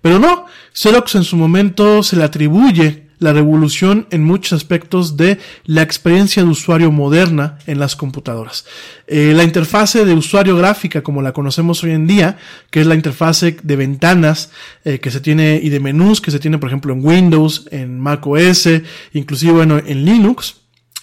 Pero 0.00 0.18
no, 0.18 0.46
Xerox 0.72 1.14
en 1.14 1.24
su 1.24 1.36
momento 1.36 2.02
se 2.02 2.16
le 2.16 2.24
atribuye 2.24 3.04
la 3.18 3.32
revolución 3.32 4.06
en 4.10 4.22
muchos 4.22 4.52
aspectos 4.52 5.16
de 5.16 5.38
la 5.64 5.82
experiencia 5.82 6.42
de 6.42 6.48
usuario 6.48 6.92
moderna 6.92 7.58
en 7.66 7.78
las 7.78 7.96
computadoras. 7.96 8.66
Eh, 9.06 9.32
la 9.34 9.44
interfase 9.44 10.04
de 10.04 10.14
usuario 10.14 10.56
gráfica, 10.56 11.02
como 11.02 11.22
la 11.22 11.32
conocemos 11.32 11.82
hoy 11.84 11.92
en 11.92 12.06
día, 12.06 12.38
que 12.70 12.80
es 12.80 12.86
la 12.86 12.94
interfase 12.94 13.56
de 13.62 13.76
ventanas 13.76 14.50
eh, 14.84 14.98
que 15.00 15.10
se 15.10 15.20
tiene 15.20 15.60
y 15.62 15.70
de 15.70 15.80
menús 15.80 16.20
que 16.20 16.30
se 16.30 16.38
tiene, 16.38 16.58
por 16.58 16.68
ejemplo, 16.68 16.92
en 16.92 17.04
Windows, 17.04 17.66
en 17.70 17.98
Mac 17.98 18.26
OS, 18.26 18.68
inclusive 19.12 19.52
bueno, 19.52 19.78
en 19.78 20.04
Linux, 20.04 20.56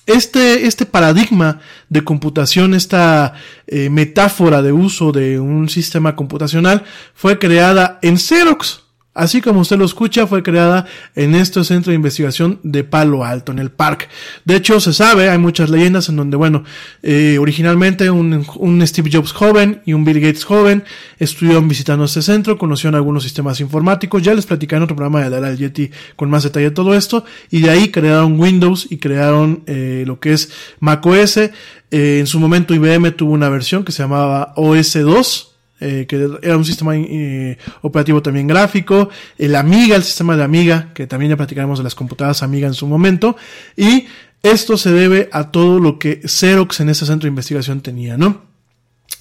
este, 0.06 0.68
este 0.68 0.86
paradigma 0.86 1.60
de 1.90 2.04
computación, 2.04 2.74
esta 2.74 3.34
eh, 3.68 3.90
metáfora 3.90 4.62
de 4.62 4.72
uso 4.72 5.12
de 5.12 5.40
un 5.40 5.70
sistema 5.70 6.16
computacional 6.16 6.84
fue 7.14 7.40
creada 7.40 8.00
en 8.02 8.18
Xerox. 8.18 8.81
Así 9.14 9.42
como 9.42 9.60
usted 9.60 9.78
lo 9.78 9.84
escucha, 9.84 10.26
fue 10.26 10.42
creada 10.42 10.86
en 11.16 11.36
este 11.36 11.62
centro 11.66 11.92
de 11.92 11.98
investigación 11.98 12.62
de 12.64 12.86
Palo 12.86 13.26
Alto, 13.26 13.52
en 13.52 13.60
el 13.60 13.70
parque. 13.70 14.08
De 14.46 14.56
hecho, 14.56 14.80
se 14.80 14.94
sabe, 14.94 15.30
hay 15.30 15.38
muchas 15.38 15.70
leyendas 15.70 16.08
en 16.08 16.16
donde, 16.16 16.38
bueno, 16.38 16.64
eh, 17.04 17.38
originalmente 17.38 18.10
un, 18.10 18.46
un, 18.56 18.88
Steve 18.88 19.10
Jobs 19.12 19.34
joven 19.34 19.82
y 19.86 19.92
un 19.92 20.06
Bill 20.06 20.22
Gates 20.22 20.46
joven 20.46 20.86
estuvieron 21.20 21.68
visitando 21.68 22.06
este 22.06 22.22
centro, 22.22 22.58
conocieron 22.58 22.96
algunos 22.96 23.24
sistemas 23.24 23.60
informáticos, 23.60 24.24
ya 24.24 24.34
les 24.34 24.46
platicé 24.46 24.78
en 24.78 24.84
otro 24.84 24.96
programa 24.96 25.30
de 25.30 25.42
del 25.42 25.58
Yeti 25.58 25.92
con 26.16 26.30
más 26.30 26.44
detalle 26.44 26.72
todo 26.72 26.94
esto, 26.94 27.26
y 27.50 27.60
de 27.60 27.70
ahí 27.70 27.92
crearon 27.92 28.40
Windows 28.40 28.88
y 28.90 28.98
crearon 28.98 29.64
eh, 29.68 30.06
lo 30.08 30.22
que 30.22 30.32
es 30.32 30.54
macOS. 30.80 31.36
Eh, 31.38 31.52
en 31.92 32.28
su 32.28 32.40
momento 32.40 32.74
IBM 32.74 33.12
tuvo 33.12 33.34
una 33.34 33.50
versión 33.50 33.84
que 33.84 33.92
se 33.92 34.04
llamaba 34.04 34.54
OS2, 34.56 35.51
eh, 35.82 36.06
que 36.08 36.30
era 36.42 36.56
un 36.56 36.64
sistema 36.64 36.96
eh, 36.96 37.58
operativo 37.82 38.22
también 38.22 38.48
gráfico, 38.48 39.10
el 39.38 39.56
Amiga, 39.56 39.96
el 39.96 40.04
sistema 40.04 40.38
de 40.38 40.44
Amiga, 40.44 40.92
que 40.94 41.08
también 41.08 41.32
ya 41.32 41.38
platicaremos 41.38 41.80
de 41.80 41.84
las 41.84 41.96
computadoras 41.96 42.44
Amiga 42.44 42.68
en 42.68 42.74
su 42.74 42.88
momento, 42.88 43.36
y 43.76 44.06
esto 44.44 44.78
se 44.78 44.92
debe 44.92 45.28
a 45.32 45.52
todo 45.52 45.80
lo 45.80 46.00
que 46.00 46.22
Xerox 46.24 46.80
en 46.80 46.90
ese 46.90 47.06
centro 47.06 47.26
de 47.26 47.30
investigación 47.30 47.82
tenía, 47.82 48.16
¿no? 48.16 48.44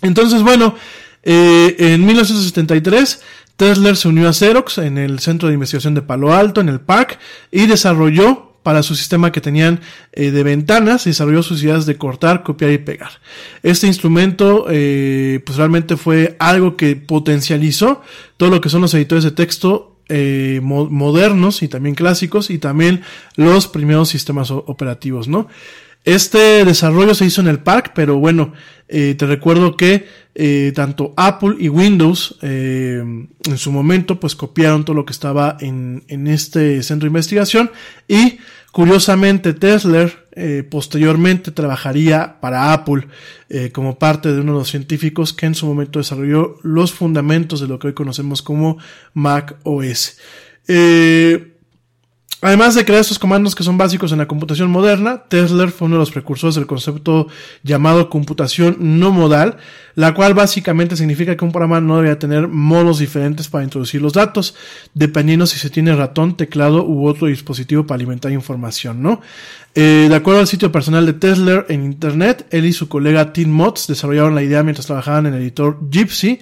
Entonces, 0.02 0.42
bueno, 0.42 0.74
eh, 1.22 1.76
en 1.78 2.04
1973, 2.06 3.22
Tesla 3.56 3.94
se 3.94 4.08
unió 4.08 4.28
a 4.28 4.32
Xerox 4.32 4.78
en 4.78 4.96
el 4.98 5.18
centro 5.18 5.48
de 5.48 5.54
investigación 5.54 5.94
de 5.94 6.02
Palo 6.02 6.32
Alto, 6.32 6.60
en 6.60 6.68
el 6.68 6.80
PAC, 6.80 7.18
y 7.50 7.66
desarrolló 7.66 8.49
para 8.62 8.82
su 8.82 8.94
sistema 8.94 9.32
que 9.32 9.40
tenían 9.40 9.80
eh, 10.12 10.30
de 10.30 10.42
ventanas 10.42 11.06
y 11.06 11.10
desarrolló 11.10 11.42
sus 11.42 11.62
ideas 11.62 11.86
de 11.86 11.96
cortar, 11.96 12.42
copiar 12.42 12.72
y 12.72 12.78
pegar. 12.78 13.10
Este 13.62 13.86
instrumento 13.86 14.66
eh, 14.68 15.40
pues 15.44 15.56
realmente 15.56 15.96
fue 15.96 16.36
algo 16.38 16.76
que 16.76 16.96
potencializó 16.96 18.02
todo 18.36 18.50
lo 18.50 18.60
que 18.60 18.68
son 18.68 18.82
los 18.82 18.94
editores 18.94 19.24
de 19.24 19.30
texto 19.30 19.96
eh, 20.08 20.60
modernos 20.62 21.62
y 21.62 21.68
también 21.68 21.94
clásicos 21.94 22.50
y 22.50 22.58
también 22.58 23.02
los 23.36 23.68
primeros 23.68 24.08
sistemas 24.08 24.50
operativos, 24.50 25.28
¿no? 25.28 25.46
Este 26.04 26.64
desarrollo 26.64 27.14
se 27.14 27.26
hizo 27.26 27.40
en 27.40 27.48
el 27.48 27.58
parque, 27.58 27.90
pero 27.94 28.18
bueno, 28.18 28.52
Eh, 28.92 29.14
te 29.14 29.24
recuerdo 29.24 29.76
que 29.76 30.08
eh, 30.34 30.72
tanto 30.74 31.14
Apple 31.16 31.54
y 31.60 31.68
Windows 31.68 32.36
eh, 32.42 33.00
en 33.00 33.58
su 33.58 33.70
momento 33.70 34.18
pues 34.18 34.34
copiaron 34.34 34.84
todo 34.84 34.96
lo 34.96 35.04
que 35.04 35.12
estaba 35.12 35.56
en, 35.60 36.02
en 36.08 36.26
este 36.26 36.82
centro 36.82 37.06
de 37.06 37.10
investigación 37.10 37.70
y 38.08 38.40
curiosamente 38.72 39.52
Tesla 39.54 40.10
posteriormente 40.70 41.50
trabajaría 41.50 42.40
para 42.40 42.72
Apple 42.72 43.08
como 43.72 43.98
parte 43.98 44.32
de 44.32 44.40
uno 44.40 44.52
de 44.52 44.58
los 44.60 44.70
científicos 44.70 45.34
que 45.34 45.46
en 45.46 45.54
su 45.54 45.66
momento 45.66 45.98
desarrolló 45.98 46.56
los 46.62 46.92
fundamentos 46.92 47.60
de 47.60 47.66
lo 47.68 47.78
que 47.78 47.88
hoy 47.88 47.94
conocemos 47.94 48.40
como 48.40 48.78
Mac 49.12 49.56
OS. 49.64 50.16
Eh, 50.72 51.49
Además 52.42 52.74
de 52.74 52.86
crear 52.86 53.02
estos 53.02 53.18
comandos 53.18 53.54
que 53.54 53.62
son 53.62 53.76
básicos 53.76 54.12
en 54.12 54.18
la 54.18 54.26
computación 54.26 54.70
moderna, 54.70 55.24
Tesla 55.28 55.68
fue 55.68 55.86
uno 55.86 55.96
de 55.96 56.00
los 56.00 56.10
precursores 56.10 56.54
del 56.54 56.66
concepto 56.66 57.26
llamado 57.62 58.08
computación 58.08 58.76
no 58.78 59.10
modal, 59.10 59.58
la 59.94 60.14
cual 60.14 60.32
básicamente 60.32 60.96
significa 60.96 61.36
que 61.36 61.44
un 61.44 61.52
programa 61.52 61.82
no 61.82 61.96
debería 61.96 62.18
tener 62.18 62.48
modos 62.48 62.98
diferentes 62.98 63.48
para 63.48 63.64
introducir 63.64 64.00
los 64.00 64.14
datos, 64.14 64.54
dependiendo 64.94 65.46
si 65.46 65.58
se 65.58 65.68
tiene 65.68 65.94
ratón, 65.94 66.34
teclado 66.38 66.86
u 66.86 67.06
otro 67.06 67.26
dispositivo 67.26 67.86
para 67.86 67.96
alimentar 67.96 68.32
información, 68.32 69.02
¿no? 69.02 69.20
Eh, 69.74 70.06
de 70.08 70.14
acuerdo 70.14 70.40
al 70.40 70.46
sitio 70.46 70.72
personal 70.72 71.04
de 71.04 71.12
Tesla 71.12 71.66
en 71.68 71.84
internet, 71.84 72.46
él 72.50 72.64
y 72.64 72.72
su 72.72 72.88
colega 72.88 73.34
Tim 73.34 73.50
Motz 73.50 73.86
desarrollaron 73.86 74.34
la 74.34 74.42
idea 74.42 74.62
mientras 74.62 74.86
trabajaban 74.86 75.26
en 75.26 75.34
el 75.34 75.42
editor 75.42 75.78
Gypsy, 75.90 76.40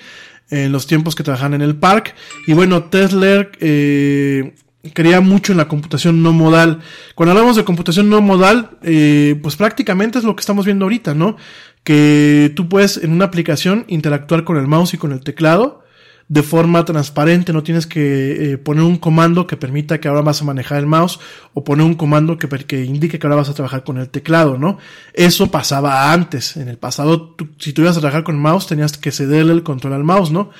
en 0.50 0.70
los 0.70 0.86
tiempos 0.86 1.16
que 1.16 1.24
trabajaban 1.24 1.54
en 1.54 1.62
el 1.62 1.74
park, 1.74 2.14
y 2.46 2.52
bueno, 2.52 2.84
Tesla, 2.84 3.48
eh, 3.58 4.54
creía 4.92 5.20
mucho 5.20 5.52
en 5.52 5.58
la 5.58 5.68
computación 5.68 6.22
no 6.22 6.32
modal. 6.32 6.80
Cuando 7.14 7.32
hablamos 7.32 7.56
de 7.56 7.64
computación 7.64 8.08
no 8.08 8.20
modal, 8.20 8.70
eh, 8.82 9.38
pues 9.42 9.56
prácticamente 9.56 10.18
es 10.18 10.24
lo 10.24 10.36
que 10.36 10.40
estamos 10.40 10.64
viendo 10.64 10.84
ahorita, 10.84 11.14
¿no? 11.14 11.36
Que 11.84 12.52
tú 12.54 12.68
puedes 12.68 12.96
en 12.98 13.12
una 13.12 13.26
aplicación 13.26 13.84
interactuar 13.88 14.44
con 14.44 14.56
el 14.56 14.66
mouse 14.66 14.94
y 14.94 14.98
con 14.98 15.12
el 15.12 15.20
teclado 15.20 15.82
de 16.28 16.42
forma 16.42 16.84
transparente, 16.84 17.54
no 17.54 17.62
tienes 17.62 17.86
que 17.86 18.52
eh, 18.52 18.58
poner 18.58 18.84
un 18.84 18.98
comando 18.98 19.46
que 19.46 19.56
permita 19.56 19.98
que 19.98 20.08
ahora 20.08 20.20
vas 20.20 20.42
a 20.42 20.44
manejar 20.44 20.78
el 20.78 20.86
mouse 20.86 21.18
o 21.54 21.64
poner 21.64 21.86
un 21.86 21.94
comando 21.94 22.36
que, 22.36 22.48
que 22.48 22.84
indique 22.84 23.18
que 23.18 23.26
ahora 23.26 23.36
vas 23.36 23.48
a 23.48 23.54
trabajar 23.54 23.82
con 23.82 23.96
el 23.96 24.10
teclado, 24.10 24.58
¿no? 24.58 24.76
Eso 25.14 25.50
pasaba 25.50 26.12
antes, 26.12 26.58
en 26.58 26.68
el 26.68 26.76
pasado, 26.76 27.34
si 27.58 27.72
tú 27.72 27.80
ibas 27.80 27.96
a 27.96 28.00
trabajar 28.00 28.24
con 28.24 28.34
el 28.34 28.42
mouse 28.42 28.66
tenías 28.66 28.98
que 28.98 29.10
cederle 29.10 29.54
el 29.54 29.62
control 29.62 29.94
al 29.94 30.04
mouse, 30.04 30.30
¿no? 30.30 30.50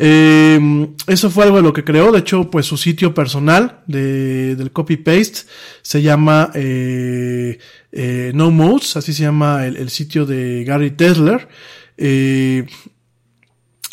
Eh, 0.00 0.88
eso 1.08 1.28
fue 1.28 1.44
algo 1.44 1.56
de 1.56 1.64
lo 1.64 1.72
que 1.72 1.82
creó. 1.82 2.12
De 2.12 2.20
hecho, 2.20 2.48
pues 2.50 2.66
su 2.66 2.76
sitio 2.76 3.12
personal 3.12 3.80
de, 3.88 4.54
del 4.54 4.70
copy-paste 4.70 5.40
se 5.82 6.02
llama 6.02 6.52
eh, 6.54 7.58
eh, 7.90 8.30
No 8.32 8.52
Modes, 8.52 8.96
así 8.96 9.12
se 9.12 9.24
llama 9.24 9.66
el, 9.66 9.76
el 9.76 9.90
sitio 9.90 10.24
de 10.24 10.62
Gary 10.64 10.92
Tesler. 10.92 11.48
Eh, 11.96 12.64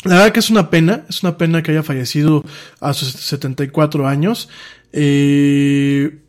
la 0.04 0.14
verdad 0.14 0.32
que 0.32 0.38
es 0.38 0.50
una 0.50 0.70
pena, 0.70 1.04
es 1.08 1.24
una 1.24 1.36
pena 1.36 1.62
que 1.62 1.72
haya 1.72 1.82
fallecido 1.82 2.44
a 2.78 2.94
sus 2.94 3.08
74 3.08 4.06
años. 4.06 4.48
Eh, 4.92 6.22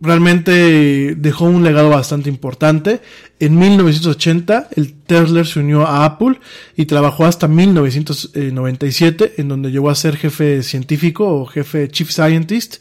realmente 0.00 1.14
dejó 1.16 1.46
un 1.46 1.64
legado 1.64 1.90
bastante 1.90 2.28
importante. 2.28 3.00
En 3.40 3.58
1980 3.58 4.68
el 4.76 4.94
Tesla 4.94 5.44
se 5.44 5.60
unió 5.60 5.86
a 5.86 6.04
Apple 6.04 6.40
y 6.76 6.86
trabajó 6.86 7.24
hasta 7.24 7.48
1997 7.48 9.34
en 9.38 9.48
donde 9.48 9.70
llegó 9.70 9.90
a 9.90 9.94
ser 9.94 10.16
jefe 10.16 10.62
científico 10.62 11.26
o 11.26 11.46
jefe 11.46 11.88
chief 11.88 12.10
scientist. 12.10 12.76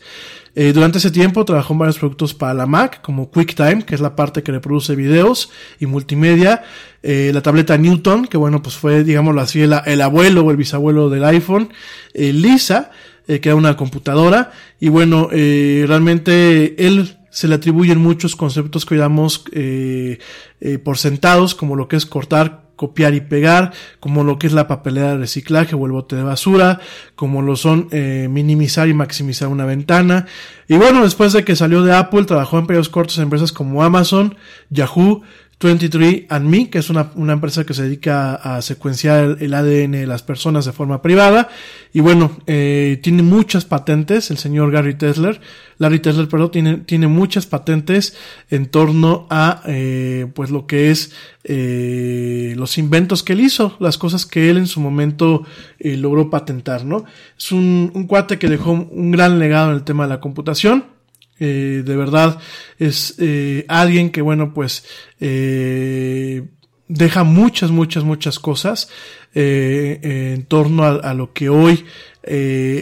Eh, 0.59 0.73
durante 0.73 0.97
ese 0.97 1.11
tiempo 1.11 1.45
trabajó 1.45 1.73
en 1.73 1.79
varios 1.79 1.99
productos 1.99 2.33
para 2.33 2.55
la 2.55 2.65
Mac, 2.65 3.01
como 3.03 3.29
QuickTime, 3.29 3.83
que 3.83 3.93
es 3.93 4.01
la 4.01 4.15
parte 4.15 4.41
que 4.41 4.51
reproduce 4.51 4.95
videos 4.95 5.51
y 5.79 5.85
multimedia, 5.85 6.63
eh, 7.03 7.29
la 7.31 7.43
tableta 7.43 7.77
Newton, 7.77 8.25
que 8.25 8.37
bueno, 8.37 8.63
pues 8.63 8.75
fue, 8.75 9.03
digámoslo 9.03 9.39
así, 9.39 9.61
el, 9.61 9.75
el 9.85 10.01
abuelo 10.01 10.41
o 10.41 10.49
el 10.49 10.57
bisabuelo 10.57 11.11
del 11.11 11.25
iPhone, 11.25 11.69
eh, 12.15 12.33
Lisa, 12.33 12.89
eh, 13.27 13.39
que 13.39 13.53
una 13.53 13.77
computadora, 13.77 14.51
y 14.79 14.89
bueno, 14.89 15.29
eh, 15.31 15.85
realmente 15.87 16.87
él 16.87 17.17
se 17.37 17.47
le 17.47 17.53
atribuyen 17.53 17.99
muchos 17.99 18.35
conceptos 18.35 18.85
que 18.87 18.95
damos 18.95 19.43
eh, 19.51 20.17
eh, 20.59 20.79
por 20.79 20.97
sentados, 20.97 21.53
como 21.53 21.75
lo 21.75 21.87
que 21.87 21.95
es 21.95 22.07
cortar, 22.07 22.63
copiar 22.75 23.13
y 23.13 23.21
pegar, 23.21 23.73
como 23.99 24.23
lo 24.23 24.39
que 24.39 24.47
es 24.47 24.53
la 24.53 24.67
papelera 24.67 25.11
de 25.11 25.17
reciclaje 25.17 25.75
o 25.75 25.85
el 25.85 25.91
bote 25.91 26.15
de 26.15 26.23
basura, 26.23 26.79
como 27.15 27.43
lo 27.43 27.55
son 27.55 27.89
eh, 27.91 28.27
minimizar 28.27 28.87
y 28.87 28.95
maximizar 28.95 29.49
una 29.49 29.65
ventana. 29.65 30.25
Y 30.67 30.77
bueno, 30.77 31.03
después 31.03 31.31
de 31.33 31.43
que 31.43 31.55
salió 31.55 31.83
de 31.83 31.93
Apple, 31.93 32.23
trabajó 32.23 32.57
en 32.57 32.65
periodos 32.65 32.89
cortos 32.89 33.17
en 33.17 33.25
empresas 33.25 33.51
como 33.51 33.83
Amazon, 33.83 34.35
Yahoo, 34.71 35.21
23andMe, 35.59 36.69
que 36.69 36.77
es 36.77 36.89
una, 36.89 37.11
empresa 37.15 37.65
que 37.65 37.73
se 37.73 37.83
dedica 37.83 38.35
a, 38.35 38.61
secuenciar 38.61 39.23
el, 39.23 39.37
el, 39.41 39.53
ADN 39.53 39.91
de 39.91 40.07
las 40.07 40.21
personas 40.21 40.65
de 40.65 40.71
forma 40.71 41.01
privada. 41.01 41.49
Y 41.93 42.01
bueno, 42.01 42.37
eh, 42.45 42.99
tiene 43.01 43.23
muchas 43.23 43.65
patentes, 43.65 44.29
el 44.29 44.37
señor 44.37 44.71
Gary 44.71 44.95
Tesler, 44.95 45.41
Larry 45.79 45.99
Tesler, 45.99 46.27
perdón, 46.27 46.51
tiene, 46.51 46.77
tiene 46.77 47.07
muchas 47.07 47.47
patentes 47.47 48.15
en 48.49 48.67
torno 48.67 49.25
a, 49.31 49.63
eh, 49.65 50.27
pues 50.35 50.51
lo 50.51 50.67
que 50.67 50.91
es, 50.91 51.13
eh, 51.43 52.53
los 52.55 52.77
inventos 52.77 53.23
que 53.23 53.33
él 53.33 53.41
hizo, 53.41 53.77
las 53.79 53.97
cosas 53.97 54.27
que 54.27 54.51
él 54.51 54.57
en 54.57 54.67
su 54.67 54.79
momento 54.79 55.43
eh, 55.79 55.97
logró 55.97 56.29
patentar, 56.29 56.85
¿no? 56.85 57.05
Es 57.37 57.51
un, 57.51 57.91
un 57.95 58.05
cuate 58.05 58.37
que 58.37 58.47
dejó 58.47 58.71
un 58.71 59.11
gran 59.11 59.39
legado 59.39 59.69
en 59.69 59.75
el 59.75 59.83
tema 59.83 60.03
de 60.03 60.09
la 60.09 60.19
computación 60.19 60.96
eh, 61.39 61.83
de 61.85 61.95
verdad 61.95 62.39
es 62.79 63.15
eh, 63.19 63.65
alguien 63.67 64.09
que, 64.09 64.21
bueno, 64.21 64.53
pues 64.53 64.85
eh, 65.19 66.43
deja 66.87 67.23
muchas, 67.23 67.71
muchas, 67.71 68.03
muchas 68.03 68.39
cosas 68.39 68.89
en 69.33 70.45
torno 70.45 70.83
a, 70.83 71.13
lo 71.13 71.31
que 71.31 71.49
hoy 71.49 71.85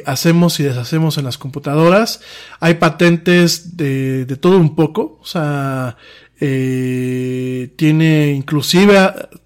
hacemos 0.06 0.57
y 0.61 0.64
deshacemos 0.64 1.18
en 1.18 1.26
las 1.26 1.38
computadoras. 1.38 2.22
Hay 2.61 2.76
patentes 2.76 3.76
de, 3.76 4.23
de 4.26 4.38
todo 4.38 4.57
un 4.57 4.73
poco, 4.73 5.19
o 5.22 5.26
sea, 5.26 5.98
tiene 6.40 8.32
inclusive 8.32 8.98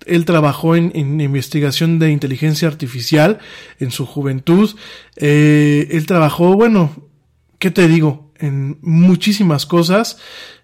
él 0.05 0.25
trabajó 0.25 0.75
en, 0.75 1.19
investigación 1.19 1.97
de 1.97 2.11
inteligencia 2.11 2.67
artificial 2.67 3.39
en 3.79 3.89
su 3.89 4.05
juventud 4.05 4.75
él 5.15 6.05
trabajó 6.07 6.55
bueno 6.55 6.91
qué 7.59 7.69
te 7.69 7.87
digo 7.87 8.28
en 8.39 8.77
muchísimas 8.81 9.65
cosas 9.65 10.17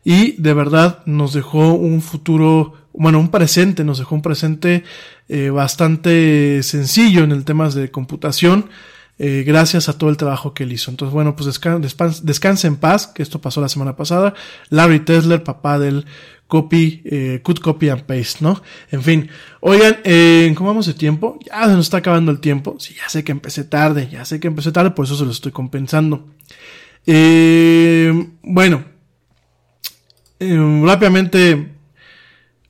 y 0.03 0.33
de 0.41 0.53
verdad 0.53 1.03
nos 1.05 1.33
dejó 1.33 1.73
un 1.73 2.01
futuro, 2.01 2.73
bueno, 2.93 3.19
un 3.19 3.29
presente, 3.29 3.83
nos 3.83 3.99
dejó 3.99 4.15
un 4.15 4.21
presente 4.21 4.83
eh, 5.27 5.49
bastante 5.49 6.61
sencillo 6.63 7.23
en 7.23 7.31
el 7.31 7.45
tema 7.45 7.69
de 7.69 7.91
computación, 7.91 8.69
eh, 9.17 9.43
gracias 9.47 9.87
a 9.87 9.97
todo 9.97 10.09
el 10.09 10.17
trabajo 10.17 10.53
que 10.53 10.63
él 10.63 10.73
hizo. 10.73 10.91
Entonces, 10.91 11.13
bueno, 11.13 11.35
pues 11.35 11.45
descanse, 11.45 11.95
descanse 12.23 12.67
en 12.67 12.75
paz, 12.75 13.07
que 13.07 13.23
esto 13.23 13.39
pasó 13.39 13.61
la 13.61 13.69
semana 13.69 13.95
pasada. 13.95 14.33
Larry 14.69 14.99
Tesler, 14.99 15.43
papá 15.43 15.79
del 15.79 16.05
copy, 16.47 17.01
eh, 17.05 17.39
cut 17.43 17.59
copy 17.59 17.89
and 17.89 18.03
paste, 18.03 18.39
¿no? 18.41 18.61
En 18.91 19.01
fin, 19.01 19.29
oigan, 19.61 19.97
eh, 20.03 20.53
¿cómo 20.55 20.69
vamos 20.69 20.85
de 20.85 20.93
tiempo? 20.93 21.39
Ya 21.45 21.63
se 21.63 21.71
nos 21.71 21.85
está 21.85 21.97
acabando 21.97 22.31
el 22.31 22.39
tiempo. 22.39 22.75
Sí, 22.79 22.95
ya 22.95 23.09
sé 23.09 23.23
que 23.23 23.31
empecé 23.31 23.63
tarde, 23.63 24.09
ya 24.11 24.25
sé 24.25 24.39
que 24.39 24.47
empecé 24.47 24.71
tarde, 24.71 24.91
por 24.91 25.05
eso 25.05 25.15
se 25.15 25.25
lo 25.25 25.31
estoy 25.31 25.51
compensando. 25.51 26.27
Eh, 27.05 28.27
bueno, 28.41 28.83
eh, 30.39 30.81
rápidamente 30.83 31.75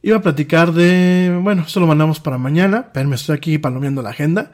iba 0.05 0.17
a 0.17 0.21
platicar 0.21 0.71
de, 0.71 1.35
bueno, 1.41 1.63
esto 1.65 1.79
lo 1.79 1.87
mandamos 1.87 2.19
para 2.19 2.37
mañana, 2.37 2.91
pero 2.93 3.09
me 3.09 3.15
estoy 3.15 3.35
aquí 3.35 3.57
palomeando 3.57 4.03
la 4.03 4.11
agenda. 4.11 4.51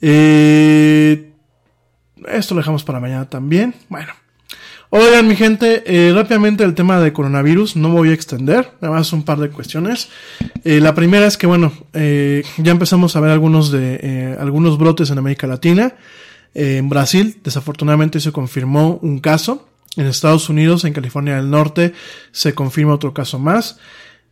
Eh, 0.00 1.30
esto 2.26 2.54
lo 2.54 2.60
dejamos 2.60 2.82
para 2.82 2.98
mañana 2.98 3.28
también. 3.28 3.72
Bueno, 3.88 4.12
oigan 4.88 5.28
mi 5.28 5.36
gente, 5.36 5.84
eh, 5.86 6.12
rápidamente 6.12 6.64
el 6.64 6.74
tema 6.74 6.98
de 7.00 7.12
coronavirus, 7.12 7.76
no 7.76 7.90
voy 7.90 8.10
a 8.10 8.14
extender, 8.14 8.72
nada 8.80 8.96
más 8.96 9.12
un 9.12 9.22
par 9.22 9.38
de 9.38 9.50
cuestiones. 9.50 10.08
Eh, 10.64 10.80
la 10.80 10.92
primera 10.92 11.24
es 11.24 11.36
que, 11.36 11.46
bueno, 11.46 11.72
ya 11.92 12.72
empezamos 12.72 13.14
a 13.14 13.20
ver 13.20 13.30
algunos 13.30 13.70
de, 13.70 14.36
algunos 14.40 14.76
brotes 14.76 15.10
en 15.10 15.18
América 15.18 15.46
Latina. 15.46 15.94
En 16.54 16.88
Brasil, 16.88 17.40
desafortunadamente, 17.44 18.20
se 18.20 18.32
confirmó 18.32 18.98
un 19.02 19.20
caso. 19.20 19.68
En 19.96 20.06
Estados 20.06 20.48
Unidos, 20.48 20.84
en 20.84 20.92
California 20.92 21.36
del 21.36 21.50
Norte, 21.50 21.92
se 22.32 22.54
confirma 22.54 22.94
otro 22.94 23.12
caso 23.12 23.38
más. 23.38 23.78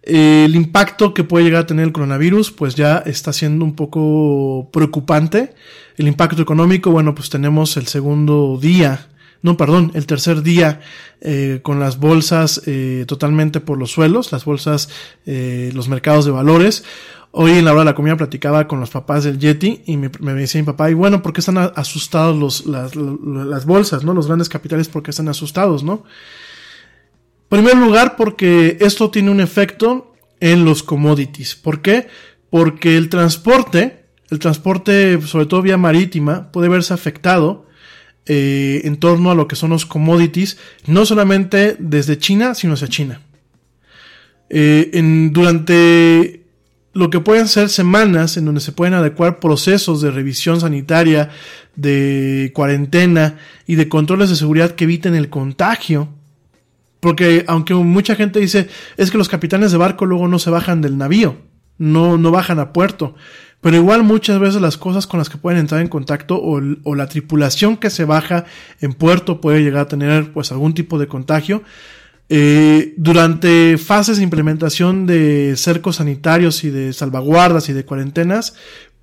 El 0.02 0.54
impacto 0.54 1.12
que 1.12 1.24
puede 1.24 1.44
llegar 1.44 1.62
a 1.62 1.66
tener 1.66 1.84
el 1.84 1.92
coronavirus, 1.92 2.52
pues 2.52 2.74
ya 2.74 2.98
está 2.98 3.32
siendo 3.32 3.64
un 3.64 3.74
poco 3.74 4.70
preocupante. 4.72 5.54
El 5.96 6.08
impacto 6.08 6.40
económico, 6.40 6.90
bueno, 6.90 7.14
pues 7.14 7.28
tenemos 7.28 7.76
el 7.76 7.88
segundo 7.88 8.58
día, 8.60 9.08
no, 9.42 9.56
perdón, 9.56 9.92
el 9.94 10.06
tercer 10.06 10.42
día 10.42 10.80
eh, 11.20 11.60
con 11.62 11.78
las 11.78 11.98
bolsas 11.98 12.62
eh, 12.66 13.04
totalmente 13.06 13.60
por 13.60 13.78
los 13.78 13.90
suelos, 13.90 14.32
las 14.32 14.44
bolsas, 14.44 14.88
eh, 15.26 15.70
los 15.74 15.88
mercados 15.88 16.24
de 16.24 16.32
valores. 16.32 16.84
Hoy 17.30 17.52
en 17.52 17.64
la 17.64 17.72
hora 17.72 17.80
de 17.80 17.86
la 17.86 17.94
comida 17.94 18.16
platicaba 18.16 18.66
con 18.66 18.80
los 18.80 18.90
papás 18.90 19.24
del 19.24 19.38
Yeti 19.38 19.82
y 19.86 19.96
me, 19.96 20.10
me 20.20 20.32
decía 20.32 20.60
mi 20.60 20.66
papá, 20.66 20.90
y 20.90 20.94
bueno, 20.94 21.22
¿por 21.22 21.32
qué 21.32 21.40
están 21.40 21.58
asustados 21.58 22.36
los, 22.36 22.66
las, 22.66 22.96
las 22.96 23.66
bolsas, 23.66 24.02
no? 24.02 24.14
Los 24.14 24.26
grandes 24.26 24.48
capitales, 24.48 24.88
¿por 24.88 25.02
qué 25.02 25.10
están 25.10 25.28
asustados, 25.28 25.82
no? 25.82 26.04
En 27.50 27.62
primer 27.62 27.76
lugar, 27.76 28.16
porque 28.16 28.78
esto 28.80 29.10
tiene 29.10 29.30
un 29.30 29.40
efecto 29.40 30.14
en 30.40 30.64
los 30.64 30.82
commodities. 30.82 31.54
¿Por 31.54 31.82
qué? 31.82 32.08
Porque 32.50 32.96
el 32.96 33.08
transporte, 33.08 34.06
el 34.30 34.38
transporte 34.38 35.20
sobre 35.22 35.46
todo 35.46 35.62
vía 35.62 35.76
marítima, 35.76 36.50
puede 36.50 36.68
verse 36.68 36.94
afectado 36.94 37.66
eh, 38.26 38.82
en 38.84 38.96
torno 38.96 39.30
a 39.30 39.34
lo 39.34 39.48
que 39.48 39.56
son 39.56 39.70
los 39.70 39.86
commodities, 39.86 40.58
no 40.86 41.06
solamente 41.06 41.76
desde 41.78 42.18
China, 42.18 42.54
sino 42.54 42.74
hacia 42.74 42.88
China. 42.88 43.22
Eh, 44.50 44.90
en, 44.94 45.32
durante 45.32 46.47
lo 46.98 47.10
que 47.10 47.20
pueden 47.20 47.46
ser 47.46 47.68
semanas 47.68 48.36
en 48.36 48.44
donde 48.44 48.60
se 48.60 48.72
pueden 48.72 48.92
adecuar 48.92 49.38
procesos 49.38 50.00
de 50.00 50.10
revisión 50.10 50.60
sanitaria, 50.60 51.30
de 51.76 52.50
cuarentena 52.56 53.38
y 53.68 53.76
de 53.76 53.88
controles 53.88 54.30
de 54.30 54.34
seguridad 54.34 54.72
que 54.72 54.82
eviten 54.82 55.14
el 55.14 55.30
contagio. 55.30 56.08
Porque 56.98 57.44
aunque 57.46 57.72
mucha 57.74 58.16
gente 58.16 58.40
dice, 58.40 58.68
es 58.96 59.12
que 59.12 59.18
los 59.18 59.28
capitanes 59.28 59.70
de 59.70 59.78
barco 59.78 60.06
luego 60.06 60.26
no 60.26 60.40
se 60.40 60.50
bajan 60.50 60.80
del 60.80 60.98
navío, 60.98 61.36
no, 61.78 62.18
no 62.18 62.32
bajan 62.32 62.58
a 62.58 62.72
puerto. 62.72 63.14
Pero 63.60 63.76
igual 63.76 64.02
muchas 64.02 64.40
veces 64.40 64.60
las 64.60 64.76
cosas 64.76 65.06
con 65.06 65.18
las 65.18 65.28
que 65.28 65.38
pueden 65.38 65.60
entrar 65.60 65.80
en 65.80 65.86
contacto 65.86 66.34
o, 66.34 66.60
o, 66.82 66.94
la 66.96 67.06
tripulación 67.06 67.76
que 67.76 67.90
se 67.90 68.06
baja 68.06 68.44
en 68.80 68.92
puerto 68.92 69.40
puede 69.40 69.62
llegar 69.62 69.82
a 69.82 69.88
tener 69.88 70.32
pues 70.32 70.50
algún 70.50 70.74
tipo 70.74 70.98
de 70.98 71.06
contagio. 71.06 71.62
Eh, 72.30 72.94
durante 72.96 73.78
fases 73.78 74.18
de 74.18 74.22
implementación 74.22 75.06
de 75.06 75.54
cercos 75.56 75.96
sanitarios 75.96 76.62
y 76.64 76.70
de 76.70 76.92
salvaguardas 76.92 77.68
y 77.68 77.72
de 77.72 77.84
cuarentenas, 77.84 78.54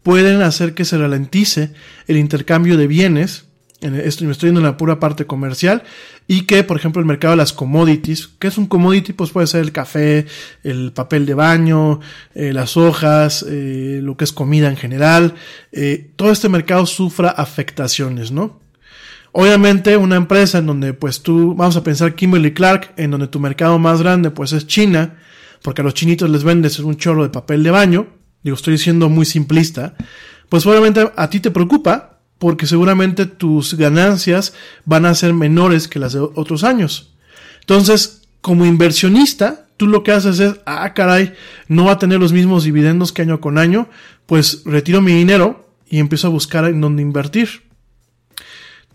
pueden 0.03 0.43
hacer 0.43 0.75
que 0.75 0.85
se 0.85 0.99
ralentice 0.99 1.71
el 2.07 2.17
intercambio 2.17 2.77
de 2.77 2.85
bienes. 2.85 3.45
En 3.81 3.95
esto 3.95 4.23
me 4.23 4.31
estoy 4.31 4.49
yendo 4.49 4.61
en 4.61 4.67
la 4.67 4.77
pura 4.77 4.99
parte 4.99 5.25
comercial. 5.25 5.83
Y 6.27 6.41
que, 6.41 6.63
por 6.63 6.77
ejemplo, 6.77 6.99
el 6.99 7.07
mercado 7.07 7.31
de 7.31 7.37
las 7.37 7.53
commodities, 7.53 8.27
que 8.27 8.47
es 8.47 8.57
un 8.57 8.67
commodity? 8.67 9.13
Pues 9.13 9.31
puede 9.31 9.47
ser 9.47 9.61
el 9.61 9.71
café, 9.71 10.25
el 10.63 10.91
papel 10.91 11.25
de 11.25 11.33
baño, 11.33 11.99
eh, 12.33 12.53
las 12.53 12.77
hojas, 12.77 13.45
eh, 13.47 13.99
lo 14.01 14.15
que 14.15 14.23
es 14.23 14.31
comida 14.31 14.69
en 14.69 14.77
general. 14.77 15.35
Eh, 15.71 16.11
todo 16.15 16.31
este 16.31 16.49
mercado 16.49 16.85
sufra 16.85 17.29
afectaciones, 17.29 18.31
¿no? 18.31 18.59
Obviamente 19.37 19.97
una 19.97 20.15
empresa 20.15 20.59
en 20.59 20.65
donde 20.65 20.93
pues 20.93 21.21
tú, 21.21 21.55
vamos 21.55 21.75
a 21.75 21.83
pensar 21.83 22.15
Kimberly 22.15 22.53
Clark, 22.53 22.93
en 22.95 23.11
donde 23.11 23.27
tu 23.27 23.41
mercado 23.41 23.77
más 23.77 24.01
grande 24.01 24.31
pues 24.31 24.53
es 24.53 24.65
China, 24.65 25.17
porque 25.61 25.81
a 25.81 25.83
los 25.83 25.93
chinitos 25.93 26.29
les 26.29 26.45
vendes 26.45 26.79
un 26.79 26.95
chorro 26.95 27.23
de 27.23 27.29
papel 27.29 27.61
de 27.61 27.69
baño, 27.69 28.07
digo, 28.43 28.55
estoy 28.55 28.77
siendo 28.77 29.09
muy 29.09 29.25
simplista, 29.25 29.93
pues 30.47 30.65
obviamente 30.65 31.11
a 31.17 31.29
ti 31.29 31.41
te 31.41 31.51
preocupa 31.51 32.21
porque 32.39 32.65
seguramente 32.65 33.25
tus 33.25 33.73
ganancias 33.73 34.53
van 34.85 35.05
a 35.05 35.13
ser 35.13 35.33
menores 35.33 35.89
que 35.89 35.99
las 35.99 36.13
de 36.13 36.21
otros 36.21 36.63
años. 36.63 37.13
Entonces, 37.59 38.21
como 38.39 38.65
inversionista, 38.65 39.67
tú 39.75 39.87
lo 39.87 40.01
que 40.03 40.13
haces 40.13 40.39
es, 40.39 40.61
ah, 40.65 40.93
caray, 40.93 41.33
no 41.67 41.83
va 41.83 41.91
a 41.91 41.99
tener 41.99 42.21
los 42.21 42.31
mismos 42.31 42.63
dividendos 42.63 43.11
que 43.11 43.23
año 43.23 43.41
con 43.41 43.57
año, 43.57 43.89
pues 44.27 44.61
retiro 44.63 45.01
mi 45.01 45.11
dinero 45.11 45.67
y 45.89 45.99
empiezo 45.99 46.27
a 46.27 46.31
buscar 46.31 46.63
en 46.63 46.79
dónde 46.79 47.01
invertir. 47.01 47.64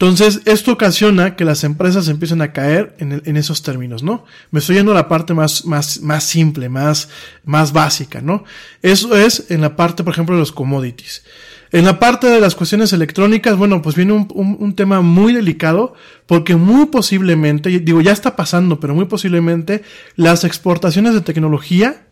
Entonces, 0.01 0.41
esto 0.47 0.73
ocasiona 0.73 1.37
que 1.37 1.45
las 1.45 1.63
empresas 1.63 2.09
empiecen 2.09 2.41
a 2.41 2.55
caer 2.55 2.97
en, 3.01 3.21
en, 3.23 3.37
esos 3.37 3.63
términos, 3.63 4.03
¿no? 4.03 4.25
Me 4.51 4.61
estoy 4.61 4.77
yendo 4.77 4.93
a 4.93 4.95
la 4.95 5.09
parte 5.09 5.35
más, 5.35 5.67
más, 5.67 6.01
más 6.01 6.25
simple, 6.25 6.71
más, 6.71 7.11
más 7.45 7.75
básica, 7.75 8.23
¿no? 8.23 8.45
Eso 8.81 9.15
es 9.15 9.51
en 9.51 9.61
la 9.61 9.77
parte, 9.77 10.03
por 10.03 10.15
ejemplo, 10.15 10.35
de 10.35 10.41
los 10.41 10.53
commodities. 10.53 11.23
En 11.71 11.85
la 11.85 11.99
parte 11.99 12.29
de 12.29 12.41
las 12.41 12.55
cuestiones 12.55 12.95
electrónicas, 12.95 13.59
bueno, 13.59 13.83
pues 13.83 13.95
viene 13.95 14.15
un, 14.15 14.27
un 14.35 14.75
tema 14.75 15.03
muy 15.03 15.35
delicado, 15.35 15.93
porque 16.25 16.57
muy 16.57 16.87
posiblemente, 16.87 17.69
digo, 17.69 18.01
ya 18.01 18.13
está 18.13 18.37
pasando, 18.37 18.81
pero 18.81 18.95
muy 18.95 19.05
posiblemente 19.05 19.83
las 20.17 20.45
exportaciones 20.45 21.13
de 21.13 21.21
tecnología, 21.21 22.07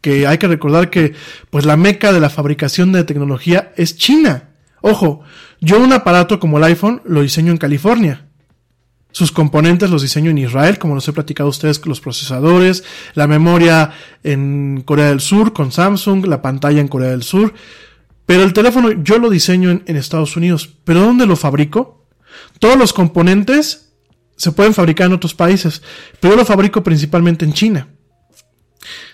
que 0.00 0.28
hay 0.28 0.38
que 0.38 0.46
recordar 0.46 0.88
que, 0.88 1.14
pues 1.50 1.66
la 1.66 1.76
meca 1.76 2.12
de 2.12 2.20
la 2.20 2.30
fabricación 2.30 2.92
de 2.92 3.02
tecnología 3.02 3.72
es 3.76 3.96
China. 3.96 4.53
Ojo, 4.86 5.22
yo 5.62 5.80
un 5.80 5.94
aparato 5.94 6.38
como 6.38 6.58
el 6.58 6.64
iPhone 6.64 7.00
lo 7.06 7.22
diseño 7.22 7.50
en 7.50 7.56
California. 7.56 8.26
Sus 9.12 9.32
componentes 9.32 9.88
los 9.88 10.02
diseño 10.02 10.30
en 10.30 10.36
Israel, 10.36 10.78
como 10.78 10.94
los 10.94 11.08
he 11.08 11.14
platicado 11.14 11.46
a 11.46 11.50
ustedes, 11.50 11.86
los 11.86 12.02
procesadores, 12.02 12.84
la 13.14 13.26
memoria 13.26 13.92
en 14.22 14.82
Corea 14.84 15.06
del 15.06 15.20
Sur 15.20 15.54
con 15.54 15.72
Samsung, 15.72 16.26
la 16.26 16.42
pantalla 16.42 16.82
en 16.82 16.88
Corea 16.88 17.12
del 17.12 17.22
Sur. 17.22 17.54
Pero 18.26 18.42
el 18.42 18.52
teléfono 18.52 18.92
yo 19.02 19.18
lo 19.18 19.30
diseño 19.30 19.70
en, 19.70 19.96
Estados 19.96 20.36
Unidos. 20.36 20.68
¿Pero 20.84 21.00
dónde 21.00 21.24
lo 21.24 21.36
fabrico? 21.36 22.06
Todos 22.58 22.76
los 22.76 22.92
componentes 22.92 23.94
se 24.36 24.52
pueden 24.52 24.74
fabricar 24.74 25.06
en 25.06 25.14
otros 25.14 25.32
países, 25.32 25.80
pero 26.20 26.34
yo 26.34 26.40
lo 26.40 26.44
fabrico 26.44 26.82
principalmente 26.82 27.46
en 27.46 27.54
China. 27.54 27.88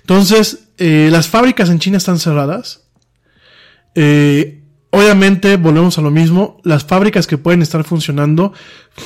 Entonces, 0.01 0.71
eh, 0.79 1.11
las 1.13 1.29
fábricas 1.29 1.71
en 1.71 1.79
China 1.79 1.99
están 1.99 2.19
cerradas. 2.19 2.89
Eh, 3.95 4.60
Obviamente, 4.91 5.57
volvemos 5.57 5.99
a 5.99 6.03
lo 6.03 6.11
mismo, 6.11 6.61
las 6.65 6.85
fábricas 6.85 7.29
que 7.29 7.39
pueden 7.39 7.63
estar 7.63 7.85
funcionando 7.85 8.53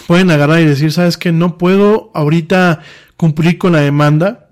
pueden 0.07 0.31
agarrar 0.31 0.61
y 0.61 0.65
decir, 0.65 0.93
sabes 0.93 1.19
que 1.19 1.31
no 1.31 1.59
puedo 1.59 2.11
ahorita 2.15 2.81
cumplir 3.17 3.59
con 3.59 3.73
la 3.73 3.81
demanda. 3.81 4.49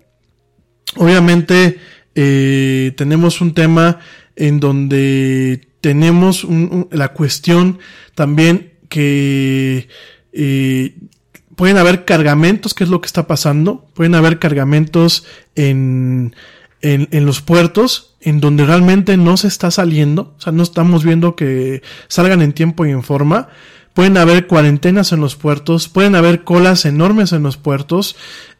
Obviamente, 0.96 1.78
eh, 2.14 2.92
tenemos 2.98 3.40
un 3.40 3.54
tema 3.54 3.98
en 4.36 4.60
donde 4.60 5.68
tenemos 5.80 6.44
un, 6.44 6.88
la 6.90 7.14
cuestión 7.14 7.78
también 8.14 8.74
que 8.90 9.88
eh, 10.34 10.98
pueden 11.56 11.78
haber 11.78 12.04
cargamentos, 12.04 12.74
que 12.74 12.84
es 12.84 12.90
lo 12.90 13.00
que 13.00 13.06
está 13.06 13.26
pasando, 13.26 13.88
pueden 13.94 14.14
haber 14.14 14.38
cargamentos 14.38 15.24
en, 15.54 16.36
en, 16.82 17.08
en 17.10 17.24
los 17.24 17.40
puertos 17.40 18.11
en 18.22 18.40
donde 18.40 18.64
realmente 18.64 19.16
no 19.16 19.36
se 19.36 19.48
está 19.48 19.70
saliendo, 19.70 20.34
o 20.38 20.40
sea, 20.40 20.52
no 20.52 20.62
estamos 20.62 21.04
viendo 21.04 21.34
que 21.34 21.82
salgan 22.08 22.40
en 22.40 22.52
tiempo 22.52 22.86
y 22.86 22.90
en 22.90 23.02
forma. 23.02 23.48
Pueden 23.94 24.16
haber 24.16 24.46
cuarentenas 24.46 25.12
en 25.12 25.20
los 25.20 25.36
puertos, 25.36 25.88
pueden 25.88 26.14
haber 26.14 26.44
colas 26.44 26.86
enormes 26.86 27.32
en 27.32 27.42
los 27.42 27.56
puertos. 27.58 28.16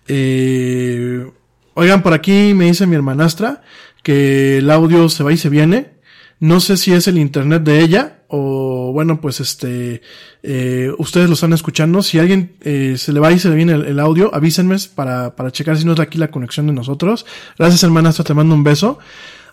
Eh, 0.09 1.26
oigan, 1.74 2.02
por 2.02 2.12
aquí 2.12 2.52
me 2.55 2.66
dice 2.66 2.86
mi 2.86 2.97
hermanastra 2.97 3.62
que 4.02 4.59
el 4.59 4.70
audio 4.70 5.09
se 5.09 5.22
va 5.22 5.32
y 5.32 5.39
se 5.39 5.48
viene. 5.48 5.93
No 6.39 6.59
sé 6.59 6.76
si 6.76 6.93
es 6.93 7.06
el 7.06 7.18
internet 7.18 7.62
de 7.62 7.80
ella 7.80 8.24
o 8.26 8.93
bueno, 8.93 9.20
pues 9.20 9.40
este, 9.40 10.02
eh, 10.43 10.90
ustedes 10.98 11.28
lo 11.28 11.34
están 11.34 11.52
escuchando. 11.52 12.02
Si 12.02 12.18
alguien 12.18 12.56
eh, 12.62 12.97
se 12.98 13.12
le 13.12 13.20
va 13.20 13.30
y 13.30 13.39
se 13.39 13.48
le 13.48 13.55
viene 13.55 13.74
el, 13.74 13.84
el, 13.84 14.01
audio, 14.01 14.34
avísenme 14.34 14.76
para, 14.94 15.36
para 15.36 15.52
checar 15.52 15.76
si 15.78 15.84
no 15.84 15.93
es 15.93 16.01
aquí 16.01 16.18
la 16.18 16.32
conexión 16.32 16.66
de 16.66 16.72
nosotros. 16.72 17.24
Gracias 17.56 17.84
hermanastra, 17.84 18.24
te 18.24 18.34
mando 18.34 18.55
un 18.55 18.64
beso. 18.64 18.98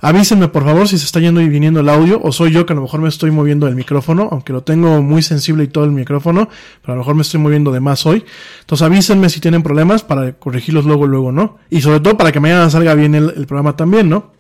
Avísenme 0.02 0.48
por 0.48 0.64
favor 0.64 0.88
si 0.88 0.98
se 0.98 1.06
está 1.06 1.20
yendo 1.20 1.42
y 1.42 1.50
viniendo 1.50 1.82
el 1.82 1.90
audio 1.90 2.22
o 2.24 2.32
soy 2.32 2.52
yo 2.52 2.66
que 2.66 2.72
a 2.72 2.76
lo 2.76 2.82
mejor 2.84 3.02
me 3.02 3.10
estoy 3.10 3.32
moviendo 3.32 3.68
el 3.68 3.76
micrófono, 3.76 4.30
aunque 4.32 4.54
lo 4.54 4.64
tengo 4.64 5.02
muy 5.02 5.22
sensible 5.22 5.66
y 5.66 5.68
todo 5.68 5.84
el 5.84 5.92
micrófono, 5.92 6.48
pero 6.82 6.94
a 6.94 6.96
lo 6.96 7.02
mejor 7.02 7.16
me 7.16 7.22
estoy 7.22 7.42
moviendo 7.42 7.72
de 7.72 7.82
más 7.82 8.06
hoy. 8.06 8.24
Entonces 8.62 8.86
avísenme 8.86 9.30
si 9.30 9.42
tienen 9.42 9.62
problemas 9.62 10.04
para 10.04 10.34
corregirlos 10.34 10.86
luego, 10.86 11.06
luego, 11.06 11.32
¿no? 11.34 11.58
Y 11.70 11.82
sobre 11.82 12.00
todo 12.00 12.18
para 12.18 12.32
que 12.32 12.40
mañana 12.40 12.70
salga 12.70 12.94
bien 12.94 13.14
el, 13.14 13.46
programa 13.46 13.76
también, 13.76 14.08
¿no? 14.08 14.32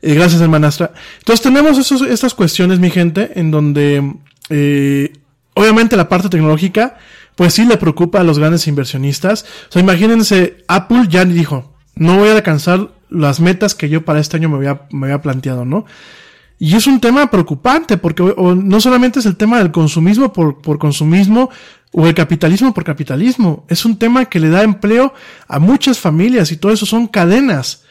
Eh, 0.00 0.14
gracias, 0.14 0.40
hermanastra. 0.40 0.92
Entonces 1.18 1.42
tenemos 1.42 1.90
estas 2.02 2.34
cuestiones, 2.34 2.78
mi 2.78 2.90
gente, 2.90 3.32
en 3.34 3.50
donde 3.50 4.14
eh, 4.48 5.12
obviamente 5.54 5.96
la 5.96 6.08
parte 6.08 6.28
tecnológica, 6.28 6.98
pues 7.34 7.54
sí 7.54 7.64
le 7.64 7.78
preocupa 7.78 8.20
a 8.20 8.24
los 8.24 8.38
grandes 8.38 8.68
inversionistas. 8.68 9.44
O 9.68 9.72
sea, 9.72 9.82
imagínense, 9.82 10.58
Apple 10.68 11.06
ya 11.08 11.24
dijo, 11.24 11.74
no 11.96 12.18
voy 12.18 12.28
a 12.28 12.36
alcanzar 12.36 12.90
las 13.14 13.40
metas 13.40 13.74
que 13.74 13.88
yo 13.88 14.04
para 14.04 14.20
este 14.20 14.36
año 14.36 14.48
me 14.48 14.56
había, 14.56 14.82
me 14.90 15.06
había 15.06 15.22
planteado, 15.22 15.64
¿no? 15.64 15.84
Y 16.58 16.76
es 16.76 16.86
un 16.86 17.00
tema 17.00 17.30
preocupante 17.30 17.96
porque 17.96 18.22
no 18.36 18.80
solamente 18.80 19.18
es 19.18 19.26
el 19.26 19.36
tema 19.36 19.58
del 19.58 19.72
consumismo 19.72 20.32
por, 20.32 20.60
por 20.60 20.78
consumismo 20.78 21.50
o 21.92 22.06
el 22.06 22.14
capitalismo 22.14 22.74
por 22.74 22.84
capitalismo, 22.84 23.64
es 23.68 23.84
un 23.84 23.98
tema 23.98 24.24
que 24.24 24.40
le 24.40 24.50
da 24.50 24.62
empleo 24.62 25.14
a 25.46 25.58
muchas 25.58 25.98
familias 25.98 26.50
y 26.50 26.56
todo 26.56 26.72
eso 26.72 26.86
son 26.86 27.06
cadenas. 27.06 27.84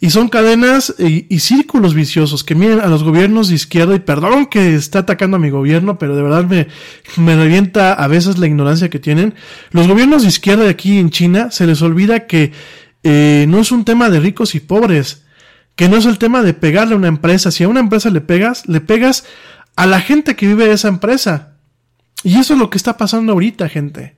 Y 0.00 0.10
son 0.10 0.28
cadenas 0.28 0.94
y, 0.96 1.26
y, 1.28 1.40
círculos 1.40 1.92
viciosos 1.92 2.44
que 2.44 2.54
miren 2.54 2.78
a 2.78 2.86
los 2.86 3.02
gobiernos 3.02 3.48
de 3.48 3.56
izquierda 3.56 3.96
y 3.96 3.98
perdón 3.98 4.46
que 4.46 4.76
está 4.76 5.00
atacando 5.00 5.38
a 5.38 5.40
mi 5.40 5.50
gobierno, 5.50 5.98
pero 5.98 6.14
de 6.14 6.22
verdad 6.22 6.44
me, 6.44 6.68
me 7.16 7.34
revienta 7.34 7.94
a 7.94 8.06
veces 8.06 8.38
la 8.38 8.46
ignorancia 8.46 8.90
que 8.90 9.00
tienen. 9.00 9.34
Los 9.72 9.88
gobiernos 9.88 10.22
de 10.22 10.28
izquierda 10.28 10.62
de 10.62 10.70
aquí 10.70 10.98
en 10.98 11.10
China 11.10 11.50
se 11.50 11.66
les 11.66 11.82
olvida 11.82 12.28
que 12.28 12.52
eh, 13.02 13.46
no 13.48 13.60
es 13.60 13.72
un 13.72 13.84
tema 13.84 14.10
de 14.10 14.20
ricos 14.20 14.54
y 14.54 14.60
pobres, 14.60 15.24
que 15.76 15.88
no 15.88 15.96
es 15.96 16.06
el 16.06 16.18
tema 16.18 16.42
de 16.42 16.54
pegarle 16.54 16.94
a 16.94 16.98
una 16.98 17.08
empresa. 17.08 17.50
Si 17.50 17.64
a 17.64 17.68
una 17.68 17.80
empresa 17.80 18.10
le 18.10 18.20
pegas, 18.20 18.66
le 18.66 18.80
pegas 18.80 19.24
a 19.76 19.86
la 19.86 20.00
gente 20.00 20.34
que 20.34 20.46
vive 20.46 20.66
de 20.66 20.74
esa 20.74 20.88
empresa. 20.88 21.56
Y 22.24 22.36
eso 22.36 22.54
es 22.54 22.58
lo 22.58 22.68
que 22.68 22.78
está 22.78 22.96
pasando 22.96 23.32
ahorita, 23.32 23.68
gente. 23.68 24.16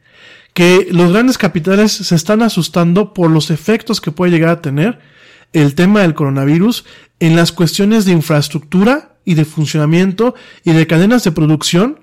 Que 0.55 0.89
los 0.91 1.13
grandes 1.13 1.39
capitales 1.39 1.93
se 1.93 2.15
están 2.15 2.43
asustando 2.43 3.13
por 3.13 3.31
los 3.31 3.51
efectos 3.51 4.01
que 4.01 4.11
puede 4.11 4.33
llegar 4.33 4.49
a 4.49 4.63
tener 4.63 4.99
el 5.53 5.75
tema 5.75 6.01
del 6.01 6.15
coronavirus 6.15 6.85
en 7.19 7.37
las 7.37 7.53
cuestiones 7.53 8.05
de 8.05 8.13
infraestructura 8.13 9.17
y 9.25 9.35
de 9.35 9.45
funcionamiento 9.45 10.35
y 10.65 10.73
de 10.73 10.87
cadenas 10.87 11.25
de 11.25 11.33
producción 11.33 12.01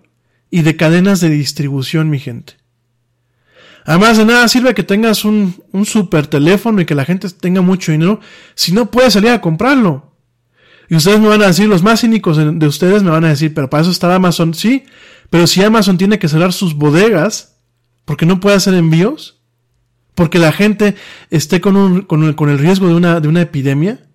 y 0.52 0.62
de 0.62 0.76
cadenas 0.76 1.20
de 1.20 1.30
distribución, 1.30 2.10
mi 2.10 2.20
gente. 2.20 2.54
Además 3.88 4.18
de 4.18 4.26
nada 4.26 4.50
sirve 4.50 4.76
que 4.76 4.84
tengas 4.84 5.24
un, 5.24 5.64
un 5.72 5.86
super 5.86 6.28
teléfono 6.28 6.82
y 6.82 6.86
que 6.86 6.94
la 6.94 7.06
gente 7.06 7.30
tenga 7.30 7.62
mucho 7.62 7.94
dinero 7.94 8.20
si 8.54 8.74
no 8.74 8.92
puedes 8.92 9.14
salir 9.14 9.30
a 9.32 9.40
comprarlo. 9.40 10.12
Y 10.90 10.96
ustedes 10.96 11.22
me 11.22 11.30
van 11.30 11.42
a 11.42 11.48
decir, 11.48 11.70
los 11.70 11.84
más 11.84 12.02
cínicos 12.02 12.36
de, 12.36 12.52
de 12.52 12.68
ustedes 12.68 13.02
me 13.02 13.12
van 13.12 13.24
a 13.24 13.30
decir, 13.30 13.54
pero 13.54 13.70
para 13.70 13.84
eso 13.84 13.92
está 13.92 14.14
Amazon. 14.14 14.54
Sí, 14.54 14.84
pero 15.30 15.48
si 15.48 15.64
Amazon 15.64 15.98
tiene 15.98 16.20
que 16.20 16.28
cerrar 16.28 16.52
sus 16.52 16.76
bodegas 16.76 17.62
porque 18.04 18.26
no 18.26 18.42
puede 18.42 18.58
hacer 18.58 18.74
envíos, 18.74 19.40
porque 20.16 20.38
la 20.38 20.52
gente 20.52 20.96
esté 21.30 21.62
con, 21.62 21.78
un, 21.78 22.02
con, 22.02 22.26
el, 22.26 22.36
con 22.36 22.50
el 22.50 22.60
riesgo 22.60 22.90
de 22.90 22.94
una, 22.94 23.22
de 23.22 23.30
una 23.30 23.42
epidemia. 23.42 24.06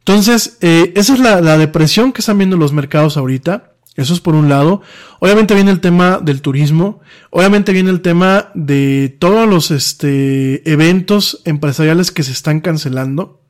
Entonces, 0.00 0.58
eh, 0.60 0.92
esa 0.96 1.14
es 1.14 1.20
la, 1.20 1.40
la 1.40 1.56
depresión 1.56 2.12
que 2.12 2.20
están 2.20 2.38
viendo 2.38 2.56
los 2.56 2.72
mercados 2.72 3.16
ahorita. 3.16 3.75
Eso 3.96 4.12
es 4.12 4.20
por 4.20 4.34
un 4.34 4.48
lado. 4.48 4.82
Obviamente 5.20 5.54
viene 5.54 5.70
el 5.70 5.80
tema 5.80 6.18
del 6.22 6.42
turismo. 6.42 7.00
Obviamente 7.30 7.72
viene 7.72 7.90
el 7.90 8.02
tema 8.02 8.50
de 8.54 9.16
todos 9.18 9.48
los 9.48 9.70
este, 9.70 10.70
eventos 10.70 11.40
empresariales 11.44 12.10
que 12.10 12.22
se 12.22 12.32
están 12.32 12.60
cancelando. 12.60 13.40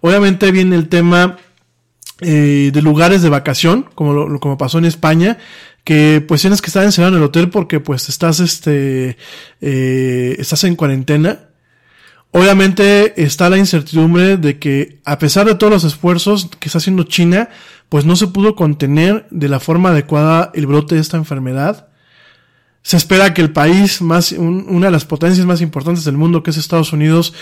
Obviamente 0.00 0.50
viene 0.52 0.76
el 0.76 0.88
tema 0.88 1.36
eh, 2.20 2.70
de 2.72 2.82
lugares 2.82 3.22
de 3.22 3.28
vacación, 3.28 3.86
como, 3.94 4.12
lo, 4.12 4.40
como 4.40 4.56
pasó 4.56 4.78
en 4.78 4.86
España, 4.86 5.38
que 5.84 6.24
pues 6.26 6.40
tienes 6.40 6.62
que 6.62 6.66
estar 6.66 6.84
encerrado 6.84 7.14
en 7.14 7.22
el 7.22 7.26
hotel 7.26 7.50
porque 7.50 7.80
pues 7.80 8.08
estás 8.08 8.40
este, 8.40 9.16
eh, 9.60 10.36
estás 10.38 10.64
en 10.64 10.76
cuarentena. 10.76 11.48
Obviamente 12.30 13.22
está 13.22 13.48
la 13.48 13.56
incertidumbre 13.56 14.36
de 14.36 14.58
que 14.58 15.00
a 15.04 15.18
pesar 15.18 15.46
de 15.46 15.54
todos 15.54 15.72
los 15.72 15.84
esfuerzos 15.84 16.50
que 16.58 16.68
está 16.68 16.78
haciendo 16.78 17.04
China, 17.04 17.48
pues 17.88 18.04
no 18.04 18.16
se 18.16 18.26
pudo 18.28 18.54
contener 18.54 19.26
de 19.30 19.48
la 19.48 19.60
forma 19.60 19.90
adecuada 19.90 20.50
el 20.54 20.66
brote 20.66 20.94
de 20.94 21.00
esta 21.00 21.16
enfermedad. 21.16 21.88
Se 22.82 22.96
espera 22.96 23.34
que 23.34 23.42
el 23.42 23.52
país 23.52 24.00
más, 24.00 24.32
un, 24.32 24.66
una 24.68 24.86
de 24.86 24.92
las 24.92 25.04
potencias 25.04 25.46
más 25.46 25.60
importantes 25.60 26.04
del 26.04 26.16
mundo, 26.16 26.42
que 26.42 26.50
es 26.50 26.56
Estados 26.56 26.92
Unidos, 26.92 27.34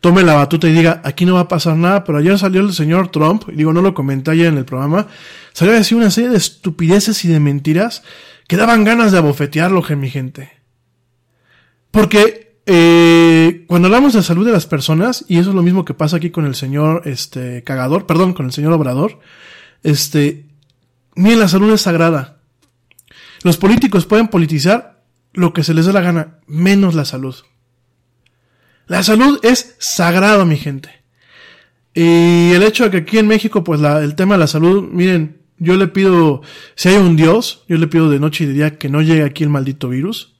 tome 0.00 0.22
la 0.22 0.34
batuta 0.34 0.68
y 0.68 0.72
diga, 0.72 1.00
aquí 1.04 1.24
no 1.24 1.34
va 1.34 1.40
a 1.40 1.48
pasar 1.48 1.76
nada, 1.76 2.04
pero 2.04 2.18
ayer 2.18 2.38
salió 2.38 2.60
el 2.60 2.72
señor 2.72 3.08
Trump, 3.08 3.44
y 3.48 3.56
digo, 3.56 3.72
no 3.72 3.82
lo 3.82 3.94
comenté 3.94 4.30
ayer 4.30 4.46
en 4.46 4.58
el 4.58 4.64
programa, 4.64 5.08
salió 5.52 5.72
a 5.74 5.78
decir 5.78 5.96
una 5.96 6.10
serie 6.10 6.30
de 6.30 6.36
estupideces 6.36 7.24
y 7.24 7.28
de 7.28 7.40
mentiras 7.40 8.02
que 8.46 8.56
daban 8.56 8.84
ganas 8.84 9.12
de 9.12 9.18
abofetearlo, 9.18 9.82
mi 9.96 10.10
gente. 10.10 10.52
Porque 11.90 12.58
eh, 12.66 13.64
cuando 13.66 13.86
hablamos 13.86 14.12
de 14.12 14.22
salud 14.22 14.44
de 14.44 14.52
las 14.52 14.66
personas, 14.66 15.24
y 15.28 15.38
eso 15.38 15.50
es 15.50 15.56
lo 15.56 15.62
mismo 15.62 15.84
que 15.84 15.94
pasa 15.94 16.16
aquí 16.16 16.30
con 16.30 16.44
el 16.44 16.54
señor 16.54 17.02
este, 17.04 17.62
cagador, 17.62 18.06
perdón, 18.06 18.34
con 18.34 18.46
el 18.46 18.52
señor 18.52 18.72
obrador, 18.72 19.20
este, 19.84 20.46
miren, 21.14 21.38
la 21.38 21.48
salud 21.48 21.72
es 21.72 21.82
sagrada. 21.82 22.40
Los 23.44 23.58
políticos 23.58 24.06
pueden 24.06 24.28
politizar 24.28 25.04
lo 25.32 25.52
que 25.52 25.62
se 25.62 25.74
les 25.74 25.86
dé 25.86 25.92
la 25.92 26.00
gana, 26.00 26.38
menos 26.46 26.94
la 26.94 27.04
salud. 27.04 27.36
La 28.86 29.02
salud 29.02 29.38
es 29.42 29.76
sagrado, 29.78 30.44
mi 30.44 30.56
gente. 30.56 30.90
Y 31.94 32.52
el 32.52 32.62
hecho 32.62 32.84
de 32.84 32.90
que 32.90 32.96
aquí 32.98 33.18
en 33.18 33.28
México, 33.28 33.62
pues 33.62 33.80
el 33.80 34.14
tema 34.16 34.34
de 34.34 34.40
la 34.40 34.46
salud, 34.46 34.88
miren, 34.90 35.42
yo 35.58 35.76
le 35.76 35.86
pido, 35.86 36.42
si 36.74 36.88
hay 36.88 36.96
un 36.96 37.16
Dios, 37.16 37.64
yo 37.68 37.76
le 37.76 37.86
pido 37.86 38.10
de 38.10 38.18
noche 38.18 38.44
y 38.44 38.46
de 38.48 38.52
día 38.52 38.78
que 38.78 38.88
no 38.88 39.00
llegue 39.00 39.22
aquí 39.22 39.44
el 39.44 39.50
maldito 39.50 39.88
virus, 39.88 40.33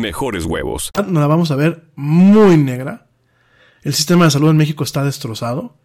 mejores 0.00 0.44
huevos. 0.44 0.90
Nos 0.96 1.20
la 1.20 1.26
vamos 1.26 1.50
a 1.50 1.56
ver 1.56 1.84
muy 1.96 2.56
negra. 2.56 3.06
El 3.82 3.94
sistema 3.94 4.24
de 4.24 4.30
salud 4.30 4.50
en 4.50 4.56
México 4.56 4.84
está 4.84 5.04
destrozado. 5.04 5.76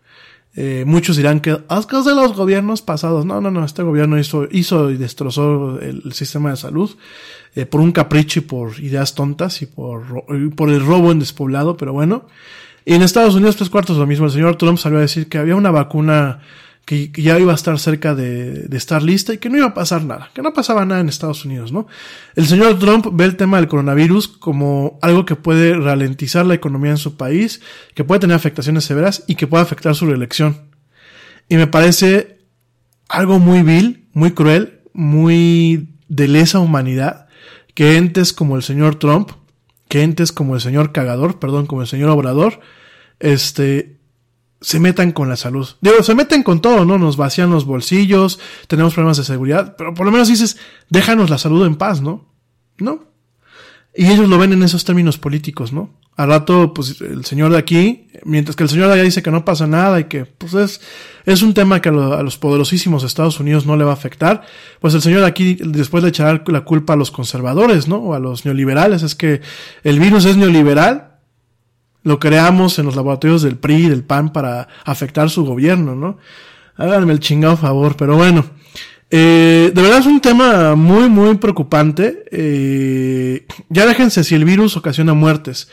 Eh, 0.58 0.86
muchos 0.88 1.18
dirán 1.18 1.42
que 1.42 1.52
que 1.58 1.98
es 1.98 2.06
de 2.06 2.16
los 2.16 2.34
gobiernos 2.34 2.82
pasados. 2.82 3.26
No, 3.26 3.42
no, 3.42 3.52
no. 3.52 3.66
Este 3.66 3.84
gobierno 3.84 4.18
hizo, 4.18 4.48
hizo 4.50 4.90
y 4.90 4.98
destrozó 4.98 5.80
el, 5.80 6.02
el 6.06 6.14
sistema 6.14 6.52
de 6.52 6.58
salud 6.58 6.96
eh, 7.56 7.66
por 7.66 7.82
un 7.82 7.92
capricho 7.92 8.40
y 8.40 8.44
por 8.44 8.80
ideas 8.80 9.16
tontas 9.16 9.62
y 9.62 9.66
por, 9.66 10.26
y 10.30 10.48
por 10.50 10.70
el 10.70 10.86
robo 10.86 11.12
en 11.12 11.20
despoblado. 11.20 11.78
Pero 11.78 11.94
bueno. 11.94 12.26
Y 12.86 12.94
en 12.94 13.02
Estados 13.02 13.36
Unidos, 13.36 13.56
tres 13.58 13.70
cuartos 13.70 13.98
lo 13.98 14.06
mismo. 14.06 14.28
El 14.28 14.32
señor 14.32 14.58
Trump 14.58 14.78
salió 14.78 15.00
a 15.00 15.02
decir 15.02 15.28
que 15.28 15.38
había 15.38 15.56
una 15.56 15.72
vacuna 15.72 16.42
que, 16.86 17.12
ya 17.12 17.38
iba 17.40 17.52
a 17.52 17.56
estar 17.56 17.78
cerca 17.80 18.14
de, 18.14 18.68
de, 18.68 18.78
estar 18.78 19.02
lista 19.02 19.34
y 19.34 19.40
que 19.40 19.50
no 19.50 19.58
iba 19.58 19.66
a 19.66 19.74
pasar 19.74 20.04
nada, 20.04 20.30
que 20.34 20.44
no 20.44 20.54
pasaba 20.54 20.86
nada 20.86 21.02
en 21.02 21.10
Estados 21.10 21.44
Unidos, 21.44 21.72
¿no? 21.72 21.88
El 22.36 22.46
señor 22.46 22.78
Trump 22.78 23.08
ve 23.12 23.26
el 23.26 23.36
tema 23.36 23.58
del 23.58 23.68
coronavirus 23.68 24.28
como 24.28 25.00
algo 25.02 25.26
que 25.26 25.36
puede 25.36 25.74
ralentizar 25.76 26.46
la 26.46 26.54
economía 26.54 26.92
en 26.92 26.98
su 26.98 27.18
país, 27.18 27.62
que 27.96 28.04
puede 28.04 28.22
tener 28.22 28.36
afectaciones 28.36 28.86
severas 28.86 29.24
y 29.28 29.36
que 29.36 29.48
puede 29.48 29.64
afectar 29.64 29.96
su 29.96 30.06
reelección. 30.06 30.70
Y 31.50 31.58
me 31.58 31.68
parece 31.68 32.40
algo 33.10 33.40
muy 33.40 33.64
vil, 33.64 34.08
muy 34.14 34.32
cruel, 34.32 34.82
muy 34.94 35.90
de 36.08 36.28
lesa 36.28 36.60
humanidad, 36.60 37.28
que 37.74 37.98
entes 37.98 38.32
como 38.32 38.56
el 38.56 38.64
señor 38.64 38.96
Trump, 38.96 39.32
que 39.88 40.04
entes 40.04 40.32
como 40.32 40.56
el 40.56 40.62
señor 40.62 40.92
cagador, 40.92 41.40
perdón, 41.40 41.66
como 41.66 41.82
el 41.82 41.88
señor 41.88 42.10
obrador, 42.10 42.60
este, 43.20 43.95
se 44.66 44.80
metan 44.80 45.12
con 45.12 45.30
la 45.30 45.36
salud. 45.36 45.70
Digo, 45.80 46.02
se 46.02 46.16
meten 46.16 46.42
con 46.42 46.60
todo, 46.60 46.86
¿no? 46.86 46.98
Nos 46.98 47.18
vacían 47.18 47.52
los 47.52 47.66
bolsillos, 47.66 48.40
tenemos 48.66 48.96
problemas 48.96 49.18
de 49.18 49.24
seguridad, 49.24 49.76
pero 49.78 49.94
por 49.94 50.08
lo 50.08 50.12
menos 50.12 50.28
dices, 50.28 50.58
déjanos 50.90 51.30
la 51.30 51.38
salud 51.38 51.68
en 51.68 51.76
paz, 51.76 52.02
¿no? 52.02 52.34
¿No? 52.80 53.04
Y 53.96 54.08
ellos 54.08 54.28
lo 54.28 54.40
ven 54.40 54.54
en 54.54 54.64
esos 54.64 54.84
términos 54.84 55.20
políticos, 55.20 55.72
¿no? 55.72 55.92
Al 56.16 56.30
rato, 56.30 56.74
pues 56.74 57.00
el 57.00 57.26
señor 57.26 57.52
de 57.52 57.60
aquí, 57.60 58.08
mientras 58.24 58.56
que 58.56 58.64
el 58.64 58.70
señor 58.70 58.88
de 58.88 58.96
allá 58.96 59.04
dice 59.04 59.22
que 59.22 59.30
no 59.30 59.46
pasa 59.46 59.68
nada 59.68 60.00
y 60.00 60.06
que, 60.06 60.26
pues 60.26 60.56
es, 60.56 60.82
es 61.26 61.44
un 61.44 61.54
tema 61.54 61.80
que 61.80 61.90
a, 61.90 61.92
a 61.92 62.24
los 62.24 62.40
poderosísimos 62.40 63.04
Estados 63.04 63.40
Unidos 63.40 63.68
no 63.68 63.78
le 63.78 63.84
va 63.84 63.92
a 63.92 63.94
afectar, 63.94 64.42
pues 64.82 64.96
el 64.96 65.04
señor 65.04 65.22
de 65.22 65.28
aquí 65.28 65.60
después 65.62 66.02
le 66.02 66.10
echará 66.10 66.42
la 66.48 66.62
culpa 66.62 66.94
a 66.94 66.96
los 66.96 67.12
conservadores, 67.12 67.88
¿no? 67.88 67.98
O 67.98 68.14
a 68.16 68.20
los 68.20 68.46
neoliberales. 68.46 69.04
Es 69.04 69.14
que 69.14 69.42
el 69.84 70.00
virus 70.00 70.26
es 70.26 70.38
neoliberal, 70.38 71.15
lo 72.06 72.20
creamos 72.20 72.78
en 72.78 72.86
los 72.86 72.96
laboratorios 72.96 73.42
del 73.42 73.58
PRI, 73.58 73.90
del 73.90 74.04
PAN 74.04 74.32
para 74.32 74.68
afectar 74.86 75.30
su 75.32 75.44
gobierno, 75.44 75.96
¿no? 75.96 76.20
Háganme 76.78 77.14
el 77.14 77.20
chingado 77.20 77.58
favor, 77.58 77.98
pero 77.98 78.16
bueno. 78.16 78.46
Eh, 79.10 79.72
de 79.74 79.82
verdad 79.82 80.00
es 80.00 80.06
un 80.06 80.22
tema 80.22 80.76
muy, 80.76 81.10
muy 81.10 81.36
preocupante. 81.38 82.26
Eh, 82.32 83.48
ya 83.70 83.88
déjense 83.88 84.24
si 84.24 84.36
el 84.36 84.46
virus 84.46 84.78
ocasiona 84.78 85.16
muertes. 85.16 85.68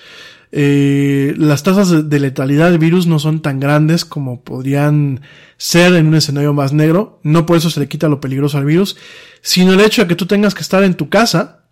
Eh, 0.53 1.35
las 1.37 1.63
tasas 1.63 2.09
de, 2.09 2.21
letalidad 2.21 2.71
del 2.71 2.79
virus 2.79 3.07
no 3.07 3.19
son 3.19 3.43
tan 3.43 3.61
grandes 3.61 4.07
como 4.07 4.41
podrían 4.41 5.21
ser 5.59 5.95
en 5.95 6.07
un 6.07 6.15
escenario 6.15 6.55
más 6.55 6.73
negro. 6.73 7.21
No 7.23 7.45
por 7.45 7.59
eso 7.59 7.69
se 7.69 7.81
le 7.81 7.89
quita 7.89 8.09
lo 8.09 8.23
peligroso 8.23 8.57
al 8.57 8.65
virus, 8.65 8.97
sino 9.43 9.75
el 9.75 9.81
hecho 9.81 10.01
de 10.01 10.09
que 10.09 10.17
tú 10.17 10.25
tengas 10.25 10.55
que 10.55 10.63
estar 10.63 10.83
en 10.83 10.95
tu 10.95 11.11
casa 11.11 11.65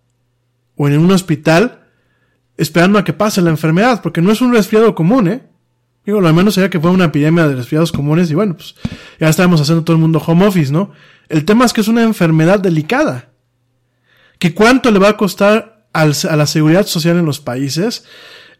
o 0.75 0.87
en 0.87 0.99
un 0.99 1.09
hospital 1.09 1.80
esperando 2.57 2.99
a 2.99 3.03
que 3.03 3.13
pase 3.13 3.41
la 3.41 3.49
enfermedad, 3.49 4.01
porque 4.01 4.21
no 4.21 4.31
es 4.31 4.41
un 4.41 4.53
resfriado 4.53 4.93
común, 4.95 5.27
¿eh? 5.27 5.43
Digo, 6.05 6.19
lo 6.19 6.33
menos 6.33 6.55
sería 6.55 6.69
que 6.69 6.79
fuera 6.79 6.95
una 6.95 7.05
epidemia 7.05 7.47
de 7.47 7.55
resfriados 7.55 7.91
comunes 7.91 8.31
y 8.31 8.35
bueno, 8.35 8.55
pues 8.55 8.75
ya 9.19 9.29
estamos 9.29 9.61
haciendo 9.61 9.83
todo 9.83 9.95
el 9.95 10.01
mundo 10.01 10.21
home 10.25 10.47
office, 10.47 10.71
¿no? 10.71 10.91
El 11.29 11.45
tema 11.45 11.63
es 11.65 11.73
que 11.73 11.81
es 11.81 11.87
una 11.87 12.03
enfermedad 12.03 12.59
delicada. 12.59 13.29
¿Que 14.39 14.55
cuánto 14.55 14.89
le 14.89 14.97
va 14.97 15.09
a 15.09 15.17
costar 15.17 15.85
al, 15.93 16.13
a 16.27 16.35
la 16.35 16.47
seguridad 16.47 16.87
social 16.87 17.17
en 17.17 17.25
los 17.25 17.39
países? 17.39 18.05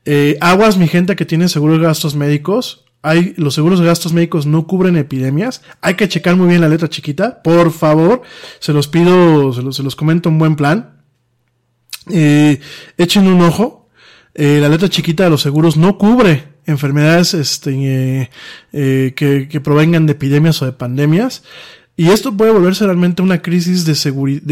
Eh, 0.05 0.37
aguas, 0.39 0.77
mi 0.77 0.87
gente 0.87 1.15
que 1.15 1.25
tiene 1.25 1.49
seguros 1.49 1.79
de 1.79 1.85
gastos 1.85 2.15
médicos. 2.15 2.85
Hay, 3.01 3.33
los 3.37 3.55
seguros 3.55 3.79
de 3.79 3.87
gastos 3.87 4.13
médicos 4.13 4.45
no 4.45 4.67
cubren 4.67 4.95
epidemias. 4.95 5.63
Hay 5.81 5.95
que 5.95 6.07
checar 6.07 6.35
muy 6.35 6.47
bien 6.49 6.61
la 6.61 6.69
letra 6.69 6.87
chiquita. 6.87 7.41
Por 7.41 7.71
favor, 7.71 8.21
se 8.59 8.73
los 8.73 8.87
pido, 8.87 9.51
se 9.53 9.63
los, 9.63 9.75
se 9.75 9.81
los 9.83 9.95
comento 9.95 10.29
un 10.29 10.37
buen 10.37 10.55
plan. 10.55 11.01
eh, 12.11 12.59
echen 12.97 13.25
un 13.27 13.41
ojo. 13.41 13.80
Eh, 14.33 14.59
la 14.61 14.69
letra 14.69 14.89
chiquita 14.89 15.23
de 15.23 15.29
los 15.29 15.41
seguros 15.41 15.77
no 15.77 15.97
cubre 15.97 16.51
enfermedades 16.65 17.33
este, 17.33 17.71
eh, 17.71 18.29
eh, 18.71 19.13
que, 19.15 19.61
provengan 19.61 20.05
de 20.05 20.13
epidemias 20.13 20.61
o 20.61 20.65
de 20.65 20.71
pandemias. 20.71 21.43
Y 21.97 22.09
esto 22.09 22.35
puede 22.35 22.51
volverse 22.51 22.85
realmente 22.85 23.21
una 23.21 23.41
crisis 23.41 23.85
de 23.85 23.95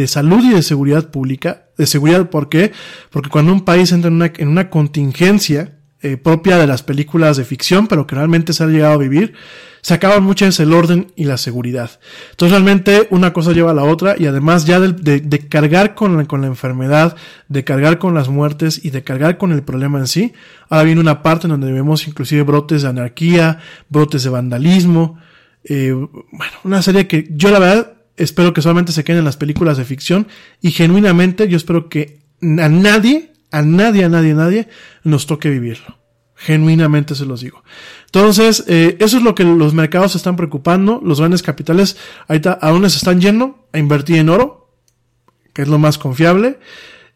salud 0.07 0.43
y 0.43 0.49
de 0.53 0.61
seguridad 0.61 1.09
pública. 1.09 1.69
De 1.77 1.87
seguridad, 1.87 2.29
¿por 2.29 2.49
qué? 2.49 2.73
Porque 3.09 3.29
cuando 3.29 3.53
un 3.53 3.63
país 3.65 3.91
entra 3.91 4.09
en 4.09 4.15
una, 4.15 4.31
en 4.37 4.49
una 4.49 4.69
contingencia 4.69 5.78
eh, 6.01 6.17
propia 6.17 6.57
de 6.57 6.67
las 6.67 6.81
películas 6.83 7.37
de 7.37 7.45
ficción, 7.45 7.87
pero 7.87 8.07
que 8.07 8.15
realmente 8.15 8.53
se 8.53 8.63
ha 8.63 8.67
llegado 8.67 8.93
a 8.93 8.97
vivir, 8.97 9.33
se 9.81 9.93
acaban 9.93 10.23
muchas 10.23 10.59
el 10.59 10.73
orden 10.73 11.11
y 11.15 11.23
la 11.25 11.37
seguridad. 11.37 11.99
Entonces 12.31 12.51
realmente 12.51 13.07
una 13.11 13.31
cosa 13.33 13.51
lleva 13.53 13.71
a 13.71 13.73
la 13.73 13.83
otra 13.83 14.15
y 14.17 14.25
además 14.25 14.65
ya 14.65 14.79
del- 14.79 15.01
de, 15.03 15.19
de 15.21 15.39
cargar 15.39 15.95
con 15.95 16.17
la, 16.17 16.25
con 16.25 16.41
la 16.41 16.47
enfermedad, 16.47 17.15
de 17.47 17.63
cargar 17.63 17.97
con 17.97 18.13
las 18.13 18.27
muertes 18.29 18.83
y 18.83 18.89
de 18.89 19.03
cargar 19.03 19.37
con 19.37 19.51
el 19.51 19.63
problema 19.63 19.99
en 19.99 20.07
sí, 20.07 20.33
ahora 20.69 20.83
viene 20.83 20.99
una 21.01 21.21
parte 21.21 21.47
en 21.47 21.51
donde 21.51 21.71
vemos 21.71 22.07
inclusive 22.07 22.43
brotes 22.43 22.81
de 22.81 22.89
anarquía, 22.89 23.59
brotes 23.89 24.23
de 24.23 24.29
vandalismo, 24.29 25.17
eh, 25.63 25.91
bueno, 25.93 26.53
una 26.63 26.81
serie 26.81 27.07
que 27.07 27.27
yo 27.31 27.49
la 27.51 27.59
verdad 27.59 27.93
espero 28.17 28.53
que 28.53 28.61
solamente 28.61 28.91
se 28.91 29.03
queden 29.05 29.19
en 29.19 29.25
las 29.25 29.37
películas 29.37 29.77
de 29.77 29.85
ficción 29.85 30.27
y 30.61 30.71
genuinamente 30.71 31.47
yo 31.47 31.55
espero 31.57 31.87
que 31.89 32.19
a 32.41 32.67
nadie, 32.69 33.28
a 33.51 33.61
nadie, 33.61 34.03
a 34.03 34.09
nadie, 34.09 34.31
a 34.31 34.35
nadie 34.35 34.67
nos 35.03 35.27
toque 35.27 35.49
vivirlo. 35.49 35.97
Genuinamente 36.35 37.15
se 37.15 37.25
los 37.25 37.41
digo. 37.41 37.63
Entonces, 38.05 38.63
eh, 38.67 38.95
eso 38.99 39.17
es 39.17 39.23
lo 39.23 39.35
que 39.35 39.43
los 39.43 39.73
mercados 39.73 40.13
se 40.13 40.17
están 40.17 40.37
preocupando. 40.37 41.01
Los 41.03 41.19
grandes 41.19 41.43
capitales, 41.43 41.97
ahorita, 42.27 42.57
¿a 42.61 42.69
dónde 42.69 42.89
se 42.89 42.97
están 42.97 43.19
yendo? 43.19 43.67
A 43.73 43.79
invertir 43.79 44.17
en 44.17 44.29
oro, 44.29 44.73
que 45.53 45.63
es 45.63 45.67
lo 45.67 45.79
más 45.79 45.97
confiable. 45.97 46.59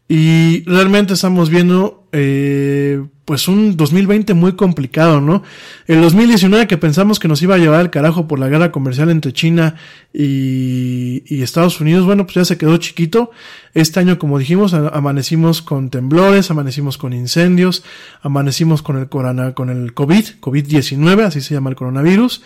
Y 0.10 0.64
realmente 0.66 1.14
estamos 1.14 1.50
viendo, 1.50 2.10
eh, 2.12 3.02
pues 3.26 3.48
un 3.48 3.78
2020 3.78 4.34
muy 4.34 4.54
complicado, 4.54 5.22
¿no? 5.22 5.44
El 5.88 6.02
2019 6.02 6.68
que 6.68 6.78
pensamos 6.78 7.20
que 7.20 7.28
nos 7.28 7.42
iba 7.42 7.56
a 7.56 7.58
llevar 7.58 7.80
al 7.80 7.90
carajo 7.90 8.28
por 8.28 8.38
la 8.38 8.50
guerra 8.50 8.72
comercial 8.72 9.10
entre 9.10 9.32
China 9.32 9.76
y, 10.14 11.24
y 11.26 11.42
Estados 11.42 11.80
Unidos, 11.80 12.06
bueno, 12.06 12.26
pues 12.26 12.36
ya 12.36 12.46
se 12.46 12.58
quedó 12.58 12.76
chiquito. 12.78 13.32
Este 13.74 14.00
año, 14.02 14.20
como 14.20 14.40
dijimos, 14.40 14.74
amanecimos 14.74 15.62
con 15.62 15.90
temblores, 15.90 16.52
amanecimos 16.52 16.98
con 16.98 17.14
incendios, 17.14 17.84
amanecimos 18.22 18.82
con 18.82 18.98
el 18.98 19.08
corona, 19.08 19.54
con 19.54 19.70
el 19.70 19.94
COVID, 19.94 20.26
COVID-19, 20.42 21.24
así 21.24 21.40
se 21.40 21.54
llama 21.54 21.70
el 21.70 21.76
coronavirus. 21.78 22.42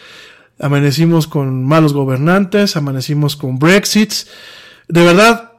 Amanecimos 0.60 1.28
con 1.28 1.66
malos 1.66 1.94
gobernantes, 1.94 2.76
amanecimos 2.78 3.36
con 3.36 3.60
Brexits. 3.60 4.28
De 4.88 5.04
verdad, 5.04 5.54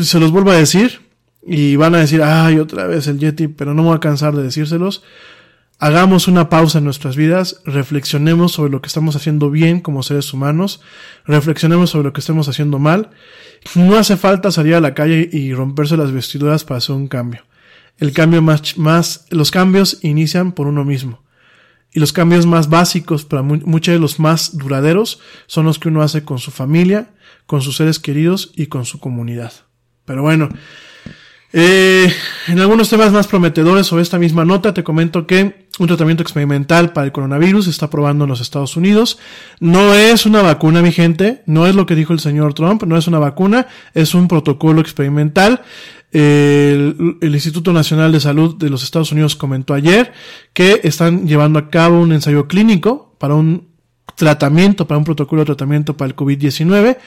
se 0.00 0.20
los 0.20 0.30
vuelvo 0.30 0.50
a 0.50 0.56
decir 0.56 1.03
y 1.46 1.76
van 1.76 1.94
a 1.94 1.98
decir, 1.98 2.22
ay, 2.22 2.58
otra 2.58 2.86
vez 2.86 3.06
el 3.06 3.18
Yeti, 3.18 3.48
pero 3.48 3.74
no 3.74 3.82
voy 3.82 3.96
a 3.96 4.00
cansar 4.00 4.34
de 4.34 4.42
decírselos. 4.42 5.02
Hagamos 5.78 6.28
una 6.28 6.48
pausa 6.48 6.78
en 6.78 6.84
nuestras 6.84 7.16
vidas, 7.16 7.60
reflexionemos 7.66 8.52
sobre 8.52 8.70
lo 8.70 8.80
que 8.80 8.86
estamos 8.86 9.16
haciendo 9.16 9.50
bien 9.50 9.80
como 9.80 10.02
seres 10.02 10.32
humanos, 10.32 10.80
reflexionemos 11.26 11.90
sobre 11.90 12.04
lo 12.04 12.12
que 12.12 12.20
estamos 12.20 12.48
haciendo 12.48 12.78
mal. 12.78 13.10
No 13.74 13.96
hace 13.96 14.16
falta 14.16 14.50
salir 14.52 14.76
a 14.76 14.80
la 14.80 14.94
calle 14.94 15.28
y 15.32 15.52
romperse 15.52 15.96
las 15.96 16.12
vestiduras 16.12 16.64
para 16.64 16.78
hacer 16.78 16.94
un 16.94 17.08
cambio. 17.08 17.42
El 17.98 18.12
cambio 18.12 18.40
más, 18.40 18.78
más, 18.78 19.26
los 19.30 19.50
cambios 19.50 19.98
inician 20.02 20.52
por 20.52 20.66
uno 20.68 20.84
mismo. 20.84 21.22
Y 21.92 22.00
los 22.00 22.12
cambios 22.12 22.46
más 22.46 22.68
básicos, 22.68 23.24
para 23.24 23.42
mu- 23.42 23.60
muchos 23.66 23.92
de 23.92 24.00
los 24.00 24.18
más 24.18 24.56
duraderos, 24.56 25.20
son 25.46 25.66
los 25.66 25.78
que 25.78 25.88
uno 25.88 26.02
hace 26.02 26.24
con 26.24 26.38
su 26.38 26.50
familia, 26.50 27.10
con 27.46 27.60
sus 27.62 27.76
seres 27.76 27.98
queridos 27.98 28.52
y 28.56 28.66
con 28.66 28.84
su 28.84 28.98
comunidad. 28.98 29.52
Pero 30.04 30.22
bueno, 30.22 30.48
eh, 31.56 32.12
en 32.48 32.58
algunos 32.58 32.90
temas 32.90 33.12
más 33.12 33.28
prometedores 33.28 33.86
sobre 33.86 34.02
esta 34.02 34.18
misma 34.18 34.44
nota, 34.44 34.74
te 34.74 34.82
comento 34.82 35.24
que 35.24 35.68
un 35.78 35.86
tratamiento 35.86 36.24
experimental 36.24 36.92
para 36.92 37.06
el 37.06 37.12
coronavirus 37.12 37.66
se 37.66 37.70
está 37.70 37.88
probando 37.88 38.24
en 38.24 38.30
los 38.30 38.40
Estados 38.40 38.76
Unidos. 38.76 39.20
No 39.60 39.94
es 39.94 40.26
una 40.26 40.42
vacuna, 40.42 40.82
mi 40.82 40.90
gente, 40.90 41.44
no 41.46 41.68
es 41.68 41.76
lo 41.76 41.86
que 41.86 41.94
dijo 41.94 42.12
el 42.12 42.18
señor 42.18 42.54
Trump, 42.54 42.82
no 42.82 42.96
es 42.96 43.06
una 43.06 43.20
vacuna, 43.20 43.68
es 43.94 44.16
un 44.16 44.26
protocolo 44.26 44.80
experimental. 44.80 45.62
El, 46.10 47.18
el 47.20 47.34
Instituto 47.34 47.72
Nacional 47.72 48.10
de 48.10 48.18
Salud 48.18 48.56
de 48.56 48.68
los 48.68 48.82
Estados 48.82 49.12
Unidos 49.12 49.36
comentó 49.36 49.74
ayer 49.74 50.12
que 50.54 50.80
están 50.82 51.28
llevando 51.28 51.60
a 51.60 51.70
cabo 51.70 52.00
un 52.00 52.10
ensayo 52.10 52.48
clínico 52.48 53.14
para 53.20 53.34
un 53.34 53.68
tratamiento, 54.16 54.88
para 54.88 54.98
un 54.98 55.04
protocolo 55.04 55.42
de 55.42 55.46
tratamiento 55.46 55.96
para 55.96 56.08
el 56.08 56.16
COVID-19. 56.16 56.98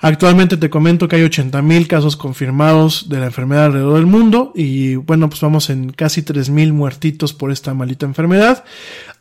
Actualmente 0.00 0.56
te 0.56 0.70
comento 0.70 1.08
que 1.08 1.16
hay 1.16 1.22
80.000 1.22 1.88
casos 1.88 2.16
confirmados 2.16 3.08
de 3.08 3.18
la 3.18 3.26
enfermedad 3.26 3.64
alrededor 3.66 3.96
del 3.96 4.06
mundo 4.06 4.52
y 4.54 4.94
bueno, 4.94 5.28
pues 5.28 5.40
vamos 5.40 5.70
en 5.70 5.90
casi 5.90 6.22
3.000 6.22 6.72
muertitos 6.72 7.32
por 7.32 7.50
esta 7.50 7.74
maldita 7.74 8.06
enfermedad. 8.06 8.64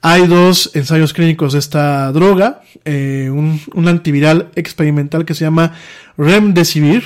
Hay 0.01 0.27
dos 0.27 0.69
ensayos 0.75 1.13
clínicos 1.13 1.53
de 1.53 1.59
esta 1.59 2.11
droga, 2.11 2.61
eh, 2.85 3.29
un, 3.31 3.59
un 3.73 3.87
antiviral 3.87 4.51
experimental 4.55 5.25
que 5.25 5.33
se 5.33 5.45
llama 5.45 5.73
Remdesivir, 6.15 7.05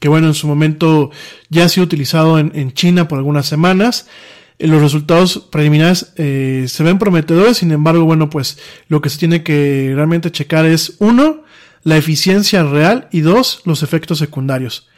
que 0.00 0.08
bueno, 0.08 0.28
en 0.28 0.34
su 0.34 0.46
momento 0.48 1.10
ya 1.50 1.66
ha 1.66 1.68
sido 1.68 1.84
utilizado 1.84 2.38
en, 2.38 2.50
en 2.54 2.72
China 2.72 3.08
por 3.08 3.18
algunas 3.18 3.44
semanas. 3.44 4.08
Eh, 4.58 4.68
Los 4.68 4.80
resultados 4.80 5.48
preliminares 5.50 6.14
eh, 6.16 6.64
se 6.66 6.82
ven 6.82 6.98
prometedores, 6.98 7.58
sin 7.58 7.72
embargo, 7.72 8.04
bueno, 8.04 8.30
pues 8.30 8.58
lo 8.88 9.02
que 9.02 9.10
se 9.10 9.18
tiene 9.18 9.42
que 9.42 9.92
realmente 9.94 10.32
checar 10.32 10.64
es 10.64 10.96
uno, 10.98 11.42
la 11.82 11.96
eficiencia 11.96 12.62
real 12.62 13.08
y 13.10 13.20
dos, 13.20 13.62
los 13.64 13.82
efectos 13.82 14.18
secundarios. 14.18 14.88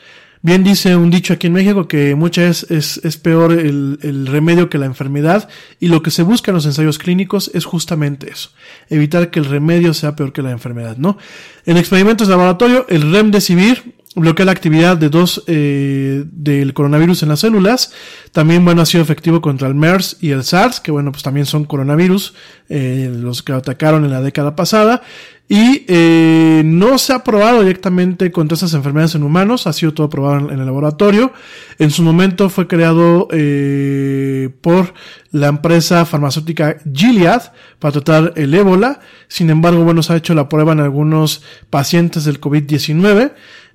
Bien 0.43 0.62
dice 0.62 0.94
un 0.94 1.09
dicho 1.09 1.32
aquí 1.32 1.47
en 1.47 1.55
México 1.55 1.89
que 1.89 2.15
muchas 2.15 2.69
veces 2.69 2.98
es, 2.98 3.05
es 3.05 3.16
peor 3.16 3.52
el, 3.52 3.98
el 4.02 4.27
remedio 4.27 4.69
que 4.69 4.77
la 4.77 4.85
enfermedad 4.85 5.48
y 5.81 5.89
lo 5.89 6.02
que 6.02 6.11
se 6.11 6.23
busca 6.23 6.51
en 6.51 6.56
los 6.56 6.66
ensayos 6.66 6.98
clínicos 6.98 7.51
es 7.55 7.65
justamente 7.65 8.31
eso, 8.31 8.51
evitar 8.90 9.31
que 9.31 9.39
el 9.39 9.47
remedio 9.47 9.94
sea 9.94 10.15
peor 10.15 10.35
que 10.35 10.43
la 10.43 10.51
enfermedad, 10.51 10.98
¿no? 10.98 11.16
En 11.65 11.78
experimentos 11.78 12.28
de 12.28 12.32
laboratorio, 12.32 12.85
el 12.90 13.11
remdesivir 13.11 13.94
bloquea 14.15 14.47
la 14.47 14.53
actividad 14.53 14.97
de 14.97 15.09
dos 15.09 15.43
eh, 15.47 16.24
del 16.31 16.73
coronavirus 16.74 17.23
en 17.23 17.28
las 17.31 17.41
células. 17.41 17.93
También, 18.32 18.65
bueno, 18.65 18.82
ha 18.82 18.86
sido 18.86 19.03
efectivo 19.03 19.41
contra 19.41 19.69
el 19.69 19.74
MERS 19.74 20.19
y 20.20 20.31
el 20.31 20.45
SARS, 20.45 20.81
que 20.81 20.91
bueno, 20.91 21.12
pues 21.12 21.23
también 21.23 21.47
son 21.47 21.65
coronavirus, 21.65 22.35
eh, 22.69 23.12
los 23.15 23.43
que 23.43 23.53
atacaron 23.53 24.05
en 24.05 24.11
la 24.11 24.20
década 24.20 24.57
pasada. 24.57 25.03
Y 25.47 25.85
eh, 25.89 26.62
no 26.65 26.97
se 26.97 27.12
ha 27.12 27.23
probado 27.23 27.61
directamente 27.61 28.32
contra 28.32 28.55
estas 28.55 28.73
enfermedades 28.73 29.15
en 29.15 29.24
humanos, 29.24 29.66
ha 29.66 29.74
sido 29.74 29.93
todo 29.93 30.09
probado 30.09 30.51
en, 30.51 30.59
el 30.59 30.65
laboratorio. 30.65 31.35
En 31.78 31.91
su 31.91 32.03
momento 32.03 32.49
fue 32.49 32.66
creado 32.66 33.28
eh, 33.31 34.49
por 34.62 34.95
la 35.32 35.49
empresa 35.49 36.07
farmacéutica 36.07 36.78
Gilead 36.91 37.43
para 37.78 37.93
tratar 37.93 38.32
el 38.36 38.55
ébola. 38.55 39.01
Sin 39.28 39.51
embargo, 39.51 39.85
bueno, 39.85 40.03
se 40.03 40.15
ha 40.15 40.16
hecho 40.16 40.35
la 40.35 40.49
prueba 40.49 40.73
en 40.73 40.81
algunos 40.81 41.43
pacientes 41.69 42.24
del 42.24 42.41
COVID-19 42.41 43.32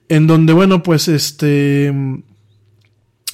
en 0.09 0.27
donde, 0.27 0.53
bueno, 0.53 0.83
pues 0.83 1.07
este, 1.07 1.93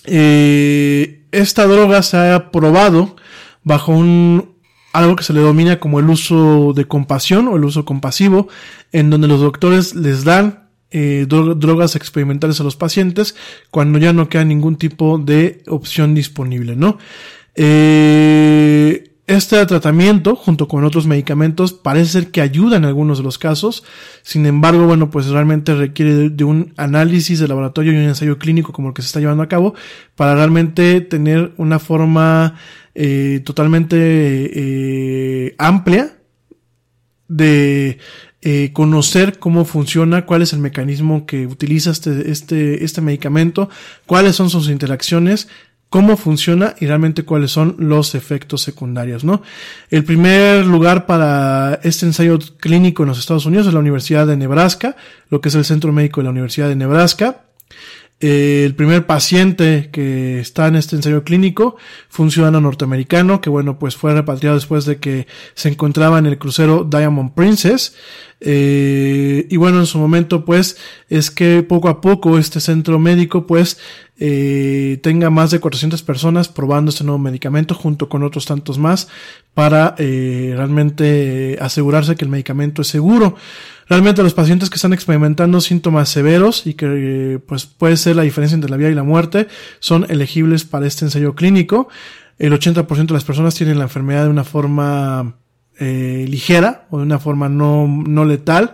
eh, 0.06 1.24
esta 1.32 1.66
droga 1.68 2.04
se 2.04 2.18
ha 2.18 2.52
probado 2.52 3.16
bajo 3.64 3.92
un, 3.92 4.56
algo 4.94 5.16
que 5.16 5.24
se 5.24 5.34
le 5.34 5.40
domina 5.42 5.80
como 5.80 6.00
el 6.00 6.10
uso 6.10 6.74
de 6.74 6.86
compasión 6.86 7.48
o 7.48 7.56
el 7.56 7.66
uso 7.66 7.86
compasivo, 7.86 8.48
en 8.92 9.10
donde 9.10 9.28
los 9.28 9.42
doctores 9.42 9.96
les 9.96 10.24
dan 10.24 10.70
eh, 10.92 11.26
dro- 11.28 11.56
drogas 11.56 11.96
experimentales 11.96 12.60
a 12.62 12.64
los 12.64 12.76
pacientes 12.76 13.36
cuando 13.72 13.98
ya 14.00 14.14
no 14.14 14.30
queda 14.30 14.46
ningún 14.46 14.76
tipo 14.78 15.18
de 15.18 15.64
opción 15.68 16.14
disponible, 16.14 16.76
¿no? 16.76 16.98
Eh, 17.56 19.05
este 19.28 19.66
tratamiento, 19.66 20.36
junto 20.36 20.68
con 20.68 20.84
otros 20.84 21.08
medicamentos, 21.08 21.74
parece 21.74 22.12
ser 22.12 22.32
que 22.32 22.42
ayuda 22.42 22.78
en 22.78 22.86
algunos 22.86 23.18
de 23.18 23.24
los 23.24 23.40
casos. 23.40 23.84
Sin 24.22 24.46
embargo, 24.46 24.86
bueno, 24.86 25.10
pues 25.10 25.28
realmente 25.28 25.74
requiere 25.74 26.30
de, 26.30 26.44
un 26.44 26.74
análisis 26.78 27.40
de 27.40 27.48
laboratorio 27.48 27.92
y 27.92 27.96
un 27.96 28.04
ensayo 28.04 28.38
clínico 28.38 28.72
como 28.72 28.90
el 28.90 28.94
que 28.94 29.02
se 29.02 29.08
está 29.08 29.20
llevando 29.20 29.42
a 29.42 29.50
cabo 29.50 29.74
para 30.16 30.36
realmente 30.36 31.02
tener 31.02 31.54
una 31.58 31.80
forma 31.80 32.56
eh, 32.94 33.42
totalmente 33.44 33.98
eh, 33.98 35.56
amplia 35.58 36.18
de 37.28 37.98
eh, 38.48 38.74
conocer 38.74 39.40
cómo 39.40 39.66
funciona, 39.66 40.28
cuál 40.28 40.44
es 40.44 40.54
el 40.54 40.60
mecanismo 40.60 41.26
que 41.26 41.48
utiliza 41.48 41.90
este, 41.90 42.30
este, 42.30 42.84
este 42.84 43.02
medicamento, 43.02 43.70
cuáles 44.06 44.36
son 44.36 44.52
sus 44.52 44.70
interacciones, 44.70 45.48
cómo 45.90 46.18
funciona 46.18 46.76
y 46.80 46.88
realmente 46.88 47.24
cuáles 47.24 47.52
son 47.52 47.76
los 47.80 48.16
efectos 48.16 48.62
secundarios, 48.62 49.24
¿no? 49.24 49.42
El 49.90 50.04
primer 50.04 50.66
lugar 50.66 51.06
para 51.06 51.80
este 51.84 52.06
ensayo 52.06 52.40
clínico 52.60 53.04
en 53.04 53.10
los 53.10 53.20
Estados 53.20 53.46
Unidos 53.46 53.68
es 53.68 53.74
la 53.74 53.80
Universidad 53.80 54.28
de 54.28 54.38
Nebraska, 54.38 54.96
lo 55.30 55.42
que 55.42 55.50
es 55.50 55.56
el 55.56 55.66
Centro 55.66 55.92
Médico 55.94 56.20
de 56.22 56.26
la 56.26 56.32
Universidad 56.32 56.68
de 56.68 56.76
Nebraska. 56.76 57.44
El 58.22 58.74
primer 58.76 59.06
paciente 59.06 59.90
que 59.92 60.40
está 60.40 60.68
en 60.68 60.78
este 60.78 60.96
ensayo 60.96 61.26
clínico 61.26 61.76
fue 62.08 62.26
un 62.26 62.32
ciudadano 62.32 62.62
norteamericano 62.62 63.42
que, 63.42 63.50
bueno, 63.50 63.78
pues 63.78 63.98
fue 63.98 64.14
repatriado 64.14 64.56
después 64.56 64.86
de 64.86 64.98
que 64.98 65.28
se 65.54 65.68
encontraba 65.68 66.18
en 66.18 66.26
el 66.26 66.38
crucero 66.38 66.88
Diamond 66.90 67.34
Princess. 67.34 67.94
Eh, 68.40 69.48
y 69.50 69.58
bueno, 69.58 69.80
en 69.80 69.86
su 69.86 69.98
momento, 69.98 70.46
pues, 70.46 70.78
es 71.10 71.30
que 71.30 71.62
poco 71.64 71.90
a 71.90 72.00
poco 72.00 72.38
este 72.38 72.62
centro 72.62 73.00
médico, 73.00 73.46
pues, 73.46 73.80
eh, 74.18 75.00
tenga 75.04 75.30
más 75.30 75.52
de 75.52 75.60
400 75.60 76.02
personas 76.04 76.48
probando 76.48 76.90
este 76.90 77.04
nuevo 77.04 77.20
medicamento 77.20 77.76
junto 77.76 78.08
con 78.08 78.24
otros 78.24 78.46
tantos 78.46 78.78
más 78.78 79.10
para 79.54 79.94
eh, 79.98 80.54
realmente 80.56 81.58
asegurarse 81.60 82.16
que 82.16 82.24
el 82.24 82.32
medicamento 82.32 82.82
es 82.82 82.88
seguro. 82.88 83.36
Realmente 83.88 84.24
los 84.24 84.34
pacientes 84.34 84.70
que 84.70 84.76
están 84.76 84.94
experimentando 84.94 85.62
síntomas 85.62 86.10
severos 86.10 86.66
y 86.66 86.74
que 86.74 87.40
pues 87.48 87.66
puede 87.66 87.98
ser 87.98 88.16
la 88.16 88.24
diferencia 88.24 88.56
entre 88.56 88.72
la 88.72 88.78
vida 88.78 88.90
y 88.90 88.96
la 88.96 89.04
muerte 89.04 89.48
son 89.80 90.06
elegibles 90.10 90.64
para 90.64 90.88
este 90.88 91.06
ensayo 91.06 91.36
clínico. 91.36 91.88
El 92.40 92.54
80% 92.54 93.08
de 93.08 93.14
las 93.14 93.24
personas 93.24 93.54
tienen 93.56 93.78
la 93.78 93.84
enfermedad 93.84 94.24
de 94.24 94.30
una 94.30 94.44
forma 94.44 95.36
eh, 95.78 96.26
ligera 96.28 96.88
o 96.90 96.98
de 96.98 97.04
una 97.04 97.20
forma 97.20 97.48
no, 97.48 97.88
no 97.88 98.26
letal. 98.26 98.74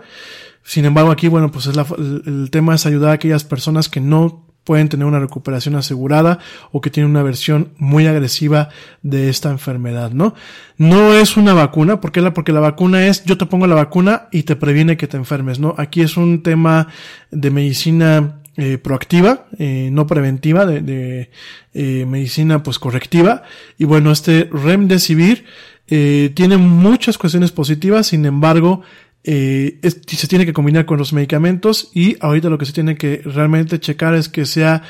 Sin 0.64 0.84
embargo, 0.84 1.10
aquí, 1.10 1.28
bueno, 1.28 1.50
pues 1.50 1.66
es 1.66 1.76
la, 1.76 1.84
el, 1.98 2.22
el 2.24 2.50
tema 2.50 2.74
es 2.74 2.86
ayudar 2.86 3.10
a 3.10 3.14
aquellas 3.14 3.44
personas 3.44 3.88
que 3.88 4.00
no 4.00 4.41
pueden 4.64 4.88
tener 4.88 5.06
una 5.06 5.18
recuperación 5.18 5.74
asegurada 5.74 6.38
o 6.70 6.80
que 6.80 6.90
tienen 6.90 7.10
una 7.10 7.22
versión 7.22 7.72
muy 7.78 8.06
agresiva 8.06 8.68
de 9.02 9.28
esta 9.28 9.50
enfermedad, 9.50 10.12
¿no? 10.12 10.34
No 10.78 11.14
es 11.14 11.36
una 11.36 11.54
vacuna, 11.54 12.00
¿por 12.00 12.12
qué 12.12 12.20
la? 12.20 12.32
Porque 12.32 12.52
la 12.52 12.60
vacuna 12.60 13.06
es 13.06 13.24
yo 13.24 13.38
te 13.38 13.46
pongo 13.46 13.66
la 13.66 13.74
vacuna 13.74 14.28
y 14.30 14.44
te 14.44 14.56
previene 14.56 14.96
que 14.96 15.08
te 15.08 15.16
enfermes, 15.16 15.58
¿no? 15.58 15.74
Aquí 15.78 16.00
es 16.00 16.16
un 16.16 16.42
tema 16.42 16.88
de 17.30 17.50
medicina 17.50 18.42
eh, 18.56 18.78
proactiva, 18.78 19.46
eh, 19.58 19.88
no 19.92 20.06
preventiva, 20.06 20.66
de, 20.66 20.80
de 20.80 21.30
eh, 21.74 22.04
medicina 22.06 22.62
pues 22.62 22.78
correctiva. 22.78 23.42
Y 23.78 23.84
bueno, 23.84 24.12
este 24.12 24.48
Remdesivir 24.52 25.44
eh, 25.88 26.30
tiene 26.34 26.56
muchas 26.56 27.18
cuestiones 27.18 27.52
positivas, 27.52 28.06
sin 28.06 28.24
embargo, 28.24 28.82
eh, 29.24 29.78
se 29.82 30.26
tiene 30.26 30.44
que 30.44 30.52
combinar 30.52 30.84
con 30.84 30.98
los 30.98 31.12
medicamentos 31.12 31.90
y 31.94 32.16
ahorita 32.20 32.48
lo 32.48 32.58
que 32.58 32.66
se 32.66 32.72
tiene 32.72 32.96
que 32.96 33.22
realmente 33.24 33.78
checar 33.78 34.14
es 34.14 34.28
que 34.28 34.46
sea 34.46 34.82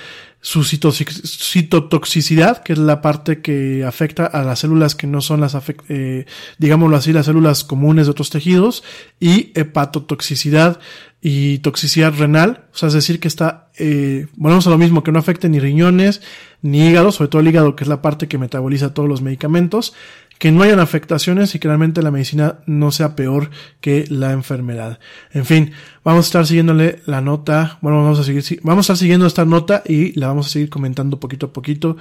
su 0.45 0.65
citotoxicidad, 0.65 2.65
que 2.65 2.73
es 2.73 2.79
la 2.79 3.01
parte 3.01 3.43
que 3.43 3.85
afecta 3.85 4.27
a 4.27 4.43
las 4.43 4.59
células 4.59 4.97
que 4.97 5.07
no 5.07 5.21
son 5.21 5.41
las, 5.41 5.57
eh, 5.89 6.27
digámoslo 6.59 6.97
así, 6.97 7.13
las 7.13 7.27
células 7.27 7.63
comunes 7.63 8.07
de 8.07 8.11
otros 8.11 8.31
tejidos, 8.31 8.83
y 9.21 9.53
hepatotoxicidad 9.55 10.81
y 11.21 11.59
toxicidad 11.59 12.13
renal, 12.19 12.65
o 12.75 12.77
sea, 12.77 12.89
es 12.89 12.95
decir, 12.95 13.21
que 13.21 13.29
está, 13.29 13.69
eh, 13.79 14.27
volvemos 14.35 14.67
a 14.67 14.71
lo 14.71 14.79
mismo, 14.79 15.05
que 15.05 15.13
no 15.13 15.21
afecte 15.21 15.49
ni 15.49 15.61
riñones, 15.61 16.23
ni 16.61 16.89
hígado, 16.89 17.13
sobre 17.13 17.29
todo 17.29 17.41
el 17.41 17.47
hígado, 17.47 17.77
que 17.77 17.85
es 17.85 17.89
la 17.89 18.03
parte 18.03 18.27
que 18.27 18.39
metaboliza 18.39 18.93
todos 18.93 19.09
los 19.09 19.23
medicamentos, 19.23 19.95
que 20.43 20.51
no 20.51 20.65
hayan 20.65 20.81
afectaciones 20.81 21.55
y 21.55 21.61
que 21.61 21.69
realmente 21.69 22.03
la 22.03 22.11
medicina 22.11 22.57
no 22.67 22.91
sea 22.91 23.15
peor 23.15 23.51
que 23.81 24.07
la 24.09 24.33
enfermedad. 24.33 24.99
En 25.31 25.47
fin, 25.47 25.71
vamos 26.03 26.25
a 26.25 26.27
estar 26.27 26.47
siguiéndole 26.49 26.99
la 27.07 27.21
nota, 27.21 27.79
bueno, 27.81 28.03
vamos 28.03 28.19
a 28.19 28.25
seguir, 28.25 28.43
vamos 28.65 28.79
a 28.79 28.87
estar 28.87 28.97
siguiendo 28.97 29.25
esta 29.25 29.45
nota 29.45 29.85
y 29.87 30.19
la 30.19 30.27
vamos 30.27 30.49
a 30.49 30.51
seguir 30.51 30.69
comentando 30.69 31.21
poquito 31.21 31.47
a 31.47 31.53
poquito 31.53 31.97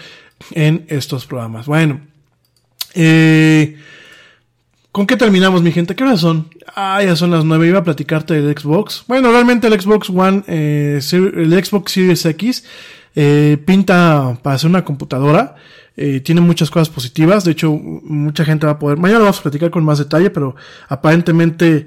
en 0.55 0.85
estos 0.87 1.27
programas. 1.27 1.67
Bueno, 1.67 2.01
eh, 2.95 3.77
¿Con 4.91 5.05
qué 5.05 5.17
terminamos, 5.17 5.61
mi 5.61 5.71
gente? 5.71 5.95
¿Qué 5.95 6.03
horas 6.03 6.21
son? 6.21 6.49
Ah, 6.75 7.03
ya 7.03 7.15
son 7.15 7.29
las 7.29 7.45
nueve. 7.45 7.67
Iba 7.67 7.79
a 7.79 7.83
platicarte 7.83 8.41
del 8.41 8.57
Xbox. 8.57 9.03
Bueno, 9.07 9.31
realmente 9.31 9.67
el 9.67 9.79
Xbox 9.79 10.09
One, 10.09 10.43
eh, 10.47 10.99
el 10.99 11.63
Xbox 11.63 11.91
Series 11.91 12.25
X, 12.25 12.65
eh, 13.15 13.57
pinta 13.63 14.39
para 14.41 14.57
ser 14.57 14.71
una 14.71 14.83
computadora. 14.83 15.55
Eh, 15.97 16.21
tiene 16.21 16.41
muchas 16.41 16.69
cosas 16.69 16.89
positivas. 16.89 17.43
De 17.43 17.51
hecho, 17.51 17.71
mucha 17.71 18.45
gente 18.45 18.65
va 18.65 18.73
a 18.73 18.79
poder. 18.79 18.97
Mañana 18.97 19.19
vamos 19.19 19.39
a 19.39 19.43
platicar 19.43 19.71
con 19.71 19.83
más 19.83 19.99
detalle, 19.99 20.29
pero 20.29 20.55
aparentemente 20.87 21.85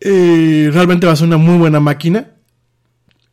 eh, 0.00 0.70
realmente 0.72 1.06
va 1.06 1.12
a 1.12 1.16
ser 1.16 1.26
una 1.26 1.36
muy 1.36 1.58
buena 1.58 1.80
máquina. 1.80 2.32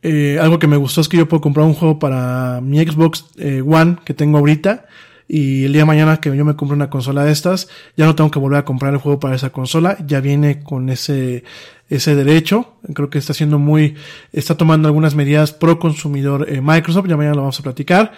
Eh, 0.07 0.38
algo 0.40 0.60
que 0.60 0.68
me 0.68 0.77
gustó 0.77 1.02
es 1.02 1.10
que 1.10 1.18
yo 1.18 1.27
puedo 1.27 1.41
comprar 1.41 1.65
un 1.65 1.73
juego 1.73 1.98
para 1.98 2.61
mi 2.61 2.77
Xbox 2.77 3.26
eh, 3.38 3.64
One 3.65 3.98
que 4.06 4.14
tengo 4.14 4.38
ahorita. 4.38 4.86
Y 5.27 5.65
el 5.65 5.73
día 5.73 5.82
de 5.82 5.86
mañana 5.88 6.18
que 6.18 6.36
yo 6.38 6.45
me 6.45 6.56
compre 6.56 6.76
una 6.76 6.91
consola 6.91 7.23
de 7.23 7.32
estas, 7.32 7.68
ya 7.98 8.06
no 8.06 8.14
tengo 8.14 8.30
que 8.30 8.38
volver 8.38 8.60
a 8.60 8.65
comprar 8.65 8.94
el 8.94 8.99
juego 8.99 9.19
para 9.19 9.36
esa 9.36 9.49
consola. 9.49 9.98
Ya 10.06 10.19
viene 10.22 10.61
con 10.61 10.90
ese, 10.90 11.44
ese 11.90 12.14
derecho. 12.14 12.76
Creo 12.94 13.10
que 13.10 13.18
está 13.18 13.34
siendo 13.34 13.57
muy, 13.57 13.95
está 14.32 14.56
tomando 14.56 14.88
algunas 14.88 15.15
medidas 15.15 15.52
pro 15.52 15.80
consumidor 15.80 16.48
eh, 16.48 16.61
Microsoft. 16.61 17.07
Ya 17.07 17.18
mañana 17.18 17.36
lo 17.36 17.41
vamos 17.41 17.60
a 17.60 17.64
platicar. 17.64 18.11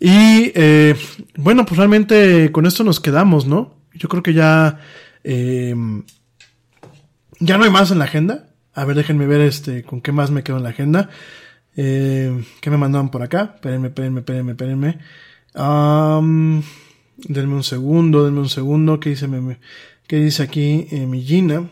Y 0.00 0.50
eh, 0.54 0.96
bueno, 1.36 1.66
pues 1.66 1.76
realmente 1.76 2.50
con 2.50 2.64
esto 2.64 2.82
nos 2.84 3.00
quedamos, 3.00 3.46
¿no? 3.46 3.74
Yo 3.92 4.08
creo 4.08 4.22
que 4.22 4.32
ya 4.32 4.80
eh, 5.24 5.74
ya 7.38 7.58
no 7.58 7.64
hay 7.64 7.70
más 7.70 7.90
en 7.90 7.98
la 7.98 8.06
agenda. 8.06 8.48
A 8.72 8.84
ver, 8.84 8.96
déjenme 8.96 9.26
ver 9.26 9.42
este 9.42 9.82
con 9.82 10.00
qué 10.00 10.12
más 10.12 10.30
me 10.30 10.42
quedo 10.42 10.56
en 10.56 10.62
la 10.62 10.70
agenda. 10.70 11.10
Eh, 11.76 12.44
¿Qué 12.60 12.70
me 12.70 12.76
mandaban 12.78 13.10
por 13.10 13.22
acá? 13.22 13.52
Espérenme, 13.56 13.88
espérenme, 13.88 14.20
espérenme, 14.20 14.52
espérenme. 14.52 14.98
Um, 15.54 16.62
denme 17.16 17.54
un 17.54 17.64
segundo, 17.64 18.24
denme 18.24 18.40
un 18.40 18.48
segundo. 18.48 19.00
¿Qué 19.00 19.10
dice, 19.10 19.28
me, 19.28 19.58
qué 20.06 20.16
dice 20.16 20.42
aquí 20.42 20.86
eh, 20.90 21.06
mi 21.06 21.22
Gina? 21.22 21.68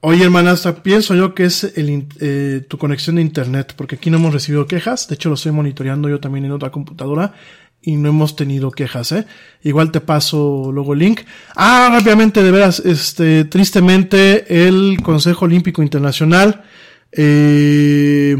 Oye, 0.00 0.24
hermanastra, 0.24 0.82
pienso 0.82 1.16
yo 1.16 1.34
que 1.34 1.44
es 1.44 1.64
el, 1.64 2.06
eh, 2.20 2.64
tu 2.68 2.78
conexión 2.78 3.16
de 3.16 3.22
internet, 3.22 3.74
porque 3.76 3.96
aquí 3.96 4.10
no 4.10 4.18
hemos 4.18 4.32
recibido 4.32 4.66
quejas. 4.66 5.08
De 5.08 5.16
hecho, 5.16 5.28
lo 5.28 5.34
estoy 5.34 5.50
monitoreando 5.50 6.08
yo 6.08 6.20
también 6.20 6.44
en 6.44 6.52
otra 6.52 6.70
computadora 6.70 7.34
y 7.82 7.96
no 7.96 8.08
hemos 8.08 8.36
tenido 8.36 8.70
quejas, 8.70 9.10
¿eh? 9.10 9.26
Igual 9.62 9.90
te 9.90 10.00
paso 10.00 10.70
luego 10.72 10.92
el 10.92 11.00
link. 11.00 11.22
Ah, 11.56 11.88
rápidamente, 11.92 12.42
de 12.42 12.50
veras, 12.52 12.80
este, 12.80 13.44
tristemente, 13.44 14.68
el 14.68 15.00
Consejo 15.02 15.46
Olímpico 15.46 15.82
Internacional, 15.82 16.64
eh, 17.10 18.36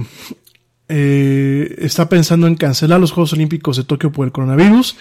eh, 0.89 1.75
está 1.79 2.09
pensando 2.09 2.47
en 2.47 2.55
cancelar 2.55 3.01
los 3.01 3.13
Juegos 3.13 3.33
Olímpicos 3.33 3.77
de 3.77 3.85
Tokio 3.85 4.13
por 4.13 4.27
el 4.27 4.33
coronavirus. 4.33 4.97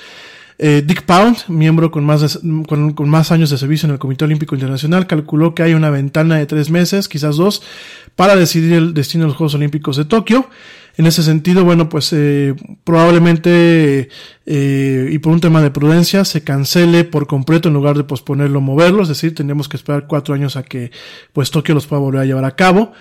Eh, 0.59 0.83
Dick 0.85 1.03
Pound, 1.03 1.49
miembro 1.49 1.91
con 1.91 2.03
más, 2.03 2.41
de, 2.41 2.63
con, 2.65 3.09
más 3.09 3.31
años 3.31 3.51
de 3.51 3.57
servicio 3.57 3.85
en 3.85 3.93
el 3.93 3.99
Comité 3.99 4.25
Olímpico 4.25 4.55
Internacional, 4.55 5.05
calculó 5.05 5.53
que 5.53 5.61
hay 5.61 5.75
una 5.75 5.91
ventana 5.91 6.37
de 6.37 6.47
tres 6.47 6.71
meses, 6.71 7.07
quizás 7.07 7.37
dos, 7.37 7.61
para 8.15 8.35
decidir 8.35 8.73
el 8.73 8.93
destino 8.93 9.25
de 9.25 9.27
los 9.29 9.37
Juegos 9.37 9.53
Olímpicos 9.53 9.97
de 9.97 10.05
Tokio. 10.05 10.49
En 10.97 11.05
ese 11.05 11.21
sentido, 11.21 11.63
bueno, 11.63 11.89
pues 11.89 12.11
eh, 12.11 12.55
probablemente 12.83 14.09
eh, 14.47 15.09
y 15.11 15.19
por 15.19 15.31
un 15.31 15.39
tema 15.39 15.61
de 15.61 15.69
prudencia 15.69 16.25
se 16.25 16.43
cancele 16.43 17.03
por 17.03 17.27
completo 17.27 17.67
en 17.67 17.75
lugar 17.75 17.95
de 17.95 18.03
posponerlo 18.03 18.61
moverlo, 18.61 19.03
es 19.03 19.09
decir, 19.09 19.35
tendríamos 19.35 19.69
que 19.69 19.77
esperar 19.77 20.07
cuatro 20.07 20.33
años 20.33 20.55
a 20.55 20.63
que 20.63 20.89
pues 21.33 21.51
Tokio 21.51 21.75
los 21.75 21.85
pueda 21.85 22.01
volver 22.01 22.21
a 22.21 22.25
llevar 22.25 22.45
a 22.45 22.55
cabo. 22.55 22.93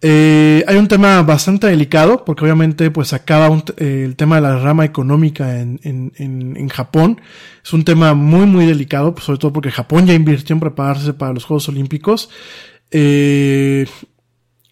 Eh, 0.00 0.64
hay 0.68 0.76
un 0.76 0.86
tema 0.86 1.22
bastante 1.22 1.66
delicado 1.66 2.24
porque 2.24 2.44
obviamente 2.44 2.88
pues 2.92 3.12
acaba 3.12 3.50
un, 3.50 3.64
eh, 3.78 4.04
el 4.04 4.14
tema 4.14 4.36
de 4.36 4.42
la 4.42 4.56
rama 4.56 4.84
económica 4.84 5.60
en, 5.60 5.80
en, 5.82 6.12
en, 6.16 6.68
Japón. 6.68 7.20
Es 7.64 7.72
un 7.72 7.84
tema 7.84 8.14
muy 8.14 8.46
muy 8.46 8.66
delicado, 8.66 9.12
pues, 9.12 9.24
sobre 9.24 9.40
todo 9.40 9.52
porque 9.52 9.72
Japón 9.72 10.06
ya 10.06 10.14
invirtió 10.14 10.54
en 10.54 10.60
prepararse 10.60 11.14
para 11.14 11.32
los 11.32 11.44
Juegos 11.44 11.68
Olímpicos. 11.68 12.30
Eh, 12.90 13.86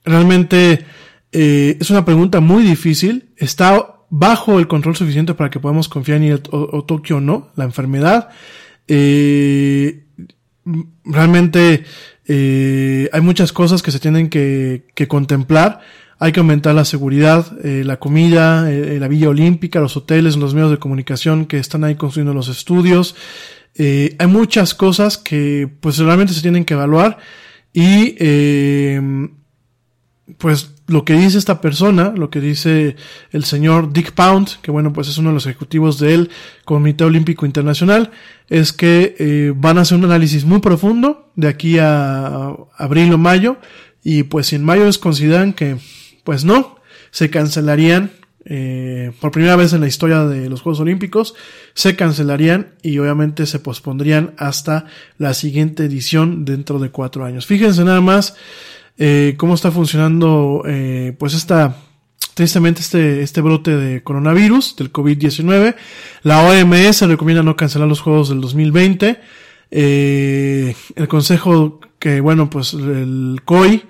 realmente 0.05 0.85
eh, 1.33 1.77
es 1.81 1.91
una 1.91 2.05
pregunta 2.05 2.41
muy 2.41 2.63
difícil. 2.63 3.31
Está 3.37 3.97
bajo 4.09 4.61
el 4.61 4.69
control 4.69 4.95
suficiente 4.95 5.35
para 5.35 5.51
que 5.51 5.59
podamos 5.59 5.89
confiar 5.89 6.19
en 6.19 6.25
ir 6.25 6.43
o 6.53 6.85
Tokio 6.85 7.17
o 7.17 7.21
no, 7.21 7.51
la 7.57 7.65
enfermedad. 7.65 8.29
Eh, 8.89 10.05
realmente 11.05 11.85
eh, 12.29 13.09
hay 13.13 13.21
muchas 13.21 13.53
cosas 13.53 13.83
que 13.83 13.91
se 13.91 14.01
tienen 14.01 14.29
que, 14.29 14.87
que, 14.95 15.09
contemplar. 15.09 15.81
Hay 16.19 16.33
que 16.33 16.41
aumentar 16.41 16.75
la 16.75 16.85
seguridad, 16.85 17.47
eh, 17.65 17.83
la 17.85 17.99
comida, 17.99 18.71
eh, 18.71 18.99
la 18.99 19.09
villa 19.09 19.29
olímpica, 19.29 19.81
los 19.81 19.97
hoteles, 19.97 20.37
los 20.37 20.55
medios 20.55 20.71
de 20.71 20.79
comunicación 20.79 21.47
que 21.47 21.59
están 21.59 21.85
ahí 21.85 21.95
construyendo 21.95 22.33
los 22.33 22.49
estudios. 22.49 23.15
Eh, 23.79 24.17
hay 24.19 24.27
muchas 24.27 24.75
cosas 24.75 25.19
que 25.19 25.69
pues 25.81 25.99
realmente 25.99 26.33
se 26.33 26.41
tienen 26.41 26.65
que 26.65 26.75
evaluar 26.75 27.19
y 27.75 28.17
eh, 28.19 29.29
pues 30.39 30.76
lo 30.89 31.05
que 31.05 31.15
dice 31.15 31.39
esta 31.39 31.61
persona, 31.61 32.13
lo 32.17 32.31
que 32.31 32.41
dice 32.41 32.97
el 33.33 33.45
señor 33.45 33.93
Dick 33.93 34.13
Pound, 34.13 34.61
que 34.63 34.71
bueno, 34.71 34.93
pues 34.93 35.09
es 35.09 35.19
uno 35.19 35.31
de 35.31 35.35
los 35.35 35.47
ejecutivos 35.47 35.99
del 35.99 36.31
Comité 36.65 37.05
Olímpico 37.05 37.45
Internacional, 37.45 38.11
es 38.49 38.73
que 38.73 39.17
eh, 39.19 39.53
van 39.57 39.79
a 39.79 39.81
hacer 39.81 39.99
un 39.99 40.05
análisis 40.05 40.45
muy 40.45 40.61
profundo 40.61 41.31
de 41.35 41.49
aquí 41.49 41.79
a 41.79 42.55
abril 42.77 43.13
o 43.13 43.19
mayo, 43.19 43.57
y 44.05 44.23
pues 44.23 44.47
si 44.47 44.57
en 44.57 44.65
mayo 44.65 44.85
les 44.85 44.99
consideran 44.99 45.53
que, 45.53 45.77
pues 46.23 46.45
no, 46.45 46.77
se 47.11 47.31
cancelarían, 47.31 48.13
eh, 48.49 49.11
por 49.21 49.33
primera 49.33 49.57
vez 49.57 49.73
en 49.73 49.81
la 49.81 49.89
historia 49.89 50.25
de 50.25 50.49
los 50.49 50.63
Juegos 50.63 50.79
Olímpicos, 50.79 51.35
se 51.75 51.97
cancelarían 51.97 52.75
y 52.81 52.97
obviamente 52.99 53.45
se 53.47 53.59
pospondrían 53.59 54.35
hasta 54.39 54.87
la 55.19 55.35
siguiente 55.35 55.85
edición 55.85 56.45
dentro 56.45 56.79
de 56.79 56.91
cuatro 56.91 57.25
años. 57.25 57.47
Fíjense 57.47 57.83
nada 57.83 58.01
más, 58.01 58.37
eh, 58.99 59.35
cómo 59.37 59.55
está 59.55 59.71
funcionando, 59.71 60.63
eh, 60.67 61.15
pues 61.19 61.35
esta, 61.35 61.77
tristemente 62.35 62.81
este, 62.81 63.23
este 63.23 63.41
brote 63.41 63.77
de 63.77 64.03
coronavirus, 64.03 64.77
del 64.77 64.93
COVID-19. 64.93 65.75
La 66.23 66.43
OMS 66.43 67.03
recomienda 67.03 67.43
no 67.43 67.57
cancelar 67.57 67.89
los 67.89 68.01
juegos 68.01 68.29
del 68.29 68.41
2020. 68.41 69.19
Eh, 69.71 70.75
el 70.95 71.09
consejo 71.09 71.81
que, 71.99 72.21
bueno, 72.21 72.51
pues 72.51 72.75
el 72.75 73.41
COI 73.45 73.83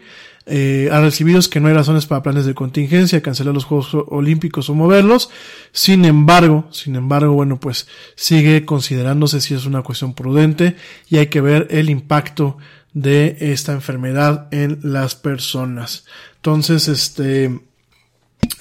eh, 0.48 0.88
ha 0.92 1.00
recibido 1.00 1.40
es 1.40 1.48
que 1.48 1.58
no 1.58 1.66
hay 1.66 1.74
razones 1.74 2.06
para 2.06 2.22
planes 2.22 2.46
de 2.46 2.54
contingencia, 2.54 3.20
cancelar 3.20 3.52
los 3.52 3.64
Juegos 3.64 3.90
Olímpicos 4.08 4.70
o 4.70 4.74
moverlos. 4.74 5.28
Sin 5.72 6.04
embargo, 6.04 6.68
sin 6.70 6.94
embargo, 6.94 7.32
bueno, 7.32 7.58
pues 7.58 7.88
sigue 8.14 8.64
considerándose 8.64 9.40
si 9.40 9.54
es 9.54 9.66
una 9.66 9.82
cuestión 9.82 10.14
prudente 10.14 10.76
y 11.08 11.18
hay 11.18 11.26
que 11.26 11.40
ver 11.40 11.66
el 11.70 11.90
impacto 11.90 12.58
de 12.96 13.36
esta 13.40 13.72
enfermedad 13.72 14.48
en 14.52 14.78
las 14.82 15.14
personas. 15.14 16.06
Entonces, 16.36 16.88
este, 16.88 17.60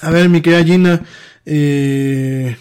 a 0.02 0.10
ver, 0.10 0.28
mi 0.28 0.42
querida 0.42 0.62
Gina, 0.62 1.02
eh, 1.46 2.54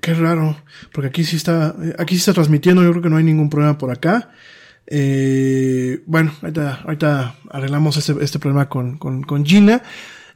qué 0.00 0.14
raro, 0.14 0.56
porque 0.92 1.08
aquí 1.08 1.24
sí 1.24 1.36
está, 1.36 1.76
aquí 1.98 2.14
sí 2.14 2.20
está 2.20 2.32
transmitiendo, 2.32 2.82
yo 2.82 2.90
creo 2.90 3.02
que 3.02 3.10
no 3.10 3.18
hay 3.18 3.24
ningún 3.24 3.50
problema 3.50 3.76
por 3.76 3.90
acá. 3.90 4.30
Eh, 4.86 6.02
bueno, 6.06 6.32
ahorita, 6.40 6.80
ahorita 6.84 7.34
arreglamos 7.50 7.98
este, 7.98 8.14
este 8.24 8.38
problema 8.38 8.70
con, 8.70 8.96
con, 8.96 9.24
con 9.24 9.44
Gina. 9.44 9.82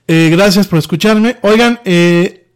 Eh, 0.06 0.28
gracias 0.30 0.66
por 0.66 0.78
escucharme. 0.78 1.38
Oigan, 1.40 1.80
eh, 1.86 2.46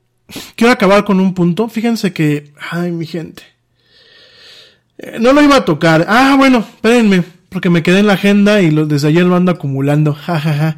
quiero 0.55 0.71
acabar 0.75 1.07
con 1.07 1.19
un 1.19 1.33
punto. 1.33 1.67
Fíjense 1.67 2.13
que, 2.13 2.53
ay, 2.71 2.93
mi 2.93 3.07
gente. 3.07 3.43
Eh, 4.99 5.17
no 5.19 5.33
lo 5.33 5.43
iba 5.43 5.57
a 5.57 5.65
tocar. 5.65 6.05
Ah, 6.11 6.35
bueno, 6.37 6.59
espérenme, 6.59 7.25
porque 7.53 7.71
me 7.71 7.83
quedé 7.83 8.01
en 8.01 8.07
la 8.07 8.15
agenda 8.15 8.61
y 8.61 8.71
lo, 8.71 8.87
desde 8.87 9.09
ayer 9.09 9.25
lo 9.25 9.37
ando 9.37 9.53
acumulando. 9.53 10.15
Ja, 10.27 10.41
ja, 10.41 10.55
ja. 10.55 10.77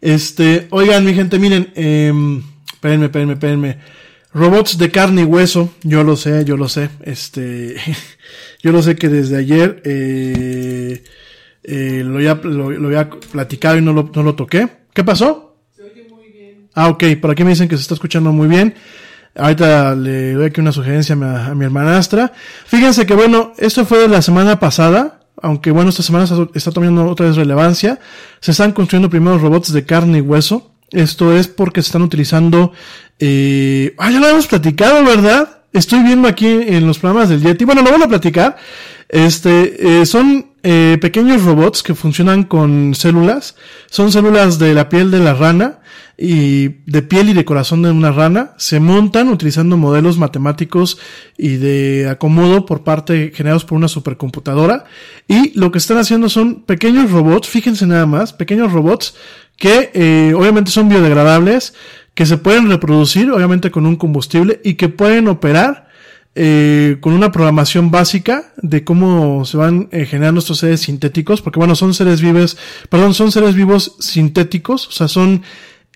Este, 0.00 0.66
oigan, 0.70 1.04
mi 1.04 1.14
gente, 1.14 1.38
miren, 1.38 1.72
eh, 1.76 2.12
espérenme, 2.72 3.06
espérenme, 3.06 3.32
espérenme. 3.34 3.78
Robots 4.34 4.78
de 4.78 4.90
carne 4.90 5.22
y 5.22 5.24
hueso, 5.24 5.74
yo 5.82 6.02
lo 6.04 6.16
sé, 6.16 6.44
yo 6.44 6.56
lo 6.56 6.68
sé. 6.68 6.88
Este, 7.02 7.76
yo 8.62 8.72
lo 8.72 8.82
sé 8.82 8.96
que 8.96 9.08
desde 9.08 9.36
ayer 9.36 9.82
eh, 9.84 11.04
eh, 11.62 12.02
lo, 12.04 12.16
había, 12.16 12.34
lo, 12.34 12.70
lo, 12.70 12.88
había 12.88 13.10
platicado 13.10 13.76
y 13.76 13.82
no 13.82 13.92
lo, 13.92 14.10
no 14.14 14.22
lo 14.22 14.34
toqué. 14.34 14.68
¿Qué 14.92 15.04
pasó? 15.04 15.58
Se 15.76 15.82
oye 15.82 16.06
muy 16.10 16.30
bien. 16.32 16.68
Ah, 16.74 16.88
ok, 16.88 17.04
por 17.20 17.30
aquí 17.30 17.44
me 17.44 17.50
dicen 17.50 17.68
que 17.68 17.76
se 17.76 17.82
está 17.82 17.94
escuchando 17.94 18.32
muy 18.32 18.48
bien. 18.48 18.74
Ahorita 19.34 19.94
le 19.94 20.32
doy 20.32 20.46
aquí 20.46 20.60
una 20.60 20.72
sugerencia 20.72 21.14
a 21.14 21.16
mi, 21.16 21.24
a 21.24 21.54
mi 21.54 21.64
hermanastra. 21.64 22.32
Fíjense 22.66 23.06
que 23.06 23.14
bueno, 23.14 23.52
esto 23.58 23.84
fue 23.84 24.00
de 24.00 24.08
la 24.08 24.22
semana 24.22 24.58
pasada 24.58 25.21
aunque 25.42 25.70
bueno, 25.72 25.90
esta 25.90 26.02
semana 26.02 26.26
está 26.54 26.70
tomando 26.70 27.06
otra 27.06 27.26
vez 27.26 27.36
relevancia, 27.36 27.98
se 28.40 28.52
están 28.52 28.72
construyendo 28.72 29.10
primeros 29.10 29.42
robots 29.42 29.72
de 29.72 29.84
carne 29.84 30.18
y 30.18 30.20
hueso. 30.22 30.70
Esto 30.90 31.34
es 31.36 31.48
porque 31.48 31.82
se 31.82 31.88
están 31.88 32.02
utilizando, 32.02 32.72
eh, 33.18 33.94
ah, 33.98 34.10
ya 34.10 34.18
lo 34.18 34.26
habíamos 34.26 34.46
platicado, 34.46 35.04
¿verdad? 35.04 35.62
Estoy 35.72 36.02
viendo 36.02 36.28
aquí 36.28 36.46
en 36.46 36.86
los 36.86 36.98
programas 36.98 37.28
del 37.28 37.42
Yeti. 37.42 37.64
Bueno, 37.64 37.82
lo 37.82 37.90
voy 37.90 38.02
a 38.02 38.08
platicar. 38.08 38.56
Este, 39.08 40.00
eh, 40.00 40.06
son 40.06 40.52
eh, 40.62 40.98
pequeños 41.00 41.42
robots 41.42 41.82
que 41.82 41.94
funcionan 41.94 42.44
con 42.44 42.94
células. 42.94 43.56
Son 43.90 44.12
células 44.12 44.58
de 44.58 44.74
la 44.74 44.88
piel 44.88 45.10
de 45.10 45.20
la 45.20 45.34
rana 45.34 45.81
y 46.16 46.68
de 46.86 47.02
piel 47.02 47.30
y 47.30 47.32
de 47.32 47.44
corazón 47.44 47.82
de 47.82 47.90
una 47.90 48.12
rana. 48.12 48.52
Se 48.56 48.80
montan 48.80 49.28
utilizando 49.28 49.76
modelos 49.76 50.18
matemáticos 50.18 50.98
y 51.36 51.56
de 51.56 52.08
acomodo 52.08 52.66
por 52.66 52.84
parte 52.84 53.32
generados 53.34 53.64
por 53.64 53.76
una 53.76 53.88
supercomputadora. 53.88 54.84
Y 55.28 55.58
lo 55.58 55.72
que 55.72 55.78
están 55.78 55.98
haciendo 55.98 56.28
son 56.28 56.62
pequeños 56.62 57.10
robots, 57.10 57.48
fíjense 57.48 57.86
nada 57.86 58.06
más, 58.06 58.32
pequeños 58.32 58.72
robots 58.72 59.14
que 59.56 59.90
eh, 59.94 60.34
obviamente 60.34 60.70
son 60.70 60.88
biodegradables, 60.88 61.74
que 62.14 62.26
se 62.26 62.36
pueden 62.36 62.68
reproducir 62.68 63.30
obviamente 63.30 63.70
con 63.70 63.86
un 63.86 63.96
combustible 63.96 64.60
y 64.64 64.74
que 64.74 64.88
pueden 64.88 65.28
operar 65.28 65.92
eh, 66.34 66.96
con 67.00 67.12
una 67.12 67.30
programación 67.30 67.90
básica 67.90 68.54
de 68.56 68.84
cómo 68.84 69.44
se 69.44 69.58
van 69.58 69.90
eh, 69.92 70.06
generando 70.06 70.38
estos 70.38 70.60
seres 70.60 70.80
sintéticos, 70.80 71.42
porque 71.42 71.58
bueno, 71.58 71.74
son 71.74 71.92
seres 71.92 72.22
vivos, 72.22 72.56
perdón, 72.88 73.12
son 73.12 73.30
seres 73.30 73.54
vivos 73.54 73.96
sintéticos, 74.00 74.88
o 74.88 74.92
sea, 74.92 75.08
son 75.08 75.42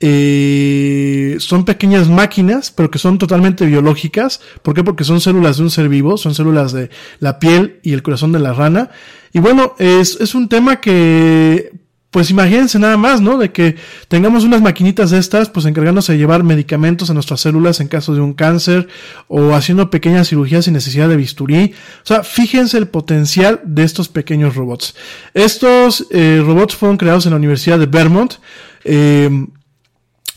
eh, 0.00 1.36
son 1.38 1.64
pequeñas 1.64 2.08
máquinas, 2.08 2.70
pero 2.70 2.90
que 2.90 2.98
son 2.98 3.18
totalmente 3.18 3.64
biológicas. 3.66 4.40
¿Por 4.62 4.74
qué? 4.74 4.84
Porque 4.84 5.04
son 5.04 5.20
células 5.20 5.56
de 5.56 5.64
un 5.64 5.70
ser 5.70 5.88
vivo, 5.88 6.16
son 6.16 6.34
células 6.34 6.72
de 6.72 6.90
la 7.20 7.38
piel 7.38 7.80
y 7.82 7.92
el 7.92 8.02
corazón 8.02 8.32
de 8.32 8.40
la 8.40 8.52
rana. 8.52 8.90
Y 9.32 9.40
bueno, 9.40 9.74
es, 9.78 10.18
es 10.20 10.34
un 10.34 10.48
tema 10.48 10.80
que 10.80 11.72
pues 12.16 12.30
imagínense 12.30 12.78
nada 12.78 12.96
más, 12.96 13.20
¿no? 13.20 13.36
De 13.36 13.52
que 13.52 13.76
tengamos 14.08 14.42
unas 14.42 14.62
maquinitas 14.62 15.10
de 15.10 15.18
estas, 15.18 15.50
pues 15.50 15.66
encargándose 15.66 16.12
de 16.12 16.18
llevar 16.18 16.44
medicamentos 16.44 17.10
a 17.10 17.12
nuestras 17.12 17.42
células 17.42 17.80
en 17.80 17.88
caso 17.88 18.14
de 18.14 18.22
un 18.22 18.32
cáncer 18.32 18.88
o 19.28 19.54
haciendo 19.54 19.90
pequeñas 19.90 20.30
cirugías 20.30 20.64
sin 20.64 20.72
necesidad 20.72 21.10
de 21.10 21.16
bisturí. 21.16 21.74
O 22.02 22.06
sea, 22.06 22.22
fíjense 22.22 22.78
el 22.78 22.88
potencial 22.88 23.60
de 23.64 23.82
estos 23.82 24.08
pequeños 24.08 24.54
robots. 24.54 24.94
Estos 25.34 26.06
eh, 26.10 26.42
robots 26.42 26.74
fueron 26.74 26.96
creados 26.96 27.26
en 27.26 27.32
la 27.32 27.36
Universidad 27.36 27.78
de 27.78 27.84
Vermont. 27.84 28.36
Eh, 28.84 29.28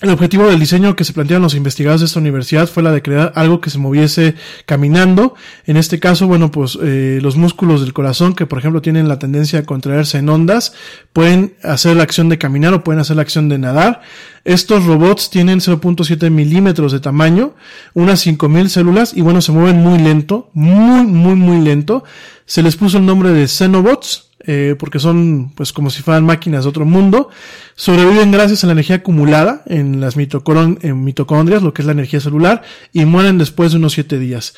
el 0.01 0.11
objetivo 0.11 0.47
del 0.47 0.59
diseño 0.59 0.95
que 0.95 1.03
se 1.03 1.11
plantearon 1.11 1.43
los 1.43 1.55
investigadores 1.55 1.99
de 1.99 2.05
esta 2.05 2.19
universidad 2.19 2.67
fue 2.67 2.83
la 2.83 2.91
de 2.91 3.01
crear 3.01 3.33
algo 3.35 3.59
que 3.59 3.69
se 3.69 3.79
moviese 3.79 4.35
caminando. 4.65 5.35
En 5.65 5.75
este 5.75 5.99
caso, 5.99 6.25
bueno, 6.25 6.51
pues 6.51 6.79
eh, 6.81 7.19
los 7.21 7.35
músculos 7.35 7.81
del 7.81 7.91
corazón, 7.91 8.33
que 8.33 8.45
por 8.45 8.59
ejemplo 8.59 8.81
tienen 8.81 9.09
la 9.09 9.19
tendencia 9.19 9.59
a 9.59 9.63
contraerse 9.63 10.19
en 10.19 10.29
ondas, 10.29 10.73
pueden 11.11 11.55
hacer 11.63 11.97
la 11.97 12.03
acción 12.03 12.29
de 12.29 12.37
caminar 12.37 12.73
o 12.73 12.83
pueden 12.83 13.01
hacer 13.01 13.17
la 13.17 13.23
acción 13.23 13.49
de 13.49 13.57
nadar. 13.57 14.01
Estos 14.45 14.85
robots 14.85 15.29
tienen 15.29 15.59
0.7 15.59 16.29
milímetros 16.29 16.93
de 16.93 17.01
tamaño, 17.01 17.55
unas 17.93 18.21
5000 18.21 18.69
células 18.69 19.13
y 19.13 19.21
bueno, 19.21 19.41
se 19.41 19.51
mueven 19.51 19.81
muy 19.81 19.99
lento, 19.99 20.49
muy, 20.53 21.05
muy, 21.05 21.35
muy 21.35 21.59
lento. 21.59 22.05
Se 22.45 22.63
les 22.63 22.77
puso 22.77 22.99
el 22.99 23.05
nombre 23.05 23.31
de 23.31 23.49
Xenobots 23.49 24.28
eh, 24.51 24.75
porque 24.79 24.97
son 24.97 25.51
pues 25.53 25.71
como 25.71 25.91
si 25.91 26.01
fueran 26.01 26.25
máquinas 26.25 26.63
de 26.63 26.69
otro 26.69 26.83
mundo, 26.83 27.29
sobreviven 27.75 28.31
gracias 28.31 28.63
a 28.63 28.67
la 28.67 28.73
energía 28.73 28.95
acumulada 28.95 29.61
en 29.67 30.01
las 30.01 30.15
en 30.17 31.03
mitocondrias, 31.03 31.61
lo 31.61 31.71
que 31.71 31.83
es 31.83 31.85
la 31.85 31.91
energía 31.91 32.19
celular, 32.19 32.63
y 32.91 33.05
mueren 33.05 33.37
después 33.37 33.73
de 33.73 33.77
unos 33.77 33.93
7 33.93 34.17
días. 34.17 34.55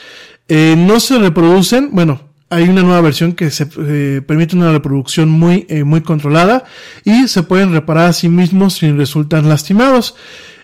Eh, 0.48 0.76
no 0.78 1.02
se 1.02 1.20
reproducen, 1.20 1.90
bueno, 1.92 2.22
hay 2.50 2.70
una 2.70 2.84
nueva 2.84 3.02
versión 3.02 3.34
que 3.34 3.52
se 3.52 3.68
eh, 3.80 4.22
permite 4.26 4.56
una 4.56 4.72
reproducción 4.72 5.30
muy, 5.30 5.66
eh, 5.68 5.84
muy 5.84 6.00
controlada 6.00 6.64
y 7.04 7.28
se 7.28 7.44
pueden 7.44 7.74
reparar 7.74 8.10
a 8.10 8.14
sí 8.14 8.30
mismos 8.30 8.76
sin 8.76 8.98
resultar 8.98 9.44
lastimados. 9.44 10.16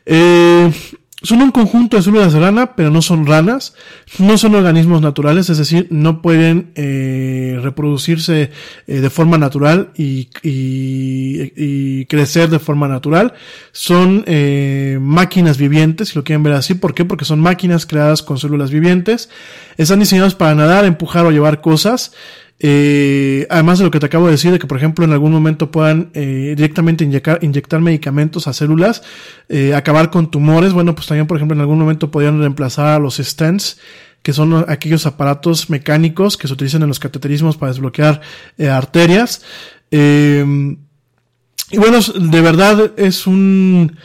Eh, 0.06 0.72
son 1.24 1.42
un 1.42 1.50
conjunto 1.50 1.98
de 1.98 2.04
células 2.04 2.32
de 2.32 2.40
rana, 2.40 2.76
pero 2.76 2.92
no 2.92 3.02
son 3.02 3.26
ranas, 3.26 3.74
no 4.20 4.38
son 4.38 4.54
organismos 4.54 5.02
naturales, 5.02 5.50
es 5.50 5.58
decir, 5.58 5.88
no 5.90 6.22
pueden 6.22 6.72
eh, 6.76 7.58
reproducirse 7.64 8.52
eh, 8.86 9.00
de 9.00 9.10
forma 9.10 9.40
natural 9.40 9.90
y, 9.96 10.30
y, 10.44 11.54
y, 11.56 12.06
crecer 12.06 12.52
de 12.52 12.60
forma 12.60 12.88
natural. 12.88 13.34
Son 13.72 14.26
eh, 14.28 15.00
máquinas 15.02 15.58
vivientes, 15.58 16.10
si 16.10 16.16
lo 16.16 16.24
quieren 16.24 16.44
ver 16.44 16.54
así. 16.54 16.76
¿Por 16.76 16.94
qué? 16.94 17.04
Porque 17.04 17.26
son 17.26 17.40
máquinas 17.40 17.88
creadas 17.88 18.22
con 18.22 18.38
células 18.38 18.70
vivientes. 18.70 19.30
Están 19.78 20.00
diseñados 20.00 20.36
para 20.36 20.54
nadar, 20.54 20.86
empujar 20.86 21.26
o 21.26 21.32
llevar 21.32 21.62
cosas. 21.62 22.14
Eh, 22.60 23.46
además 23.52 23.78
de 23.78 23.86
lo 23.86 23.92
que 23.92 24.00
te 24.00 24.08
acabo 24.08 24.26
de 24.26 24.32
decir, 24.32 24.52
de 24.52 24.60
que 24.60 24.66
por 24.66 24.78
ejemplo 24.78 25.06
en 25.06 25.12
algún 25.12 25.32
momento 25.32 25.70
puedan 25.70 26.10
eh, 26.14 26.54
directamente 26.56 27.04
inyectar, 27.04 27.40
inyectar 27.44 27.80
medicamentos 27.82 28.48
a 28.48 28.54
células, 28.54 29.04
eh, 29.48 29.76
acabar 29.76 30.10
con 30.10 30.32
tumores, 30.32 30.74
bueno, 30.74 30.96
pues 30.96 31.08
también 31.08 31.28
por 31.28 31.38
ejemplo 31.38 31.56
en 31.56 31.62
algún 31.62 31.78
momento 31.78 32.10
podrían 32.10 32.40
reemplazar 32.40 32.88
a 32.88 33.00
los 33.00 33.18
stents, 33.18 33.78
que 34.24 34.34
son 34.34 34.66
aquellos 34.68 35.06
aparatos 35.06 35.70
mecánicos 35.70 36.36
que 36.36 36.48
se 36.48 36.54
utilizan 36.54 36.82
en 36.82 36.88
los 36.88 37.00
cateterismos 37.00 37.58
para 37.58 37.72
desbloquear 37.72 38.22
eh, 38.58 38.68
arterias. 38.70 39.44
Eh, 39.92 40.44
y 41.70 41.78
bueno, 41.78 42.00
de 42.00 42.42
verdad 42.42 42.94
es 42.98 43.28
un 43.28 43.98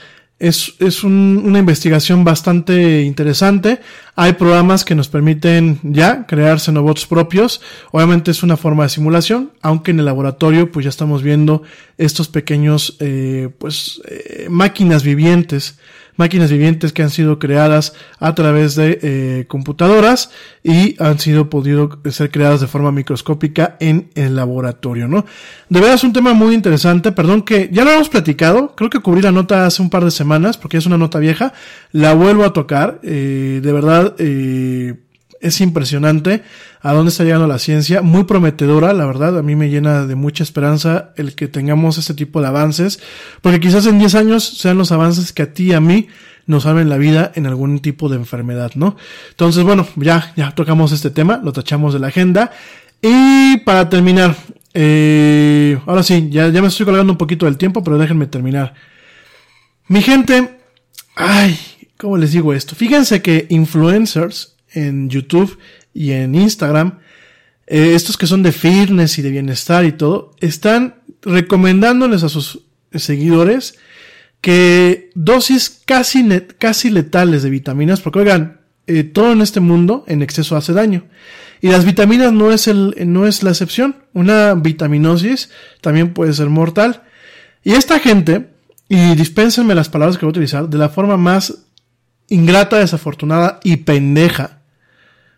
es, 0.43 0.75
es 0.81 1.05
un, 1.05 1.41
una 1.45 1.61
investigación 1.61 2.25
bastante 2.25 3.03
interesante. 3.03 3.81
Hay 4.17 4.33
programas 4.33 4.85
que 4.85 4.97
nos 4.97 5.09
permiten 5.09 5.79
ya 5.85 6.27
crear 6.27 6.59
xenobots 6.59 7.07
propios. 7.07 7.61
Obviamente 7.93 8.33
es 8.33 8.43
una 8.43 8.57
forma 8.57 8.83
de 8.83 8.89
simulación, 8.89 9.53
aunque 9.63 9.93
en 9.93 10.01
el 10.01 10.05
laboratorio 10.05 10.73
pues 10.73 10.83
ya 10.83 10.91
estamos 10.91 11.23
viendo 11.23 11.63
estos 11.97 12.27
pequeños 12.27 12.97
eh, 12.99 13.51
pues 13.57 14.03
eh, 14.09 14.49
máquinas 14.51 15.05
vivientes 15.05 15.79
máquinas 16.17 16.51
vivientes 16.51 16.93
que 16.93 17.03
han 17.03 17.11
sido 17.11 17.39
creadas 17.39 17.95
a 18.19 18.35
través 18.35 18.75
de 18.75 18.99
eh, 19.03 19.45
computadoras 19.49 20.31
y 20.63 20.97
han 21.03 21.19
sido 21.19 21.49
podido 21.51 22.01
ser 22.11 22.31
creadas 22.31 22.61
de 22.61 22.67
forma 22.67 22.93
microscópica 22.93 23.77
en 23.81 24.11
el 24.15 24.37
laboratorio, 24.37 25.09
¿no? 25.09 25.25
De 25.69 25.81
verdad 25.81 25.95
es 25.95 26.05
un 26.05 26.13
tema 26.13 26.35
muy 26.35 26.55
interesante, 26.55 27.13
perdón 27.13 27.43
que 27.43 27.71
ya 27.73 27.85
lo 27.85 27.93
hemos 27.93 28.09
platicado, 28.09 28.75
creo 28.77 28.91
que 28.91 29.01
cubrí 29.01 29.23
la 29.23 29.33
nota 29.33 29.67
hace 29.67 29.83
un 29.83 29.91
par 29.91 30.05
de 30.05 30.11
semanas 30.11 30.57
porque 30.59 30.77
es 30.77 30.87
una 30.87 30.99
nota 30.99 31.19
vieja, 31.19 31.53
la 31.93 32.15
vuelvo 32.15 32.45
a 32.45 32.53
tocar, 32.53 33.01
eh, 33.03 33.61
de 33.63 33.73
verdad, 33.73 34.15
eh, 34.19 34.95
es 35.43 35.61
impresionante 35.61 36.43
a 36.81 36.93
dónde 36.93 37.11
está 37.11 37.25
llegando 37.25 37.47
la 37.47 37.59
ciencia, 37.59 38.01
muy 38.01 38.25
prometedora, 38.25 38.93
la 38.93 39.05
verdad, 39.07 39.39
a 39.39 39.43
mí 39.43 39.55
me 39.57 39.69
llena 39.69 40.07
de 40.07 40.15
mucha 40.15 40.43
esperanza 40.43 41.13
el 41.17 41.35
que 41.35 41.49
tengamos 41.49 41.99
este 41.99 42.15
tipo 42.15 42.41
de 42.41 42.47
avances, 42.47 43.01
porque 43.41 43.61
quizás 43.61 43.87
en 43.87 43.99
10 43.99 44.15
años 44.15 44.45
sean 44.45 44.79
los 44.79 44.93
avances 44.93 45.33
que 45.33 45.43
a 45.43 45.53
ti 45.53 45.71
y 45.71 45.73
a 45.73 45.81
mí 45.81 46.09
nos 46.47 46.65
salven 46.65 46.89
la 46.89 46.97
vida 46.97 47.33
en 47.35 47.47
algún 47.47 47.81
tipo 47.81 48.09
de 48.09 48.17
enfermedad, 48.17 48.73
¿no? 48.75 48.97
Entonces, 49.31 49.63
bueno, 49.65 49.87
ya, 49.97 50.33
ya 50.37 50.53
tocamos 50.53 50.93
este 50.93 51.11
tema, 51.11 51.41
lo 51.43 51.53
tachamos 51.53 51.93
de 51.93 52.01
la 52.01 52.09
agenda. 52.09 52.51
Y 53.01 53.59
para 53.59 53.89
terminar, 53.89 54.37
eh, 54.75 55.79
ahora 55.87 56.03
sí, 56.03 56.29
ya, 56.31 56.49
ya 56.49 56.63
me 56.63 56.69
estoy 56.69 56.87
colgando 56.87 57.13
un 57.13 57.19
poquito 57.19 57.47
del 57.47 57.59
tiempo, 57.59 57.85
pero 57.85 57.99
déjenme 57.99 58.27
terminar. 58.27 58.75
Mi 59.89 60.03
gente, 60.03 60.59
ay, 61.15 61.59
¿cómo 61.97 62.17
les 62.17 62.33
digo 62.33 62.53
esto? 62.55 62.75
Fíjense 62.75 63.23
que 63.23 63.47
influencers 63.51 64.52
en 64.75 65.09
YouTube 65.09 65.59
y 65.95 66.13
en 66.13 66.35
Instagram, 66.35 66.99
eh, 67.67 67.95
estos 67.95 68.17
que 68.17 68.27
son 68.27 68.43
de 68.43 68.53
fitness 68.53 69.19
y 69.19 69.23
de 69.23 69.31
bienestar 69.31 69.85
y 69.85 69.93
todo, 69.93 70.35
están 70.41 70.97
recomendándoles 71.23 72.23
a 72.23 72.29
sus 72.29 72.61
seguidores 72.95 73.79
que 74.41 75.11
dosis 75.15 75.83
casi, 75.87 76.29
casi 76.59 76.91
letales 76.91 77.43
de 77.43 77.51
vitaminas, 77.51 78.01
porque 78.01 78.19
oigan, 78.19 78.61
eh, 78.87 79.05
todo 79.05 79.33
en 79.33 79.41
este 79.41 79.61
mundo 79.61 80.05
en 80.09 80.23
exceso 80.23 80.57
hace 80.57 80.73
daño. 80.73 81.05
Y 81.61 81.69
las 81.69 81.85
vitaminas 81.85 82.33
no 82.33 82.51
es, 82.51 82.67
el, 82.67 82.95
no 83.07 83.27
es 83.27 83.45
la 83.45 83.51
excepción. 83.51 83.97
Una 84.13 84.55
vitaminosis 84.55 85.51
también 85.81 86.13
puede 86.13 86.33
ser 86.33 86.49
mortal. 86.49 87.05
Y 87.63 87.75
esta 87.75 88.01
gente, 88.01 88.51
y 88.89 89.15
dispénsenme 89.15 89.77
las 89.77 89.89
palabras 89.89 90.19
que 90.19 90.27
voy 90.27 90.31
a 90.31 90.37
utilizar, 90.37 90.69
de 90.69 90.79
la 90.79 90.89
forma 90.89 91.17
más 91.17 91.67
ingrata, 92.29 92.79
desafortunada 92.79 93.61
y 93.63 93.77
pendeja. 93.77 94.62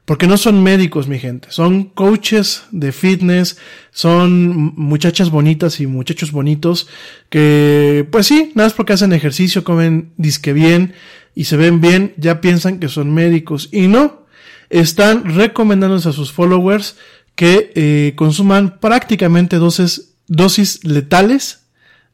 Porque 0.04 0.26
no 0.26 0.36
son 0.36 0.62
médicos, 0.62 1.08
mi 1.08 1.18
gente. 1.18 1.48
Son 1.50 1.84
coaches 1.84 2.64
de 2.70 2.92
fitness, 2.92 3.56
son 3.90 4.74
muchachas 4.76 5.30
bonitas 5.30 5.80
y 5.80 5.86
muchachos 5.86 6.30
bonitos 6.30 6.88
que, 7.30 8.06
pues 8.10 8.26
sí, 8.26 8.52
nada 8.54 8.66
más 8.66 8.74
porque 8.74 8.92
hacen 8.92 9.14
ejercicio, 9.14 9.64
comen 9.64 10.12
disque 10.18 10.52
bien 10.52 10.94
y 11.34 11.44
se 11.44 11.56
ven 11.56 11.80
bien, 11.80 12.12
ya 12.18 12.42
piensan 12.42 12.80
que 12.80 12.88
son 12.88 13.14
médicos. 13.14 13.70
Y 13.72 13.88
no, 13.88 14.26
están 14.68 15.24
recomendándoles 15.34 16.04
a 16.04 16.12
sus 16.12 16.32
followers 16.32 16.96
que 17.34 17.72
eh, 17.74 18.12
consuman 18.14 18.78
prácticamente 18.80 19.56
dosis, 19.56 20.16
dosis 20.26 20.84
letales 20.84 21.64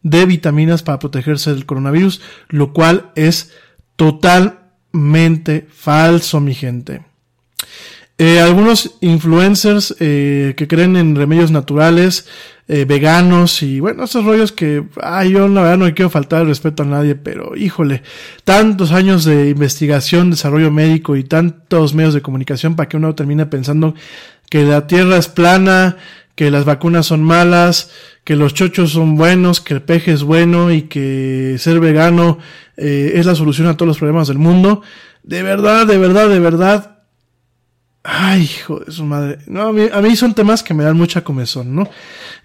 de 0.02 0.26
vitaminas 0.26 0.82
para 0.84 1.00
protegerse 1.00 1.52
del 1.52 1.66
coronavirus, 1.66 2.20
lo 2.48 2.72
cual 2.72 3.10
es 3.16 3.52
totalmente 3.96 5.66
falso, 5.70 6.40
mi 6.40 6.54
gente. 6.54 7.09
Eh, 8.22 8.38
algunos 8.38 8.96
influencers 9.00 9.96
eh, 9.98 10.52
que 10.54 10.68
creen 10.68 10.94
en 10.96 11.16
remedios 11.16 11.50
naturales, 11.50 12.28
eh, 12.68 12.84
veganos 12.84 13.62
y 13.62 13.80
bueno, 13.80 14.04
esos 14.04 14.26
rollos 14.26 14.52
que, 14.52 14.84
ay, 15.00 15.30
yo 15.30 15.48
la 15.48 15.62
verdad 15.62 15.78
no 15.78 15.94
quiero 15.94 16.10
faltar 16.10 16.42
el 16.42 16.48
respeto 16.48 16.82
a 16.82 16.86
nadie, 16.86 17.14
pero 17.14 17.56
híjole, 17.56 18.02
tantos 18.44 18.92
años 18.92 19.24
de 19.24 19.48
investigación, 19.48 20.30
desarrollo 20.30 20.70
médico 20.70 21.16
y 21.16 21.24
tantos 21.24 21.94
medios 21.94 22.12
de 22.12 22.20
comunicación 22.20 22.76
para 22.76 22.90
que 22.90 22.98
uno 22.98 23.14
termine 23.14 23.46
pensando 23.46 23.94
que 24.50 24.64
la 24.64 24.86
tierra 24.86 25.16
es 25.16 25.28
plana, 25.28 25.96
que 26.34 26.50
las 26.50 26.66
vacunas 26.66 27.06
son 27.06 27.24
malas, 27.24 27.90
que 28.24 28.36
los 28.36 28.52
chochos 28.52 28.90
son 28.92 29.16
buenos, 29.16 29.62
que 29.62 29.72
el 29.72 29.80
peje 29.80 30.12
es 30.12 30.24
bueno 30.24 30.70
y 30.70 30.82
que 30.82 31.56
ser 31.58 31.80
vegano 31.80 32.36
es 32.76 33.24
la 33.24 33.34
solución 33.34 33.66
a 33.68 33.78
todos 33.78 33.88
los 33.88 33.98
problemas 33.98 34.28
del 34.28 34.36
mundo. 34.36 34.82
De 35.22 35.42
verdad, 35.42 35.86
de 35.86 35.96
verdad, 35.96 36.28
de 36.28 36.38
verdad, 36.38 36.99
Ay, 38.02 38.42
hijo 38.42 38.80
de 38.80 38.92
su 38.92 39.04
madre. 39.04 39.38
No, 39.46 39.68
a 39.68 39.72
mí, 39.72 40.16
son 40.16 40.32
temas 40.34 40.62
que 40.62 40.72
me 40.72 40.84
dan 40.84 40.96
mucha 40.96 41.22
comezón, 41.22 41.74
¿no? 41.74 41.88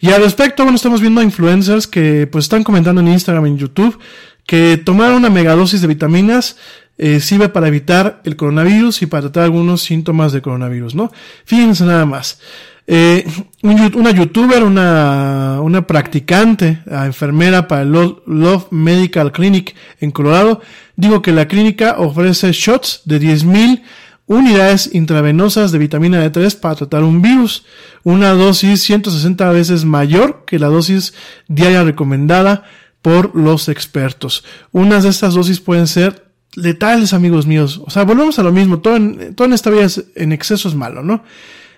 Y 0.02 0.11
al 0.11 0.22
respecto, 0.22 0.64
bueno, 0.64 0.76
estamos 0.76 0.99
viendo 0.99 1.22
a 1.22 1.23
influencers 1.23 1.88
que 1.88 2.27
pues 2.27 2.45
están 2.45 2.64
comentando 2.64 2.99
en 2.99 3.07
Instagram, 3.07 3.45
en 3.45 3.57
YouTube, 3.57 3.98
que 4.45 4.77
tomar 4.77 5.14
una 5.14 5.30
megadosis 5.30 5.82
de 5.82 5.88
vitaminas 5.88 6.57
eh, 6.98 7.19
sirve 7.19 7.49
para 7.49 7.68
evitar 7.68 8.22
el 8.26 8.36
coronavirus 8.36 9.02
y 9.02 9.06
para 9.06 9.23
tratar 9.23 9.44
algunos 9.44 9.82
síntomas 9.82 10.34
de 10.34 10.41
coronavirus, 10.41 10.95
¿no? 10.95 11.11
Fíjense 11.45 11.86
nada 11.86 12.06
más. 12.06 12.40
Eh, 12.88 13.26
una 13.64 14.11
youtuber, 14.11 14.64
una, 14.64 15.60
una 15.61 15.88
practicante, 15.88 16.84
enfermera 16.86 17.68
para 17.68 17.82
el 17.82 17.91
Love 17.91 18.68
Medical 18.72 19.32
Clinic 19.32 19.76
en 19.99 20.11
Colorado, 20.11 20.61
digo 20.95 21.22
que 21.22 21.32
la 21.32 21.48
clínica 21.48 21.95
ofrece 21.98 22.52
shots 22.52 23.02
de 23.06 23.19
10.000 23.19 23.82
unidades 24.27 24.89
intravenosas 24.93 25.72
de 25.72 25.77
vitamina 25.77 26.26
D3 26.26 26.60
para 26.60 26.76
tratar 26.76 27.03
un 27.03 27.22
virus, 27.22 27.65
una 28.03 28.31
dosis 28.31 28.81
160 28.84 29.49
veces 29.52 29.85
mayor 29.85 30.43
que 30.45 30.60
la 30.60 30.68
dosis 30.68 31.14
diaria 31.47 31.84
recomendada 31.84 32.64
por 33.02 33.35
los 33.35 33.69
expertos. 33.69 34.43
Unas 34.72 35.03
de 35.03 35.10
estas 35.10 35.35
dosis 35.35 35.60
pueden 35.60 35.88
ser 35.88 36.31
letales, 36.56 37.14
amigos 37.14 37.45
míos. 37.45 37.81
O 37.85 37.89
sea, 37.91 38.03
volvemos 38.03 38.39
a 38.39 38.43
lo 38.43 38.52
mismo. 38.52 38.80
Todo 38.80 38.95
en, 38.95 39.35
todo 39.35 39.47
en 39.47 39.53
esta 39.53 39.69
vida 39.69 39.88
en 40.15 40.31
exceso 40.31 40.69
es 40.69 40.76
malo, 40.76 41.03
¿no? 41.03 41.23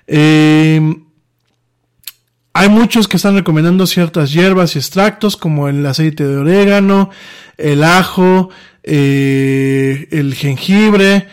Eh, 0.05 0.79
hay 2.53 2.69
muchos 2.69 3.07
que 3.07 3.17
están 3.17 3.35
recomendando 3.35 3.85
ciertas 3.85 4.31
hierbas 4.31 4.75
y 4.75 4.79
extractos 4.79 5.37
como 5.37 5.67
el 5.67 5.85
aceite 5.85 6.25
de 6.25 6.37
orégano, 6.37 7.11
el 7.57 7.83
ajo, 7.83 8.49
eh, 8.81 10.07
el 10.11 10.33
jengibre, 10.33 11.27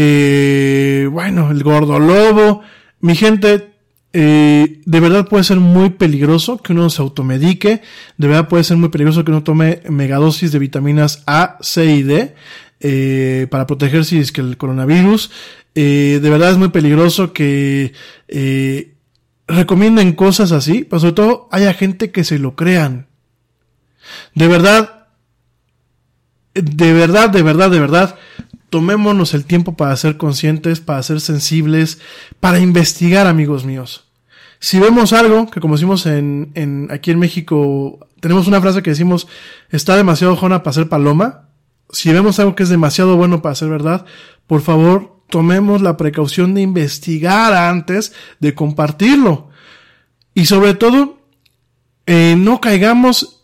eh, 0.00 1.08
bueno, 1.10 1.50
el 1.50 1.64
gordo 1.64 1.98
lobo. 1.98 2.62
Mi 3.00 3.16
gente, 3.16 3.72
eh, 4.12 4.80
de 4.84 5.00
verdad 5.00 5.26
puede 5.26 5.42
ser 5.42 5.58
muy 5.58 5.90
peligroso 5.90 6.58
que 6.58 6.72
uno 6.72 6.88
se 6.88 7.02
automedique. 7.02 7.82
De 8.16 8.28
verdad 8.28 8.46
puede 8.46 8.62
ser 8.62 8.76
muy 8.76 8.90
peligroso 8.90 9.24
que 9.24 9.32
uno 9.32 9.42
tome 9.42 9.80
megadosis 9.88 10.52
de 10.52 10.60
vitaminas 10.60 11.24
A, 11.26 11.58
C 11.62 11.86
y 11.86 12.02
D. 12.04 12.36
Eh, 12.78 13.48
para 13.50 13.66
protegerse 13.66 14.10
si 14.10 14.18
es 14.18 14.30
que 14.30 14.40
el 14.40 14.56
coronavirus. 14.56 15.32
De 15.74 16.20
verdad 16.22 16.50
es 16.52 16.58
muy 16.58 16.68
peligroso 16.68 17.32
que 17.32 17.92
recomienden 19.48 20.12
cosas 20.12 20.52
así, 20.52 20.84
pero 20.84 21.00
sobre 21.00 21.12
todo 21.14 21.48
haya 21.50 21.74
gente 21.74 22.12
que 22.12 22.22
se 22.22 22.38
lo 22.38 22.54
crean. 22.54 23.08
De 24.34 24.46
verdad, 24.46 25.06
de 26.54 26.92
verdad, 26.92 27.30
de 27.30 27.42
verdad, 27.42 27.70
de 27.70 27.80
verdad, 27.80 28.18
tomémonos 28.70 29.34
el 29.34 29.44
tiempo 29.44 29.76
para 29.76 29.96
ser 29.96 30.16
conscientes, 30.16 30.80
para 30.80 31.02
ser 31.02 31.20
sensibles, 31.20 31.98
para 32.40 32.58
investigar, 32.58 33.26
amigos 33.26 33.64
míos. 33.64 34.04
Si 34.60 34.78
vemos 34.78 35.12
algo, 35.12 35.50
que 35.50 35.60
como 35.60 35.74
decimos 35.74 36.06
en, 36.06 36.50
en, 36.54 36.88
aquí 36.90 37.10
en 37.10 37.18
México, 37.18 38.06
tenemos 38.20 38.48
una 38.48 38.60
frase 38.60 38.82
que 38.82 38.90
decimos, 38.90 39.28
está 39.70 39.96
demasiado 39.96 40.36
jona 40.36 40.62
para 40.62 40.74
ser 40.74 40.88
paloma. 40.88 41.48
Si 41.90 42.12
vemos 42.12 42.38
algo 42.38 42.54
que 42.54 42.64
es 42.64 42.68
demasiado 42.68 43.16
bueno 43.16 43.40
para 43.40 43.54
ser 43.54 43.68
verdad, 43.68 44.04
por 44.46 44.60
favor, 44.60 45.22
tomemos 45.28 45.80
la 45.82 45.96
precaución 45.96 46.54
de 46.54 46.62
investigar 46.62 47.54
antes 47.54 48.12
de 48.40 48.54
compartirlo. 48.54 49.50
Y 50.34 50.46
sobre 50.46 50.74
todo, 50.74 51.22
eh, 52.06 52.34
no 52.36 52.60
caigamos 52.60 53.37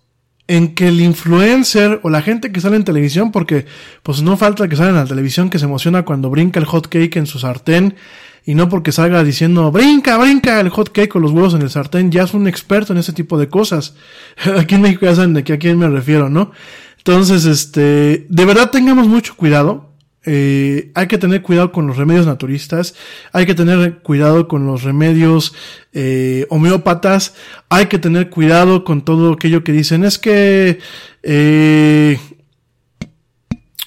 en 0.46 0.74
que 0.74 0.88
el 0.88 1.00
influencer 1.00 2.00
o 2.02 2.10
la 2.10 2.22
gente 2.22 2.52
que 2.52 2.60
sale 2.60 2.76
en 2.76 2.84
televisión, 2.84 3.32
porque 3.32 3.66
pues 4.02 4.22
no 4.22 4.36
falta 4.36 4.68
que 4.68 4.76
salga 4.76 4.90
en 4.90 4.96
la 4.96 5.06
televisión 5.06 5.48
que 5.48 5.58
se 5.58 5.64
emociona 5.64 6.04
cuando 6.04 6.30
brinca 6.30 6.60
el 6.60 6.66
hot 6.66 6.88
cake 6.88 7.16
en 7.16 7.26
su 7.26 7.38
sartén 7.38 7.96
y 8.44 8.54
no 8.54 8.68
porque 8.68 8.92
salga 8.92 9.24
diciendo 9.24 9.72
brinca, 9.72 10.18
brinca 10.18 10.60
el 10.60 10.68
hot 10.68 10.92
cake 10.92 11.08
con 11.08 11.22
los 11.22 11.32
huevos 11.32 11.54
en 11.54 11.62
el 11.62 11.70
sartén, 11.70 12.10
ya 12.10 12.24
es 12.24 12.34
un 12.34 12.46
experto 12.46 12.92
en 12.92 12.98
ese 12.98 13.14
tipo 13.14 13.38
de 13.38 13.48
cosas. 13.48 13.94
Aquí 14.58 14.74
en 14.74 14.82
México 14.82 15.06
ya 15.06 15.14
saben 15.14 15.32
de 15.32 15.40
a 15.40 15.58
quién 15.58 15.78
me 15.78 15.88
refiero, 15.88 16.28
¿no? 16.28 16.52
Entonces, 16.98 17.44
este, 17.44 18.26
de 18.28 18.44
verdad 18.44 18.70
tengamos 18.70 19.08
mucho 19.08 19.36
cuidado 19.36 19.93
eh, 20.26 20.90
hay 20.94 21.06
que 21.06 21.18
tener 21.18 21.42
cuidado 21.42 21.70
con 21.70 21.86
los 21.86 21.96
remedios 21.96 22.26
naturistas, 22.26 22.94
hay 23.32 23.44
que 23.44 23.54
tener 23.54 23.98
cuidado 23.98 24.48
con 24.48 24.66
los 24.66 24.82
remedios 24.82 25.54
eh, 25.92 26.46
homeópatas, 26.48 27.34
hay 27.68 27.86
que 27.86 27.98
tener 27.98 28.30
cuidado 28.30 28.84
con 28.84 29.02
todo 29.02 29.32
aquello 29.34 29.64
que 29.64 29.72
dicen 29.72 30.04
es 30.04 30.18
que 30.18 30.78
eh, 31.22 32.18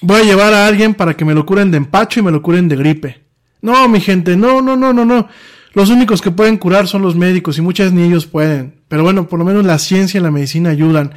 voy 0.00 0.20
a 0.20 0.24
llevar 0.24 0.54
a 0.54 0.66
alguien 0.66 0.94
para 0.94 1.16
que 1.16 1.24
me 1.24 1.34
lo 1.34 1.44
curen 1.44 1.70
de 1.70 1.78
empacho 1.78 2.20
y 2.20 2.22
me 2.22 2.30
lo 2.30 2.42
curen 2.42 2.68
de 2.68 2.76
gripe. 2.76 3.20
No, 3.60 3.88
mi 3.88 4.00
gente, 4.00 4.36
no, 4.36 4.62
no, 4.62 4.76
no, 4.76 4.92
no, 4.92 5.04
no. 5.04 5.28
Los 5.74 5.90
únicos 5.90 6.22
que 6.22 6.30
pueden 6.30 6.56
curar 6.56 6.86
son 6.86 7.02
los 7.02 7.16
médicos 7.16 7.58
y 7.58 7.62
muchas 7.62 7.92
ni 7.92 8.02
ellos 8.02 8.26
pueden. 8.26 8.74
Pero 8.88 9.02
bueno, 9.02 9.28
por 9.28 9.38
lo 9.38 9.44
menos 9.44 9.64
la 9.64 9.78
ciencia 9.78 10.18
y 10.18 10.22
la 10.22 10.30
medicina 10.30 10.70
ayudan. 10.70 11.12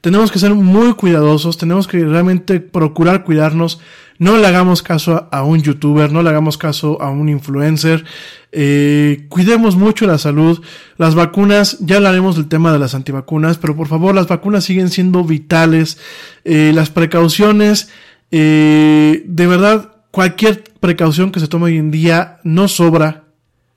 Tenemos 0.00 0.30
que 0.30 0.38
ser 0.38 0.54
muy 0.54 0.94
cuidadosos, 0.94 1.56
tenemos 1.56 1.88
que 1.88 2.04
realmente 2.04 2.60
procurar 2.60 3.24
cuidarnos. 3.24 3.80
No 4.18 4.38
le 4.38 4.46
hagamos 4.46 4.82
caso 4.82 5.28
a 5.30 5.42
un 5.42 5.62
youtuber, 5.62 6.10
no 6.10 6.22
le 6.22 6.30
hagamos 6.30 6.56
caso 6.56 7.00
a 7.02 7.10
un 7.10 7.28
influencer. 7.28 8.04
Eh, 8.52 9.26
cuidemos 9.28 9.76
mucho 9.76 10.06
la 10.06 10.18
salud. 10.18 10.62
Las 10.96 11.14
vacunas, 11.14 11.78
ya 11.80 11.96
hablaremos 11.96 12.36
del 12.36 12.48
tema 12.48 12.72
de 12.72 12.78
las 12.78 12.94
antivacunas, 12.94 13.58
pero 13.58 13.76
por 13.76 13.88
favor, 13.88 14.14
las 14.14 14.28
vacunas 14.28 14.64
siguen 14.64 14.88
siendo 14.88 15.24
vitales. 15.24 15.98
Eh, 16.44 16.72
las 16.74 16.90
precauciones, 16.90 17.90
eh, 18.30 19.22
de 19.26 19.46
verdad, 19.46 19.96
cualquier 20.10 20.64
precaución 20.80 21.30
que 21.32 21.40
se 21.40 21.48
tome 21.48 21.66
hoy 21.66 21.78
en 21.78 21.90
día 21.90 22.38
no 22.44 22.68
sobra, 22.68 23.22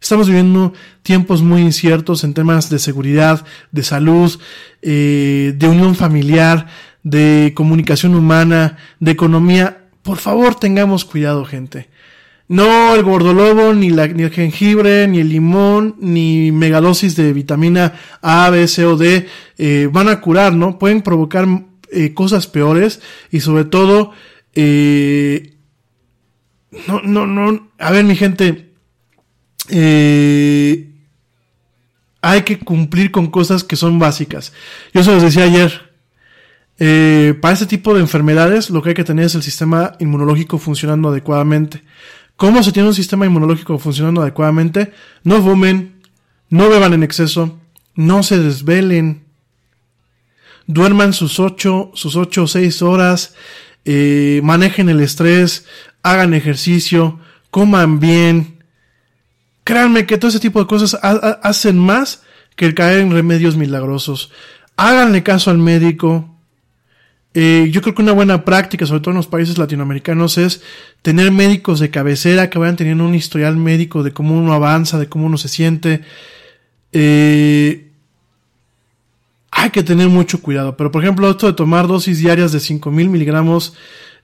Estamos 0.02 0.28
viviendo 0.28 0.72
tiempos 1.04 1.42
muy 1.42 1.62
inciertos 1.62 2.24
en 2.24 2.34
temas 2.34 2.70
de 2.70 2.80
seguridad, 2.80 3.46
de 3.74 3.84
salud, 3.84 4.40
de 4.82 5.58
unión 5.62 5.94
familiar, 5.96 6.68
de 7.04 7.52
comunicación 7.56 8.16
humana, 8.16 8.78
de 9.02 9.12
economía. 9.12 9.79
Por 10.10 10.18
favor, 10.18 10.56
tengamos 10.56 11.06
cuidado, 11.06 11.46
gente. 11.46 11.88
No 12.48 12.96
el 12.96 13.04
gordolobo, 13.04 13.76
ni, 13.76 13.92
la, 13.92 14.08
ni 14.08 14.24
el 14.24 14.32
jengibre, 14.32 15.08
ni 15.08 15.20
el 15.20 15.30
limón, 15.30 15.98
ni 16.00 16.52
megadosis 16.52 17.16
de 17.16 17.32
vitamina 17.32 17.94
A, 18.20 18.50
B, 18.50 18.68
C 18.68 18.88
o 18.88 18.98
D 18.98 19.28
eh, 19.60 19.88
van 19.94 20.10
a 20.10 20.20
curar, 20.20 20.54
¿no? 20.54 20.80
Pueden 20.80 21.04
provocar 21.04 21.48
eh, 21.92 22.16
cosas 22.16 22.48
peores 22.48 23.02
y 23.30 23.42
sobre 23.42 23.66
todo, 23.66 24.12
eh, 24.56 25.58
no, 26.88 27.04
no, 27.04 27.28
no, 27.28 27.70
a 27.78 27.92
ver 27.92 28.04
mi 28.04 28.16
gente, 28.16 28.72
hay 32.20 32.42
que 32.42 32.58
cumplir 32.58 33.12
con 33.12 33.28
cosas 33.28 33.64
que 33.64 33.76
son 33.76 34.00
básicas. 34.00 34.54
Yo 34.92 35.04
se 35.04 35.12
los 35.12 35.22
decía 35.22 35.44
ayer, 35.44 35.89
eh, 36.80 37.38
para 37.42 37.54
este 37.54 37.66
tipo 37.66 37.94
de 37.94 38.00
enfermedades 38.00 38.70
lo 38.70 38.82
que 38.82 38.90
hay 38.90 38.96
que 38.96 39.04
tener 39.04 39.26
es 39.26 39.36
el 39.36 39.44
sistema 39.44 39.96
inmunológico 40.00 40.58
funcionando 40.58 41.10
adecuadamente. 41.10 41.84
¿Cómo 42.38 42.64
se 42.64 42.72
tiene 42.72 42.88
un 42.88 42.96
sistema 42.96 43.26
inmunológico 43.26 43.78
funcionando 43.78 44.22
adecuadamente? 44.22 44.94
No 45.24 45.42
fumen, 45.44 46.02
no 46.50 46.70
beban 46.70 46.94
en 46.94 47.04
exceso, 47.04 47.60
no 47.96 48.24
se 48.24 48.40
desvelen, 48.40 49.26
duerman 50.68 51.12
sus 51.12 51.38
ocho, 51.40 51.92
sus 51.96 52.16
ocho 52.16 52.44
o 52.44 52.48
seis 52.48 52.82
horas, 52.82 53.36
eh, 53.84 54.40
manejen 54.42 54.88
el 54.88 55.02
estrés, 55.02 55.66
hagan 56.02 56.34
ejercicio, 56.34 57.20
coman 57.52 58.00
bien. 58.00 58.64
Créanme 59.66 60.06
que 60.06 60.18
todo 60.18 60.30
ese 60.30 60.40
tipo 60.40 60.62
de 60.62 60.68
cosas 60.68 60.98
hacen 61.02 61.78
más 61.78 62.24
que 62.56 62.74
caer 62.74 63.02
en 63.02 63.12
remedios 63.12 63.58
milagrosos. 63.58 64.32
Háganle 64.78 65.24
caso 65.24 65.52
al 65.52 65.58
médico, 65.58 66.39
eh, 67.34 67.70
yo 67.72 67.82
creo 67.82 67.94
que 67.94 68.02
una 68.02 68.12
buena 68.12 68.44
práctica, 68.44 68.86
sobre 68.86 69.02
todo 69.02 69.12
en 69.12 69.18
los 69.18 69.28
países 69.28 69.58
latinoamericanos, 69.58 70.38
es 70.38 70.62
tener 71.02 71.32
médicos 71.32 71.80
de 71.80 71.92
cabecera 71.92 72.50
que 72.50 72.58
vayan 72.58 72.76
teniendo 72.76 73.06
un 73.06 73.14
historial 73.14 73.56
médico 73.56 74.02
de 74.02 74.14
cómo 74.14 74.38
uno 74.38 74.54
avanza, 74.54 74.98
de 74.98 75.08
cómo 75.08 75.28
uno 75.28 75.38
se 75.38 75.48
siente. 75.48 76.02
Eh, 76.92 77.90
hay 79.52 79.70
que 79.70 79.84
tener 79.84 80.08
mucho 80.10 80.42
cuidado. 80.42 80.76
Pero, 80.76 80.92
por 80.92 81.04
ejemplo, 81.04 81.30
esto 81.30 81.48
de 81.48 81.54
tomar 81.54 81.88
dosis 81.88 82.18
diarias 82.20 82.52
de 82.52 82.60
5.000 82.60 83.10
miligramos, 83.10 83.74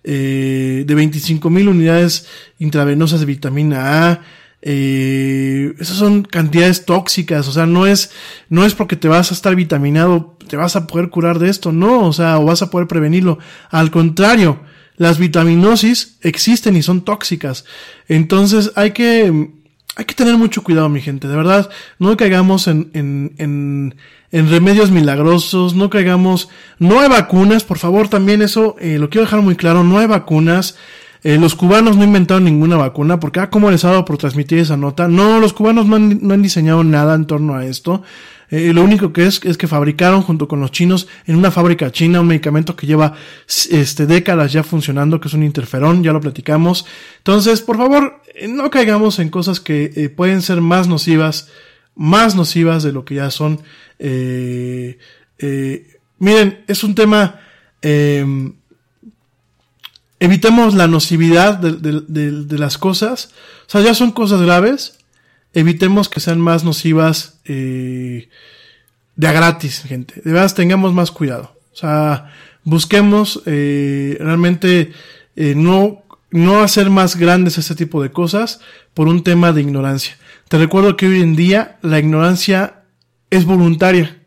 eh, 0.04 0.84
de 0.86 0.96
25.000 0.96 1.68
unidades 1.68 2.28
intravenosas 2.58 3.20
de 3.20 3.26
vitamina 3.28 4.12
A, 4.12 4.22
eh, 4.68 5.76
esas 5.80 5.98
son 5.98 6.24
cantidades 6.24 6.86
tóxicas, 6.86 7.48
o 7.48 7.52
sea, 7.52 7.68
no 7.68 7.86
es, 7.86 8.10
no 8.50 8.66
es 8.66 8.74
porque 8.74 8.96
te 8.96 9.08
vas 9.08 9.30
a 9.30 9.36
estar 9.36 9.56
vitaminado, 9.56 10.36
te 10.48 10.58
vas 10.58 10.76
a 10.76 10.88
poder 10.88 11.12
curar 11.12 11.38
de 11.38 11.52
esto, 11.52 11.72
no, 11.72 12.08
o 12.08 12.14
sea, 12.14 12.40
o 12.40 12.46
vas 12.46 12.64
a 12.64 12.72
poder 12.72 12.88
prevenirlo. 12.88 13.38
Al 13.70 13.92
contrario, 13.92 14.62
las 14.98 15.20
vitaminosis 15.20 16.18
existen 16.22 16.76
y 16.76 16.82
son 16.82 17.06
tóxicas. 17.06 17.66
Entonces 18.08 18.72
hay 18.76 18.90
que, 18.90 19.52
hay 19.98 20.06
que 20.06 20.16
tener 20.16 20.36
mucho 20.36 20.64
cuidado, 20.64 20.90
mi 20.90 21.00
gente, 21.00 21.28
de 21.28 21.36
verdad, 21.36 21.70
no 22.00 22.18
caigamos 22.18 22.68
en, 22.68 22.90
en, 22.94 23.36
en, 23.38 23.96
en 24.32 24.50
remedios 24.50 24.90
milagrosos, 24.90 25.76
no 25.76 25.92
caigamos, 25.92 26.50
no 26.80 27.02
hay 27.02 27.08
vacunas, 27.08 27.64
por 27.64 27.78
favor, 27.78 28.08
también 28.08 28.42
eso, 28.42 28.78
eh, 28.80 28.98
lo 28.98 29.12
quiero 29.12 29.26
dejar 29.26 29.42
muy 29.42 29.56
claro, 29.56 29.84
no 29.84 30.00
hay 30.00 30.08
vacunas, 30.08 30.76
eh, 31.26 31.40
los 31.40 31.56
cubanos 31.56 31.98
no 31.98 32.04
inventaron 32.04 32.44
ninguna 32.44 32.78
vacuna, 32.78 33.20
porque, 33.20 33.40
ah, 33.40 33.50
¿cómo 33.50 33.72
les 33.72 33.84
ha 33.84 33.90
dado 33.90 34.06
por 34.06 34.20
transmitir 34.20 34.60
esa 34.60 34.78
nota? 34.78 35.08
No, 35.08 35.40
los 35.40 35.54
cubanos 35.54 35.88
no 35.88 35.96
han, 35.96 36.42
diseñado 36.44 36.84
nada 36.84 37.16
en 37.16 37.26
torno 37.26 37.56
a 37.56 37.66
esto. 37.66 38.04
Eh, 38.52 38.74
lo 38.74 38.84
único 38.84 39.12
que 39.12 39.26
es, 39.26 39.44
es 39.44 39.58
que 39.58 39.66
fabricaron 39.68 40.22
junto 40.22 40.48
con 40.48 40.60
los 40.60 40.70
chinos 40.70 41.08
en 41.26 41.36
una 41.36 41.50
fábrica 41.50 41.92
china 41.92 42.22
un 42.22 42.28
medicamento 42.28 42.76
que 42.76 42.86
lleva 42.86 43.16
este, 43.72 44.06
décadas 44.06 44.54
ya 44.54 44.62
funcionando, 44.62 45.20
que 45.20 45.28
es 45.28 45.34
un 45.34 45.42
interferón, 45.42 46.04
ya 46.04 46.14
lo 46.14 46.22
platicamos. 46.22 46.86
Entonces, 47.18 47.62
por 47.62 47.78
favor, 47.78 48.22
eh, 48.36 48.48
no 48.48 48.70
caigamos 48.70 49.18
en 49.18 49.30
cosas 49.30 49.60
que 49.60 50.14
pueden 50.16 50.44
ser 50.44 50.62
más 50.62 50.88
nocivas, 50.88 51.50
más 51.96 52.36
nocivas 52.36 52.84
de 52.84 52.92
lo 52.92 53.04
que 53.04 53.16
ya 53.16 53.32
son. 53.32 53.62
Miren, 56.20 56.64
es 56.68 56.84
un 56.84 56.94
tema 56.94 57.40
eh, 57.82 58.26
evitemos 60.26 60.74
la 60.74 60.88
nocividad 60.88 61.58
de, 61.58 62.58
las 62.58 62.78
cosas. 62.78 63.30
O 63.68 63.70
sea, 63.70 63.82
ya 63.82 63.94
son 63.94 64.12
cosas 64.12 64.42
graves. 64.42 64.98
Evitemos 65.54 66.10
que 66.10 66.20
sean 66.20 66.42
más 66.42 66.64
nocivas 66.64 67.40
eh, 67.46 68.30
de 69.16 69.28
a 69.28 69.32
gratis, 69.32 69.84
gente. 69.88 70.22
De 70.24 70.32
verdad, 70.32 70.54
tengamos 70.54 70.94
más 70.94 71.12
cuidado. 71.12 71.56
O 71.74 71.78
sea, 71.78 72.32
busquemos 72.64 73.42
eh, 73.46 74.18
realmente 74.20 74.92
eh, 75.36 75.54
no, 75.56 76.04
no 76.32 76.62
hacer 76.62 76.90
más 76.90 77.16
grandes 77.16 77.58
este 77.58 77.76
tipo 77.76 78.02
de 78.02 78.12
cosas 78.12 78.60
por 78.94 79.08
un 79.08 79.24
tema 79.24 79.54
de 79.54 79.62
ignorancia. 79.62 80.18
Te 80.50 80.58
recuerdo 80.58 80.98
que 80.98 81.08
hoy 81.08 81.22
en 81.22 81.36
día 81.36 81.78
la 81.82 82.00
ignorancia 82.00 82.84
es 83.30 83.46
voluntaria. 83.46 84.22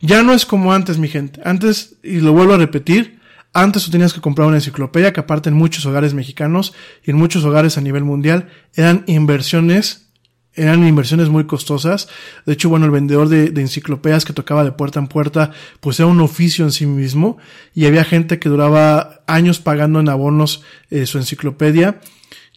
Ya 0.00 0.22
no 0.22 0.32
es 0.32 0.46
como 0.46 0.72
antes, 0.72 0.98
mi 0.98 1.08
gente. 1.08 1.40
Antes, 1.44 1.96
y 2.02 2.20
lo 2.20 2.32
vuelvo 2.32 2.54
a 2.54 2.58
repetir, 2.58 3.17
antes 3.52 3.84
tú 3.84 3.90
tenías 3.90 4.12
que 4.12 4.20
comprar 4.20 4.46
una 4.46 4.58
enciclopedia 4.58 5.12
que 5.12 5.20
aparte 5.20 5.48
en 5.48 5.56
muchos 5.56 5.86
hogares 5.86 6.14
mexicanos 6.14 6.74
y 7.04 7.10
en 7.10 7.16
muchos 7.16 7.44
hogares 7.44 7.78
a 7.78 7.80
nivel 7.80 8.04
mundial 8.04 8.48
eran 8.74 9.04
inversiones 9.06 10.08
eran 10.58 10.86
inversiones 10.86 11.28
muy 11.28 11.44
costosas. 11.44 12.08
De 12.44 12.52
hecho, 12.54 12.68
bueno, 12.68 12.84
el 12.84 12.90
vendedor 12.90 13.28
de, 13.28 13.46
enciclopedias 13.60 14.24
que 14.24 14.32
tocaba 14.32 14.64
de 14.64 14.72
puerta 14.72 14.98
en 14.98 15.06
puerta, 15.06 15.52
pues 15.80 16.00
era 16.00 16.08
un 16.08 16.20
oficio 16.20 16.64
en 16.64 16.72
sí 16.72 16.84
mismo. 16.84 17.38
Y 17.74 17.86
había 17.86 18.04
gente 18.04 18.40
que 18.40 18.48
duraba 18.48 19.20
años 19.28 19.60
pagando 19.60 20.00
en 20.00 20.08
abonos 20.08 20.62
eh, 20.90 21.06
su 21.06 21.18
enciclopedia. 21.18 22.00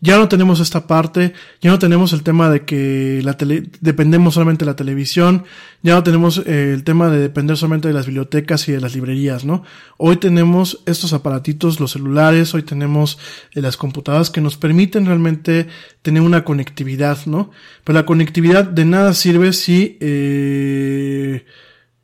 Ya 0.03 0.17
no 0.17 0.27
tenemos 0.27 0.59
esta 0.59 0.87
parte, 0.87 1.33
ya 1.61 1.69
no 1.69 1.77
tenemos 1.77 2.11
el 2.11 2.23
tema 2.23 2.49
de 2.49 2.65
que 2.65 3.21
la 3.23 3.37
tele, 3.37 3.69
dependemos 3.81 4.33
solamente 4.33 4.65
de 4.65 4.71
la 4.71 4.75
televisión, 4.75 5.43
ya 5.83 5.93
no 5.93 6.01
tenemos 6.01 6.39
eh, 6.39 6.73
el 6.73 6.83
tema 6.83 7.11
de 7.11 7.19
depender 7.19 7.55
solamente 7.55 7.87
de 7.87 7.93
las 7.93 8.07
bibliotecas 8.07 8.67
y 8.67 8.71
de 8.71 8.81
las 8.81 8.95
librerías, 8.95 9.45
¿no? 9.45 9.63
Hoy 9.97 10.17
tenemos 10.17 10.81
estos 10.87 11.13
aparatitos, 11.13 11.79
los 11.79 11.91
celulares, 11.91 12.51
hoy 12.55 12.63
tenemos 12.63 13.19
eh, 13.53 13.61
las 13.61 13.77
computadoras 13.77 14.31
que 14.31 14.41
nos 14.41 14.57
permiten 14.57 15.05
realmente 15.05 15.67
tener 16.01 16.23
una 16.23 16.43
conectividad, 16.43 17.19
¿no? 17.27 17.51
Pero 17.83 17.99
la 17.99 18.05
conectividad 18.07 18.63
de 18.63 18.85
nada 18.85 19.13
sirve 19.13 19.53
si, 19.53 19.99
eh, 20.01 21.45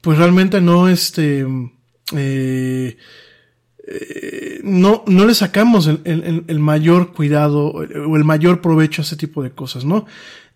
pues 0.02 0.20
realmente 0.20 0.62
no, 0.62 0.88
este, 0.88 1.48
eh, 2.16 2.98
eh, 3.88 4.60
no, 4.64 5.04
no 5.08 5.26
le 5.26 5.34
sacamos 5.34 5.88
el, 5.88 6.02
el, 6.04 6.44
el, 6.48 6.60
mayor 6.60 7.14
cuidado 7.14 7.68
o 7.68 7.84
el 8.18 8.24
mayor 8.24 8.62
provecho 8.62 9.02
a 9.02 9.06
ese 9.06 9.16
tipo 9.16 9.42
de 9.42 9.52
cosas, 9.52 9.86
¿no? 9.86 10.06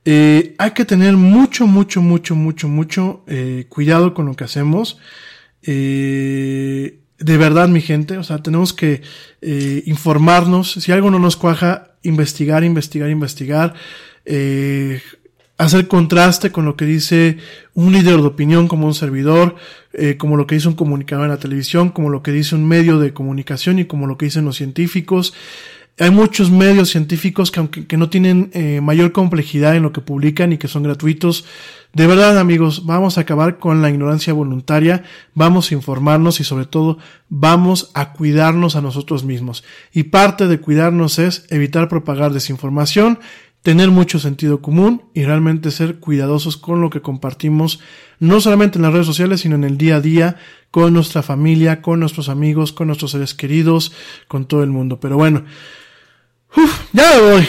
Eh, 0.04 0.56
hay 0.58 0.72
que 0.72 0.86
tener 0.86 1.16
mucho, 1.16 1.68
mucho, 1.68 2.02
mucho, 2.02 2.36
mucho, 2.36 2.68
mucho 2.68 3.24
eh, 3.28 3.66
cuidado 3.70 4.14
con 4.14 4.26
lo 4.26 4.36
que 4.36 4.44
hacemos. 4.44 4.98
Eh, 5.64 7.00
de 7.20 7.38
verdad, 7.38 7.70
mi 7.70 7.82
gente, 7.82 8.18
o 8.18 8.24
sea, 8.24 8.40
tenemos 8.40 8.74
que 8.74 9.02
eh, 9.42 9.84
informarnos. 9.86 10.72
Si 10.72 10.92
algo 10.92 11.12
no 11.12 11.20
nos 11.20 11.38
cuaja, 11.38 11.96
investigar, 12.02 12.64
investigar, 12.64 13.10
investigar. 13.10 13.76
Eh, 14.26 15.02
hacer 15.58 15.88
contraste 15.88 16.52
con 16.52 16.66
lo 16.66 16.76
que 16.76 16.86
dice 16.86 17.38
un 17.76 17.94
líder 17.94 18.18
de 18.18 18.28
opinión 18.28 18.68
como 18.68 18.88
un 18.88 18.96
servidor, 18.96 19.56
eh, 19.94 20.18
como 20.18 20.38
lo 20.38 20.48
que 20.48 20.56
dice 20.56 20.68
un 20.68 20.76
comunicador 20.76 21.26
en 21.26 21.32
la 21.32 21.40
televisión, 21.40 21.90
como 21.90 22.10
lo 22.10 22.24
que 22.24 22.32
dice 22.32 22.56
un 22.56 22.68
medio 22.68 23.00
de 23.00 23.14
comunicación 23.14 23.80
y 23.80 23.86
como 23.86 24.08
lo 24.08 24.18
que 24.18 24.26
dicen 24.26 24.46
los 24.46 24.58
científicos. 24.58 25.34
Hay 26.00 26.10
muchos 26.10 26.50
medios 26.50 26.90
científicos 26.90 27.52
que 27.52 27.60
aunque 27.60 27.86
que 27.86 27.98
no 27.98 28.10
tienen 28.10 28.50
eh, 28.54 28.80
mayor 28.82 29.12
complejidad 29.12 29.76
en 29.76 29.84
lo 29.84 29.92
que 29.92 30.02
publican 30.02 30.54
y 30.54 30.58
que 30.58 30.68
son 30.68 30.84
gratuitos, 30.84 31.46
de 31.94 32.08
verdad 32.08 32.40
amigos, 32.40 32.86
vamos 32.86 33.18
a 33.18 33.22
acabar 33.22 33.60
con 33.60 33.82
la 33.82 33.90
ignorancia 33.90 34.32
voluntaria, 34.32 35.04
vamos 35.34 35.70
a 35.70 35.76
informarnos 35.76 36.40
y 36.40 36.46
sobre 36.46 36.66
todo 36.66 36.98
vamos 37.28 37.92
a 37.94 38.14
cuidarnos 38.14 38.78
a 38.78 38.82
nosotros 38.82 39.26
mismos. 39.26 39.66
Y 39.92 40.04
parte 40.04 40.48
de 40.48 40.62
cuidarnos 40.62 41.20
es 41.20 41.46
evitar 41.50 41.90
propagar 41.90 42.32
desinformación, 42.32 43.20
tener 43.62 43.92
mucho 43.92 44.20
sentido 44.20 44.62
común 44.62 45.04
y 45.14 45.24
realmente 45.24 45.72
ser 45.72 46.00
cuidadosos 46.00 46.58
con 46.58 46.82
lo 46.82 46.90
que 46.90 47.02
compartimos, 47.02 47.80
no 48.20 48.42
solamente 48.42 48.78
en 48.78 48.84
las 48.84 48.94
redes 48.94 49.06
sociales, 49.06 49.42
sino 49.42 49.56
en 49.56 49.64
el 49.64 49.78
día 49.78 49.98
a 49.98 50.02
día, 50.02 50.38
con 50.72 50.94
nuestra 50.94 51.22
familia, 51.22 51.82
con 51.82 52.00
nuestros 52.00 52.30
amigos, 52.30 52.72
con 52.72 52.88
nuestros 52.88 53.12
seres 53.12 53.34
queridos, 53.34 53.92
con 54.28 54.46
todo 54.46 54.64
el 54.64 54.70
mundo. 54.70 55.00
Pero 55.00 55.18
bueno, 55.18 55.44
uf, 56.56 56.82
ya 56.94 57.04
me 57.16 57.22
voy, 57.22 57.48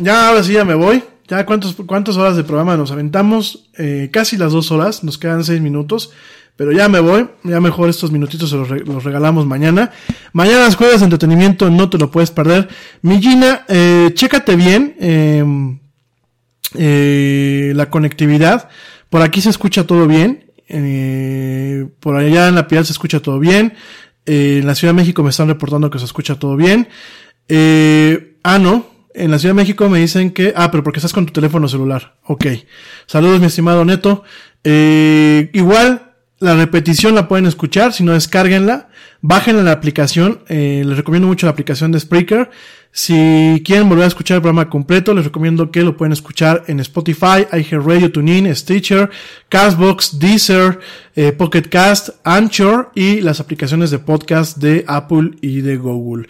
ya 0.00 0.28
ahora 0.28 0.42
sí 0.42 0.52
ya 0.54 0.64
me 0.64 0.74
voy. 0.74 1.02
Ya 1.28 1.46
cuántos, 1.46 1.76
cuántas 1.86 2.16
horas 2.18 2.36
de 2.36 2.44
programa 2.44 2.76
nos 2.76 2.90
aventamos, 2.90 3.70
eh, 3.78 4.10
casi 4.12 4.36
las 4.36 4.52
dos 4.52 4.70
horas, 4.70 5.02
nos 5.02 5.16
quedan 5.16 5.44
seis 5.44 5.62
minutos. 5.62 6.10
Pero 6.56 6.72
ya 6.72 6.88
me 6.88 7.00
voy, 7.00 7.28
ya 7.44 7.60
mejor 7.60 7.88
estos 7.88 8.12
minutitos 8.12 8.50
se 8.50 8.56
los, 8.56 8.68
re 8.68 8.80
los 8.80 9.04
regalamos 9.04 9.46
mañana. 9.46 9.90
Mañana 10.32 10.60
las 10.60 10.76
jueves 10.76 11.00
de 11.00 11.04
entretenimiento 11.04 11.70
no 11.70 11.88
te 11.88 11.98
lo 11.98 12.10
puedes 12.10 12.30
perder. 12.30 12.68
Mi 13.00 13.20
eh, 13.68 14.10
chécate 14.14 14.56
bien 14.56 14.94
eh, 15.00 15.44
eh, 16.74 17.72
la 17.74 17.90
conectividad. 17.90 18.68
Por 19.08 19.22
aquí 19.22 19.40
se 19.40 19.50
escucha 19.50 19.86
todo 19.86 20.06
bien. 20.06 20.52
Eh, 20.68 21.86
por 22.00 22.16
allá 22.16 22.48
en 22.48 22.54
la 22.54 22.66
piedad 22.68 22.84
se 22.84 22.92
escucha 22.92 23.20
todo 23.20 23.38
bien. 23.38 23.74
Eh, 24.26 24.58
en 24.60 24.66
la 24.66 24.74
Ciudad 24.74 24.94
de 24.94 25.00
México 25.00 25.22
me 25.22 25.30
están 25.30 25.48
reportando 25.48 25.90
que 25.90 25.98
se 25.98 26.04
escucha 26.04 26.38
todo 26.38 26.56
bien. 26.56 26.88
Eh, 27.48 28.36
ah, 28.42 28.58
no. 28.58 28.86
En 29.14 29.30
la 29.30 29.38
Ciudad 29.38 29.54
de 29.54 29.60
México 29.60 29.88
me 29.90 29.98
dicen 29.98 30.30
que, 30.30 30.54
ah, 30.56 30.70
pero 30.70 30.82
porque 30.82 30.98
estás 30.98 31.12
con 31.12 31.26
tu 31.26 31.32
teléfono 31.32 31.68
celular. 31.68 32.16
Ok. 32.24 32.46
Saludos, 33.06 33.40
mi 33.40 33.46
estimado 33.46 33.84
Neto. 33.84 34.24
Eh, 34.64 35.50
igual, 35.52 36.11
la 36.42 36.56
repetición 36.56 37.14
la 37.14 37.28
pueden 37.28 37.46
escuchar, 37.46 37.92
si 37.92 38.02
no 38.02 38.12
descárguenla, 38.12 38.88
bájenla 39.20 39.62
la 39.62 39.70
aplicación, 39.70 40.40
eh, 40.48 40.82
les 40.84 40.96
recomiendo 40.96 41.28
mucho 41.28 41.46
la 41.46 41.52
aplicación 41.52 41.92
de 41.92 42.00
Spreaker. 42.00 42.50
Si 42.90 43.62
quieren 43.64 43.88
volver 43.88 44.04
a 44.04 44.08
escuchar 44.08 44.36
el 44.36 44.42
programa 44.42 44.68
completo, 44.68 45.14
les 45.14 45.24
recomiendo 45.24 45.70
que 45.70 45.82
lo 45.82 45.96
pueden 45.96 46.12
escuchar 46.12 46.64
en 46.66 46.80
Spotify, 46.80 47.46
iHeartRadio, 47.50 48.12
TuneIn, 48.12 48.54
Stitcher, 48.54 49.08
Castbox, 49.48 50.18
Deezer, 50.18 50.80
eh, 51.14 51.32
Pocket 51.32 51.62
Cast, 51.70 52.10
Anchor 52.24 52.90
y 52.94 53.20
las 53.20 53.38
aplicaciones 53.38 53.90
de 53.92 53.98
podcast 54.00 54.58
de 54.58 54.84
Apple 54.88 55.30
y 55.40 55.62
de 55.62 55.76
Google. 55.76 56.26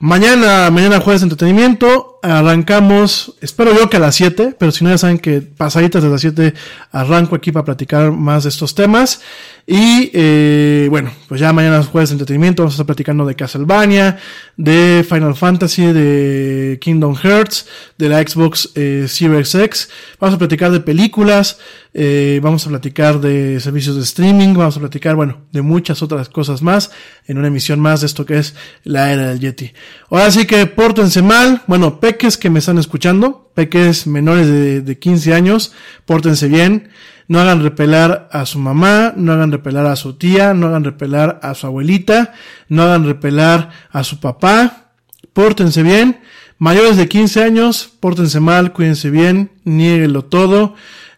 Mañana, 0.00 0.70
mañana 0.70 1.00
jueves 1.00 1.20
de 1.20 1.26
entretenimiento, 1.26 2.18
arrancamos, 2.22 3.34
espero 3.40 3.74
yo 3.74 3.88
que 3.88 3.98
a 3.98 4.00
las 4.00 4.16
7, 4.16 4.56
pero 4.58 4.72
si 4.72 4.82
no 4.82 4.90
ya 4.90 4.98
saben 4.98 5.18
que 5.18 5.40
pasaditas 5.40 6.02
de 6.02 6.08
las 6.08 6.20
7 6.20 6.54
arranco 6.90 7.36
aquí 7.36 7.52
para 7.52 7.64
platicar 7.64 8.10
más 8.10 8.42
de 8.42 8.48
estos 8.48 8.74
temas. 8.74 9.20
Y 9.66 10.10
eh, 10.12 10.88
bueno, 10.90 11.10
pues 11.28 11.40
ya 11.40 11.52
mañana 11.52 11.82
jueves 11.82 12.10
de 12.10 12.14
entretenimiento 12.14 12.62
vamos 12.62 12.74
a 12.74 12.76
estar 12.76 12.86
platicando 12.86 13.24
de 13.24 13.34
Castlevania, 13.34 14.18
de 14.56 15.06
Final 15.08 15.34
Fantasy, 15.34 15.92
de 15.92 16.78
Kingdom 16.80 17.14
Hearts, 17.14 17.66
de 17.96 18.08
la 18.08 18.20
Xbox 18.20 18.70
eh, 18.74 19.06
Series 19.08 19.54
X. 19.54 19.88
Vamos 20.18 20.34
a 20.34 20.38
platicar 20.38 20.70
de 20.70 20.80
películas, 20.80 21.58
eh, 21.96 22.40
vamos 22.42 22.66
a 22.66 22.70
platicar 22.70 23.20
de 23.20 23.60
servicios 23.60 23.94
de 23.94 24.02
streaming, 24.02 24.54
vamos 24.54 24.76
a 24.76 24.80
platicar, 24.80 25.14
bueno, 25.14 25.42
de 25.52 25.62
muchas 25.62 26.02
otras 26.02 26.28
cosas 26.28 26.60
más 26.60 26.90
en 27.26 27.38
una 27.38 27.46
emisión 27.46 27.78
más 27.78 28.00
de 28.00 28.06
esto 28.06 28.26
que 28.26 28.38
es 28.38 28.56
la 28.82 29.12
era 29.12 29.28
del 29.28 29.38
Yeti. 29.38 29.72
Ahora 30.10 30.30
sí 30.32 30.44
que 30.44 30.66
pórtense 30.66 31.22
mal, 31.22 31.62
bueno, 31.68 32.00
peques 32.00 32.36
que 32.36 32.50
me 32.50 32.58
están 32.58 32.78
escuchando, 32.78 33.52
peques 33.54 34.08
menores 34.08 34.48
de, 34.48 34.80
de 34.80 34.98
15 34.98 35.34
años, 35.34 35.72
pórtense 36.04 36.48
bien. 36.48 36.90
No 37.26 37.40
hagan 37.40 37.62
repelar 37.62 38.28
a 38.32 38.44
su 38.44 38.58
mamá, 38.58 39.14
no 39.16 39.32
hagan 39.32 39.50
repelar 39.50 39.86
a 39.86 39.96
su 39.96 40.14
tía, 40.14 40.52
no 40.52 40.66
hagan 40.66 40.84
repelar 40.84 41.40
a 41.42 41.54
su 41.54 41.66
abuelita, 41.66 42.34
no 42.68 42.82
hagan 42.82 43.06
repelar 43.06 43.70
a 43.90 44.04
su 44.04 44.20
papá, 44.20 44.90
pórtense 45.32 45.82
bien, 45.82 46.20
mayores 46.58 46.96
de 46.96 47.08
15 47.08 47.42
años, 47.42 47.90
pórtense 48.00 48.40
mal, 48.40 48.72
cuídense 48.72 49.08
bien, 49.10 49.52
nieguenlo 49.64 50.24
todo, 50.24 50.74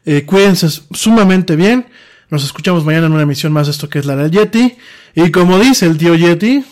eh, 0.06 0.24
cuídense 0.24 0.68
sumamente 0.92 1.56
bien, 1.56 1.88
nos 2.30 2.44
escuchamos 2.44 2.84
mañana 2.84 3.08
en 3.08 3.12
una 3.12 3.22
emisión 3.22 3.52
más 3.52 3.66
de 3.66 3.72
esto 3.72 3.88
que 3.88 3.98
es 3.98 4.06
la 4.06 4.14
del 4.14 4.30
Yeti, 4.30 4.76
y 5.16 5.32
como 5.32 5.58
dice 5.58 5.86
el 5.86 5.98
tío 5.98 6.14
Yeti, 6.14 6.64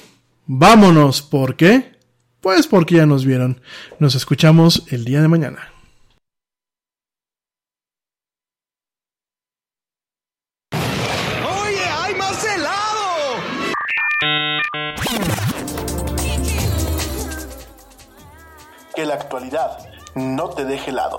vámonos, 0.47 1.21
¿por 1.21 1.57
qué? 1.57 1.99
Pues 2.41 2.69
porque 2.69 2.95
ya 2.97 3.07
nos 3.07 3.25
vieron, 3.25 3.61
nos 3.99 4.15
escuchamos 4.15 4.85
el 4.91 5.05
día 5.05 5.21
de 5.21 5.29
mañana. 5.29 5.73
¡Oye, 10.73 11.85
hay 11.87 12.15
más 12.15 12.45
helado! 12.45 13.43
Que 18.95 19.05
la 19.05 19.15
actualidad 19.15 19.79
no 20.15 20.51
te 20.51 20.65
deje 20.65 20.91
helado. 20.91 21.19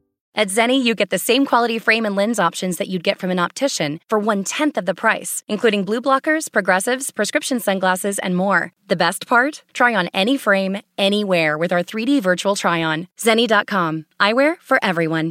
At 0.33 0.47
Zenni, 0.47 0.81
you 0.81 0.95
get 0.95 1.09
the 1.09 1.17
same 1.19 1.45
quality 1.45 1.77
frame 1.77 2.05
and 2.05 2.15
lens 2.15 2.39
options 2.39 2.77
that 2.77 2.87
you'd 2.87 3.03
get 3.03 3.19
from 3.19 3.31
an 3.31 3.39
optician 3.39 3.99
for 4.07 4.17
one 4.17 4.43
tenth 4.43 4.77
of 4.77 4.85
the 4.85 4.95
price, 4.95 5.43
including 5.47 5.83
blue 5.83 6.01
blockers, 6.01 6.49
progressives, 6.51 7.11
prescription 7.11 7.59
sunglasses, 7.59 8.17
and 8.19 8.35
more. 8.35 8.71
The 8.87 8.95
best 8.95 9.27
part? 9.27 9.63
Try 9.73 9.93
on 9.93 10.09
any 10.13 10.37
frame, 10.37 10.77
anywhere 10.97 11.57
with 11.57 11.71
our 11.73 11.83
3D 11.83 12.21
virtual 12.21 12.55
try 12.55 12.81
on. 12.83 13.07
Zenni.com. 13.17 14.05
Eyewear 14.19 14.57
for 14.61 14.79
everyone. 14.81 15.29